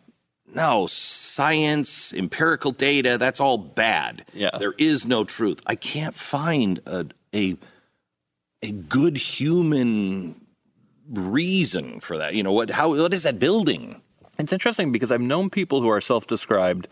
no, 0.55 0.87
science, 0.87 2.13
empirical 2.13 2.73
data, 2.73 3.17
that's 3.19 3.41
all 3.41 3.59
bad. 3.59 4.25
Yeah. 4.35 4.51
There 4.59 4.75
is 4.79 5.07
no 5.07 5.25
truth. 5.25 5.61
I 5.67 5.75
can't 5.75 6.15
find 6.15 6.81
a, 6.87 7.07
a, 7.35 7.57
a 8.63 8.73
good 8.73 9.17
human 9.17 10.47
reason 11.09 12.01
for 12.01 12.19
that? 12.19 12.35
You 12.35 12.43
know, 12.43 12.53
what 12.53 12.71
how 12.71 12.91
what 12.95 13.15
is 13.15 13.23
that 13.25 13.39
building? 13.39 14.01
It's 14.39 14.53
interesting 14.53 14.93
because 14.93 15.11
I've 15.11 15.21
known 15.21 15.49
people 15.49 15.81
who 15.81 15.89
are 15.89 16.01
self-described, 16.01 16.89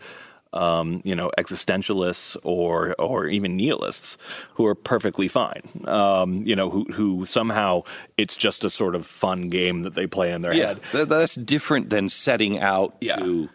um, 0.55 1.01
you 1.03 1.15
know, 1.15 1.31
existentialists 1.37 2.37
or 2.43 2.95
or 2.99 3.27
even 3.27 3.57
nihilists 3.57 4.17
who 4.55 4.65
are 4.65 4.75
perfectly 4.75 5.27
fine. 5.27 5.61
Um, 5.85 6.41
you 6.43 6.55
know, 6.55 6.69
who 6.69 6.85
who 6.93 7.25
somehow 7.25 7.83
it's 8.17 8.35
just 8.37 8.63
a 8.63 8.69
sort 8.69 8.95
of 8.95 9.05
fun 9.05 9.49
game 9.49 9.83
that 9.83 9.93
they 9.95 10.07
play 10.07 10.31
in 10.31 10.41
their 10.41 10.53
head. 10.53 10.79
That's 10.93 11.35
different 11.35 11.89
than 11.89 12.09
setting 12.09 12.59
out 12.59 12.95
Yeah. 13.01 13.17
to. 13.17 13.49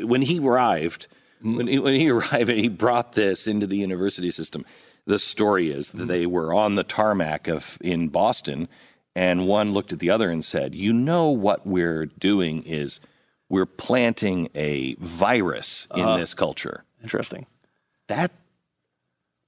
When 0.00 0.22
he 0.22 0.40
arrived, 0.40 1.06
when 1.40 1.68
he, 1.68 1.78
when 1.78 1.94
he 1.94 2.10
arrived 2.16 2.50
and 2.50 2.58
he 2.58 2.68
brought 2.68 3.12
this 3.12 3.46
into 3.46 3.66
the 3.66 3.76
university 3.76 4.30
system, 4.30 4.64
the 5.06 5.18
story 5.20 5.70
is 5.70 5.92
that 5.92 6.06
they 6.08 6.26
were 6.26 6.52
on 6.52 6.74
the 6.74 6.82
tarmac 6.84 7.46
of 7.48 7.78
in 7.80 8.08
Boston, 8.08 8.68
and 9.14 9.46
one 9.46 9.72
looked 9.72 9.92
at 9.92 10.00
the 10.00 10.10
other 10.10 10.30
and 10.30 10.44
said, 10.44 10.74
"You 10.74 10.92
know 10.92 11.30
what 11.30 11.64
we're 11.66 12.06
doing 12.06 12.62
is 12.64 13.00
we're 13.48 13.66
planting 13.66 14.48
a 14.54 14.94
virus 14.98 15.88
in 15.94 16.02
uh-huh. 16.02 16.16
this 16.16 16.34
culture. 16.34 16.84
Interesting. 17.02 17.46
That 18.08 18.32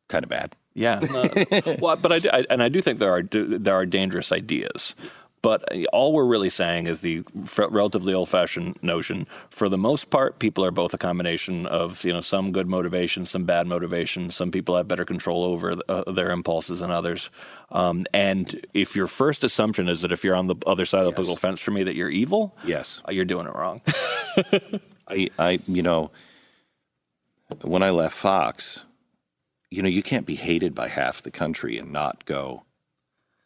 kind 0.09 0.25
of 0.25 0.31
bad." 0.31 0.57
Yeah. 0.75 1.01
Well, 1.81 1.97
but 1.97 2.13
I, 2.13 2.39
I 2.39 2.45
and 2.51 2.63
I 2.63 2.69
do 2.69 2.81
think 2.81 2.99
there 2.99 3.13
are 3.13 3.23
there 3.23 3.75
are 3.75 3.87
dangerous 3.87 4.33
ideas. 4.33 4.95
But 5.43 5.65
all 5.91 6.13
we're 6.13 6.27
really 6.27 6.51
saying 6.51 6.87
is 6.87 7.01
the 7.01 7.23
relatively 7.57 8.13
old-fashioned 8.13 8.79
notion. 8.83 9.27
For 9.49 9.71
the 9.71 9.79
most 9.79 10.11
part, 10.11 10.39
people 10.39 10.67
are 10.67 10.71
both 10.71 10.93
a 10.93 10.99
combination 10.99 11.65
of 11.65 12.05
you 12.05 12.13
know 12.13 12.21
some 12.21 12.53
good 12.53 12.67
motivation, 12.69 13.25
some 13.25 13.45
bad 13.45 13.67
motivation. 13.67 14.31
Some 14.31 14.51
people 14.51 14.77
have 14.77 14.87
better 14.87 15.07
control 15.07 15.43
over 15.45 15.77
uh, 15.89 16.13
their 16.13 16.31
impulses 16.31 16.81
than 16.81 16.91
others. 16.91 17.31
Um, 17.71 18.05
and 18.13 18.67
if 18.75 18.95
your 18.95 19.07
first 19.07 19.43
assumption 19.43 19.89
is 19.89 20.03
that 20.03 20.13
if 20.13 20.25
you're 20.25 20.37
on 20.37 20.47
the 20.47 20.57
other 20.67 20.85
side 20.85 21.01
of 21.01 21.07
the 21.07 21.13
political 21.13 21.37
fence 21.37 21.61
for 21.61 21.71
me 21.71 21.85
that 21.85 21.95
you're 21.95 22.11
evil, 22.11 22.55
Yes. 22.65 23.01
uh, 23.09 23.13
you're 23.13 23.25
doing 23.25 23.47
it 23.47 23.55
wrong. 23.55 23.81
I, 25.09 25.29
I, 25.39 25.59
you 25.67 25.83
know, 25.83 26.11
when 27.63 27.83
I 27.83 27.91
left 27.91 28.15
Fox, 28.17 28.85
you 29.71 29.83
know, 29.83 29.89
you 29.89 30.03
can't 30.03 30.27
be 30.27 30.35
hated 30.35 30.75
by 30.75 30.89
half 30.89 31.23
the 31.23 31.31
country 31.31 31.79
and 31.79 31.91
not 31.93 32.27
go, 32.27 32.65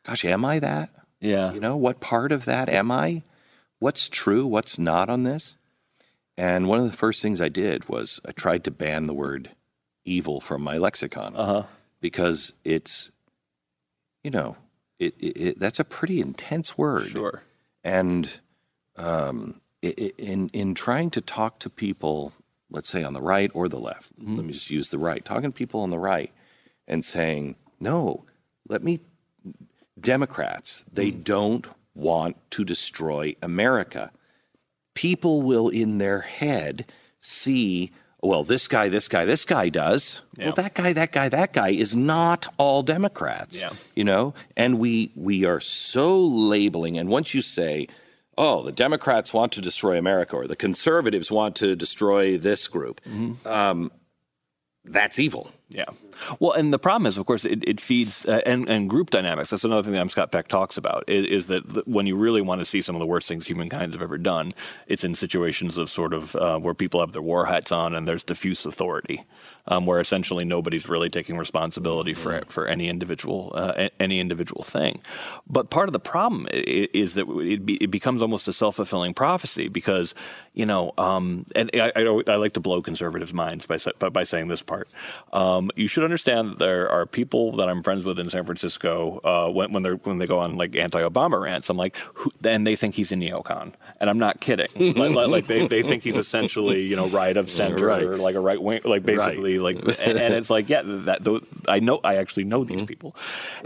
gosh, 0.05 0.25
am 0.25 0.45
I 0.45 0.59
that? 0.59 0.91
Yeah. 1.25 1.53
You 1.53 1.61
know, 1.61 1.77
what 1.77 2.01
part 2.01 2.33
of 2.33 2.45
that 2.45 2.69
am 2.69 2.91
I? 2.91 3.23
What's 3.79 4.09
true? 4.09 4.47
What's 4.47 4.79
not 4.79 5.09
on 5.11 5.23
this? 5.25 5.57
And 6.37 6.69
one 6.69 6.79
of 6.81 6.91
the 6.91 6.97
first 6.97 7.23
things 7.23 7.41
I 7.41 7.49
did 7.49 7.89
was 7.89 8.21
I 8.27 8.33
tried 8.33 8.65
to 8.65 8.71
ban 8.71 9.07
the 9.07 9.15
word 9.15 9.51
evil 10.05 10.41
from 10.41 10.63
my 10.63 10.79
lexicon 10.79 11.35
Uh 11.37 11.47
huh. 11.47 11.63
because 12.01 12.53
it's, 12.65 13.11
you 14.23 14.31
know, 14.31 14.57
it, 14.99 15.15
it, 15.19 15.37
it, 15.41 15.59
that's 15.59 15.81
a 15.81 15.85
pretty 15.85 16.21
intense 16.21 16.77
word 16.79 17.09
Sure. 17.09 17.43
and 17.83 18.41
um, 18.97 19.61
in 19.83 20.49
in 20.53 20.75
trying 20.75 21.11
to 21.11 21.21
talk 21.21 21.59
to 21.61 21.69
people, 21.71 22.33
let's 22.71 22.89
say 22.89 23.03
on 23.03 23.13
the 23.13 23.21
right 23.21 23.51
or 23.55 23.69
the 23.69 23.79
left, 23.79 24.11
let 24.19 24.45
me 24.45 24.53
just 24.53 24.71
use 24.71 24.91
the 24.91 24.99
right, 24.99 25.25
talking 25.25 25.51
to 25.53 25.57
people 25.57 25.81
on 25.81 25.91
the 25.91 25.99
right, 25.99 26.33
and 26.89 27.05
saying, 27.05 27.57
no, 27.81 28.25
let 28.69 28.83
me. 28.83 29.01
Democrats, 30.01 30.85
they 30.93 31.11
don't 31.11 31.67
want 31.95 32.37
to 32.51 32.65
destroy 32.65 33.37
America. 33.43 34.11
People 34.95 35.43
will, 35.43 35.69
in 35.69 35.99
their 35.99 36.21
head, 36.21 36.87
see. 37.19 37.91
Well, 38.23 38.43
this 38.43 38.69
guy, 38.69 38.89
this 38.89 39.07
guy, 39.07 39.25
this 39.27 39.45
guy 39.45 39.69
does. 39.69 40.23
Well, 40.39 40.53
that 40.53 40.75
guy, 40.75 40.93
that 40.95 41.13
guy, 41.13 41.29
that 41.29 41.53
guy 41.53 41.69
is 41.71 41.95
not 41.95 42.53
all 42.57 42.83
Democrats 42.83 43.61
Yeah. 43.61 43.71
you 43.95 44.05
know 44.05 44.35
and 44.57 44.79
we 44.79 45.13
we 45.15 45.45
are 45.45 45.61
so 45.61 46.19
labeling 46.25 46.97
and 46.99 47.09
once 47.11 47.35
you 47.35 47.43
say 47.43 47.87
oh 48.39 48.63
the 48.65 48.73
democrats 48.73 49.33
want 49.35 49.53
to 49.53 49.61
destroy 49.61 49.97
america 49.99 50.35
or 50.35 50.47
the 50.49 50.57
conservatives 50.57 51.31
want 51.31 51.55
to 51.57 51.77
destroy 51.77 52.37
this 52.39 52.67
group 52.67 53.01
um, 53.47 53.93
that's 54.85 55.19
evil 55.19 55.51
Yeah. 55.69 55.85
Well, 56.41 56.53
and 56.53 56.73
the 56.73 56.79
problem 56.79 57.07
is, 57.07 57.19
of 57.19 57.27
course, 57.27 57.45
it, 57.45 57.63
it 57.67 57.81
feeds 57.81 58.27
uh, 58.27 58.41
and, 58.47 58.69
and 58.69 58.89
group 58.89 59.11
dynamics. 59.11 59.51
That's 59.51 59.65
another 59.65 59.83
thing 59.83 59.93
that 59.93 60.01
M. 60.01 60.09
Scott 60.09 60.33
Peck 60.33 60.49
talks 60.49 60.77
about 60.77 61.05
is, 61.09 61.27
is 61.27 61.47
that 61.49 61.73
th- 61.73 61.87
when 61.87 62.07
you 62.07 62.17
really 62.17 62.43
want 62.43 62.61
to 62.61 62.65
see 62.65 62.81
some 62.81 62.95
of 62.95 63.01
the 63.01 63.07
worst 63.07 63.29
things 63.29 63.47
humankind 63.47 63.93
have 63.93 64.03
ever 64.03 64.19
done, 64.19 64.53
it's 64.87 65.05
in 65.05 65.15
situations 65.15 65.77
of 65.77 65.91
sort 65.91 66.15
of 66.15 66.37
uh, 66.37 66.59
where 66.59 66.75
people 66.75 67.01
have 67.01 67.13
their 67.13 67.23
war 67.23 67.47
hats 67.47 67.73
on 67.73 67.95
and 67.95 68.07
there's 68.07 68.23
diffuse 68.23 68.65
authority, 68.67 69.25
um, 69.67 69.87
where 69.87 70.01
essentially 70.01 70.45
nobody's 70.45 70.89
really 70.89 71.11
taking 71.11 71.37
responsibility 71.37 72.15
for 72.15 72.43
for 72.49 72.67
any 72.67 72.89
individual 72.89 73.53
uh, 73.55 73.89
any 73.99 74.21
individual 74.21 74.63
thing. 74.63 75.01
But 75.47 75.71
part 75.71 75.89
of 75.89 75.93
the 75.93 76.01
problem 76.01 76.47
is 76.51 77.15
that 77.15 77.29
it, 77.29 77.67
be, 77.67 77.75
it 77.77 77.91
becomes 77.91 78.23
almost 78.23 78.49
a 78.49 78.53
self 78.53 78.77
fulfilling 78.77 79.15
prophecy 79.15 79.69
because 79.69 80.15
you 80.55 80.65
know, 80.65 80.93
um, 80.99 81.45
and 81.57 81.71
I, 81.75 81.93
I, 81.97 82.23
I 82.29 82.37
like 82.37 82.53
to 82.55 82.61
blow 82.61 82.81
conservatives' 82.81 83.35
minds 83.35 83.67
by 83.67 83.79
by, 83.99 84.09
by 84.09 84.23
saying 84.23 84.49
this 84.49 84.63
part. 84.63 84.89
Um, 85.33 85.71
you 85.75 85.89
should 85.89 86.04
understand 86.05 86.53
that 86.53 86.59
there 86.59 86.89
are 86.91 87.07
people 87.07 87.57
that 87.57 87.69
I'm 87.69 87.83
friends 87.83 88.05
with 88.05 88.19
in 88.19 88.29
San 88.31 88.45
Francisco 88.45 89.21
uh, 89.25 89.51
when, 89.51 89.73
when 89.73 89.83
they 89.83 89.91
when 89.91 90.19
they 90.19 90.27
go 90.27 90.39
on 90.39 90.57
like 90.57 90.77
anti-Obama 90.77 91.41
rants. 91.41 91.69
I'm 91.71 91.77
like, 91.77 91.97
who, 92.15 92.31
and 92.45 92.67
they 92.67 92.77
think 92.77 92.95
he's 92.95 93.11
a 93.13 93.17
neocon, 93.17 93.73
and 94.01 94.11
I'm 94.11 94.19
not 94.19 94.41
kidding. 94.41 94.69
like, 94.97 95.15
like, 95.29 95.47
they, 95.47 95.67
they 95.67 95.83
think 95.83 96.03
he's 96.03 96.17
essentially 96.17 96.83
you 96.83 96.97
know 96.97 97.09
right 97.09 97.37
of 97.37 97.51
center 97.51 97.87
Right. 97.87 98.03
or 98.03 98.17
like 98.17 98.35
a 98.35 98.41
right 98.41 98.61
wing, 98.63 98.81
like 98.85 99.03
basically 99.05 99.59
like, 99.59 99.77
and, 100.01 100.19
and 100.19 100.35
it's 100.35 100.51
like 100.51 100.69
yeah, 100.69 100.83
that 100.85 101.25
those, 101.25 101.43
I 101.69 101.81
know 101.81 102.01
I 102.05 102.17
actually 102.17 102.45
know 102.45 102.65
these 102.65 102.83
people, 102.83 103.17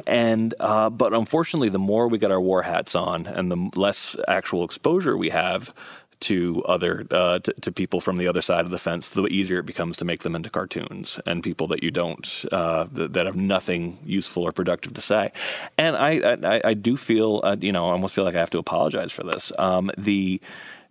and 0.07 0.55
uh, 0.61 0.91
but 0.91 1.13
unfortunately, 1.13 1.69
the 1.69 1.79
more 1.79 2.09
we 2.09 2.19
get 2.19 2.31
our 2.31 2.41
war 2.41 2.63
hats 2.63 2.95
on, 2.95 3.27
and 3.27 3.51
the 3.51 3.71
less 3.79 4.17
actual 4.27 4.65
exposure 4.65 5.17
we 5.17 5.31
have 5.31 5.73
to 6.21 6.63
other 6.65 7.07
uh, 7.11 7.39
to, 7.41 7.53
to 7.53 7.73
people 7.73 8.01
from 8.01 8.17
the 8.17 8.29
other 8.29 8.43
side 8.43 8.65
of 8.65 8.71
the 8.71 8.79
fence, 8.79 9.09
the 9.11 9.27
easier 9.27 9.61
it 9.61 9.67
becomes 9.67 9.97
to 9.99 10.05
make 10.05 10.23
them 10.23 10.35
into 10.35 10.51
cartoons 10.51 11.21
and 11.27 11.43
people 11.43 11.67
that 11.69 11.83
you 11.83 11.91
don't 11.91 12.45
uh, 12.53 12.85
that, 12.93 13.13
that 13.13 13.27
have 13.27 13.37
nothing 13.37 13.99
useful 14.05 14.43
or 14.43 14.53
productive 14.53 14.95
to 14.95 15.01
say. 15.01 15.33
And 15.77 15.97
I 15.97 16.39
I, 16.43 16.61
I 16.65 16.75
do 16.75 16.97
feel 16.97 17.41
uh, 17.45 17.57
you 17.61 17.73
know 17.73 17.89
I 17.89 17.93
almost 17.93 18.15
feel 18.15 18.25
like 18.25 18.35
I 18.35 18.41
have 18.41 18.51
to 18.51 18.59
apologize 18.59 19.13
for 19.13 19.25
this. 19.25 19.53
Um, 19.59 19.91
the 19.97 20.41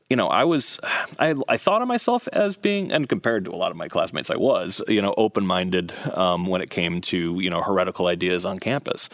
you 0.09 0.15
know, 0.15 0.27
I 0.27 0.43
was, 0.43 0.79
I, 1.19 1.35
I 1.47 1.57
thought 1.57 1.81
of 1.81 1.87
myself 1.87 2.27
as 2.33 2.57
being, 2.57 2.91
and 2.91 3.07
compared 3.07 3.45
to 3.45 3.51
a 3.51 3.57
lot 3.57 3.71
of 3.71 3.77
my 3.77 3.87
classmates, 3.87 4.29
I 4.29 4.37
was, 4.37 4.81
you 4.87 5.01
know, 5.01 5.13
open 5.17 5.45
minded 5.45 5.93
um, 6.13 6.45
when 6.45 6.61
it 6.61 6.69
came 6.69 7.01
to, 7.01 7.39
you 7.39 7.49
know, 7.49 7.61
heretical 7.61 8.07
ideas 8.07 8.45
on 8.45 8.59
campus. 8.59 9.09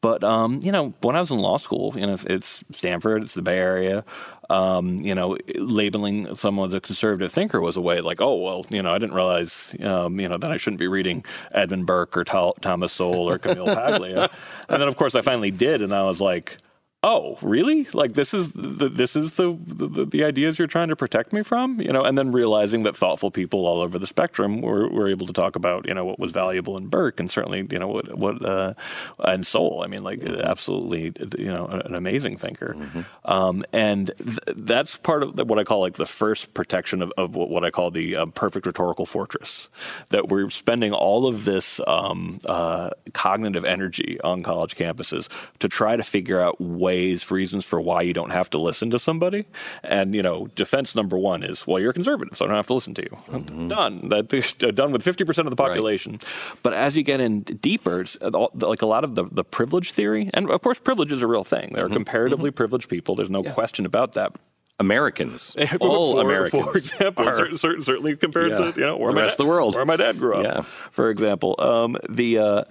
But, 0.00 0.22
um, 0.22 0.60
you 0.62 0.70
know, 0.70 0.94
when 1.02 1.16
I 1.16 1.20
was 1.20 1.30
in 1.30 1.38
law 1.38 1.56
school, 1.56 1.92
you 1.96 2.06
know, 2.06 2.12
it's, 2.12 2.24
it's 2.26 2.62
Stanford, 2.70 3.24
it's 3.24 3.34
the 3.34 3.42
Bay 3.42 3.58
Area, 3.58 4.04
um, 4.48 4.98
you 4.98 5.14
know, 5.14 5.36
labeling 5.56 6.34
someone 6.36 6.68
as 6.68 6.74
a 6.74 6.80
conservative 6.80 7.32
thinker 7.32 7.60
was 7.60 7.76
a 7.76 7.80
way 7.80 8.00
like, 8.00 8.20
oh, 8.20 8.36
well, 8.36 8.64
you 8.70 8.80
know, 8.80 8.92
I 8.92 8.98
didn't 8.98 9.14
realize, 9.14 9.74
um, 9.82 10.20
you 10.20 10.28
know, 10.28 10.38
that 10.38 10.52
I 10.52 10.56
shouldn't 10.56 10.78
be 10.78 10.86
reading 10.86 11.24
Edmund 11.52 11.86
Burke 11.86 12.16
or 12.16 12.24
Tho- 12.24 12.54
Thomas 12.60 12.92
Sowell 12.92 13.28
or 13.28 13.38
Camille 13.38 13.66
Paglia. 13.74 14.30
and 14.68 14.80
then, 14.80 14.88
of 14.88 14.96
course, 14.96 15.16
I 15.16 15.20
finally 15.20 15.50
did, 15.50 15.82
and 15.82 15.92
I 15.92 16.04
was 16.04 16.20
like, 16.20 16.56
oh 17.02 17.38
really? 17.42 17.86
Like 17.92 18.12
this 18.12 18.34
is 18.34 18.52
the, 18.52 18.88
this 18.88 19.16
is 19.16 19.34
the, 19.34 19.56
the 19.66 20.04
the 20.04 20.24
ideas 20.24 20.58
you're 20.58 20.68
trying 20.68 20.88
to 20.88 20.96
protect 20.96 21.32
me 21.32 21.42
from? 21.42 21.80
You 21.80 21.92
know 21.92 22.02
and 22.02 22.18
then 22.18 22.32
realizing 22.32 22.82
that 22.84 22.96
thoughtful 22.96 23.30
people 23.30 23.66
all 23.66 23.80
over 23.80 23.98
the 23.98 24.06
spectrum 24.06 24.60
were, 24.60 24.88
were 24.88 25.08
able 25.08 25.26
to 25.26 25.32
talk 25.32 25.56
about 25.56 25.86
you 25.86 25.94
know 25.94 26.04
what 26.04 26.18
was 26.18 26.32
valuable 26.32 26.76
in 26.76 26.88
Burke 26.88 27.20
and 27.20 27.30
certainly 27.30 27.66
you 27.70 27.78
know 27.78 27.88
what 27.88 28.18
what 28.18 28.44
uh, 28.44 28.74
and 29.20 29.46
Sowell 29.46 29.82
I 29.82 29.86
mean 29.86 30.02
like 30.02 30.22
absolutely 30.24 31.12
you 31.38 31.52
know 31.52 31.66
an 31.66 31.94
amazing 31.94 32.36
thinker. 32.36 32.76
Um, 33.24 33.64
and 33.72 34.10
th- 34.18 34.38
that's 34.56 34.96
part 34.96 35.22
of 35.22 35.48
what 35.48 35.58
I 35.58 35.64
call 35.64 35.80
like 35.80 35.94
the 35.94 36.06
first 36.06 36.54
protection 36.54 37.02
of, 37.02 37.12
of 37.16 37.34
what, 37.34 37.50
what 37.50 37.64
I 37.64 37.70
call 37.70 37.90
the 37.90 38.16
uh, 38.16 38.26
perfect 38.26 38.66
rhetorical 38.66 39.06
fortress 39.06 39.68
that 40.10 40.28
we're 40.28 40.50
spending 40.50 40.92
all 40.92 41.26
of 41.26 41.44
this 41.44 41.80
um, 41.86 42.38
uh, 42.46 42.90
cognitive 43.12 43.64
energy 43.64 44.20
on 44.22 44.42
college 44.42 44.74
campuses 44.76 45.28
to 45.58 45.68
try 45.68 45.96
to 45.96 46.02
figure 46.02 46.40
out 46.40 46.60
ways, 46.88 47.30
reasons 47.30 47.64
for 47.64 47.80
why 47.80 48.00
you 48.02 48.14
don't 48.14 48.30
have 48.30 48.48
to 48.50 48.58
listen 48.58 48.90
to 48.90 48.98
somebody. 48.98 49.44
And 49.82 50.14
you 50.14 50.22
know, 50.22 50.46
defense 50.54 50.94
number 50.94 51.18
one 51.18 51.42
is, 51.42 51.66
well, 51.66 51.80
you're 51.82 51.92
conservative, 51.92 52.36
so 52.36 52.44
I 52.44 52.48
don't 52.48 52.56
have 52.56 52.66
to 52.68 52.74
listen 52.74 52.94
to 52.94 53.02
you. 53.02 53.14
Mm-hmm. 53.28 53.68
Done. 53.68 54.08
That's 54.08 54.54
done 54.80 54.92
with 54.92 55.02
fifty 55.02 55.24
percent 55.24 55.46
of 55.46 55.50
the 55.50 55.62
population. 55.66 56.20
But 56.62 56.72
as 56.72 56.96
you 56.96 57.02
get 57.02 57.20
in 57.20 57.42
deeper, 57.42 58.00
it's 58.02 58.16
uh, 58.20 58.30
like 58.54 58.82
a 58.82 58.86
lot 58.86 59.04
of 59.04 59.14
the, 59.14 59.24
the 59.24 59.44
privilege 59.44 59.92
theory, 59.92 60.30
and 60.32 60.50
of 60.50 60.60
course, 60.62 60.78
privilege 60.78 61.12
is 61.12 61.22
a 61.22 61.26
real 61.26 61.44
thing. 61.44 61.70
There 61.72 61.84
are 61.84 61.86
mm-hmm. 61.86 61.94
comparatively 61.94 62.50
mm-hmm. 62.50 62.56
privileged 62.56 62.88
people. 62.88 63.14
There's 63.14 63.30
no 63.30 63.42
question 63.42 63.84
about 63.86 64.12
that. 64.12 64.32
Americans, 64.80 65.56
all 65.80 66.14
for, 66.16 66.22
Americans, 66.22 66.64
for 66.64 66.76
example, 66.76 67.28
are- 67.28 67.36
certain, 67.36 67.58
certain, 67.58 67.82
certainly 67.84 68.16
compared 68.16 68.50
Yeah. 68.52 68.70
to 68.70 68.80
you 68.80 68.86
know 68.86 68.96
where 68.96 69.10
The 69.10 69.16
my 69.16 69.22
rest 69.22 69.38
dad- 69.38 69.42
of 69.42 69.46
the 69.46 69.52
world. 69.52 69.74
where 69.74 69.84
my 69.84 69.96
dad 69.96 70.18
grew 70.18 70.34
up, 70.36 70.44
Yeah. 70.44 70.60
for 70.62 71.10
example. 71.10 71.56
Um, 71.58 71.96
the 72.08 72.38
uh, 72.38 72.64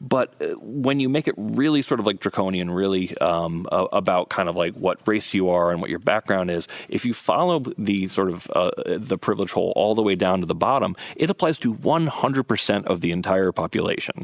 but 0.00 0.34
uh, 0.40 0.46
when 0.60 0.98
you 1.00 1.08
make 1.08 1.28
it 1.28 1.34
really 1.36 1.82
sort 1.82 2.00
of 2.00 2.06
like 2.06 2.18
draconian, 2.20 2.70
really 2.70 3.16
um, 3.18 3.66
uh, 3.70 3.86
about 3.92 4.28
kind 4.28 4.48
of 4.48 4.56
like 4.56 4.74
what 4.74 5.06
race 5.06 5.32
you 5.34 5.50
are 5.50 5.70
and 5.70 5.80
what 5.80 5.90
your 5.90 5.98
background 6.00 6.50
is, 6.50 6.66
if 6.88 7.04
you 7.04 7.14
follow 7.14 7.60
the 7.78 8.08
sort 8.08 8.28
of 8.30 8.50
uh, 8.56 8.70
the 8.86 9.16
privilege 9.18 9.52
hole 9.52 9.72
all 9.76 9.94
the 9.94 10.02
way 10.02 10.14
down 10.16 10.40
to 10.40 10.46
the 10.46 10.54
bottom, 10.56 10.96
it 11.16 11.30
applies 11.30 11.58
to 11.60 11.74
100% 11.74 12.84
of 12.86 13.00
the 13.02 13.12
entire 13.12 13.52
population. 13.52 14.14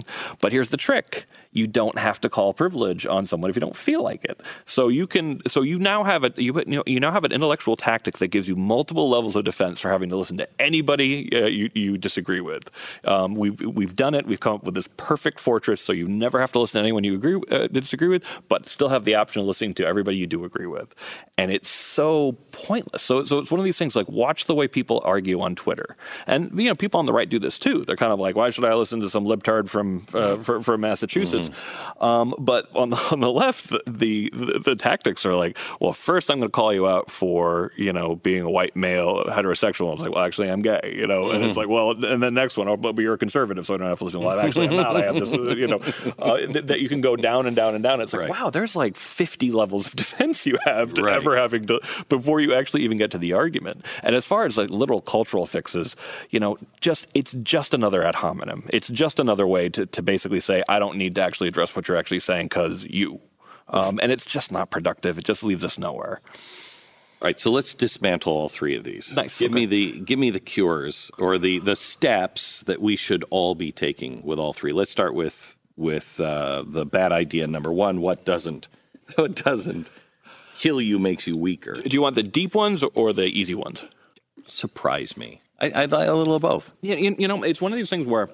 But 0.40 0.50
here's 0.52 0.70
the 0.70 0.76
trick: 0.76 1.26
you 1.52 1.66
don't 1.66 1.98
have 1.98 2.20
to 2.22 2.28
call 2.28 2.52
privilege 2.52 3.06
on 3.06 3.26
someone 3.26 3.50
if 3.50 3.56
you 3.56 3.60
don't 3.60 3.76
feel 3.76 4.02
like 4.02 4.24
it. 4.24 4.40
So 4.64 4.88
you 4.88 5.06
can. 5.06 5.40
So 5.48 5.62
you 5.62 5.78
now 5.78 6.02
have 6.04 6.24
a 6.24 6.32
you, 6.36 6.54
you 6.58 6.64
know 6.66 6.82
you 6.86 6.98
now 7.00 7.12
have 7.12 7.24
an 7.28 7.34
intellectual 7.34 7.76
tactic 7.76 8.18
that 8.18 8.28
gives 8.28 8.48
you 8.48 8.56
multiple 8.56 9.08
levels 9.08 9.36
of 9.36 9.44
defense 9.44 9.80
for 9.80 9.90
having 9.90 10.08
to 10.08 10.16
listen 10.16 10.36
to 10.38 10.48
anybody 10.58 11.28
uh, 11.32 11.46
you, 11.46 11.70
you 11.74 11.98
disagree 11.98 12.40
with. 12.40 12.70
Um, 13.04 13.34
we've 13.34 13.60
we've 13.60 13.94
done 13.94 14.14
it. 14.14 14.26
We've 14.26 14.40
come 14.40 14.54
up 14.54 14.64
with 14.64 14.74
this 14.74 14.88
perfect 14.96 15.40
fortress, 15.40 15.80
so 15.80 15.92
you 15.92 16.08
never 16.08 16.40
have 16.40 16.52
to 16.52 16.58
listen 16.58 16.78
to 16.78 16.82
anyone 16.82 17.04
you 17.04 17.14
agree 17.14 17.40
uh, 17.50 17.68
disagree 17.68 18.08
with, 18.08 18.24
but 18.48 18.66
still 18.66 18.88
have 18.88 19.04
the 19.04 19.14
option 19.14 19.40
of 19.40 19.46
listening 19.46 19.74
to 19.74 19.86
everybody 19.86 20.16
you 20.16 20.26
do 20.26 20.44
agree 20.44 20.66
with. 20.66 20.94
And 21.36 21.50
it's 21.50 21.68
so 21.68 22.32
pointless. 22.52 23.02
So 23.02 23.24
so 23.24 23.38
it's 23.38 23.50
one 23.50 23.60
of 23.60 23.64
these 23.64 23.78
things 23.78 23.94
like 23.94 24.08
watch 24.08 24.46
the 24.46 24.54
way 24.54 24.68
people 24.68 25.02
argue 25.04 25.40
on 25.40 25.54
Twitter, 25.54 25.96
and 26.26 26.50
you 26.58 26.68
know 26.68 26.74
people 26.74 26.98
on 26.98 27.06
the 27.06 27.12
right 27.12 27.28
do 27.28 27.38
this 27.38 27.58
too. 27.58 27.84
They're 27.84 27.96
kind 27.96 28.12
of 28.12 28.18
like, 28.18 28.36
why 28.36 28.50
should 28.50 28.64
I 28.64 28.74
listen 28.74 29.00
to 29.00 29.10
some 29.10 29.24
libtard 29.24 29.68
from 29.68 30.06
uh, 30.14 30.36
from, 30.36 30.62
from 30.62 30.80
Massachusetts? 30.80 31.50
Um, 32.00 32.34
but 32.38 32.68
on 32.74 32.90
the, 32.90 33.08
on 33.12 33.20
the 33.20 33.30
left, 33.30 33.70
the, 33.70 34.30
the 34.32 34.60
the 34.64 34.76
tactics 34.76 35.26
are 35.26 35.34
like, 35.34 35.56
well, 35.80 35.92
first 35.92 36.30
I'm 36.30 36.38
going 36.38 36.48
to 36.48 36.52
call 36.52 36.72
you 36.72 36.86
out 36.86 37.10
for 37.18 37.72
you 37.76 37.92
know 37.92 38.14
being 38.14 38.42
a 38.42 38.50
white 38.50 38.76
male 38.76 39.24
heterosexual. 39.26 39.88
I 39.90 39.92
was 39.94 40.00
like, 40.02 40.12
well, 40.14 40.24
actually, 40.24 40.48
I'm 40.50 40.62
gay, 40.62 40.94
you 40.96 41.06
know, 41.06 41.30
and 41.30 41.44
it's 41.44 41.56
like, 41.56 41.68
well, 41.68 41.90
and 42.04 42.22
then 42.22 42.32
next 42.34 42.56
one, 42.56 42.68
oh, 42.68 42.76
but 42.76 42.96
you're 42.98 43.14
a 43.14 43.18
conservative, 43.18 43.66
so 43.66 43.74
I 43.74 43.76
don't 43.78 43.88
have 43.88 43.98
to 43.98 44.04
listen 44.04 44.20
to 44.20 44.26
live. 44.26 44.38
Actually, 44.38 44.68
I'm 44.68 44.76
not. 44.76 44.96
I 44.96 45.02
have 45.06 45.14
this, 45.16 45.32
uh, 45.32 45.42
you 45.56 45.66
know, 45.66 45.80
uh, 46.18 46.36
th- 46.38 46.66
that 46.66 46.80
you 46.80 46.88
can 46.88 47.00
go 47.00 47.16
down 47.16 47.46
and 47.46 47.56
down 47.56 47.74
and 47.74 47.82
down. 47.82 48.00
It's 48.00 48.12
like, 48.12 48.28
Right. 48.28 48.30
wow, 48.30 48.50
there's 48.50 48.76
like 48.76 48.94
50 48.96 49.50
levels 49.50 49.86
of 49.88 49.96
defense 50.04 50.46
you 50.46 50.56
have 50.64 50.94
to 50.94 51.02
Right. 51.02 51.16
ever 51.16 51.36
having 51.36 51.66
to 51.66 51.80
before 52.08 52.40
you 52.40 52.54
actually 52.54 52.82
even 52.82 52.98
get 52.98 53.10
to 53.10 53.18
the 53.18 53.32
argument. 53.32 53.84
And 54.04 54.14
as 54.14 54.24
far 54.24 54.44
as 54.46 54.56
like 54.56 54.70
literal 54.70 55.00
cultural 55.00 55.46
fixes, 55.46 55.96
you 56.30 56.38
know, 56.38 56.56
just 56.80 57.10
it's 57.14 57.32
just 57.42 57.74
another 57.74 58.04
ad 58.04 58.14
hominem. 58.16 58.64
It's 58.70 58.88
just 58.88 59.18
another 59.18 59.46
way 59.46 59.68
to 59.70 59.86
to 59.86 60.02
basically 60.02 60.40
say 60.40 60.62
I 60.68 60.78
don't 60.78 60.96
need 60.96 61.14
to 61.16 61.22
actually 61.22 61.48
address 61.48 61.74
what 61.74 61.88
you're 61.88 61.96
actually 61.96 62.20
saying 62.20 62.46
because 62.46 62.84
you. 62.84 63.20
Um, 63.70 63.98
and 64.02 64.10
it's 64.10 64.24
just 64.24 64.50
not 64.50 64.70
productive. 64.70 65.18
It 65.18 65.24
just 65.26 65.42
leaves 65.44 65.62
us 65.62 65.76
nowhere. 65.76 66.20
All 67.20 67.26
right, 67.26 67.38
so 67.40 67.50
let's 67.50 67.74
dismantle 67.74 68.32
all 68.32 68.48
three 68.48 68.76
of 68.76 68.84
these. 68.84 69.12
Nice, 69.12 69.40
Give 69.40 69.50
okay. 69.50 69.60
me 69.60 69.66
the 69.66 70.00
give 70.00 70.18
me 70.20 70.30
the 70.30 70.38
cures 70.38 71.10
or 71.18 71.36
the 71.36 71.58
the 71.58 71.74
steps 71.74 72.62
that 72.64 72.80
we 72.80 72.94
should 72.94 73.24
all 73.30 73.56
be 73.56 73.72
taking 73.72 74.22
with 74.22 74.38
all 74.38 74.52
three. 74.52 74.72
Let's 74.72 74.92
start 74.92 75.14
with 75.14 75.56
with 75.76 76.20
uh, 76.20 76.62
the 76.66 76.86
bad 76.86 77.10
idea 77.10 77.48
number 77.48 77.72
one. 77.72 78.00
What 78.00 78.24
doesn't 78.24 78.68
what 79.16 79.34
doesn't 79.34 79.90
kill 80.58 80.80
you 80.80 80.98
makes 81.00 81.26
you 81.26 81.36
weaker. 81.36 81.74
Do 81.74 81.90
you 81.90 82.02
want 82.02 82.14
the 82.14 82.22
deep 82.22 82.54
ones 82.54 82.82
or 82.82 83.12
the 83.12 83.26
easy 83.26 83.54
ones? 83.54 83.84
Surprise 84.44 85.16
me. 85.16 85.40
I, 85.60 85.72
I'd 85.74 85.90
like 85.90 86.08
a 86.08 86.12
little 86.12 86.34
of 86.34 86.42
both. 86.42 86.72
Yeah, 86.82 86.96
you, 86.96 87.16
you 87.18 87.26
know, 87.28 87.42
it's 87.42 87.60
one 87.60 87.72
of 87.72 87.76
these 87.78 87.90
things 87.90 88.06
where 88.06 88.28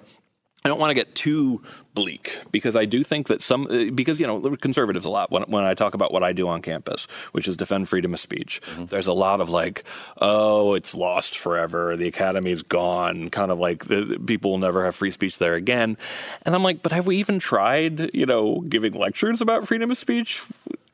I 0.66 0.70
don't 0.70 0.78
want 0.80 0.92
to 0.92 0.94
get 0.94 1.14
too 1.14 1.62
bleak 1.92 2.38
because 2.50 2.74
I 2.74 2.86
do 2.86 3.04
think 3.04 3.28
that 3.28 3.42
some 3.42 3.66
uh, 3.66 3.90
because 3.90 4.18
you 4.18 4.26
know 4.26 4.40
conservatives 4.56 5.04
a 5.04 5.10
lot 5.10 5.30
when 5.30 5.42
when 5.42 5.62
I 5.62 5.74
talk 5.74 5.92
about 5.92 6.10
what 6.10 6.22
I 6.22 6.32
do 6.32 6.48
on 6.48 6.62
campus, 6.62 7.06
which 7.32 7.46
is 7.46 7.58
defend 7.58 7.90
freedom 7.90 8.14
of 8.14 8.20
speech. 8.20 8.62
There's 8.78 9.06
a 9.06 9.12
lot 9.12 9.42
of 9.42 9.50
like, 9.50 9.84
oh, 10.22 10.72
it's 10.72 10.94
lost 10.94 11.36
forever. 11.36 11.96
The 11.96 12.08
academy's 12.08 12.62
gone. 12.62 13.28
Kind 13.28 13.50
of 13.50 13.58
like 13.58 13.84
the, 13.84 14.06
the 14.06 14.18
people 14.18 14.52
will 14.52 14.58
never 14.58 14.86
have 14.86 14.96
free 14.96 15.10
speech 15.10 15.38
there 15.38 15.54
again. 15.54 15.98
And 16.46 16.54
I'm 16.54 16.62
like, 16.62 16.80
but 16.82 16.92
have 16.92 17.06
we 17.06 17.18
even 17.18 17.38
tried? 17.38 18.14
You 18.14 18.24
know, 18.24 18.60
giving 18.62 18.94
lectures 18.94 19.42
about 19.42 19.68
freedom 19.68 19.90
of 19.90 19.98
speech 19.98 20.42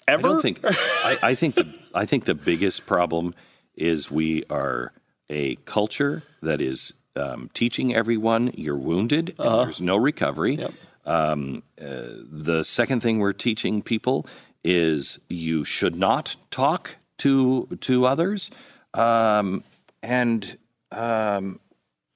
ever? 0.08 0.26
I 0.26 0.30
don't 0.32 0.42
think. 0.42 0.60
I, 0.64 1.18
I 1.22 1.34
think 1.36 1.54
the 1.54 1.72
I 1.94 2.06
think 2.06 2.24
the 2.24 2.34
biggest 2.34 2.86
problem 2.86 3.36
is 3.76 4.10
we 4.10 4.42
are 4.50 4.92
a 5.28 5.54
culture 5.64 6.24
that 6.42 6.60
is 6.60 6.92
um, 7.16 7.50
teaching 7.54 7.94
everyone 7.94 8.52
you're 8.54 8.76
wounded 8.76 9.34
and 9.38 9.48
there's 9.66 9.80
no 9.80 9.96
recovery. 9.96 10.54
Yep. 10.56 10.72
Um, 11.06 11.62
uh, 11.80 11.84
the 12.30 12.62
second 12.64 13.00
thing 13.02 13.18
we're 13.18 13.32
teaching 13.32 13.82
people 13.82 14.26
is 14.62 15.18
you 15.28 15.64
should 15.64 15.96
not 15.96 16.36
talk 16.50 16.96
to 17.18 17.66
to 17.80 18.06
others, 18.06 18.50
um, 18.94 19.64
and 20.02 20.58
um, 20.92 21.58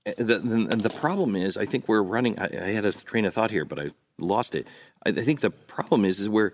the, 0.05 0.39
the 0.39 0.77
the 0.77 0.91
problem 0.91 1.35
is 1.35 1.57
I 1.57 1.65
think 1.65 1.89
we're 1.89 2.03
running. 2.03 2.39
I, 2.39 2.49
I 2.53 2.71
had 2.71 2.85
a 2.85 2.93
train 2.93 3.25
of 3.25 3.33
thought 3.35 3.51
here, 3.51 3.65
but 3.65 3.79
I 3.81 3.91
lost 4.19 4.55
it. 4.55 4.67
I, 5.05 5.11
I 5.11 5.13
think 5.13 5.41
the 5.41 5.51
problem 5.51 6.05
is 6.05 6.21
is 6.21 6.29
we're 6.29 6.53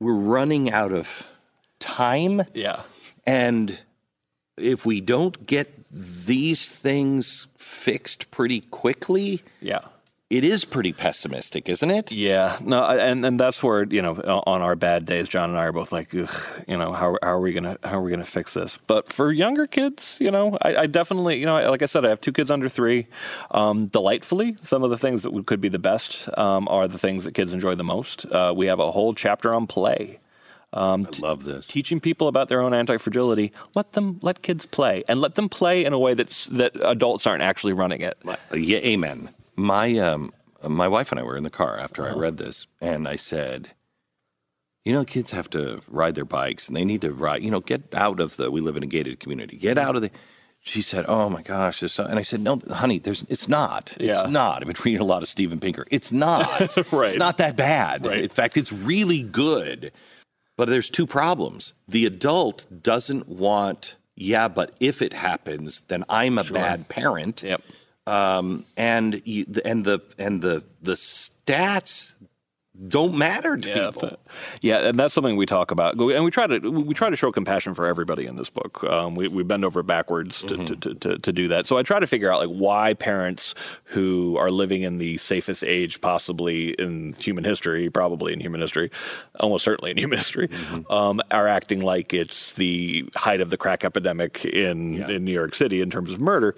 we're 0.00 0.14
running 0.14 0.70
out 0.70 0.92
of 0.92 1.32
time 1.78 2.42
Yeah. 2.54 2.82
and 3.26 3.78
if 4.56 4.84
we 4.86 5.00
don't 5.00 5.46
get 5.46 5.68
these 5.90 6.68
things 6.70 7.46
fixed 7.56 8.30
pretty 8.30 8.60
quickly, 8.60 9.42
Yeah. 9.60 9.80
it 10.30 10.44
is 10.44 10.64
pretty 10.64 10.92
pessimistic, 10.92 11.68
isn't 11.68 11.90
it? 11.90 12.12
Yeah, 12.12 12.56
no, 12.62 12.82
and 12.84 13.24
and 13.24 13.38
that's 13.40 13.62
where 13.62 13.84
you 13.84 14.00
know 14.02 14.14
on 14.46 14.60
our 14.62 14.76
bad 14.76 15.04
days, 15.06 15.28
Jon 15.28 15.50
and 15.50 15.58
I 15.58 15.64
are 15.64 15.72
both 15.72 15.90
like, 15.92 16.14
Ugh, 16.14 16.28
you 16.68 16.76
know, 16.76 16.92
how 16.92 17.16
how 17.22 17.28
are 17.36 17.40
we 17.40 17.52
gonna 17.52 17.76
how 17.82 17.98
are 17.98 18.02
we 18.02 18.10
gonna 18.10 18.24
fix 18.24 18.54
this? 18.54 18.78
But 18.86 19.12
for 19.12 19.32
younger 19.32 19.66
kids, 19.66 20.18
you 20.20 20.30
know, 20.30 20.56
I, 20.62 20.76
I 20.76 20.86
definitely, 20.86 21.38
you 21.38 21.46
know, 21.46 21.58
like 21.70 21.82
I 21.82 21.86
said, 21.86 22.04
I 22.04 22.08
have 22.10 22.20
two 22.20 22.32
kids 22.32 22.50
under 22.50 22.68
three. 22.68 23.06
Um, 23.50 23.86
delightfully, 23.86 24.56
some 24.62 24.82
of 24.82 24.90
the 24.90 24.98
things 24.98 25.22
that 25.22 25.46
could 25.46 25.60
be 25.60 25.68
the 25.70 25.78
best 25.78 26.28
um, 26.38 26.68
are 26.68 26.88
the 26.88 26.98
things 26.98 27.24
that 27.24 27.32
kids 27.32 27.52
enjoy 27.54 27.74
the 27.74 27.84
most. 27.84 28.26
Uh, 28.26 28.52
we 28.56 28.66
have 28.66 28.80
a 28.80 28.92
whole 28.92 29.14
chapter 29.14 29.54
on 29.54 29.66
play. 29.66 30.18
I 30.74 30.96
love 31.20 31.44
this. 31.44 31.66
Teaching 31.66 32.00
people 32.00 32.28
about 32.28 32.48
their 32.48 32.60
own 32.62 32.72
anti-fragility, 32.72 33.52
let 33.74 33.92
them 33.92 34.18
let 34.22 34.42
kids 34.42 34.64
play, 34.66 35.04
and 35.08 35.20
let 35.20 35.34
them 35.34 35.48
play 35.48 35.84
in 35.84 35.92
a 35.92 35.98
way 35.98 36.14
that's 36.14 36.46
that 36.46 36.72
adults 36.82 37.26
aren't 37.26 37.42
actually 37.42 37.72
running 37.74 38.00
it. 38.00 38.16
My- 38.24 38.38
yeah, 38.54 38.78
amen. 38.78 39.30
My 39.56 39.98
um, 39.98 40.32
my 40.66 40.88
wife 40.88 41.10
and 41.12 41.20
I 41.20 41.24
were 41.24 41.36
in 41.36 41.42
the 41.44 41.50
car 41.50 41.78
after. 41.78 42.08
I 42.08 42.14
read 42.14 42.36
this, 42.38 42.66
and 42.80 43.06
I 43.06 43.16
said, 43.16 43.72
"You 44.84 44.92
know, 44.94 45.04
kids 45.04 45.30
have 45.32 45.50
to 45.50 45.82
ride 45.88 46.14
their 46.14 46.24
bikes, 46.24 46.68
and 46.68 46.76
they 46.76 46.84
need 46.84 47.02
to 47.02 47.12
ride. 47.12 47.42
You 47.42 47.50
know, 47.50 47.60
get 47.60 47.82
out 47.92 48.18
of 48.20 48.36
the. 48.36 48.50
We 48.50 48.60
live 48.62 48.76
in 48.76 48.82
a 48.82 48.86
gated 48.86 49.20
community. 49.20 49.56
Get 49.56 49.76
out 49.78 49.94
of 49.96 50.02
the." 50.02 50.10
She 50.64 50.80
said, 50.80 51.04
"Oh 51.08 51.28
my 51.28 51.42
gosh!" 51.42 51.80
This, 51.80 51.98
and 51.98 52.18
I 52.18 52.22
said, 52.22 52.40
"No, 52.40 52.60
honey, 52.70 52.98
there's. 52.98 53.24
It's 53.28 53.48
not. 53.48 53.94
It's 54.00 54.22
Yeah. 54.22 54.30
not. 54.30 54.62
I've 54.62 54.68
been 54.68 54.76
reading 54.84 55.00
a 55.00 55.04
lot 55.04 55.22
of 55.22 55.28
Steven 55.28 55.58
Pinker. 55.60 55.86
It's 55.90 56.12
not. 56.12 56.46
Right. 56.92 57.10
It's 57.10 57.18
not 57.18 57.38
that 57.38 57.56
bad. 57.56 58.06
Right. 58.06 58.22
In 58.22 58.28
fact, 58.30 58.56
it's 58.56 58.72
really 58.72 59.22
good. 59.22 59.92
But 60.56 60.68
there's 60.68 60.90
two 60.90 61.06
problems. 61.06 61.74
The 61.88 62.06
adult 62.06 62.66
doesn't 62.82 63.28
want. 63.28 63.96
Yeah, 64.14 64.48
but 64.48 64.74
if 64.80 65.00
it 65.02 65.12
happens, 65.14 65.80
then 65.82 66.04
I'm 66.08 66.38
a 66.38 66.44
bad 66.44 66.88
parent 66.88 67.42
Yep. 67.42 67.62
um, 68.06 68.64
and 68.76 69.22
you, 69.24 69.46
and 69.64 69.84
the 69.84 70.00
and 70.18 70.42
the 70.42 70.64
the 70.82 70.92
stats 70.92 72.16
don't 72.88 73.16
matter 73.18 73.56
to 73.56 73.68
Yeah, 73.68 73.90
people. 73.90 74.16
yeah, 74.62 74.78
and 74.78 74.98
that's 74.98 75.12
something 75.12 75.36
we 75.36 75.44
talk 75.44 75.70
about, 75.70 75.94
and 75.98 76.24
we 76.24 76.30
try 76.30 76.46
to 76.46 76.58
we 76.58 76.94
try 76.94 77.10
to 77.10 77.16
show 77.16 77.30
compassion 77.30 77.74
for 77.74 77.86
everybody 77.86 78.24
in 78.26 78.36
this 78.36 78.48
book. 78.48 78.82
Um, 78.84 79.14
we, 79.14 79.28
we 79.28 79.42
bend 79.42 79.64
over 79.64 79.82
backwards 79.82 80.40
to, 80.42 80.56
to, 80.56 80.76
to, 80.76 80.94
to, 80.94 81.18
to 81.18 81.32
do 81.32 81.48
that. 81.48 81.66
So 81.66 81.76
I 81.76 81.82
try 81.82 82.00
to 82.00 82.06
figure 82.06 82.32
out 82.32 82.40
like 82.40 82.56
why 82.56 82.94
parents 82.94 83.54
who 83.84 84.36
are 84.38 84.50
living 84.50 84.82
in 84.82 84.96
the 84.96 85.18
safest 85.18 85.62
age 85.64 86.00
possibly 86.00 86.70
in 86.70 87.12
human 87.18 87.44
history, 87.44 87.90
probably 87.90 88.32
in 88.32 88.40
human 88.40 88.62
history, 88.62 88.90
almost 89.38 89.64
certainly 89.64 89.90
in 89.90 89.98
human 89.98 90.16
history, 90.16 90.48
um, 90.88 91.20
are 91.30 91.46
acting 91.46 91.82
like 91.82 92.14
it's 92.14 92.54
the 92.54 93.04
height 93.14 93.42
of 93.42 93.50
the 93.50 93.58
crack 93.58 93.84
epidemic 93.84 94.44
in 94.46 95.02
in 95.10 95.24
New 95.24 95.32
York 95.32 95.54
City 95.54 95.82
in 95.82 95.90
terms 95.90 96.10
of 96.10 96.20
murder. 96.20 96.56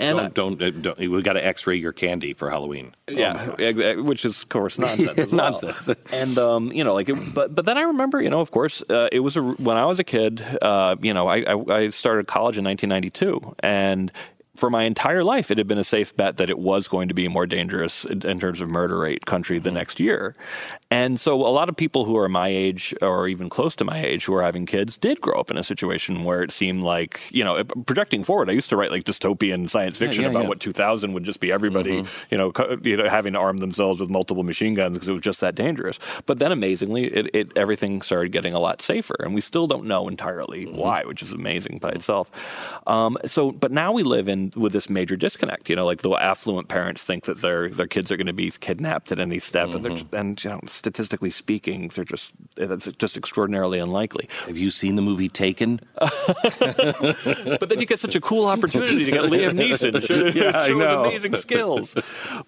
And 0.00 0.34
Don't, 0.34 0.58
don't, 0.58 0.62
uh, 0.62 0.70
don't 0.70 0.98
we 0.98 1.22
got 1.22 1.34
to 1.34 1.44
X-ray 1.44 1.76
your 1.76 1.92
candy 1.92 2.32
for 2.34 2.50
Halloween? 2.50 2.94
yeah, 3.08 3.54
ex- 3.58 4.00
which 4.00 4.24
is 4.24 4.42
of 4.42 4.48
course 4.48 4.78
nonsense. 4.78 5.16
well. 5.16 5.28
Nonsense. 5.28 5.88
And 6.12 6.36
um, 6.38 6.72
you 6.72 6.84
know, 6.84 6.94
like, 6.94 7.08
it, 7.08 7.34
but 7.34 7.54
but 7.54 7.64
then 7.64 7.76
I 7.78 7.82
remember, 7.82 8.20
you 8.22 8.30
know, 8.30 8.40
of 8.40 8.50
course, 8.50 8.82
uh, 8.90 9.08
it 9.12 9.20
was 9.20 9.36
a, 9.36 9.42
when 9.42 9.76
I 9.76 9.84
was 9.86 9.98
a 9.98 10.04
kid. 10.04 10.42
Uh, 10.62 10.96
you 11.00 11.12
know, 11.14 11.26
I, 11.28 11.38
I 11.46 11.54
I 11.74 11.88
started 11.90 12.26
college 12.26 12.58
in 12.58 12.64
1992, 12.64 13.54
and 13.60 14.12
for 14.58 14.70
my 14.70 14.82
entire 14.82 15.22
life, 15.22 15.50
it 15.50 15.58
had 15.58 15.68
been 15.68 15.78
a 15.78 15.84
safe 15.84 16.14
bet 16.16 16.36
that 16.36 16.50
it 16.50 16.58
was 16.58 16.88
going 16.88 17.06
to 17.08 17.14
be 17.14 17.28
more 17.28 17.46
dangerous 17.46 18.04
in, 18.04 18.38
terms 18.38 18.60
of 18.60 18.68
murder 18.68 18.98
rate 18.98 19.24
country 19.24 19.58
the 19.58 19.70
mm-hmm. 19.70 19.78
next 19.78 20.00
year. 20.00 20.34
And 20.90 21.18
so 21.18 21.46
a 21.46 21.48
lot 21.48 21.68
of 21.68 21.76
people 21.76 22.04
who 22.04 22.16
are 22.16 22.28
my 22.28 22.48
age 22.48 22.94
or 23.00 23.28
even 23.28 23.48
close 23.48 23.76
to 23.76 23.84
my 23.84 24.02
age 24.02 24.24
who 24.24 24.34
are 24.34 24.42
having 24.42 24.66
kids 24.66 24.98
did 24.98 25.20
grow 25.20 25.38
up 25.38 25.50
in 25.50 25.56
a 25.56 25.64
situation 25.64 26.22
where 26.22 26.42
it 26.42 26.50
seemed 26.50 26.82
like, 26.82 27.20
you 27.30 27.44
know, 27.44 27.62
projecting 27.64 28.24
forward, 28.24 28.50
I 28.50 28.52
used 28.52 28.68
to 28.70 28.76
write 28.76 28.90
like 28.90 29.04
dystopian 29.04 29.70
science 29.70 29.96
fiction 29.96 30.22
yeah, 30.22 30.30
about 30.30 30.42
yeah. 30.42 30.48
what 30.48 30.60
2000 30.60 31.12
would 31.12 31.24
just 31.24 31.40
be 31.40 31.52
everybody, 31.52 32.02
mm-hmm. 32.02 32.24
you, 32.30 32.38
know, 32.38 32.50
co- 32.50 32.78
you 32.82 32.96
know, 32.96 33.08
having 33.08 33.34
to 33.34 33.38
arm 33.38 33.58
themselves 33.58 34.00
with 34.00 34.10
multiple 34.10 34.42
machine 34.42 34.74
guns 34.74 34.96
because 34.96 35.08
it 35.08 35.12
was 35.12 35.22
just 35.22 35.40
that 35.40 35.54
dangerous. 35.54 35.98
But 36.26 36.40
then 36.40 36.50
amazingly, 36.50 37.04
it, 37.04 37.30
it 37.32 37.58
everything 37.58 38.02
started 38.02 38.32
getting 38.32 38.54
a 38.54 38.58
lot 38.58 38.82
safer. 38.82 39.16
And 39.20 39.34
we 39.34 39.40
still 39.40 39.68
don't 39.68 39.86
know 39.86 40.08
entirely 40.08 40.66
mm-hmm. 40.66 40.76
why, 40.76 41.04
which 41.04 41.22
is 41.22 41.32
amazing 41.32 41.78
by 41.78 41.90
itself. 41.90 42.30
Um, 42.88 43.16
so, 43.24 43.52
but 43.52 43.70
now 43.70 43.92
we 43.92 44.02
live 44.02 44.26
in 44.28 44.47
with 44.56 44.72
this 44.72 44.88
major 44.90 45.16
disconnect. 45.16 45.68
You 45.68 45.76
know, 45.76 45.86
like 45.86 46.02
the 46.02 46.10
affluent 46.10 46.68
parents 46.68 47.02
think 47.04 47.24
that 47.24 47.40
their 47.40 47.68
their 47.68 47.86
kids 47.86 48.10
are 48.12 48.16
going 48.16 48.26
to 48.26 48.32
be 48.32 48.50
kidnapped 48.50 49.12
at 49.12 49.18
any 49.18 49.38
step, 49.38 49.74
and, 49.74 49.84
they're, 49.84 50.20
and 50.20 50.42
you 50.42 50.50
know, 50.50 50.60
statistically 50.66 51.30
speaking, 51.30 51.88
they're 51.88 52.04
just 52.04 52.34
it's 52.56 52.86
just 52.98 53.16
extraordinarily 53.16 53.78
unlikely. 53.78 54.28
Have 54.46 54.58
you 54.58 54.70
seen 54.70 54.94
the 54.94 55.02
movie 55.02 55.28
Taken? 55.28 55.80
But 57.58 57.68
then 57.68 57.80
you 57.80 57.86
get 57.86 57.98
such 57.98 58.14
a 58.14 58.20
cool 58.20 58.46
opportunity 58.46 59.04
to 59.04 59.10
get 59.10 59.22
Liam 59.22 59.52
Neeson 59.52 60.02
show, 60.06 60.26
Yeah, 60.26 60.66
his 60.66 60.78
amazing 60.78 61.34
skills. 61.34 61.94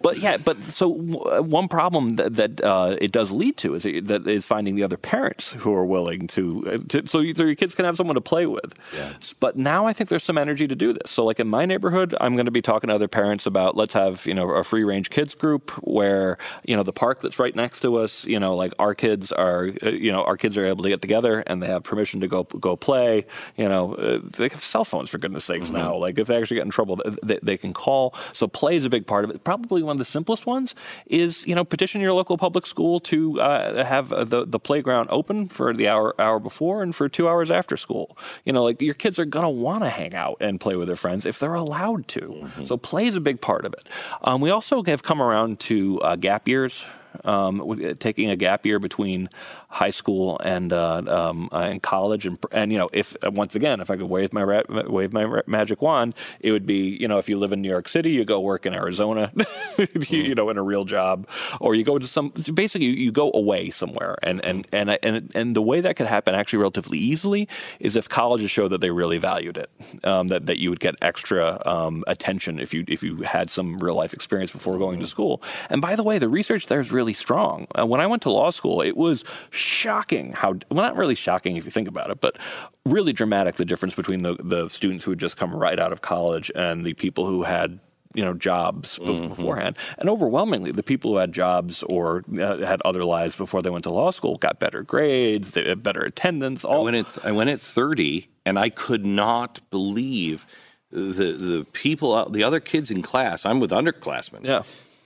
But 0.01 0.19
yeah, 0.19 0.37
but 0.37 0.63
so 0.63 0.97
w- 0.97 1.43
one 1.43 1.69
problem 1.69 2.11
that, 2.11 2.37
that 2.37 2.61
uh, 2.63 2.97
it 3.01 3.13
does 3.13 3.31
lead 3.31 3.57
to 3.59 3.75
is 3.75 3.85
it, 3.85 4.07
that 4.07 4.27
is 4.27 4.47
finding 4.47 4.77
the 4.77 4.83
other 4.83 4.97
parents 4.97 5.53
who 5.53 5.75
are 5.75 5.85
willing 5.85 6.27
to, 6.29 6.85
to 6.89 7.07
so, 7.07 7.21
you, 7.21 7.35
so 7.35 7.45
your 7.45 7.55
kids 7.55 7.75
can 7.75 7.85
have 7.85 7.97
someone 7.97 8.15
to 8.15 8.21
play 8.21 8.47
with. 8.47 8.75
Yeah. 8.95 9.13
But 9.41 9.57
now 9.57 9.87
I 9.87 9.93
think 9.93 10.11
there's 10.11 10.25
some 10.25 10.39
energy 10.39 10.67
to 10.67 10.75
do 10.75 10.93
this. 10.93 11.11
So 11.11 11.25
like 11.25 11.41
in 11.41 11.49
my 11.49 11.67
neighborhood, 11.67 11.81
I'm 12.21 12.35
going 12.35 12.47
to 12.47 12.51
be 12.51 12.63
talking 12.63 12.89
to 12.89 12.95
other 12.95 13.09
parents 13.09 13.47
about 13.47 13.77
let's 13.77 13.95
have 13.95 14.27
you 14.27 14.35
know 14.35 14.51
a 14.51 14.65
free 14.65 14.85
range 14.85 15.11
kids 15.11 15.35
group 15.35 15.71
where 15.83 16.39
you 16.65 16.77
know 16.77 16.83
the 16.83 16.93
park 16.93 17.21
that's 17.21 17.39
right 17.39 17.55
next 17.55 17.81
to 17.81 17.97
us, 17.97 18.25
you 18.25 18.39
know 18.39 18.55
like 18.55 18.73
our 18.79 18.95
kids 18.95 19.33
are 19.33 19.71
uh, 19.83 19.91
you 19.91 20.13
know 20.13 20.23
our 20.23 20.37
kids 20.37 20.57
are 20.57 20.65
able 20.65 20.83
to 20.83 20.89
get 20.89 21.03
together 21.03 21.41
and 21.47 21.63
they 21.63 21.67
have 21.67 21.83
permission 21.83 22.21
to 22.21 22.29
go 22.29 22.45
go 22.45 22.77
play. 22.77 23.27
You 23.57 23.69
know 23.69 23.95
uh, 23.95 24.21
they 24.37 24.49
have 24.49 24.63
cell 24.63 24.85
phones 24.85 25.11
for 25.11 25.19
goodness 25.19 25.45
sakes 25.45 25.71
now. 25.71 25.97
Like 25.97 26.19
if 26.19 26.27
they 26.29 26.37
actually 26.37 26.57
get 26.57 26.65
in 26.65 26.71
trouble, 26.71 27.03
they, 27.23 27.39
they 27.43 27.57
can 27.57 27.73
call. 27.73 28.15
So 28.33 28.47
play 28.47 28.77
is 28.77 28.85
a 28.85 28.91
big 28.91 29.07
part 29.07 29.25
of 29.25 29.31
it. 29.31 29.45
Probably 29.45 29.83
one 29.83 29.95
of 29.95 29.99
the 29.99 30.05
simplest 30.05 30.47
ones 30.47 30.75
is 31.07 31.47
you 31.47 31.55
know 31.55 31.65
petition 31.65 32.01
your 32.01 32.13
local 32.13 32.37
public 32.39 32.67
school 32.67 33.01
to 33.01 33.41
uh, 33.41 33.85
have 33.85 34.13
uh, 34.13 34.25
the 34.25 34.47
the 34.47 34.59
playground 34.59 35.09
open 35.11 35.49
for 35.49 35.75
the 35.75 35.89
hour 35.89 36.15
hour 36.21 36.39
before 36.39 36.83
and 36.83 36.95
for 36.95 37.09
two 37.09 37.29
hours 37.29 37.51
after 37.51 37.77
school. 37.77 38.17
You 38.45 38.53
know 38.53 38.63
like 38.63 38.81
your 38.81 38.95
kids 38.95 39.19
are 39.19 39.25
gonna 39.25 39.51
want 39.51 39.83
to 39.83 39.91
hang 39.91 40.15
out 40.15 40.37
and 40.41 40.61
play 40.61 40.77
with 40.77 40.87
their 40.87 40.97
friends 40.97 41.27
if 41.27 41.39
they're 41.39 41.55
allowed 41.55 41.80
to. 42.09 42.49
So 42.67 42.77
play 42.77 43.07
is 43.07 43.17
a 43.17 43.21
big 43.21 43.41
part 43.41 43.65
of 43.65 43.73
it. 43.73 43.89
Um, 44.23 44.41
we 44.41 44.51
also 44.51 44.83
have 44.85 45.03
come 45.03 45.21
around 45.23 45.59
to 45.61 46.01
uh, 46.01 46.17
gap 46.17 46.49
years. 46.49 46.85
Um, 47.25 47.97
taking 47.99 48.31
a 48.31 48.37
gap 48.37 48.65
year 48.65 48.79
between 48.79 49.29
high 49.71 49.91
school 49.91 50.39
and 50.45 50.73
uh, 50.73 51.01
um, 51.07 51.49
uh, 51.53 51.59
and 51.59 51.83
college, 51.83 52.27
and 52.27 52.39
and 52.53 52.73
you 52.73 52.79
know, 52.79 52.89
if 52.93 53.17
uh, 53.25 53.31
once 53.31 53.55
again, 53.55 53.81
if 53.81 53.91
I 53.91 53.97
could 53.97 54.09
wave 54.09 54.33
my 54.33 54.43
ra- 54.43 54.63
wave 54.69 55.13
my 55.13 55.25
ra- 55.25 55.43
magic 55.47 55.81
wand, 55.81 56.15
it 56.41 56.53
would 56.53 56.67
be 56.67 56.97
you 57.01 57.09
know, 57.09 57.19
if 57.19 57.29
you 57.29 57.39
live 57.39 57.53
in 57.53 57.63
New 57.63 57.69
York 57.69 57.89
City, 57.89 58.11
you 58.11 58.25
go 58.25 58.41
work 58.41 58.67
in 58.67 58.75
Arizona, 58.75 59.33
you, 59.79 60.23
you 60.23 60.35
know, 60.35 60.51
in 60.51 60.59
a 60.59 60.63
real 60.63 60.85
job, 60.85 61.29
or 61.61 61.75
you 61.75 61.85
go 61.85 61.99
to 61.99 62.07
some 62.07 62.31
basically 62.53 62.87
you, 62.87 62.93
you 62.93 63.13
go 63.13 63.31
away 63.33 63.71
somewhere, 63.71 64.19
and 64.23 64.45
and 64.45 64.67
and 64.73 64.99
and 65.03 65.31
and 65.35 65.57
the 65.57 65.63
way 65.63 65.81
that 65.81 65.97
could 65.97 66.09
happen 66.09 66.35
actually 66.35 66.59
relatively 66.59 66.99
easily 66.99 67.49
is 67.79 67.97
if 67.97 68.09
colleges 68.09 68.51
show 68.51 68.67
that 68.69 68.81
they 68.81 68.91
really 68.91 69.19
valued 69.19 69.57
it, 69.57 69.71
um, 70.05 70.29
that 70.29 70.47
that 70.47 70.59
you 70.59 70.71
would 70.71 70.81
get 70.81 70.97
extra 71.01 71.63
um, 71.65 72.03
attention 72.09 72.59
if 72.59 72.75
you 72.75 72.85
if 72.89 73.03
you 73.03 73.23
had 73.23 73.49
some 73.49 73.79
real 73.79 73.95
life 73.95 74.13
experience 74.13 74.51
before 74.51 74.79
going 74.79 74.99
to 74.99 75.07
school. 75.07 75.43
And 75.69 75.81
by 75.81 75.95
the 75.95 76.03
way, 76.03 76.19
the 76.19 76.29
research 76.29 76.67
there 76.67 76.81
is 76.81 76.91
really 76.91 77.15
strong. 77.15 77.67
Uh, 77.79 77.87
when 77.87 78.01
I 78.01 78.07
went 78.07 78.23
to 78.23 78.31
law 78.31 78.51
school, 78.51 78.81
it 78.81 78.97
was 78.97 79.25
shocking 79.61 80.33
how 80.33 80.55
well 80.71 80.85
not 80.85 80.97
really 80.97 81.15
shocking 81.15 81.57
if 81.57 81.65
you 81.65 81.71
think 81.71 81.89
about 81.89 82.11
it, 82.11 82.21
but 82.21 82.39
really 82.85 83.13
dramatic 83.13 83.57
the 83.57 83.65
difference 83.65 83.95
between 83.95 84.23
the 84.23 84.37
the 84.43 84.69
students 84.69 85.05
who 85.05 85.13
had 85.13 85.21
just 85.21 85.37
come 85.37 85.55
right 85.55 85.79
out 85.79 85.93
of 85.93 86.01
college 86.01 86.51
and 86.55 86.85
the 86.85 86.95
people 86.95 87.27
who 87.27 87.43
had 87.43 87.79
you 88.15 88.25
know 88.25 88.35
jobs 88.35 88.99
be- 88.99 89.29
beforehand 89.29 89.77
and 89.99 90.11
overwhelmingly 90.11 90.73
the 90.73 90.83
people 90.83 91.13
who 91.13 91.19
had 91.19 91.33
jobs 91.33 91.85
or 91.85 92.25
uh, 92.41 92.59
had 92.59 92.83
other 92.83 93.05
lives 93.05 93.37
before 93.37 93.63
they 93.63 93.71
went 93.71 93.85
to 93.85 93.93
law 93.93 94.11
school 94.11 94.37
got 94.37 94.59
better 94.59 94.83
grades 94.83 95.53
they 95.53 95.69
had 95.69 95.83
better 95.83 96.01
attendance 96.01 96.65
I 96.65 96.69
all 96.69 96.85
went 96.85 96.97
at 96.97 97.25
I 97.25 97.31
went 97.31 97.51
at 97.51 97.61
thirty, 97.61 98.29
and 98.45 98.59
I 98.59 98.69
could 98.69 99.07
not 99.07 99.61
believe 99.71 100.45
the 100.91 101.33
the 101.33 101.67
people, 101.73 102.29
the 102.31 102.43
other 102.43 102.61
kids 102.61 102.91
in 102.91 103.03
class. 103.03 103.47
I'm 103.47 103.61
with 103.61 103.71
underclassmen. 103.71 104.45
Yeah. 104.45 104.63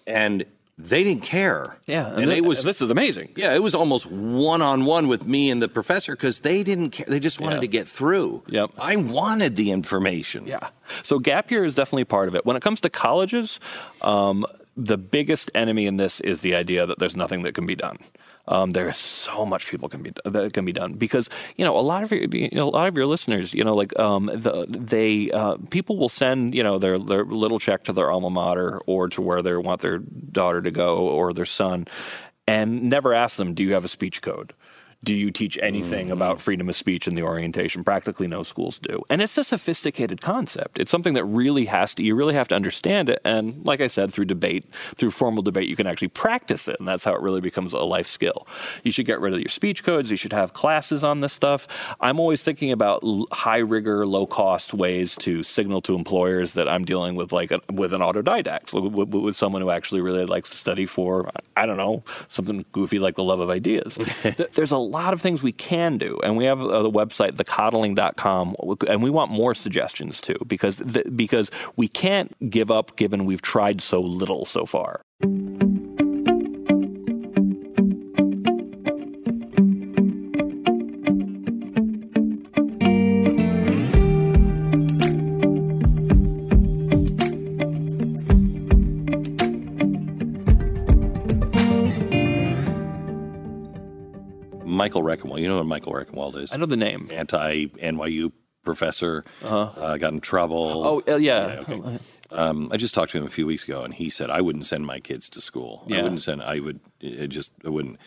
and 0.06 0.44
they 0.76 1.04
didn't 1.04 1.22
care. 1.22 1.76
yeah 1.86 2.08
and, 2.14 2.30
thi- 2.30 2.36
it 2.38 2.44
was 2.44 2.62
this 2.64 2.82
is 2.82 2.90
amazing 2.90 3.28
yeah, 3.36 3.54
it 3.54 3.62
was 3.62 3.74
almost 3.74 4.06
one 4.06 4.60
on 4.62 4.84
one 4.84 5.06
with 5.08 5.26
me 5.26 5.50
and 5.50 5.62
the 5.62 5.68
professor 5.68 6.14
because 6.16 6.40
they 6.40 6.62
didn't 6.62 6.90
care. 6.90 7.06
They 7.08 7.20
just 7.20 7.40
wanted 7.40 7.56
Yeah. 7.56 7.60
to 7.62 7.66
get 7.68 7.88
through. 7.88 8.42
Yep. 8.48 8.70
I 8.78 8.96
wanted 8.96 9.54
the 9.56 9.70
information. 9.70 10.46
Yeah. 10.46 10.68
So 11.02 11.18
gap 11.18 11.50
year 11.50 11.64
is 11.64 11.74
definitely 11.74 12.04
part 12.04 12.28
of 12.28 12.34
it. 12.34 12.44
When 12.44 12.56
it 12.56 12.62
comes 12.62 12.80
to 12.80 12.90
colleges, 12.90 13.60
um, 14.02 14.44
the 14.76 14.98
biggest 14.98 15.50
enemy 15.54 15.86
in 15.86 15.96
this 15.96 16.20
is 16.20 16.40
the 16.40 16.54
idea 16.56 16.84
that 16.86 16.98
there's 16.98 17.14
nothing 17.16 17.42
that 17.44 17.54
can 17.54 17.66
be 17.66 17.76
done. 17.76 17.98
Um, 18.46 18.70
there 18.70 18.88
is 18.88 18.96
so 18.96 19.46
much 19.46 19.68
people 19.70 19.88
can 19.88 20.02
be 20.02 20.12
that 20.24 20.52
can 20.52 20.64
be 20.64 20.72
done. 20.72 20.94
Because 20.94 21.28
you 21.56 21.64
know 21.64 21.78
a 21.78 21.80
lot 21.80 22.02
of 22.02 22.10
your 22.10 22.24
you 22.24 22.50
know, 22.52 22.68
a 22.68 22.70
lot 22.70 22.88
of 22.88 22.96
your 22.96 23.06
listeners 23.06 23.54
you 23.54 23.64
know 23.64 23.74
like 23.74 23.98
um, 23.98 24.26
the, 24.26 24.66
they 24.68 25.30
uh, 25.30 25.56
people 25.70 25.96
will 25.96 26.08
send 26.08 26.54
you 26.54 26.62
know 26.62 26.78
their 26.78 26.98
their 26.98 27.24
little 27.24 27.58
check 27.58 27.84
to 27.84 27.92
their 27.92 28.10
alma 28.10 28.30
mater 28.30 28.80
or 28.86 29.08
to 29.08 29.22
where 29.22 29.42
they 29.42 29.56
want 29.56 29.80
their 29.80 29.98
daughter 29.98 30.60
to 30.60 30.70
go 30.70 31.08
or 31.08 31.32
their 31.32 31.46
son 31.46 31.86
and 32.46 32.82
never 32.82 33.14
ask 33.14 33.36
them 33.36 33.54
do 33.54 33.62
you 33.62 33.72
have 33.72 33.84
a 33.84 33.88
speech 33.88 34.20
code 34.20 34.52
do 35.04 35.14
you 35.14 35.30
teach 35.30 35.58
anything 35.62 36.10
about 36.10 36.38
mm. 36.38 36.40
freedom 36.40 36.68
of 36.68 36.76
speech 36.76 37.06
in 37.06 37.14
the 37.14 37.22
orientation? 37.22 37.84
Practically 37.84 38.26
no 38.26 38.42
schools 38.42 38.78
do. 38.78 39.02
And 39.10 39.20
it's 39.20 39.36
a 39.36 39.44
sophisticated 39.44 40.20
concept. 40.20 40.78
It's 40.78 40.90
something 40.90 41.14
that 41.14 41.24
really 41.24 41.66
has 41.66 41.94
to, 41.94 42.02
you 42.02 42.14
really 42.14 42.34
have 42.34 42.48
to 42.48 42.54
understand 42.54 43.10
it. 43.10 43.20
And 43.24 43.64
like 43.64 43.80
I 43.80 43.86
said, 43.86 44.12
through 44.12 44.24
debate, 44.24 44.64
through 44.72 45.10
formal 45.10 45.42
debate, 45.42 45.68
you 45.68 45.76
can 45.76 45.86
actually 45.86 46.08
practice 46.08 46.66
it. 46.66 46.76
And 46.78 46.88
that's 46.88 47.04
how 47.04 47.14
it 47.14 47.20
really 47.20 47.40
becomes 47.40 47.72
a 47.72 47.78
life 47.78 48.06
skill. 48.06 48.46
You 48.82 48.90
should 48.90 49.06
get 49.06 49.20
rid 49.20 49.34
of 49.34 49.40
your 49.40 49.48
speech 49.48 49.84
codes. 49.84 50.10
You 50.10 50.16
should 50.16 50.32
have 50.32 50.54
classes 50.54 51.04
on 51.04 51.20
this 51.20 51.32
stuff. 51.32 51.68
I'm 52.00 52.18
always 52.18 52.42
thinking 52.42 52.72
about 52.72 53.04
l- 53.04 53.26
high 53.30 53.58
rigor, 53.58 54.06
low 54.06 54.26
cost 54.26 54.72
ways 54.72 55.14
to 55.16 55.42
signal 55.42 55.82
to 55.82 55.94
employers 55.94 56.54
that 56.54 56.68
I'm 56.68 56.84
dealing 56.84 57.14
with 57.14 57.32
like 57.32 57.50
a, 57.50 57.60
with 57.70 57.92
an 57.92 58.00
autodidact, 58.00 58.72
with, 58.72 58.92
with, 58.92 59.08
with 59.08 59.36
someone 59.36 59.60
who 59.60 59.70
actually 59.70 60.00
really 60.00 60.24
likes 60.24 60.48
to 60.48 60.56
study 60.56 60.86
for, 60.86 61.30
I 61.56 61.66
don't 61.66 61.76
know, 61.76 62.02
something 62.28 62.64
goofy 62.72 62.98
like 62.98 63.16
the 63.16 63.22
love 63.22 63.40
of 63.40 63.50
ideas. 63.50 63.94
There's 64.54 64.70
a 64.70 64.78
lot 64.94 65.12
of 65.12 65.20
things 65.20 65.42
we 65.42 65.52
can 65.52 65.98
do, 65.98 66.18
and 66.22 66.36
we 66.36 66.44
have 66.44 66.60
uh, 66.60 66.82
the 66.82 66.90
website 66.90 67.32
thecoddling.com, 67.32 68.54
and 68.88 69.02
we 69.02 69.10
want 69.10 69.30
more 69.30 69.54
suggestions 69.54 70.20
too, 70.20 70.36
because 70.46 70.82
th- 70.92 71.06
because 71.14 71.50
we 71.76 71.88
can't 71.88 72.34
give 72.50 72.70
up 72.70 72.96
given 72.96 73.24
we've 73.24 73.42
tried 73.42 73.80
so 73.80 74.00
little 74.00 74.44
so 74.44 74.64
far. 74.64 75.00
Michael 94.84 95.02
Rectenwald. 95.02 95.40
You 95.40 95.48
know 95.48 95.58
what 95.58 95.66
Michael 95.66 95.92
Rectenwald 95.92 96.36
is? 96.36 96.52
I 96.52 96.56
know 96.56 96.66
the 96.66 96.76
name. 96.76 97.08
Anti 97.12 97.66
NYU 97.66 98.32
professor. 98.64 99.24
Uh, 99.42 99.96
got 99.98 100.12
in 100.12 100.20
trouble. 100.20 101.02
Oh 101.06 101.12
uh, 101.12 101.16
yeah, 101.16 101.62
okay. 101.68 101.98
Um, 102.30 102.70
I 102.72 102.76
just 102.76 102.94
talked 102.94 103.12
to 103.12 103.18
him 103.18 103.24
a 103.24 103.30
few 103.30 103.46
weeks 103.46 103.64
ago, 103.64 103.82
and 103.82 103.94
he 103.94 104.10
said 104.10 104.30
I 104.30 104.40
wouldn't 104.40 104.66
send 104.66 104.86
my 104.86 104.98
kids 104.98 105.28
to 105.30 105.40
school. 105.40 105.86
I 105.90 106.02
wouldn't 106.02 106.22
send. 106.22 106.42
I 106.42 106.58
would 106.58 106.80
it 107.00 107.28
just. 107.28 107.52
I 107.64 107.68
wouldn't. 107.68 107.98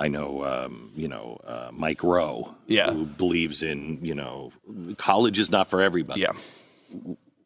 I 0.00 0.08
know. 0.08 0.44
Um, 0.44 0.90
you 0.94 1.08
know, 1.08 1.38
uh, 1.46 1.70
Mike 1.72 2.02
Rowe. 2.02 2.54
Yeah. 2.66 2.92
Who 2.92 3.04
believes 3.04 3.62
in 3.62 4.04
you 4.04 4.14
know, 4.14 4.52
college 4.96 5.38
is 5.38 5.50
not 5.50 5.68
for 5.68 5.82
everybody. 5.82 6.22
yeah. 6.22 6.32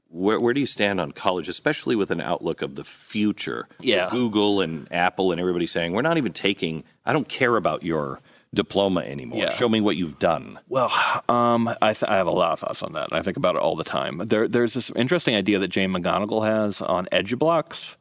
Where 0.08 0.38
where 0.38 0.52
do 0.52 0.60
you 0.60 0.66
stand 0.66 1.00
on 1.00 1.12
college, 1.12 1.48
especially 1.48 1.96
with 1.96 2.10
an 2.10 2.20
outlook 2.20 2.62
of 2.62 2.74
the 2.74 2.84
future? 2.84 3.66
Yeah. 3.80 4.08
Google 4.10 4.60
and 4.60 4.86
Apple 4.92 5.32
and 5.32 5.40
everybody 5.40 5.66
saying 5.66 5.92
we're 5.92 6.02
not 6.02 6.18
even 6.18 6.32
taking. 6.32 6.84
I 7.04 7.12
don't 7.12 7.28
care 7.28 7.56
about 7.56 7.82
your 7.82 8.20
diploma 8.54 9.00
anymore. 9.00 9.38
Yeah. 9.38 9.54
Show 9.54 9.68
me 9.68 9.80
what 9.80 9.96
you've 9.96 10.18
done. 10.18 10.58
Well, 10.68 10.92
um, 11.28 11.68
I, 11.80 11.94
th- 11.94 12.10
I 12.10 12.16
have 12.16 12.26
a 12.26 12.32
lot 12.32 12.52
of 12.52 12.60
thoughts 12.60 12.82
on 12.82 12.92
that, 12.92 13.08
and 13.10 13.18
I 13.18 13.22
think 13.22 13.36
about 13.36 13.54
it 13.54 13.60
all 13.60 13.76
the 13.76 13.84
time. 13.84 14.22
There, 14.26 14.46
there's 14.46 14.74
this 14.74 14.90
interesting 14.90 15.34
idea 15.34 15.58
that 15.58 15.68
Jane 15.68 15.90
McGonigal 15.90 16.44
has 16.44 16.82
on 16.82 17.06
EduBlocks, 17.06 17.96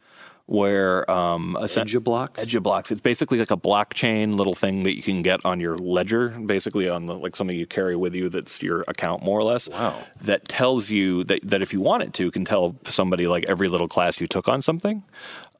where 0.47 1.09
um, 1.09 1.55
Edublocks? 1.57 2.35
Edublocks. 2.35 2.91
It's 2.91 2.99
basically 2.99 3.39
like 3.39 3.51
a 3.51 3.55
blockchain 3.55 4.33
little 4.35 4.53
thing 4.53 4.83
that 4.83 4.97
you 4.97 5.01
can 5.01 5.21
get 5.21 5.45
on 5.45 5.61
your 5.61 5.77
ledger, 5.77 6.29
basically 6.29 6.89
on 6.89 7.05
the, 7.05 7.15
like 7.15 7.37
something 7.37 7.57
you 7.57 7.65
carry 7.65 7.95
with 7.95 8.13
you 8.13 8.27
that's 8.27 8.61
your 8.61 8.83
account 8.89 9.23
more 9.23 9.39
or 9.39 9.43
less. 9.43 9.69
Wow. 9.69 9.95
That 10.19 10.49
tells 10.49 10.89
you 10.89 11.23
that, 11.25 11.39
that 11.43 11.61
if 11.61 11.71
you 11.71 11.79
want 11.79 12.03
it 12.03 12.13
to, 12.15 12.29
can 12.31 12.43
tell 12.43 12.75
somebody 12.83 13.27
like 13.27 13.45
every 13.47 13.69
little 13.69 13.87
class 13.87 14.19
you 14.19 14.27
took 14.27 14.49
on 14.49 14.61
something. 14.61 15.03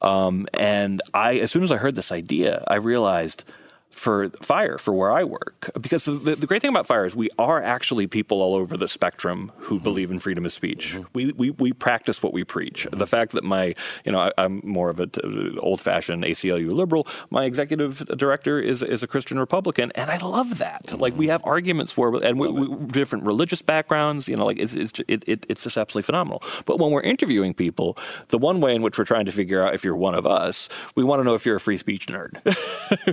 Um, 0.02 0.46
and 0.52 1.00
I, 1.14 1.36
as 1.38 1.50
soon 1.50 1.62
as 1.62 1.72
I 1.72 1.78
heard 1.78 1.94
this 1.94 2.12
idea, 2.12 2.62
I 2.68 2.74
realized 2.74 3.44
for 3.92 4.30
FIRE 4.30 4.78
for 4.78 4.92
where 4.92 5.12
I 5.12 5.22
work 5.22 5.70
because 5.80 6.06
the, 6.06 6.34
the, 6.34 6.46
great 6.46 6.62
thing 6.62 6.70
about 6.70 6.86
FIRE 6.86 7.06
is 7.06 7.14
we 7.14 7.28
are 7.38 7.62
actually 7.62 8.06
people 8.06 8.42
all 8.42 8.54
over 8.54 8.76
the 8.76 8.88
spectrum 8.88 9.52
who 9.58 9.76
mm-hmm. 9.76 9.84
believe 9.84 10.10
in 10.10 10.18
freedom 10.18 10.44
of 10.44 10.52
speech. 10.52 10.94
Mm-hmm. 10.94 11.02
We, 11.12 11.32
we 11.32 11.50
we 11.50 11.72
practice 11.72 12.22
what 12.22 12.32
we 12.32 12.42
preach. 12.42 12.86
Mm-hmm. 12.86 12.98
The 12.98 13.06
fact 13.06 13.32
that 13.32 13.44
my 13.44 13.74
you 14.04 14.12
know 14.12 14.32
I, 14.36 14.44
am 14.44 14.60
more 14.64 14.88
of 14.88 14.98
an 14.98 15.58
old 15.60 15.80
fashioned 15.80 16.24
ACLU 16.24 16.72
liberal. 16.72 17.06
My 17.30 17.44
executive 17.44 17.98
director 18.16 18.58
is 18.58 18.82
is 18.82 19.02
a 19.02 19.06
Christian 19.06 19.38
Republican, 19.38 19.92
and 19.94 20.10
I 20.10 20.16
love 20.18 20.58
that. 20.58 20.86
Mm-hmm. 20.86 21.00
Like 21.00 21.16
we 21.16 21.28
have 21.28 21.42
arguments 21.44 21.92
for 21.92 22.22
and 22.24 22.38
we, 22.38 22.48
we, 22.48 22.86
different 22.86 23.24
religious 23.24 23.62
backgrounds. 23.62 24.26
You 24.26 24.36
know, 24.36 24.46
like 24.46 24.58
it's 24.58 24.74
it's 24.74 25.00
it, 25.06 25.22
it, 25.26 25.46
it's 25.48 25.62
just 25.62 25.76
absolutely 25.76 26.06
phenomenal. 26.06 26.42
But 26.64 26.78
when 26.78 26.90
we're 26.90 27.02
interviewing 27.02 27.54
people, 27.54 27.98
the 28.28 28.38
one 28.38 28.60
way 28.60 28.74
in 28.74 28.82
which 28.82 28.98
we're 28.98 29.04
trying 29.04 29.26
to 29.26 29.32
figure 29.32 29.62
out 29.62 29.74
if 29.74 29.84
you're 29.84 29.96
one 29.96 30.14
of 30.14 30.26
us, 30.26 30.68
we 30.96 31.04
want 31.04 31.20
to 31.20 31.24
know 31.24 31.34
if 31.34 31.44
you're 31.44 31.56
a 31.56 31.60
free 31.60 31.78
speech 31.78 32.06
nerd. 32.06 32.32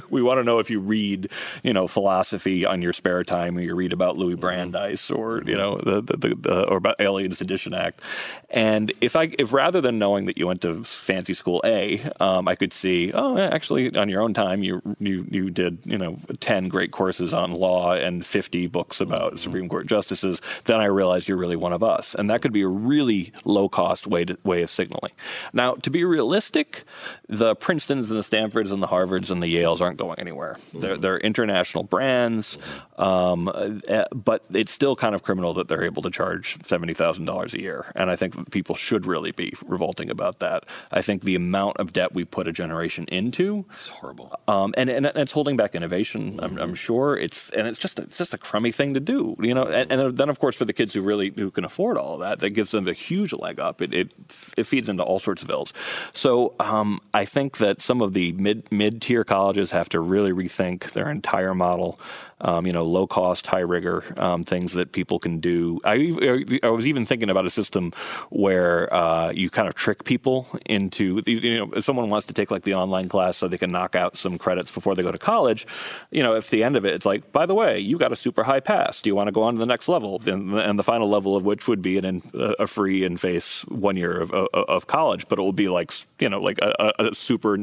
we 0.10 0.22
want 0.22 0.39
to 0.39 0.43
know 0.43 0.60
if 0.60 0.68
you 0.69 0.79
read, 0.79 1.27
you 1.63 1.73
know, 1.73 1.87
philosophy 1.87 2.65
on 2.65 2.81
your 2.81 2.93
spare 2.93 3.23
time, 3.23 3.57
or 3.57 3.61
you 3.61 3.75
read 3.75 3.93
about 3.93 4.17
Louis 4.17 4.33
mm-hmm. 4.33 4.41
Brandeis, 4.41 5.09
or 5.09 5.41
you 5.45 5.55
know, 5.55 5.77
the, 5.77 6.01
the, 6.01 6.17
the, 6.17 6.35
the 6.35 6.63
or 6.67 6.77
about 6.77 6.95
Alien 6.99 7.31
Sedition 7.31 7.73
Act. 7.73 8.01
And 8.49 8.91
if 9.01 9.15
I, 9.15 9.33
if 9.37 9.53
rather 9.53 9.81
than 9.81 9.99
knowing 9.99 10.25
that 10.25 10.37
you 10.37 10.47
went 10.47 10.61
to 10.61 10.83
fancy 10.83 11.33
school 11.33 11.61
A, 11.65 12.01
um, 12.19 12.47
I 12.47 12.55
could 12.55 12.73
see, 12.73 13.11
oh, 13.13 13.37
actually, 13.37 13.95
on 13.95 14.09
your 14.09 14.21
own 14.21 14.33
time, 14.33 14.63
you 14.63 14.81
you 14.99 15.25
you 15.29 15.49
did, 15.49 15.79
you 15.85 15.97
know, 15.97 16.17
ten 16.39 16.67
great 16.67 16.91
courses 16.91 17.33
on 17.33 17.51
law 17.51 17.93
and 17.93 18.25
fifty 18.25 18.67
books 18.67 19.01
about 19.01 19.33
mm-hmm. 19.33 19.37
Supreme 19.37 19.69
Court 19.69 19.87
justices. 19.87 20.41
Then 20.65 20.79
I 20.79 20.85
realized 20.85 21.27
you're 21.27 21.37
really 21.37 21.55
one 21.55 21.73
of 21.73 21.83
us, 21.83 22.15
and 22.15 22.29
that 22.29 22.41
could 22.41 22.53
be 22.53 22.61
a 22.61 22.67
really 22.67 23.31
low 23.45 23.69
cost 23.69 24.07
way 24.07 24.25
to, 24.25 24.37
way 24.43 24.61
of 24.61 24.69
signaling. 24.69 25.11
Now, 25.53 25.73
to 25.73 25.89
be 25.89 26.03
realistic, 26.03 26.83
the 27.27 27.55
Princetons 27.55 28.11
and 28.11 28.19
the 28.19 28.23
Stanfords 28.23 28.71
and 28.71 28.83
the 28.83 28.87
Harvards 28.87 29.31
and 29.31 29.41
the 29.41 29.53
Yales 29.53 29.81
aren't 29.81 29.97
going 29.97 30.19
anywhere. 30.19 30.59
They're, 30.73 30.98
they're 30.98 31.18
international 31.18 31.84
brands, 31.84 32.57
um, 32.98 33.48
uh, 33.48 34.06
but 34.14 34.45
it's 34.52 34.72
still 34.72 34.95
kind 34.95 35.15
of 35.15 35.23
criminal 35.23 35.53
that 35.56 35.68
they're 35.68 35.84
able 35.84 36.02
to 36.03 36.11
charge 36.11 36.57
seventy 36.65 36.94
thousand 36.94 37.26
dollars 37.26 37.53
a 37.53 37.61
year. 37.61 37.91
And 37.95 38.11
I 38.11 38.15
think 38.15 38.52
people 38.52 38.76
should 38.76 39.06
really 39.06 39.31
be 39.31 39.53
revolting 39.65 40.10
about 40.10 40.40
that. 40.40 40.65
I 40.91 41.02
think 41.02 41.23
the 41.23 41.36
amount 41.36 41.77
of 41.77 41.94
debt 41.94 42.14
we 42.14 42.26
put 42.26 42.48
a 42.48 42.52
generation 42.52 43.06
into 43.06 43.65
is 43.77 43.88
horrible, 43.88 44.40
um, 44.48 44.73
and, 44.77 44.90
and 44.90 45.06
it's 45.06 45.31
holding 45.31 45.57
back 45.57 45.76
innovation. 45.76 46.34
Mm-hmm. 46.34 46.44
I'm, 46.44 46.57
I'm, 46.57 46.76
sure 46.76 47.18
it's 47.18 47.49
and 47.52 47.68
it's 47.68 47.80
just 47.80 47.99
a, 47.99 48.03
it's 48.03 48.18
just 48.18 48.34
a 48.34 48.38
crummy 48.38 48.72
thing 48.72 48.94
to 48.94 48.99
do, 48.99 49.36
you 49.40 49.53
know. 49.53 49.64
And, 49.64 49.91
and, 49.91 50.18
then 50.18 50.30
of 50.30 50.40
course 50.40 50.56
for 50.56 50.65
the 50.65 50.73
kids 50.73 50.94
who 50.94 51.02
really 51.02 51.31
who 51.36 51.52
can 51.52 51.65
afford 51.65 51.98
all 51.98 52.15
of 52.15 52.19
that, 52.19 52.40
that 52.40 52.52
gives 52.52 52.72
them 52.72 52.88
a 52.88 52.94
huge 52.94 53.34
leg 53.34 53.60
up. 53.60 53.81
It 53.81 53.94
it, 53.94 54.11
it 54.57 54.64
feeds 54.64 54.90
into 54.90 55.03
all 55.03 55.19
sorts 55.19 55.41
of 55.44 55.49
ills. 55.49 55.73
So 56.14 56.53
um, 56.60 56.99
I 57.14 57.26
think 57.26 57.57
that 57.57 57.81
some 57.81 58.02
of 58.02 58.14
the 58.14 58.31
mid 58.34 58.72
mid 58.72 59.02
tier 59.02 59.23
colleges 59.23 59.72
have 59.72 59.90
to 59.90 59.99
really 59.99 60.31
rethink 60.31 60.48
think 60.49 60.91
their 60.91 61.09
entire 61.09 61.55
model 61.55 61.99
um, 62.41 62.65
you 62.65 62.73
know, 62.73 62.84
low 62.84 63.05
cost, 63.07 63.47
high 63.47 63.59
rigor 63.59 64.03
um, 64.17 64.43
things 64.43 64.73
that 64.73 64.91
people 64.91 65.19
can 65.19 65.39
do. 65.39 65.80
I, 65.84 66.59
I 66.63 66.69
was 66.69 66.88
even 66.88 67.05
thinking 67.05 67.30
about 67.30 67.45
a 67.45 67.49
system 67.49 67.91
where 68.30 68.93
uh, 68.93 69.31
you 69.31 69.49
kind 69.49 69.67
of 69.67 69.76
trick 69.76 70.03
people 70.03 70.47
into, 70.65 71.21
you 71.26 71.57
know, 71.57 71.71
if 71.73 71.84
someone 71.84 72.09
wants 72.09 72.27
to 72.27 72.34
take 72.34 72.49
like 72.49 72.63
the 72.63 72.76
online 72.76 73.09
class 73.09 73.38
so 73.38 73.47
they 73.47 73.57
can 73.57 73.71
knock 73.71 73.95
out 73.95 74.17
some 74.17 74.38
credits 74.38 74.71
before 74.71 74.95
they 74.95 75.03
go 75.03 75.11
to 75.11 75.17
college, 75.17 75.67
you 76.11 76.23
know, 76.23 76.35
if 76.35 76.49
the 76.49 76.63
end 76.63 76.76
of 76.76 76.85
it, 76.85 76.93
it's 76.93 77.05
like, 77.05 77.31
by 77.31 77.45
the 77.45 77.53
way, 77.53 77.80
you 77.80 77.97
got 77.97 78.11
a 78.11 78.15
super 78.15 78.43
high 78.43 78.59
pass. 78.59 79.01
Do 79.01 79.09
you 79.09 79.15
want 79.15 79.27
to 79.27 79.31
go 79.31 79.43
on 79.43 79.55
to 79.55 79.59
the 79.59 79.65
next 79.65 79.89
level? 79.89 80.21
And, 80.26 80.57
and 80.59 80.80
the 80.80 80.84
final 80.84 81.09
level 81.09 81.35
of 81.35 81.43
which 81.43 81.67
would 81.67 81.81
be 81.81 81.97
an, 81.97 82.21
a 82.34 82.67
free 82.67 83.03
in 83.03 83.17
face 83.17 83.65
one 83.67 83.97
year 83.97 84.19
of, 84.19 84.31
of, 84.31 84.47
of, 84.53 84.88
college, 84.88 85.27
but 85.27 85.39
it 85.39 85.41
will 85.41 85.53
be 85.53 85.67
like, 85.67 85.91
you 86.19 86.30
know, 86.30 86.39
like 86.39 86.57
a, 86.61 86.93
a 86.99 87.13
super 87.13 87.57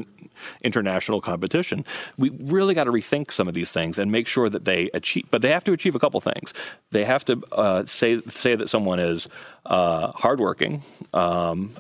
international 0.63 1.21
competition. 1.21 1.85
We 2.19 2.31
really 2.31 2.75
got 2.77 2.85
to 2.85 2.93
rethink 2.93 3.33
some 3.33 3.49
of 3.49 3.55
these 3.55 3.73
things 3.73 3.99
and 3.99 4.13
make 4.13 4.27
sure 4.29 4.49
that 4.49 4.65
they 4.65 4.91
achieve, 4.95 5.27
but 5.31 5.43
they 5.43 5.51
have 5.51 5.65
to 5.65 5.73
achieve 5.73 5.95
a 5.95 5.99
couple 5.99 6.21
things. 6.21 6.55
They 6.93 7.05
have 7.05 7.25
to 7.25 7.43
uh, 7.53 7.85
say 7.85 8.21
say 8.29 8.55
that 8.55 8.69
someone 8.69 9.01
is 9.01 9.29
uh, 9.65 10.13
hardworking, 10.13 10.83
um, 11.13 11.75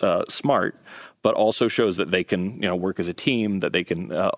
uh, 0.00 0.24
smart, 0.28 0.76
but 1.22 1.34
also 1.34 1.68
shows 1.68 1.96
that 1.96 2.10
they 2.10 2.24
can 2.24 2.54
you 2.54 2.68
know 2.68 2.76
work 2.76 3.00
as 3.00 3.08
a 3.08 3.14
team 3.14 3.60
that 3.60 3.72
they 3.72 3.84
can 3.84 4.12
uh, 4.12 4.30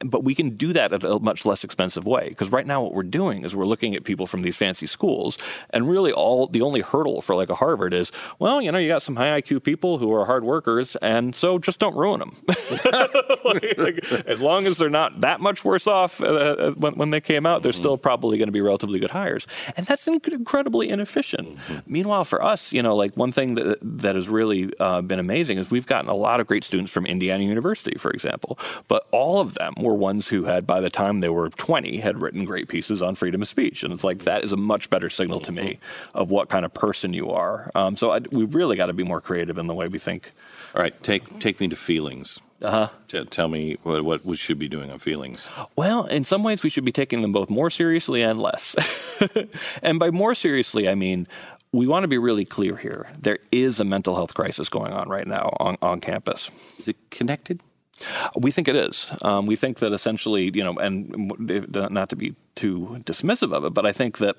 but 0.00 0.24
we 0.24 0.34
can 0.34 0.50
do 0.50 0.72
that 0.72 0.92
at 0.92 1.04
a 1.04 1.18
much 1.20 1.46
less 1.46 1.64
expensive 1.64 2.04
way 2.04 2.28
because 2.28 2.50
right 2.50 2.66
now 2.66 2.82
what 2.82 2.92
we're 2.92 3.02
doing 3.02 3.44
is 3.44 3.54
we're 3.54 3.64
looking 3.66 3.94
at 3.94 4.04
people 4.04 4.26
from 4.26 4.42
these 4.42 4.56
fancy 4.56 4.86
schools 4.86 5.38
and 5.70 5.88
really 5.88 6.12
all 6.12 6.46
the 6.48 6.60
only 6.60 6.80
hurdle 6.80 7.22
for 7.22 7.34
like 7.34 7.48
a 7.48 7.54
harvard 7.54 7.94
is 7.94 8.12
well 8.38 8.60
you 8.60 8.70
know 8.70 8.78
you 8.78 8.88
got 8.88 9.02
some 9.02 9.16
high 9.16 9.40
iq 9.40 9.62
people 9.62 9.98
who 9.98 10.12
are 10.12 10.26
hard 10.26 10.44
workers 10.44 10.96
and 10.96 11.34
so 11.34 11.58
just 11.58 11.78
don't 11.78 11.96
ruin 11.96 12.20
them 12.20 12.36
like, 13.44 13.78
like, 13.78 14.12
as 14.26 14.40
long 14.40 14.66
as 14.66 14.78
they're 14.78 14.90
not 14.90 15.20
that 15.20 15.40
much 15.40 15.64
worse 15.64 15.86
off 15.86 16.20
uh, 16.20 16.26
uh 16.26 16.70
when, 16.72 16.94
when, 16.94 17.10
they 17.10 17.20
came 17.20 17.46
out 17.46 17.62
they're 17.62 17.72
mm-hmm. 17.72 17.80
still 17.80 17.98
probably 17.98 18.38
going 18.38 18.48
to 18.48 18.52
be 18.52 18.60
relatively 18.60 18.98
good 18.98 19.10
hires 19.10 19.46
and 19.76 19.86
that's 19.86 20.06
incredibly 20.08 20.88
inefficient 20.88 21.56
mm-hmm. 21.56 21.78
meanwhile 21.86 22.24
for 22.24 22.42
us 22.42 22.72
you 22.72 22.82
know 22.82 22.96
like 22.96 23.16
one 23.16 23.30
thing 23.30 23.54
that 23.54 23.78
that 23.82 24.14
has 24.14 24.28
really 24.28 24.72
uh, 24.80 25.00
been 25.02 25.18
amazing 25.18 25.58
is 25.58 25.70
we've 25.70 25.86
gotten 25.86 26.10
a 26.10 26.14
lot 26.14 26.31
lot 26.32 26.40
of 26.40 26.46
great 26.46 26.64
students 26.64 26.90
from 26.90 27.04
Indiana 27.04 27.44
University, 27.44 27.96
for 27.98 28.10
example, 28.10 28.58
but 28.88 29.06
all 29.10 29.38
of 29.40 29.54
them 29.54 29.74
were 29.78 29.94
ones 29.94 30.28
who 30.28 30.44
had, 30.44 30.66
by 30.66 30.80
the 30.80 30.88
time 30.88 31.20
they 31.20 31.28
were 31.28 31.50
20, 31.50 31.98
had 31.98 32.22
written 32.22 32.46
great 32.46 32.68
pieces 32.68 33.02
on 33.02 33.14
freedom 33.14 33.42
of 33.42 33.48
speech. 33.48 33.82
And 33.82 33.92
it's 33.92 34.02
like 34.02 34.20
that 34.20 34.42
is 34.42 34.52
a 34.52 34.56
much 34.56 34.88
better 34.88 35.10
signal 35.10 35.40
to 35.40 35.52
me 35.52 35.78
of 36.14 36.30
what 36.30 36.48
kind 36.48 36.64
of 36.64 36.72
person 36.72 37.12
you 37.12 37.30
are. 37.30 37.70
Um, 37.74 37.96
so 37.96 38.12
I, 38.12 38.20
we 38.30 38.44
really 38.44 38.76
got 38.76 38.86
to 38.86 38.94
be 38.94 39.04
more 39.04 39.20
creative 39.20 39.58
in 39.58 39.66
the 39.66 39.74
way 39.74 39.88
we 39.88 39.98
think. 39.98 40.30
All 40.74 40.80
right, 40.80 40.94
take 41.02 41.38
take 41.38 41.60
me 41.60 41.68
to 41.68 41.76
feelings. 41.76 42.40
Uh-huh. 42.62 42.88
tell 43.30 43.48
me 43.48 43.76
what, 43.82 44.04
what 44.04 44.24
we 44.24 44.36
should 44.36 44.58
be 44.58 44.68
doing 44.68 44.88
on 44.90 44.98
feelings. 45.00 45.48
Well, 45.74 46.06
in 46.06 46.22
some 46.22 46.44
ways, 46.44 46.62
we 46.62 46.70
should 46.70 46.84
be 46.84 46.92
taking 46.92 47.20
them 47.20 47.32
both 47.32 47.50
more 47.50 47.70
seriously 47.70 48.22
and 48.22 48.40
less. 48.40 48.76
and 49.82 49.98
by 49.98 50.12
more 50.12 50.32
seriously, 50.36 50.88
I 50.88 50.94
mean 50.94 51.26
we 51.72 51.86
want 51.86 52.04
to 52.04 52.08
be 52.08 52.18
really 52.18 52.44
clear 52.44 52.76
here. 52.76 53.08
There 53.18 53.38
is 53.50 53.80
a 53.80 53.84
mental 53.84 54.14
health 54.14 54.34
crisis 54.34 54.68
going 54.68 54.92
on 54.92 55.08
right 55.08 55.26
now 55.26 55.56
on, 55.58 55.76
on 55.80 56.00
campus. 56.00 56.50
Is 56.78 56.88
it 56.88 56.96
connected? 57.10 57.60
We 58.36 58.50
think 58.50 58.68
it 58.68 58.76
is. 58.76 59.12
Um, 59.22 59.46
we 59.46 59.56
think 59.56 59.78
that 59.78 59.92
essentially, 59.92 60.50
you 60.52 60.64
know, 60.64 60.74
and 60.74 61.32
not 61.38 62.10
to 62.10 62.16
be 62.16 62.34
too 62.54 63.00
dismissive 63.04 63.52
of 63.52 63.64
it, 63.64 63.74
but 63.74 63.86
I 63.86 63.92
think 63.92 64.18
that 64.18 64.36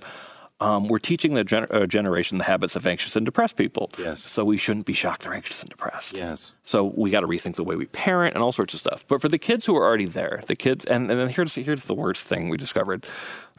um, 0.60 0.88
we're 0.88 1.00
teaching 1.00 1.34
the 1.34 1.44
gener- 1.44 1.74
uh, 1.74 1.86
generation 1.86 2.38
the 2.38 2.44
habits 2.46 2.76
of 2.76 2.88
anxious 2.88 3.16
and 3.16 3.26
depressed 3.26 3.58
people. 3.58 3.92
Yes. 3.98 4.22
So 4.22 4.46
we 4.46 4.58
shouldn't 4.58 4.86
be 4.86 4.94
shocked 4.94 5.24
they're 5.24 5.34
anxious 5.34 5.62
and 5.62 5.70
depressed. 5.70 6.16
Yes. 6.16 6.54
So 6.64 6.94
we 6.96 7.12
got 7.12 7.22
to 7.22 7.28
rethink 7.28 7.56
the 7.56 7.64
way 7.64 7.76
we 7.76 7.86
parent 7.88 8.36
and 8.36 8.44
all 8.44 8.52
sorts 8.52 8.74
of 8.74 8.80
stuff. 8.80 9.06
But 9.08 9.22
for 9.22 9.28
the 9.28 9.38
kids 9.38 9.66
who 9.66 9.76
are 9.76 9.84
already 9.84 10.06
there, 10.06 10.42
the 10.48 10.56
kids, 10.56 10.86
and, 10.86 11.10
and 11.12 11.32
here's 11.32 11.56
here's 11.56 11.86
the 11.86 11.96
worst 11.96 12.24
thing 12.24 12.50
we 12.50 12.58
discovered. 12.58 13.06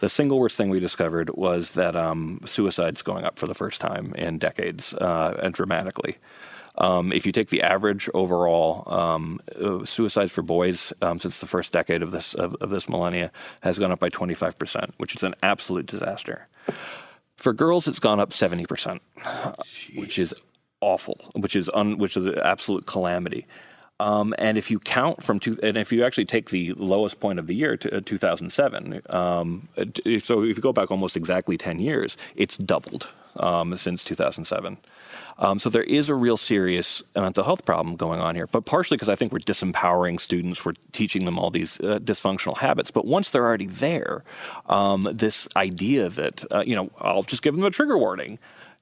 The 0.01 0.09
single 0.09 0.39
worst 0.39 0.57
thing 0.57 0.71
we 0.71 0.81
discovered 0.81 1.31
was 1.35 1.73
that 1.73 1.95
um, 1.95 2.41
suicide's 2.45 3.03
going 3.03 3.25
up 3.25 3.39
for 3.39 3.47
the 3.47 3.55
first 3.55 3.81
time 3.81 4.13
in 4.17 4.39
decades 4.39 4.93
uh, 4.95 5.39
and 5.43 5.55
dramatically. 5.55 6.17
Um, 6.77 7.13
if 7.13 7.25
you 7.25 7.33
take 7.33 7.51
the 7.51 7.63
average 7.63 8.09
overall, 8.15 8.83
um, 8.93 9.41
uh, 9.63 9.85
suicides 9.85 10.33
for 10.33 10.43
boys 10.43 10.93
um, 11.03 11.19
since 11.19 11.39
the 11.39 11.47
first 11.47 11.73
decade 11.73 12.03
of 12.03 12.11
this 12.11 12.35
of, 12.35 12.57
of, 12.57 12.71
this 12.71 12.89
millennia 12.89 13.31
has 13.61 13.79
gone 13.79 13.93
up 13.93 14.01
by 14.01 14.09
25 14.09 14.59
percent, 14.59 14.95
which 14.97 15.15
is 15.15 15.23
an 15.23 15.35
absolute 15.43 15.87
disaster. 15.87 16.49
For 17.37 17.53
girls, 17.53 17.87
it's 17.87 18.01
gone 18.01 18.19
up 18.19 18.33
70 18.33 18.67
percent, 18.67 19.03
which 19.95 20.19
is 20.19 20.35
awful, 20.81 21.31
which 21.35 21.55
is 21.55 21.71
un, 21.75 21.99
which 21.99 22.17
is 22.17 22.27
an 22.27 22.39
absolute 22.43 22.87
calamity. 22.87 23.47
Um, 24.01 24.35
and 24.39 24.59
if 24.59 24.73
you 24.73 24.81
count 24.81 25.23
from 25.23 25.39
two, 25.39 25.57
and 25.63 25.77
if 25.77 25.93
you 25.93 26.05
actually 26.05 26.25
take 26.25 26.51
the 26.51 26.73
lowest 26.73 27.21
point 27.21 27.39
of 27.39 27.47
the 27.47 27.55
year 27.55 27.77
to 27.77 27.99
uh, 27.99 28.01
2007, 28.05 29.03
um, 29.11 29.69
so 30.21 30.43
if 30.43 30.57
you 30.57 30.63
go 30.63 30.73
back 30.73 30.91
almost 30.91 31.17
exactly 31.17 31.57
10 31.57 31.79
years, 31.79 32.17
it's 32.35 32.57
doubled 32.57 33.09
um, 33.37 33.75
since 33.77 34.05
2007. 34.05 34.79
Um, 35.39 35.59
so 35.59 35.69
there 35.69 35.83
is 35.83 36.09
a 36.09 36.15
real 36.15 36.37
serious 36.37 37.03
mental 37.15 37.45
health 37.45 37.65
problem 37.65 37.97
going 37.97 38.21
on 38.21 38.35
here, 38.35 38.47
but 38.47 38.65
partially 38.65 38.97
because 38.97 39.09
I 39.09 39.17
think 39.17 39.33
we're 39.33 39.39
disempowering 39.39 40.21
students, 40.21 40.65
we're 40.65 40.75
teaching 40.93 41.25
them 41.25 41.39
all 41.39 41.51
these 41.51 41.81
uh, 41.81 41.99
dysfunctional 41.99 42.59
habits. 42.59 42.91
But 42.91 43.07
once 43.07 43.31
they're 43.31 43.45
already 43.45 43.67
there, 43.67 44.25
um, 44.67 45.09
this 45.13 45.49
idea 45.57 46.09
that 46.09 46.45
uh, 46.53 46.63
you 46.67 46.77
know 46.77 46.91
I'll 47.01 47.23
just 47.23 47.43
give 47.43 47.55
them 47.55 47.65
a 47.65 47.71
trigger 47.71 47.99
warning 47.99 48.39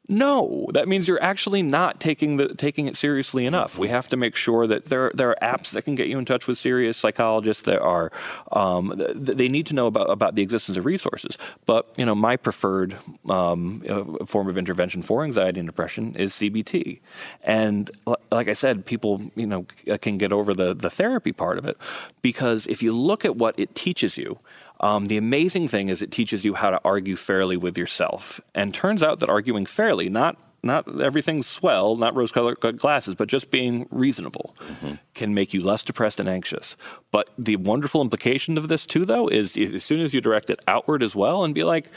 No, 0.09 0.67
that 0.75 0.89
means 0.89 1.07
you're 1.09 1.23
actually 1.23 1.63
not 1.63 2.01
taking 2.01 2.37
the 2.37 2.49
taking 2.55 2.89
it 2.89 2.97
seriously 2.97 3.47
enough. 3.47 3.79
We 3.79 3.89
have 3.89 4.09
to 4.09 4.17
make 4.17 4.35
sure 4.35 4.67
that 4.67 4.87
there 4.87 5.13
there 5.15 5.31
are 5.31 5.37
apps 5.41 5.71
that 5.71 5.83
can 5.83 5.95
get 5.95 6.09
you 6.09 6.19
in 6.19 6.25
touch 6.25 6.47
with 6.49 6.59
serious 6.59 6.97
psychologists. 6.99 7.63
There 7.63 7.83
are 7.83 8.11
um, 8.51 8.95
th- 8.97 9.37
they 9.37 9.49
need 9.49 9.65
to 9.67 9.75
know 9.75 9.87
about 9.87 10.11
about 10.11 10.35
the 10.35 10.43
existence 10.43 10.77
of 10.77 10.85
resources. 10.85 11.39
But 11.67 11.89
you 11.97 12.05
know, 12.05 12.17
my 12.17 12.37
preferred 12.37 12.99
um, 13.29 13.83
uh, 13.89 14.27
form 14.27 14.49
of 14.49 14.59
intervention 14.59 15.03
for 15.03 15.23
anxiety 15.23 15.61
and 15.61 15.69
depression 15.69 16.17
is 16.17 16.33
CBT. 16.33 16.99
And 17.45 17.89
l- 18.07 18.21
like 18.33 18.49
I 18.49 18.55
said, 18.55 18.85
people 18.85 19.31
you 19.37 19.47
know 19.47 19.67
can 20.01 20.19
get 20.19 20.33
over 20.33 20.53
the 20.53 20.75
the 20.75 20.91
therapy 20.91 21.33
part 21.33 21.59
of 21.59 21.65
it 21.65 21.79
because 22.23 22.67
if 22.67 22.83
you 22.83 22.93
look 22.93 23.25
at 23.25 23.37
what 23.37 23.57
it 23.59 23.75
teaches 23.75 24.19
you. 24.19 24.41
Um, 24.83 25.07
the 25.07 25.17
amazing 25.17 25.69
thing 25.69 25.89
is 25.89 26.03
it 26.03 26.11
teaches 26.11 26.45
you 26.45 26.55
how 26.55 26.71
to 26.71 26.81
argue 26.85 27.17
fairly 27.17 27.57
with 27.57 27.79
yourself. 27.79 28.41
And 28.55 28.75
turns 28.75 29.03
out 29.03 29.21
that 29.21 29.29
arguing 29.29 29.67
fairly, 29.67 30.09
not 30.09 30.37
not 30.65 31.01
everything's 31.01 31.49
swell, 31.49 31.97
not 31.97 32.15
rose-colored 32.15 32.79
glasses, 32.79 33.17
but 33.17 33.27
just 33.27 33.51
being 33.51 33.89
reasonable, 33.91 34.55
mm-hmm. 34.61 34.95
can 35.13 35.35
make 35.35 35.53
you 35.53 35.61
less 35.61 35.83
depressed 35.83 36.21
and 36.21 36.29
anxious. 36.29 36.77
But 37.11 37.31
the 37.37 37.57
wonderful 37.57 38.01
implication 38.01 38.57
of 38.57 38.69
this 38.69 38.87
too, 38.87 39.05
though, 39.05 39.27
is 39.27 39.57
as 39.57 39.83
soon 39.83 40.01
as 40.01 40.15
you 40.15 40.21
direct 40.21 40.51
it 40.51 40.61
outward 40.69 41.03
as 41.03 41.17
well, 41.17 41.43
and 41.43 41.53
be 41.53 41.65
like, 41.65 41.89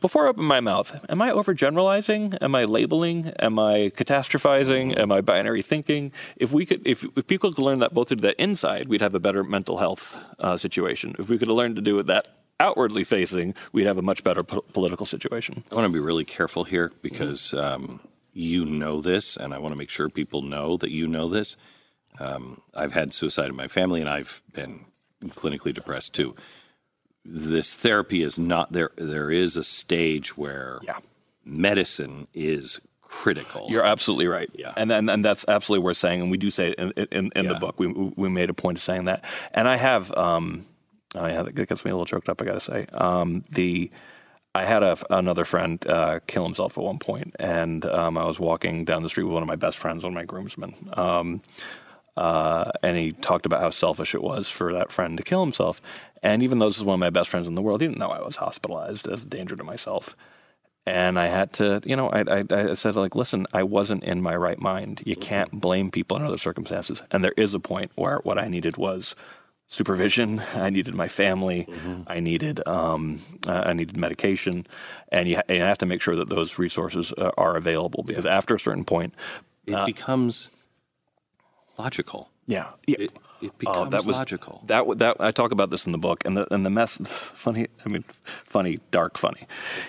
before 0.00 0.26
I 0.26 0.30
open 0.30 0.44
my 0.44 0.60
mouth, 0.60 1.04
am 1.08 1.22
I 1.22 1.30
overgeneralizing? 1.30 2.38
Am 2.40 2.54
I 2.54 2.64
labeling? 2.64 3.32
Am 3.38 3.58
I 3.58 3.90
catastrophizing? 3.94 4.98
Am 4.98 5.12
I 5.12 5.20
binary 5.20 5.62
thinking? 5.62 6.12
If 6.36 6.52
we 6.52 6.66
could, 6.66 6.86
if, 6.86 7.04
if 7.16 7.26
people 7.26 7.52
could 7.52 7.64
learn 7.64 7.80
that 7.80 7.94
both 7.94 8.08
to 8.08 8.16
do 8.16 8.22
that 8.22 8.40
inside, 8.40 8.88
we'd 8.88 9.00
have 9.00 9.14
a 9.14 9.20
better 9.20 9.42
mental 9.42 9.78
health 9.78 10.16
uh, 10.38 10.56
situation. 10.56 11.16
If 11.18 11.28
we 11.28 11.38
could 11.38 11.48
learn 11.48 11.74
to 11.74 11.80
do 11.80 12.02
that 12.02 12.26
outwardly 12.60 13.04
facing, 13.04 13.54
we'd 13.72 13.86
have 13.86 13.98
a 13.98 14.02
much 14.02 14.22
better 14.22 14.42
po- 14.42 14.64
political 14.72 15.06
situation. 15.06 15.64
I 15.70 15.74
want 15.74 15.86
to 15.86 15.92
be 15.92 16.00
really 16.00 16.24
careful 16.24 16.64
here 16.64 16.92
because 17.02 17.52
um, 17.54 18.00
you 18.32 18.64
know 18.64 19.00
this, 19.00 19.36
and 19.36 19.52
I 19.52 19.58
want 19.58 19.72
to 19.72 19.78
make 19.78 19.90
sure 19.90 20.08
people 20.08 20.42
know 20.42 20.76
that 20.76 20.90
you 20.90 21.08
know 21.08 21.28
this. 21.28 21.56
Um, 22.18 22.60
I've 22.74 22.92
had 22.92 23.12
suicide 23.12 23.48
in 23.48 23.56
my 23.56 23.68
family, 23.68 24.00
and 24.00 24.08
I've 24.08 24.42
been 24.52 24.84
clinically 25.24 25.74
depressed 25.74 26.14
too 26.14 26.34
this 27.24 27.76
therapy 27.76 28.22
is 28.22 28.38
not 28.38 28.72
there. 28.72 28.90
There 28.96 29.30
is 29.30 29.56
a 29.56 29.64
stage 29.64 30.36
where 30.36 30.80
yeah. 30.82 30.98
medicine 31.44 32.26
is 32.34 32.80
critical. 33.02 33.66
You're 33.68 33.84
absolutely 33.84 34.26
right. 34.26 34.50
Yeah. 34.54 34.72
And 34.76 34.90
and, 34.90 35.10
and 35.10 35.24
that's 35.24 35.44
absolutely 35.46 35.84
worth 35.84 35.98
saying. 35.98 36.20
And 36.20 36.30
we 36.30 36.36
do 36.36 36.50
say 36.50 36.70
it 36.70 36.78
in, 36.78 36.90
in, 37.10 37.30
in 37.36 37.44
yeah. 37.44 37.52
the 37.52 37.58
book. 37.58 37.78
We 37.78 37.86
we 37.86 38.28
made 38.28 38.50
a 38.50 38.54
point 38.54 38.78
of 38.78 38.82
saying 38.82 39.04
that. 39.04 39.24
And 39.52 39.68
I 39.68 39.76
have, 39.76 40.12
um, 40.16 40.66
oh 41.14 41.26
yeah, 41.26 41.42
that 41.42 41.52
gets 41.52 41.84
me 41.84 41.90
a 41.90 41.94
little 41.94 42.06
choked 42.06 42.28
up. 42.28 42.40
I 42.42 42.44
got 42.44 42.54
to 42.54 42.60
say, 42.60 42.86
um, 42.92 43.44
the. 43.50 43.90
I 44.54 44.66
had 44.66 44.82
a, 44.82 44.98
another 45.08 45.46
friend 45.46 45.82
uh, 45.86 46.20
kill 46.26 46.44
himself 46.44 46.76
at 46.76 46.84
one 46.84 46.98
point, 46.98 47.34
and 47.40 47.86
um, 47.86 48.18
I 48.18 48.26
was 48.26 48.38
walking 48.38 48.84
down 48.84 49.02
the 49.02 49.08
street 49.08 49.24
with 49.24 49.32
one 49.32 49.42
of 49.42 49.46
my 49.46 49.56
best 49.56 49.78
friends, 49.78 50.04
one 50.04 50.12
of 50.12 50.14
my 50.14 50.26
groomsmen. 50.26 50.74
Um, 50.92 51.40
uh, 52.16 52.70
and 52.82 52.96
he 52.96 53.12
talked 53.12 53.46
about 53.46 53.60
how 53.60 53.70
selfish 53.70 54.14
it 54.14 54.22
was 54.22 54.48
for 54.48 54.72
that 54.72 54.92
friend 54.92 55.16
to 55.16 55.22
kill 55.22 55.42
himself. 55.42 55.80
And 56.22 56.42
even 56.42 56.58
though 56.58 56.68
this 56.68 56.78
is 56.78 56.84
one 56.84 56.94
of 56.94 57.00
my 57.00 57.10
best 57.10 57.30
friends 57.30 57.48
in 57.48 57.54
the 57.54 57.62
world, 57.62 57.80
he 57.80 57.86
didn't 57.86 57.98
know 57.98 58.10
I 58.10 58.22
was 58.22 58.36
hospitalized 58.36 59.08
as 59.08 59.22
a 59.22 59.26
danger 59.26 59.56
to 59.56 59.64
myself. 59.64 60.16
And 60.84 61.18
I 61.18 61.28
had 61.28 61.52
to, 61.54 61.80
you 61.84 61.94
know, 61.94 62.08
I, 62.08 62.40
I, 62.40 62.44
I, 62.50 62.72
said, 62.72 62.96
like, 62.96 63.14
listen, 63.14 63.46
I 63.52 63.62
wasn't 63.62 64.02
in 64.02 64.20
my 64.20 64.34
right 64.34 64.60
mind. 64.60 65.02
You 65.06 65.14
can't 65.14 65.52
blame 65.52 65.92
people 65.92 66.16
in 66.16 66.24
other 66.24 66.38
circumstances. 66.38 67.02
And 67.12 67.22
there 67.22 67.34
is 67.36 67.54
a 67.54 67.60
point 67.60 67.92
where 67.94 68.18
what 68.24 68.38
I 68.38 68.48
needed 68.48 68.76
was 68.76 69.14
supervision. 69.68 70.40
I 70.54 70.70
needed 70.70 70.94
my 70.94 71.06
family. 71.06 71.66
Mm-hmm. 71.70 72.02
I 72.08 72.18
needed, 72.18 72.66
um, 72.66 73.22
uh, 73.46 73.62
I 73.66 73.72
needed 73.74 73.96
medication. 73.96 74.66
And 75.10 75.28
you, 75.28 75.40
and 75.48 75.58
you, 75.58 75.62
have 75.62 75.78
to 75.78 75.86
make 75.86 76.02
sure 76.02 76.16
that 76.16 76.30
those 76.30 76.58
resources 76.58 77.12
uh, 77.16 77.30
are 77.38 77.56
available 77.56 78.02
because 78.02 78.26
after 78.26 78.56
a 78.56 78.60
certain 78.60 78.84
point, 78.84 79.14
it 79.66 79.74
uh, 79.74 79.86
becomes 79.86 80.50
logical. 81.82 82.30
Yeah. 82.46 82.70
yeah. 82.86 82.96
It, 82.98 83.12
it 83.42 83.50
oh, 83.50 83.54
becomes 83.58 83.90
that 83.90 84.04
was, 84.04 84.16
logical. 84.16 84.62
That 84.66 84.98
that 84.98 85.16
I 85.18 85.32
talk 85.32 85.50
about 85.50 85.70
this 85.70 85.84
in 85.84 85.92
the 85.92 85.98
book, 85.98 86.24
and 86.24 86.36
the 86.36 86.52
and 86.54 86.64
the 86.64 86.70
mess. 86.70 86.96
Funny, 87.06 87.66
I 87.84 87.88
mean, 87.88 88.04
funny, 88.24 88.78
dark, 88.92 89.18
funny, 89.18 89.46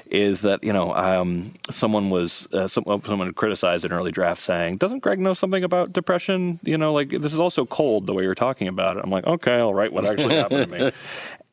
is 0.10 0.42
that 0.42 0.64
you 0.64 0.74
know 0.74 0.94
um, 0.96 1.54
someone 1.70 2.10
was 2.10 2.48
uh, 2.52 2.68
some, 2.68 2.84
someone 3.04 3.32
criticized 3.34 3.86
an 3.86 3.94
early 3.94 4.12
draft 4.12 4.42
saying, 4.42 4.78
"Doesn't 4.78 5.00
Greg 5.00 5.20
know 5.20 5.36
something 5.36 5.64
about 5.64 5.94
depression? 5.94 6.60
You 6.64 6.78
know, 6.78 6.94
like 6.94 7.10
this 7.10 7.34
is 7.34 7.40
also 7.40 7.66
cold 7.66 8.08
the 8.08 8.14
way 8.14 8.24
you're 8.24 8.34
talking 8.34 8.68
about 8.68 8.98
it." 8.98 9.04
I'm 9.04 9.12
like, 9.12 9.28
okay, 9.28 9.56
I'll 9.56 9.74
write 9.74 9.94
what 9.94 10.06
actually 10.06 10.36
happened 10.36 10.70
to 10.70 10.78
me. 10.78 10.92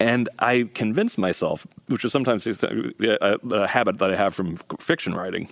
And 0.01 0.31
I 0.39 0.67
convinced 0.73 1.19
myself, 1.19 1.67
which 1.89 2.07
is 2.07 2.13
sometimes 2.13 2.47
a, 2.47 3.39
a 3.51 3.67
habit 3.67 3.99
that 3.99 4.11
I 4.11 4.17
have 4.17 4.35
from 4.35 4.57
fiction 4.79 5.13
writing, 5.13 5.51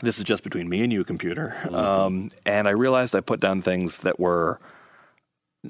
this 0.00 0.18
is 0.18 0.24
just 0.24 0.44
between 0.44 0.68
me 0.68 0.82
and 0.82 0.92
you, 0.92 1.04
computer. 1.04 1.56
Mm-hmm. 1.62 1.74
Um, 1.74 2.30
and 2.46 2.68
I 2.68 2.72
realized 2.72 3.16
I 3.16 3.20
put 3.20 3.40
down 3.40 3.62
things 3.62 4.00
that 4.00 4.18
were 4.20 4.60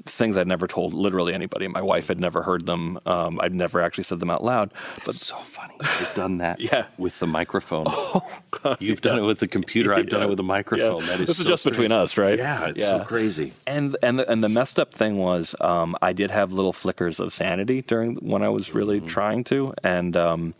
things 0.05 0.37
I'd 0.37 0.47
never 0.47 0.67
told 0.67 0.93
literally 0.93 1.33
anybody. 1.33 1.67
My 1.67 1.81
wife 1.81 2.09
had 2.09 2.19
never 2.19 2.43
heard 2.43 2.67
them. 2.67 2.99
Um, 3.07 3.39
I'd 3.41 3.55
never 3.55 3.81
actually 3.81 4.03
said 4.03 4.19
them 4.19 4.29
out 4.29 4.43
loud. 4.43 4.71
But 5.03 5.15
so 5.15 5.35
funny. 5.37 5.75
You've 5.79 6.13
done 6.15 6.37
that 6.37 6.59
yeah. 6.59 6.85
with 6.97 7.19
the 7.19 7.27
microphone. 7.27 7.85
Oh, 8.11 8.27
God, 8.49 8.77
You've 8.79 9.01
done 9.01 9.19
it 9.19 9.21
with 9.21 9.39
the 9.39 9.47
computer. 9.47 9.93
I've 9.93 10.05
yeah. 10.05 10.09
done 10.09 10.23
it 10.23 10.29
with 10.29 10.37
the 10.37 10.43
microphone. 10.43 11.01
Yeah. 11.01 11.07
That 11.07 11.19
is 11.19 11.27
this 11.27 11.37
so 11.37 11.41
is 11.41 11.47
just 11.47 11.61
strange. 11.61 11.75
between 11.75 11.91
us, 11.91 12.17
right? 12.17 12.39
Yeah, 12.39 12.69
it's 12.69 12.87
so 12.87 13.03
crazy. 13.03 13.53
And 13.67 13.95
and 14.01 14.17
the, 14.17 14.29
and 14.29 14.43
the 14.43 14.49
messed 14.49 14.79
up 14.79 14.93
thing 14.93 15.17
was, 15.17 15.53
um, 15.61 15.95
I 16.01 16.11
did 16.11 16.31
have 16.31 16.51
little 16.51 16.73
flickers 16.73 17.19
of 17.19 17.31
sanity 17.31 17.83
during 17.83 18.15
when 18.15 18.41
I 18.41 18.49
was 18.49 18.73
really 18.73 18.97
mm-hmm. 18.97 19.07
trying 19.07 19.43
to, 19.45 19.75
and 19.83 20.17
um, 20.17 20.55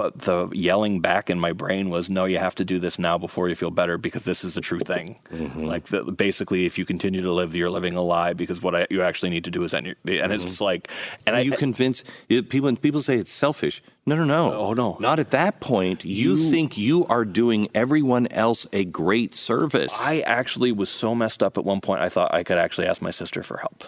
but 0.00 0.20
the 0.20 0.48
yelling 0.54 1.00
back 1.00 1.28
in 1.28 1.38
my 1.38 1.52
brain 1.52 1.90
was, 1.90 2.08
"No, 2.08 2.24
you 2.24 2.38
have 2.38 2.54
to 2.54 2.64
do 2.64 2.78
this 2.78 2.98
now 2.98 3.18
before 3.18 3.50
you 3.50 3.54
feel 3.54 3.70
better 3.70 3.98
because 3.98 4.24
this 4.24 4.44
is 4.44 4.54
the 4.54 4.62
true 4.62 4.78
thing." 4.78 5.18
Mm-hmm. 5.30 5.66
Like 5.66 5.88
the, 5.88 6.04
basically, 6.04 6.64
if 6.64 6.78
you 6.78 6.86
continue 6.86 7.20
to 7.20 7.30
live, 7.30 7.54
you're 7.54 7.68
living 7.68 7.92
a 7.96 8.00
lie 8.00 8.32
because 8.32 8.62
what 8.62 8.74
I, 8.74 8.86
you 8.88 9.02
actually 9.02 9.28
need 9.28 9.44
to 9.44 9.50
do 9.50 9.62
is 9.62 9.74
end 9.74 9.84
your. 9.84 9.96
And 10.06 10.14
mm-hmm. 10.14 10.32
it's 10.32 10.44
just 10.44 10.62
like, 10.62 10.88
and 11.26 11.36
I, 11.36 11.40
you 11.40 11.52
convince 11.52 12.02
people. 12.28 12.74
People 12.76 13.02
say 13.02 13.16
it's 13.16 13.30
selfish, 13.30 13.82
no, 14.06 14.16
no, 14.16 14.24
no, 14.24 14.54
oh 14.54 14.72
no, 14.72 14.96
not 15.00 15.18
at 15.18 15.32
that 15.32 15.60
point. 15.60 16.02
You, 16.02 16.34
you 16.34 16.50
think 16.50 16.78
you 16.78 17.04
are 17.08 17.26
doing 17.26 17.68
everyone 17.74 18.26
else 18.28 18.66
a 18.72 18.86
great 18.86 19.34
service. 19.34 19.92
I 20.00 20.20
actually 20.20 20.72
was 20.72 20.88
so 20.88 21.14
messed 21.14 21.42
up 21.42 21.58
at 21.58 21.64
one 21.66 21.82
point. 21.82 22.00
I 22.00 22.08
thought 22.08 22.32
I 22.32 22.42
could 22.42 22.56
actually 22.56 22.86
ask 22.86 23.02
my 23.02 23.10
sister 23.10 23.42
for 23.42 23.58
help, 23.58 23.84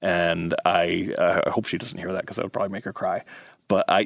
and 0.00 0.56
I, 0.64 1.14
uh, 1.16 1.42
I 1.46 1.50
hope 1.50 1.66
she 1.66 1.78
doesn't 1.78 1.98
hear 1.98 2.10
that 2.10 2.22
because 2.22 2.34
that 2.34 2.44
would 2.44 2.52
probably 2.52 2.72
make 2.72 2.84
her 2.84 2.92
cry. 2.92 3.22
But 3.68 3.84
I 3.88 4.02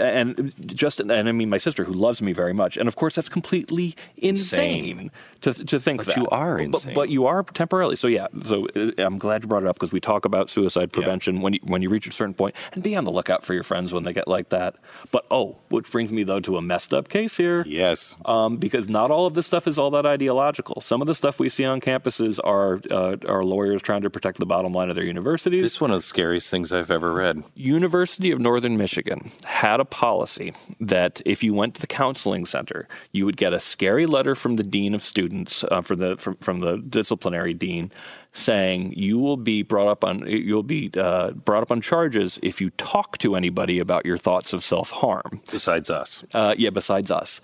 and 0.00 0.52
just 0.66 0.98
and 1.00 1.12
I 1.12 1.32
mean 1.32 1.48
my 1.48 1.58
sister 1.58 1.84
who 1.84 1.92
loves 1.92 2.20
me 2.20 2.32
very 2.32 2.52
much, 2.52 2.76
and 2.76 2.88
of 2.88 2.96
course 2.96 3.14
that's 3.14 3.28
completely 3.28 3.94
insane, 4.16 4.98
insane. 4.98 5.10
To 5.42 5.52
to 5.52 5.80
think 5.80 5.98
but 5.98 6.06
that 6.06 6.16
you 6.16 6.28
are 6.28 6.58
insane. 6.58 6.94
But, 6.94 7.02
but, 7.02 7.08
you 7.08 7.26
are 7.26 7.42
temporarily. 7.42 7.96
So 7.96 8.08
yeah. 8.08 8.28
So 8.44 8.66
uh, 8.74 8.92
I'm 8.98 9.18
glad 9.18 9.42
you 9.42 9.48
brought 9.48 9.62
it 9.62 9.68
up 9.68 9.76
because 9.76 9.92
we 9.92 10.00
talk 10.00 10.24
about 10.24 10.50
suicide 10.50 10.92
prevention 10.92 11.36
yeah. 11.36 11.42
when 11.42 11.52
you 11.54 11.60
when 11.64 11.82
you 11.82 11.90
reach 11.90 12.06
a 12.06 12.12
certain 12.12 12.34
point, 12.34 12.56
and 12.72 12.82
be 12.82 12.96
on 12.96 13.04
the 13.04 13.10
lookout 13.10 13.44
for 13.44 13.54
your 13.54 13.62
friends 13.62 13.92
when 13.92 14.04
they 14.04 14.12
get 14.12 14.28
like 14.28 14.48
that. 14.50 14.76
But 15.10 15.26
oh, 15.30 15.58
which 15.68 15.90
brings 15.90 16.12
me 16.12 16.22
though 16.22 16.40
to 16.40 16.56
a 16.56 16.62
messed 16.62 16.94
up 16.94 17.08
case 17.08 17.36
here. 17.36 17.64
Yes. 17.66 18.14
Um, 18.24 18.56
because 18.56 18.88
not 18.88 19.10
all 19.10 19.26
of 19.26 19.34
this 19.34 19.46
stuff 19.46 19.66
is 19.66 19.78
all 19.78 19.90
that 19.90 20.06
ideological. 20.06 20.80
Some 20.80 21.00
of 21.00 21.06
the 21.06 21.14
stuff 21.14 21.38
we 21.38 21.48
see 21.48 21.64
on 21.64 21.80
campuses 21.80 22.38
are 22.42 22.80
uh, 22.90 23.16
are 23.28 23.44
lawyers 23.44 23.82
trying 23.82 24.02
to 24.02 24.10
protect 24.10 24.38
the 24.38 24.46
bottom 24.46 24.72
line 24.72 24.90
of 24.90 24.96
their 24.96 25.04
universities. 25.04 25.62
This 25.62 25.74
is 25.74 25.80
one 25.80 25.90
of 25.90 25.98
the 25.98 26.02
scariest 26.02 26.50
things 26.50 26.72
I've 26.72 26.90
ever 26.90 27.12
read. 27.12 27.42
University 27.54 28.30
of 28.30 28.40
Northern 28.40 28.76
Michigan 28.76 29.30
had 29.44 29.80
a 29.80 29.84
policy 29.84 30.54
that 30.80 31.20
if 31.26 31.42
you 31.42 31.54
went 31.54 31.74
to 31.74 31.80
the 31.80 31.86
counseling 31.86 32.46
center, 32.46 32.88
you 33.10 33.24
would 33.26 33.36
get 33.36 33.52
a 33.52 33.58
scary 33.58 34.06
letter 34.06 34.34
from 34.34 34.56
the 34.56 34.62
dean 34.62 34.94
of 34.94 35.02
students, 35.02 35.31
uh, 35.70 35.80
from 35.80 35.98
the 35.98 36.16
from, 36.16 36.36
from, 36.36 36.60
the 36.60 36.78
disciplinary 36.78 37.54
dean, 37.54 37.90
saying 38.32 38.92
you 38.96 39.18
will 39.18 39.36
be 39.36 39.62
brought 39.62 39.88
up 39.88 40.04
on 40.04 40.26
you'll 40.26 40.62
be 40.62 40.90
uh, 40.96 41.30
brought 41.32 41.62
up 41.62 41.70
on 41.70 41.80
charges 41.80 42.38
if 42.42 42.60
you 42.60 42.70
talk 42.70 43.18
to 43.18 43.34
anybody 43.34 43.78
about 43.78 44.06
your 44.06 44.18
thoughts 44.18 44.52
of 44.52 44.62
self 44.62 44.90
harm. 44.90 45.40
Besides 45.50 45.90
us, 45.90 46.24
uh, 46.34 46.54
yeah, 46.56 46.70
besides 46.70 47.10
us. 47.10 47.40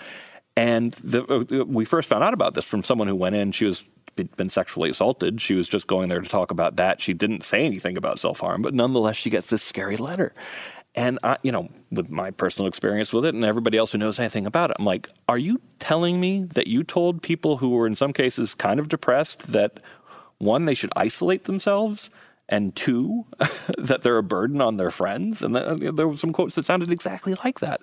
And 0.56 0.93
the, 1.05 1.24
uh, 1.24 1.65
we 1.65 1.85
first 1.85 2.09
found 2.09 2.24
out 2.24 2.35
about 2.35 2.55
this 2.55 2.65
from 2.65 2.82
someone 2.82 3.09
who 3.09 3.16
went 3.16 3.36
in. 3.36 3.52
She 3.52 3.65
was 3.65 3.86
been 4.36 4.48
sexually 4.48 4.90
assaulted. 4.90 5.40
She 5.40 5.55
was 5.55 5.69
just 5.69 5.86
going 5.86 6.09
there 6.09 6.20
to 6.20 6.28
talk 6.28 6.51
about 6.51 6.77
that. 6.77 7.01
She 7.01 7.12
didn't 7.12 7.44
say 7.44 7.65
anything 7.65 7.97
about 7.97 8.19
self 8.19 8.40
harm, 8.40 8.62
but 8.62 8.74
nonetheless, 8.74 9.16
she 9.16 9.31
gets 9.31 9.51
this 9.51 9.62
scary 9.62 9.97
letter. 9.97 10.32
And 10.99 11.20
I, 11.23 11.37
you 11.45 11.53
know, 11.53 11.69
with 11.93 12.11
my 12.11 12.33
personal 12.33 12.66
experience 12.66 13.12
with 13.12 13.25
it 13.25 13.33
and 13.33 13.45
everybody 13.45 13.79
else 13.79 13.93
who 13.93 13.99
knows 13.99 14.19
anything 14.19 14.47
about 14.47 14.70
it, 14.70 14.77
I'm 14.81 14.85
like, 14.85 15.09
are 15.29 15.39
you 15.39 15.61
telling 15.79 16.19
me 16.19 16.43
that 16.43 16.66
you 16.66 16.83
told 16.83 17.23
people 17.23 17.59
who 17.59 17.70
were 17.70 17.87
in 17.87 17.95
some 17.95 18.12
cases 18.12 18.53
kind 18.53 18.81
of 18.81 18.89
depressed 18.89 19.53
that 19.53 19.79
one, 20.39 20.65
they 20.65 20.75
should 20.75 20.91
isolate 20.97 21.45
themselves, 21.45 22.11
and 22.49 22.75
two, 22.75 23.27
that 23.79 24.03
they're 24.03 24.19
a 24.19 24.25
burden 24.25 24.61
on 24.61 24.77
their 24.77 24.91
friends? 24.91 25.41
And 25.41 25.55
there 25.55 26.09
were 26.09 26.16
some 26.16 26.33
quotes 26.33 26.57
that 26.57 26.65
sounded 26.65 26.91
exactly 26.91 27.37
like 27.45 27.61
that. 27.61 27.81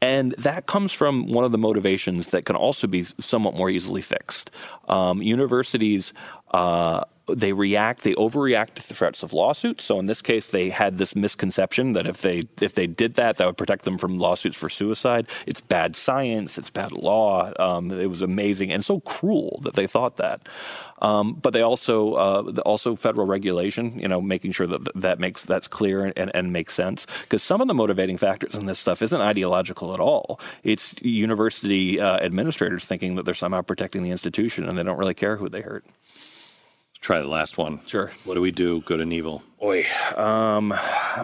And 0.00 0.32
that 0.32 0.66
comes 0.66 0.92
from 0.92 1.28
one 1.28 1.44
of 1.44 1.52
the 1.52 1.58
motivations 1.58 2.30
that 2.30 2.46
can 2.46 2.56
also 2.56 2.88
be 2.88 3.04
somewhat 3.20 3.54
more 3.54 3.70
easily 3.70 4.02
fixed. 4.02 4.50
Um, 4.88 5.22
universities 5.22 6.12
uh, 6.50 7.04
they 7.28 7.52
react, 7.52 8.02
they 8.02 8.14
overreact 8.14 8.74
to 8.74 8.86
the 8.86 8.94
threats 8.94 9.22
of 9.22 9.32
lawsuits. 9.32 9.84
So 9.84 9.98
in 9.98 10.06
this 10.06 10.22
case, 10.22 10.48
they 10.48 10.70
had 10.70 10.98
this 10.98 11.16
misconception 11.16 11.92
that 11.92 12.06
if 12.06 12.22
they 12.22 12.42
if 12.60 12.74
they 12.74 12.86
did 12.86 13.14
that, 13.14 13.36
that 13.38 13.46
would 13.46 13.56
protect 13.56 13.84
them 13.84 13.98
from 13.98 14.18
lawsuits 14.18 14.56
for 14.56 14.68
suicide. 14.68 15.26
It's 15.46 15.60
bad 15.60 15.96
science, 15.96 16.58
it's 16.58 16.70
bad 16.70 16.92
law. 16.92 17.52
Um, 17.58 17.90
it 17.90 18.08
was 18.08 18.22
amazing 18.22 18.72
and 18.72 18.84
so 18.84 19.00
cruel 19.00 19.60
that 19.62 19.74
they 19.74 19.86
thought 19.86 20.16
that. 20.16 20.48
Um, 21.02 21.34
but 21.34 21.52
they 21.52 21.62
also 21.62 22.14
uh, 22.14 22.52
also 22.64 22.96
federal 22.96 23.26
regulation, 23.26 23.98
you 23.98 24.08
know, 24.08 24.20
making 24.20 24.52
sure 24.52 24.66
that 24.66 24.88
that 24.94 25.18
makes 25.18 25.44
that's 25.44 25.68
clear 25.68 26.12
and, 26.16 26.30
and 26.34 26.52
makes 26.52 26.74
sense. 26.74 27.06
Because 27.22 27.42
some 27.42 27.60
of 27.60 27.68
the 27.68 27.74
motivating 27.74 28.16
factors 28.16 28.54
in 28.54 28.66
this 28.66 28.78
stuff 28.78 29.02
isn't 29.02 29.20
ideological 29.20 29.92
at 29.92 30.00
all. 30.00 30.40
It's 30.62 30.94
university 31.02 32.00
uh, 32.00 32.18
administrators 32.18 32.86
thinking 32.86 33.16
that 33.16 33.24
they're 33.24 33.34
somehow 33.34 33.62
protecting 33.62 34.04
the 34.04 34.10
institution 34.10 34.64
and 34.68 34.78
they 34.78 34.82
don't 34.82 34.98
really 34.98 35.14
care 35.14 35.36
who 35.36 35.48
they 35.48 35.60
hurt. 35.60 35.84
Try 37.06 37.20
the 37.20 37.28
last 37.28 37.56
one. 37.56 37.78
Sure. 37.86 38.10
What 38.24 38.34
do 38.34 38.40
we 38.40 38.50
do, 38.50 38.80
good 38.80 38.98
and 38.98 39.12
evil? 39.12 39.44
Oi, 39.62 39.86
um, 40.16 40.74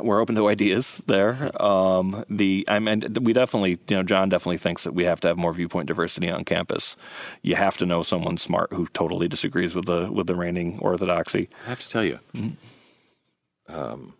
we're 0.00 0.20
open 0.20 0.36
to 0.36 0.48
ideas 0.48 1.02
there. 1.08 1.50
Um, 1.60 2.24
the 2.30 2.64
I 2.68 2.78
mean, 2.78 3.02
we 3.20 3.32
definitely, 3.32 3.80
you 3.88 3.96
know, 3.96 4.04
Jon 4.04 4.28
definitely 4.28 4.58
thinks 4.58 4.84
that 4.84 4.94
we 4.94 5.02
have 5.06 5.18
to 5.22 5.26
have 5.26 5.36
more 5.36 5.52
viewpoint 5.52 5.88
diversity 5.88 6.30
on 6.30 6.44
campus. 6.44 6.94
You 7.42 7.56
have 7.56 7.78
to 7.78 7.84
know 7.84 8.04
someone 8.04 8.36
smart 8.36 8.72
who 8.72 8.86
totally 8.92 9.26
disagrees 9.26 9.74
with 9.74 9.86
the 9.86 10.08
with 10.12 10.28
the 10.28 10.36
reigning 10.36 10.78
orthodoxy. 10.78 11.48
I 11.66 11.70
have 11.70 11.80
to 11.80 11.90
tell 11.90 12.04
you, 12.04 12.20
mm-hmm. 12.32 13.74
um, 13.74 14.14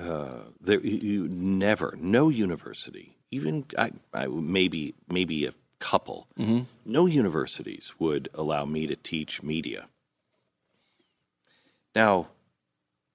uh, 0.00 0.42
there, 0.60 0.78
you 0.78 1.26
never, 1.26 1.96
no 1.98 2.28
university, 2.28 3.16
even 3.32 3.64
I, 3.76 3.90
I, 4.14 4.28
maybe 4.28 4.94
maybe 5.08 5.44
a 5.46 5.50
couple, 5.78 6.28
mm-hmm. 6.38 6.62
no 6.84 7.06
universities 7.06 7.94
would 7.98 8.28
allow 8.34 8.64
me 8.64 8.86
to 8.86 8.96
teach 8.96 9.42
media. 9.42 9.88
Now, 11.94 12.28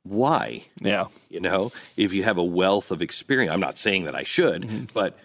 why? 0.04 0.66
Yeah. 0.80 1.08
You 1.30 1.40
know, 1.40 1.72
if 1.96 2.14
you 2.14 2.24
have 2.24 2.38
a 2.38 2.44
wealth 2.44 2.92
of 2.92 3.02
experience, 3.02 3.52
I'm 3.52 3.60
not 3.60 3.78
saying 3.78 4.06
that 4.06 4.16
I 4.16 4.24
should, 4.24 4.64
mm-hmm. 4.64 4.86
but 4.94 5.18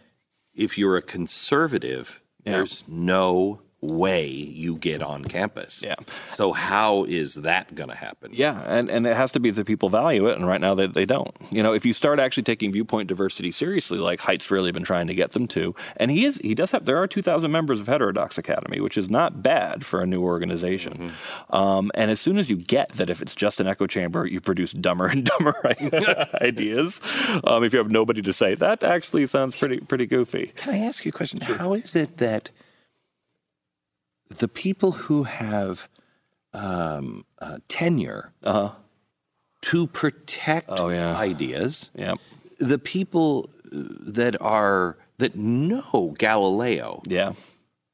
if 0.54 0.76
you're 0.76 0.96
a 0.96 1.02
conservative, 1.02 2.22
yeah. 2.44 2.52
there's 2.52 2.84
no 2.86 3.62
way 3.80 4.26
you 4.26 4.76
get 4.76 5.02
on 5.02 5.24
campus. 5.24 5.82
Yeah. 5.84 5.96
So 6.32 6.52
how 6.52 7.04
is 7.04 7.34
that 7.34 7.74
going 7.74 7.88
to 7.88 7.94
happen? 7.94 8.30
Yeah, 8.32 8.62
and, 8.66 8.90
and 8.90 9.06
it 9.06 9.16
has 9.16 9.32
to 9.32 9.40
be 9.40 9.50
that 9.50 9.66
people 9.66 9.88
value 9.88 10.26
it, 10.26 10.36
and 10.36 10.46
right 10.46 10.60
now 10.60 10.74
they, 10.74 10.86
they 10.86 11.04
don't. 11.04 11.34
You 11.50 11.62
know, 11.62 11.72
if 11.72 11.84
you 11.84 11.92
start 11.92 12.18
actually 12.18 12.44
taking 12.44 12.72
viewpoint 12.72 13.08
diversity 13.08 13.52
seriously, 13.52 13.98
like 13.98 14.20
Haidt's 14.20 14.50
really 14.50 14.72
been 14.72 14.82
trying 14.82 15.06
to 15.08 15.14
get 15.14 15.32
them 15.32 15.46
to, 15.48 15.74
and 15.96 16.10
he 16.10 16.24
is 16.24 16.36
he 16.38 16.54
does 16.54 16.70
have 16.70 16.84
there 16.84 16.98
are 16.98 17.06
two 17.06 17.22
thousand 17.22 17.52
members 17.52 17.80
of 17.80 17.86
Heterodox 17.86 18.38
Academy, 18.38 18.80
which 18.80 18.96
is 18.96 19.10
not 19.10 19.42
bad 19.42 19.84
for 19.84 20.00
a 20.00 20.06
new 20.06 20.22
organization. 20.22 21.10
Mm-hmm. 21.10 21.54
Um, 21.54 21.90
and 21.94 22.10
as 22.10 22.20
soon 22.20 22.38
as 22.38 22.48
you 22.48 22.56
get 22.56 22.92
that 22.92 23.10
if 23.10 23.22
it's 23.22 23.34
just 23.34 23.60
an 23.60 23.66
echo 23.66 23.86
chamber, 23.86 24.26
you 24.26 24.40
produce 24.40 24.72
dumber 24.72 25.06
and 25.06 25.24
dumber 25.38 25.54
ideas. 26.40 27.00
Um, 27.44 27.62
if 27.64 27.72
you 27.72 27.78
have 27.78 27.90
nobody 27.90 28.22
to 28.22 28.32
say 28.32 28.54
that, 28.54 28.82
actually 28.82 29.26
sounds 29.26 29.54
pretty 29.54 29.80
pretty 29.80 30.06
goofy. 30.06 30.52
Can 30.56 30.74
I 30.74 30.78
ask 30.78 31.04
you 31.04 31.10
a 31.10 31.12
question? 31.12 31.40
Sure. 31.40 31.56
How 31.56 31.74
is 31.74 31.94
it 31.94 32.16
that 32.18 32.50
the 34.28 34.48
people 34.48 34.92
who 34.92 35.24
have 35.24 35.88
um, 36.52 37.24
uh, 37.38 37.58
tenure 37.68 38.32
uh-huh. 38.42 38.72
to 39.62 39.86
protect 39.86 40.68
oh, 40.70 40.88
yeah. 40.88 41.16
ideas, 41.16 41.90
yep. 41.94 42.18
the 42.58 42.78
people 42.78 43.50
that 43.70 44.40
are 44.40 44.96
that 45.18 45.36
know 45.36 46.14
Galileo, 46.18 47.02
yeah. 47.06 47.32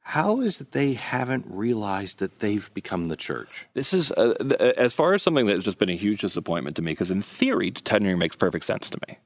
How 0.05 0.41
is 0.41 0.59
it 0.59 0.73
they 0.73 0.93
haven't 0.93 1.45
realized 1.47 2.19
that 2.19 2.39
they've 2.39 2.73
become 2.73 3.07
the 3.07 3.15
church? 3.15 3.67
This 3.73 3.93
is, 3.93 4.11
uh, 4.11 4.33
as 4.75 4.93
far 4.93 5.13
as 5.13 5.23
something 5.23 5.45
that 5.45 5.55
has 5.55 5.63
just 5.63 5.77
been 5.77 5.89
a 5.89 5.95
huge 5.95 6.19
disappointment 6.19 6.75
to 6.75 6.81
me, 6.81 6.91
because 6.91 7.09
in 7.09 7.21
theory, 7.21 7.71
tenure 7.71 8.17
makes 8.17 8.35
perfect 8.35 8.65
sense 8.65 8.89
to 8.89 8.99
me. 9.07 9.17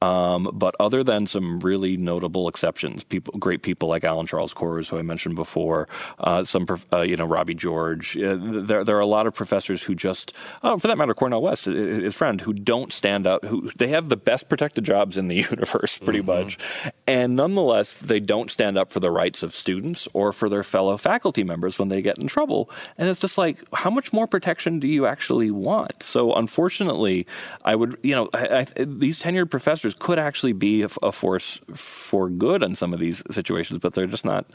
Um, 0.00 0.50
but 0.52 0.76
other 0.78 1.02
than 1.02 1.26
some 1.26 1.58
really 1.60 1.96
notable 1.96 2.48
exceptions, 2.48 3.02
people, 3.02 3.36
great 3.38 3.62
people 3.62 3.88
like 3.88 4.04
Alan 4.04 4.26
Charles 4.26 4.54
Kors, 4.54 4.88
who 4.88 4.98
I 4.98 5.02
mentioned 5.02 5.34
before, 5.34 5.88
uh, 6.20 6.44
some, 6.44 6.66
uh, 6.92 7.00
you 7.00 7.16
know, 7.16 7.24
Robbie 7.24 7.54
George. 7.54 8.16
Uh, 8.16 8.36
there, 8.38 8.84
there 8.84 8.96
are 8.96 9.00
a 9.00 9.06
lot 9.06 9.26
of 9.26 9.34
professors 9.34 9.82
who 9.82 9.96
just, 9.96 10.36
oh, 10.62 10.78
for 10.78 10.86
that 10.86 10.96
matter, 10.96 11.14
Cornel 11.14 11.42
West, 11.42 11.64
his 11.64 12.14
friend, 12.14 12.40
who 12.40 12.52
don't 12.52 12.92
stand 12.92 13.26
out. 13.26 13.44
Who 13.44 13.70
they 13.76 13.88
have 13.88 14.08
the 14.08 14.16
best 14.16 14.48
protected 14.48 14.84
jobs 14.84 15.16
in 15.16 15.28
the 15.28 15.36
universe, 15.50 15.98
pretty 15.98 16.20
mm-hmm. 16.20 16.44
much, 16.44 16.58
and 17.06 17.34
nonetheless, 17.34 17.94
they 17.94 18.20
don't 18.20 18.50
stand 18.50 18.78
up 18.78 18.92
for 18.92 19.00
the 19.00 19.10
rights 19.10 19.42
of 19.42 19.54
students 19.54 20.06
or 20.12 20.32
for 20.32 20.48
their 20.48 20.62
fellow 20.62 20.96
faculty 20.96 21.42
members 21.42 21.78
when 21.78 21.88
they 21.88 22.00
get 22.00 22.18
in 22.18 22.28
trouble. 22.28 22.70
And 22.96 23.08
it's 23.08 23.18
just 23.18 23.38
like, 23.38 23.58
how 23.72 23.90
much 23.90 24.12
more 24.12 24.26
protection 24.26 24.78
do 24.78 24.86
you 24.86 25.06
actually 25.06 25.50
want? 25.50 26.02
So, 26.02 26.34
unfortunately, 26.34 27.26
I 27.64 27.74
would, 27.74 27.98
you 28.02 28.14
know, 28.14 28.28
I, 28.32 28.60
I, 28.60 28.66
these 28.84 29.20
tenured 29.20 29.50
professors 29.50 29.87
could 29.94 30.18
actually 30.18 30.52
be 30.52 30.82
a, 30.82 30.88
a, 31.02 31.12
force 31.12 31.60
for 31.74 32.28
good 32.28 32.62
in 32.62 32.74
some 32.74 32.92
of 32.92 33.00
these 33.00 33.22
situations, 33.30 33.80
but 33.80 33.94
they're 33.94 34.06
just 34.06 34.24
not. 34.24 34.46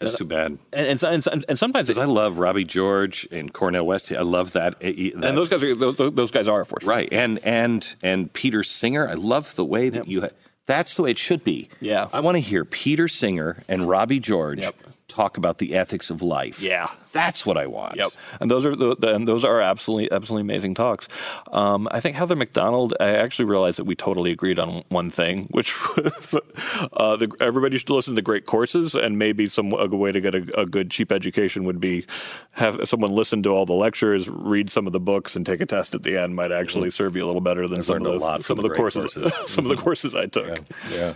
That's 0.00 0.14
too 0.14 0.24
bad. 0.24 0.58
And 0.72 1.02
and, 1.02 1.26
and, 1.26 1.44
and 1.48 1.58
sometimes 1.58 1.86
because 1.86 2.02
I 2.02 2.04
love 2.04 2.38
Robbie 2.38 2.64
George 2.64 3.26
and 3.30 3.52
Cornel 3.52 3.86
West. 3.86 4.12
I 4.12 4.22
love 4.22 4.52
that. 4.52 4.74
Eh, 4.80 4.92
eh, 4.96 5.10
that 5.14 5.24
and 5.24 5.38
those 5.38 5.48
guys 5.48 5.62
are 5.62 5.74
those, 5.74 5.96
those, 5.96 6.30
guys 6.30 6.48
are 6.48 6.60
a 6.60 6.66
force, 6.66 6.84
right? 6.84 7.08
And 7.12 7.38
and 7.44 7.94
and 8.02 8.32
Peter 8.32 8.62
Singer. 8.64 9.08
I 9.08 9.14
love 9.14 9.54
the 9.54 9.64
way 9.64 9.88
that 9.90 9.98
yep. 9.98 10.08
you. 10.08 10.20
Ha- 10.22 10.28
that's 10.66 10.96
the 10.96 11.02
way 11.02 11.10
it 11.10 11.18
should 11.18 11.44
be. 11.44 11.68
Yeah. 11.80 12.08
I 12.12 12.20
want 12.20 12.36
to 12.36 12.40
hear 12.40 12.64
Peter 12.64 13.06
Singer 13.06 13.62
and 13.68 13.86
Robbie 13.88 14.18
George 14.18 14.62
yep 14.62 14.74
talk 15.08 15.36
about 15.36 15.58
the 15.58 15.74
ethics 15.74 16.10
of 16.10 16.22
life. 16.22 16.60
Yeah, 16.60 16.88
that's 17.12 17.44
what 17.44 17.56
I 17.56 17.66
want. 17.66 17.96
Yep, 17.96 18.12
and 18.40 18.50
those 18.50 18.66
are 18.66 18.74
the, 18.74 18.96
the 18.96 19.14
and 19.14 19.28
those 19.28 19.44
are 19.44 19.60
absolutely 19.60 20.10
absolutely 20.10 20.42
amazing 20.42 20.74
talks. 20.74 21.08
Um, 21.52 21.88
I 21.90 22.00
think 22.00 22.16
Heather 22.16 22.36
Mac 22.36 22.50
Donald. 22.52 22.94
I 23.00 23.10
actually 23.10 23.46
realized 23.46 23.78
that 23.78 23.84
we 23.84 23.94
totally 23.94 24.30
agreed 24.30 24.58
on 24.58 24.84
one 24.88 25.10
thing, 25.10 25.46
which 25.50 25.74
was 25.96 26.34
uh, 26.92 27.16
the, 27.16 27.30
everybody 27.40 27.78
should 27.78 27.90
listen 27.90 28.14
to 28.14 28.22
great 28.22 28.46
courses, 28.46 28.94
and 28.94 29.18
maybe 29.18 29.46
some 29.46 29.72
a 29.72 29.86
way 29.88 30.12
to 30.12 30.20
get 30.20 30.34
a, 30.34 30.60
a, 30.60 30.66
good 30.66 30.90
cheap 30.90 31.12
education 31.12 31.64
would 31.64 31.80
be 31.80 32.06
have 32.54 32.88
someone 32.88 33.10
listen 33.10 33.42
to 33.42 33.50
all 33.50 33.66
the 33.66 33.74
lectures, 33.74 34.28
read 34.28 34.70
some 34.70 34.86
of 34.86 34.92
the 34.92 35.00
books, 35.00 35.36
and 35.36 35.46
take 35.46 35.60
a 35.60 35.66
test 35.66 35.94
at 35.94 36.02
the 36.02 36.16
end. 36.16 36.34
Might 36.34 36.52
actually 36.52 36.88
mm-hmm. 36.88 36.96
serve 36.96 37.16
you 37.16 37.24
a 37.24 37.26
little 37.26 37.40
better 37.40 37.68
than 37.68 37.82
some 37.82 38.04
of 38.04 38.20
the, 38.20 38.40
some 38.40 38.58
of 38.58 38.62
the 38.62 38.70
courses, 38.70 39.14
courses. 39.14 39.50
some 39.50 39.64
of 39.70 39.76
the 39.76 39.82
courses 39.82 40.14
I 40.14 40.26
took. 40.26 40.46
Yeah. 40.46 40.96
yeah. 40.96 41.14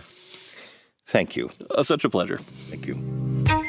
Thank 1.09 1.35
you. 1.35 1.49
Uh, 1.71 1.81
such 1.81 2.05
a 2.05 2.09
pleasure. 2.09 2.37
Thank 2.69 2.85
you. 2.85 3.68